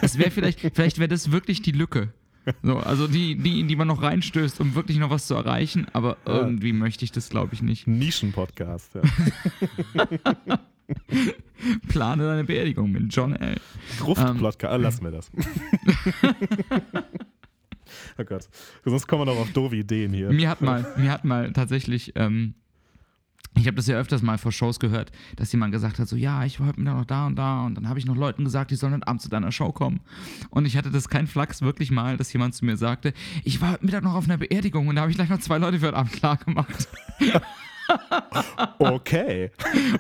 Es 0.01 0.17
wäre 0.17 0.31
vielleicht, 0.31 0.59
vielleicht 0.59 0.97
wäre 0.97 1.07
das 1.07 1.31
wirklich 1.31 1.61
die 1.61 1.71
Lücke. 1.71 2.13
So, 2.61 2.77
also 2.77 3.07
die, 3.07 3.35
die, 3.35 3.59
in 3.59 3.67
die 3.67 3.75
man 3.75 3.87
noch 3.87 4.01
reinstößt, 4.01 4.59
um 4.59 4.75
wirklich 4.75 4.97
noch 4.97 5.09
was 5.09 5.27
zu 5.27 5.35
erreichen, 5.35 5.87
aber 5.93 6.17
ja. 6.27 6.39
irgendwie 6.39 6.73
möchte 6.73 7.05
ich 7.05 7.11
das, 7.11 7.29
glaube 7.29 7.53
ich, 7.53 7.61
nicht. 7.61 7.87
Nischen-Podcast, 7.87 8.95
ja. 8.95 10.59
Plane 11.87 12.23
deine 12.23 12.43
Beerdigung 12.43 12.91
mit 12.91 13.13
John 13.15 13.35
L. 13.35 13.57
Gruft-Podcast, 13.99 14.75
ähm, 14.75 14.81
lassen 14.81 15.03
wir 15.03 15.11
das. 15.11 15.31
Oh 18.17 18.23
Gott. 18.23 18.47
Sonst 18.85 19.07
kommen 19.07 19.21
wir 19.21 19.33
noch 19.33 19.39
auf 19.39 19.51
doofe 19.51 19.75
Ideen 19.75 20.13
hier. 20.13 20.31
Mir 20.31 20.49
hat 20.49 20.61
mal, 20.61 20.85
mir 20.97 21.11
hat 21.11 21.25
mal 21.25 21.51
tatsächlich, 21.53 22.13
ähm, 22.15 22.55
ich 23.55 23.67
habe 23.67 23.75
das 23.75 23.87
ja 23.87 23.97
öfters 23.97 24.21
mal 24.21 24.37
vor 24.37 24.51
Shows 24.51 24.79
gehört, 24.79 25.11
dass 25.35 25.51
jemand 25.51 25.71
gesagt 25.73 25.99
hat, 25.99 26.07
so, 26.07 26.15
ja, 26.15 26.43
ich 26.43 26.59
war 26.59 26.67
heute 26.67 26.79
Mittag 26.79 26.95
noch 26.95 27.05
da 27.05 27.27
und 27.27 27.35
da 27.35 27.65
und 27.65 27.75
dann 27.75 27.87
habe 27.87 27.99
ich 27.99 28.05
noch 28.05 28.15
Leuten 28.15 28.43
gesagt, 28.43 28.71
die 28.71 28.75
sollen 28.75 28.93
heute 28.93 29.07
Abend 29.07 29.21
zu 29.21 29.29
deiner 29.29 29.51
Show 29.51 29.71
kommen. 29.71 30.01
Und 30.49 30.65
ich 30.65 30.75
hatte 30.75 30.91
das 30.91 31.07
kein 31.07 31.27
Flachs 31.27 31.61
wirklich 31.61 31.91
mal, 31.91 32.17
dass 32.17 32.33
jemand 32.33 32.55
zu 32.55 32.65
mir 32.65 32.77
sagte, 32.77 33.13
ich 33.43 33.61
war 33.61 33.73
heute 33.73 33.85
Mittag 33.85 34.03
noch 34.03 34.15
auf 34.15 34.25
einer 34.25 34.37
Beerdigung 34.37 34.87
und 34.87 34.95
da 34.95 35.01
habe 35.01 35.11
ich 35.11 35.17
gleich 35.17 35.29
noch 35.29 35.39
zwei 35.39 35.57
Leute 35.57 35.79
für 35.79 35.87
heute 35.87 35.97
Abend 35.97 36.13
klar 36.13 36.37
gemacht. 36.37 36.87
okay. 38.79 39.51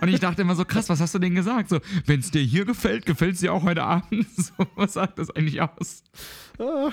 Und 0.01 0.07
ich 0.07 0.19
dachte 0.19 0.41
immer 0.41 0.55
so, 0.55 0.65
krass, 0.65 0.89
was 0.89 0.99
hast 0.99 1.13
du 1.15 1.19
denen 1.19 1.35
gesagt? 1.35 1.69
So, 1.69 1.79
wenn 2.05 2.19
es 2.19 2.31
dir 2.31 2.41
hier 2.41 2.65
gefällt, 2.65 3.05
gefällt 3.05 3.35
es 3.35 3.39
dir 3.39 3.53
auch 3.53 3.63
heute 3.63 3.83
Abend? 3.83 4.27
So, 4.35 4.65
was 4.75 4.93
sagt 4.93 5.19
das 5.19 5.29
eigentlich 5.31 5.61
aus? 5.61 6.03
Ah. 6.59 6.91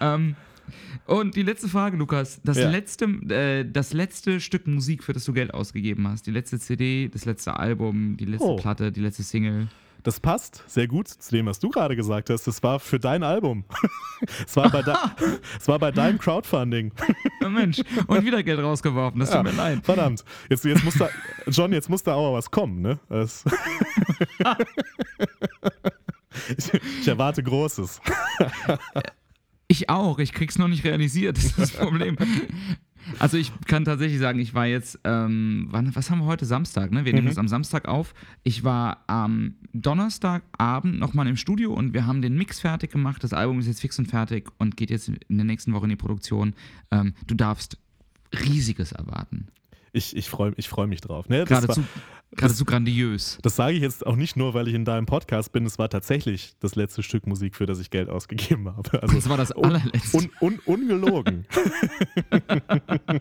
ähm, 0.00 0.36
und 1.06 1.36
die 1.36 1.42
letzte 1.42 1.68
Frage, 1.68 1.96
Lukas. 1.96 2.40
Das, 2.42 2.56
ja. 2.56 2.70
letzte, 2.70 3.04
äh, 3.28 3.64
das 3.70 3.92
letzte 3.92 4.40
Stück 4.40 4.66
Musik, 4.66 5.04
für 5.04 5.12
das 5.12 5.24
du 5.24 5.32
Geld 5.32 5.54
ausgegeben 5.54 6.08
hast. 6.08 6.26
Die 6.26 6.30
letzte 6.30 6.58
CD, 6.58 7.08
das 7.08 7.24
letzte 7.24 7.58
Album, 7.58 8.16
die 8.16 8.24
letzte 8.24 8.48
oh. 8.48 8.56
Platte, 8.56 8.90
die 8.92 9.00
letzte 9.00 9.22
Single. 9.22 9.68
Das 10.06 10.20
passt 10.20 10.62
sehr 10.68 10.86
gut 10.86 11.08
zu 11.08 11.32
dem, 11.32 11.46
was 11.46 11.58
du 11.58 11.68
gerade 11.68 11.96
gesagt 11.96 12.30
hast. 12.30 12.46
Das 12.46 12.62
war 12.62 12.78
für 12.78 13.00
dein 13.00 13.24
Album. 13.24 13.64
Es 14.46 14.56
war, 14.56 14.70
bei 14.70 14.82
war 15.66 15.78
bei 15.78 15.90
deinem 15.90 16.18
Crowdfunding. 16.18 16.90
Oh 17.44 17.50
Mensch, 17.50 17.82
und 18.06 18.24
wieder 18.24 18.42
Geld 18.42 18.60
rausgeworfen. 18.60 19.20
Das 19.20 19.28
tut 19.28 19.36
ja, 19.36 19.42
mir 19.42 19.52
leid. 19.52 19.84
Verdammt. 19.84 20.24
Jetzt, 20.48 20.64
jetzt 20.64 20.84
muss 20.84 20.94
da, 20.94 21.10
John, 21.48 21.70
jetzt 21.70 21.90
muss 21.90 22.02
da 22.02 22.14
auch 22.14 22.32
was 22.32 22.50
kommen, 22.50 22.80
ne? 22.80 22.98
Ich, 26.56 26.72
ich 27.00 27.08
erwarte 27.08 27.42
Großes. 27.42 28.00
Ich 29.68 29.90
auch, 29.90 30.18
ich 30.18 30.32
krieg's 30.32 30.56
noch 30.56 30.68
nicht 30.68 30.84
realisiert, 30.84 31.36
das 31.36 31.44
ist 31.44 31.58
das 31.58 31.70
Problem. 31.72 32.16
Also 33.18 33.36
ich 33.36 33.52
kann 33.66 33.84
tatsächlich 33.84 34.18
sagen, 34.18 34.38
ich 34.38 34.54
war 34.54 34.66
jetzt, 34.66 34.98
ähm, 35.04 35.68
wann, 35.70 35.94
was 35.94 36.10
haben 36.10 36.20
wir 36.20 36.26
heute? 36.26 36.44
Samstag, 36.44 36.90
ne? 36.90 37.04
Wir 37.04 37.12
nehmen 37.12 37.28
es 37.28 37.34
mhm. 37.34 37.40
am 37.40 37.48
Samstag 37.48 37.88
auf. 37.88 38.14
Ich 38.42 38.64
war 38.64 39.04
am 39.06 39.54
Donnerstagabend 39.72 40.98
nochmal 40.98 41.26
im 41.26 41.36
Studio 41.36 41.72
und 41.72 41.94
wir 41.94 42.06
haben 42.06 42.22
den 42.22 42.36
Mix 42.36 42.60
fertig 42.60 42.90
gemacht. 42.90 43.22
Das 43.22 43.32
Album 43.32 43.58
ist 43.58 43.66
jetzt 43.66 43.80
fix 43.80 43.98
und 43.98 44.06
fertig 44.06 44.50
und 44.58 44.76
geht 44.76 44.90
jetzt 44.90 45.08
in 45.08 45.36
der 45.36 45.44
nächsten 45.44 45.72
Woche 45.72 45.84
in 45.84 45.90
die 45.90 45.96
Produktion. 45.96 46.54
Ähm, 46.90 47.14
du 47.26 47.34
darfst 47.34 47.78
Riesiges 48.32 48.92
erwarten. 48.92 49.48
Ich, 49.96 50.14
ich 50.14 50.28
freue 50.28 50.52
ich 50.56 50.68
freu 50.68 50.86
mich 50.86 51.00
drauf. 51.00 51.28
Ne? 51.30 51.44
Geradezu, 51.46 51.82
Geradezu 52.32 52.66
grandios. 52.66 53.38
Das 53.40 53.56
sage 53.56 53.76
ich 53.76 53.82
jetzt 53.82 54.06
auch 54.06 54.16
nicht 54.16 54.36
nur, 54.36 54.52
weil 54.52 54.68
ich 54.68 54.74
in 54.74 54.84
deinem 54.84 55.06
Podcast 55.06 55.52
bin. 55.52 55.64
Es 55.64 55.78
war 55.78 55.88
tatsächlich 55.88 56.54
das 56.60 56.74
letzte 56.74 57.02
Stück 57.02 57.26
Musik, 57.26 57.56
für 57.56 57.64
das 57.64 57.80
ich 57.80 57.88
Geld 57.88 58.10
ausgegeben 58.10 58.68
habe. 58.68 59.02
Also 59.02 59.14
das 59.14 59.28
war 59.30 59.38
das 59.38 59.52
allerletzte. 59.52 60.18
Un, 60.18 60.30
un, 60.40 60.58
ungelogen. 60.66 61.46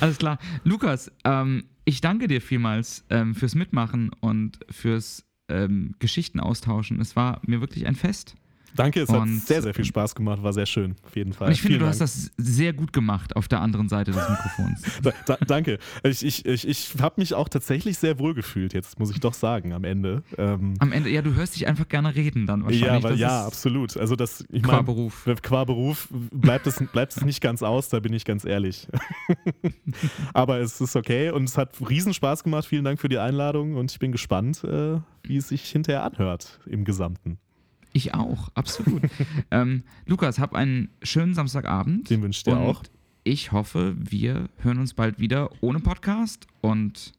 Alles 0.00 0.16
klar. 0.16 0.38
Lukas, 0.64 1.12
ähm, 1.24 1.64
ich 1.84 2.00
danke 2.00 2.26
dir 2.26 2.40
vielmals 2.40 3.04
ähm, 3.10 3.34
fürs 3.34 3.54
Mitmachen 3.54 4.10
und 4.20 4.58
fürs 4.70 5.26
ähm, 5.48 5.94
Geschichten 5.98 6.40
austauschen. 6.40 6.98
Es 7.00 7.14
war 7.14 7.42
mir 7.46 7.60
wirklich 7.60 7.86
ein 7.86 7.94
Fest. 7.94 8.36
Danke, 8.74 9.02
es 9.02 9.08
und, 9.08 9.20
hat 9.20 9.46
sehr, 9.46 9.62
sehr 9.62 9.74
viel 9.74 9.84
Spaß 9.84 10.14
gemacht, 10.14 10.42
war 10.42 10.52
sehr 10.52 10.66
schön, 10.66 10.96
auf 11.04 11.14
jeden 11.16 11.32
Fall. 11.32 11.48
Und 11.48 11.52
ich 11.52 11.62
finde, 11.62 11.78
Vielen 11.78 11.80
du 11.80 11.84
Dank. 11.86 12.00
hast 12.00 12.00
das 12.00 12.32
sehr 12.36 12.72
gut 12.72 12.92
gemacht 12.92 13.36
auf 13.36 13.46
der 13.46 13.60
anderen 13.60 13.88
Seite 13.88 14.10
des 14.10 14.28
Mikrofons. 14.28 14.82
da, 15.02 15.12
da, 15.26 15.36
danke. 15.46 15.78
Ich, 16.02 16.24
ich, 16.24 16.44
ich, 16.44 16.66
ich 16.66 16.94
habe 17.00 17.14
mich 17.18 17.34
auch 17.34 17.48
tatsächlich 17.48 17.98
sehr 17.98 18.18
wohl 18.18 18.34
gefühlt, 18.34 18.74
jetzt 18.74 18.98
muss 18.98 19.10
ich 19.10 19.20
doch 19.20 19.34
sagen, 19.34 19.72
am 19.72 19.84
Ende. 19.84 20.22
Ähm, 20.38 20.74
am 20.80 20.92
Ende, 20.92 21.10
ja, 21.10 21.22
du 21.22 21.34
hörst 21.34 21.54
dich 21.54 21.66
einfach 21.66 21.88
gerne 21.88 22.14
reden 22.14 22.46
dann 22.46 22.64
wahrscheinlich. 22.64 22.86
Ja, 22.86 23.02
weil, 23.02 23.18
ja 23.18 23.46
absolut. 23.46 23.96
Also 23.96 24.16
das, 24.16 24.44
ich 24.50 24.62
qua 24.62 24.76
mein, 24.76 24.84
Beruf. 24.86 25.28
Qua 25.42 25.64
Beruf 25.64 26.08
bleibt 26.32 26.66
es, 26.66 26.82
bleibt 26.92 27.16
es 27.16 27.24
nicht 27.24 27.40
ganz 27.40 27.62
aus, 27.62 27.88
da 27.88 28.00
bin 28.00 28.12
ich 28.12 28.24
ganz 28.24 28.44
ehrlich. 28.44 28.88
Aber 30.32 30.58
es 30.58 30.80
ist 30.80 30.96
okay 30.96 31.30
und 31.30 31.44
es 31.44 31.56
hat 31.56 31.76
riesen 31.88 32.12
Spaß 32.12 32.42
gemacht. 32.42 32.66
Vielen 32.66 32.84
Dank 32.84 33.00
für 33.00 33.08
die 33.08 33.18
Einladung 33.18 33.76
und 33.76 33.92
ich 33.92 33.98
bin 33.98 34.10
gespannt, 34.10 34.64
äh, 34.64 34.98
wie 35.22 35.36
es 35.36 35.48
sich 35.48 35.70
hinterher 35.70 36.04
anhört 36.04 36.60
im 36.66 36.84
Gesamten. 36.84 37.38
Ich 37.94 38.12
auch, 38.12 38.50
absolut. 38.54 39.02
ähm, 39.52 39.84
Lukas, 40.04 40.40
hab 40.40 40.54
einen 40.54 40.90
schönen 41.02 41.32
Samstagabend. 41.32 42.10
Den 42.10 42.22
wünsche 42.22 42.38
ich 42.38 42.44
dir 42.44 42.58
auch. 42.58 42.82
Ich 43.22 43.52
hoffe, 43.52 43.94
wir 43.96 44.50
hören 44.58 44.78
uns 44.78 44.94
bald 44.94 45.20
wieder 45.20 45.48
ohne 45.62 45.78
Podcast. 45.78 46.48
Und 46.60 47.12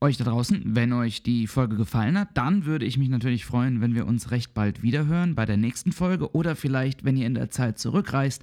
euch 0.00 0.16
da 0.16 0.24
draußen, 0.24 0.62
wenn 0.64 0.92
euch 0.92 1.24
die 1.24 1.48
Folge 1.48 1.76
gefallen 1.76 2.16
hat, 2.16 2.28
dann 2.34 2.64
würde 2.66 2.86
ich 2.86 2.98
mich 2.98 3.08
natürlich 3.08 3.44
freuen, 3.44 3.80
wenn 3.80 3.96
wir 3.96 4.06
uns 4.06 4.30
recht 4.30 4.54
bald 4.54 4.84
wieder 4.84 5.06
hören 5.06 5.34
bei 5.34 5.44
der 5.44 5.56
nächsten 5.56 5.90
Folge 5.90 6.34
oder 6.34 6.54
vielleicht, 6.54 7.04
wenn 7.04 7.16
ihr 7.16 7.26
in 7.26 7.34
der 7.34 7.50
Zeit 7.50 7.80
zurückreist, 7.80 8.42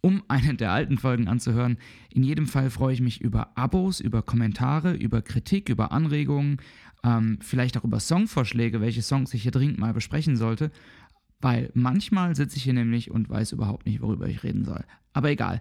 um 0.00 0.22
eine 0.28 0.54
der 0.54 0.70
alten 0.70 0.96
Folgen 0.96 1.26
anzuhören. 1.26 1.76
In 2.14 2.22
jedem 2.22 2.46
Fall 2.46 2.70
freue 2.70 2.94
ich 2.94 3.00
mich 3.00 3.20
über 3.20 3.58
Abos, 3.58 3.98
über 3.98 4.22
Kommentare, 4.22 4.92
über 4.92 5.22
Kritik, 5.22 5.68
über 5.68 5.90
Anregungen, 5.90 6.58
ähm, 7.04 7.38
vielleicht 7.40 7.76
auch 7.76 7.84
über 7.84 8.00
Songvorschläge, 8.00 8.80
welche 8.80 9.02
Songs 9.02 9.34
ich 9.34 9.42
hier 9.42 9.52
dringend 9.52 9.78
mal 9.78 9.92
besprechen 9.92 10.36
sollte. 10.36 10.70
Weil 11.40 11.70
manchmal 11.74 12.34
sitze 12.34 12.56
ich 12.56 12.62
hier 12.62 12.72
nämlich 12.72 13.10
und 13.10 13.28
weiß 13.28 13.52
überhaupt 13.52 13.86
nicht, 13.86 14.00
worüber 14.00 14.26
ich 14.28 14.42
reden 14.42 14.64
soll. 14.64 14.84
Aber 15.12 15.30
egal. 15.30 15.60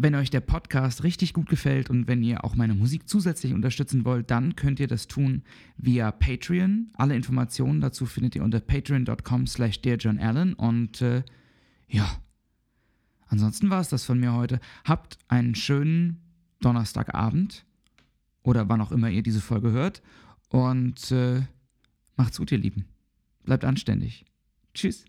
Wenn 0.00 0.14
euch 0.14 0.30
der 0.30 0.40
Podcast 0.40 1.02
richtig 1.02 1.32
gut 1.32 1.48
gefällt 1.48 1.90
und 1.90 2.06
wenn 2.06 2.22
ihr 2.22 2.44
auch 2.44 2.54
meine 2.54 2.74
Musik 2.74 3.08
zusätzlich 3.08 3.52
unterstützen 3.52 4.04
wollt, 4.04 4.30
dann 4.30 4.54
könnt 4.54 4.78
ihr 4.78 4.86
das 4.86 5.08
tun 5.08 5.42
via 5.76 6.12
Patreon. 6.12 6.92
Alle 6.94 7.16
Informationen 7.16 7.80
dazu 7.80 8.06
findet 8.06 8.36
ihr 8.36 8.44
unter 8.44 8.60
patreon.com 8.60 9.48
slash 9.48 9.82
dearjohnallen 9.82 10.54
und 10.54 11.02
äh, 11.02 11.24
ja, 11.88 12.08
ansonsten 13.26 13.70
war 13.70 13.80
es 13.80 13.88
das 13.88 14.04
von 14.04 14.20
mir 14.20 14.34
heute. 14.34 14.60
Habt 14.84 15.18
einen 15.26 15.56
schönen 15.56 16.20
Donnerstagabend 16.60 17.66
oder 18.44 18.68
wann 18.68 18.80
auch 18.80 18.92
immer 18.92 19.10
ihr 19.10 19.24
diese 19.24 19.40
Folge 19.40 19.72
hört 19.72 20.00
und 20.48 21.10
äh, 21.10 21.42
macht's 22.16 22.38
gut, 22.38 22.52
ihr 22.52 22.58
Lieben. 22.58 22.84
Bleibt 23.42 23.64
anständig. 23.64 24.27
Tschüss. 24.78 25.04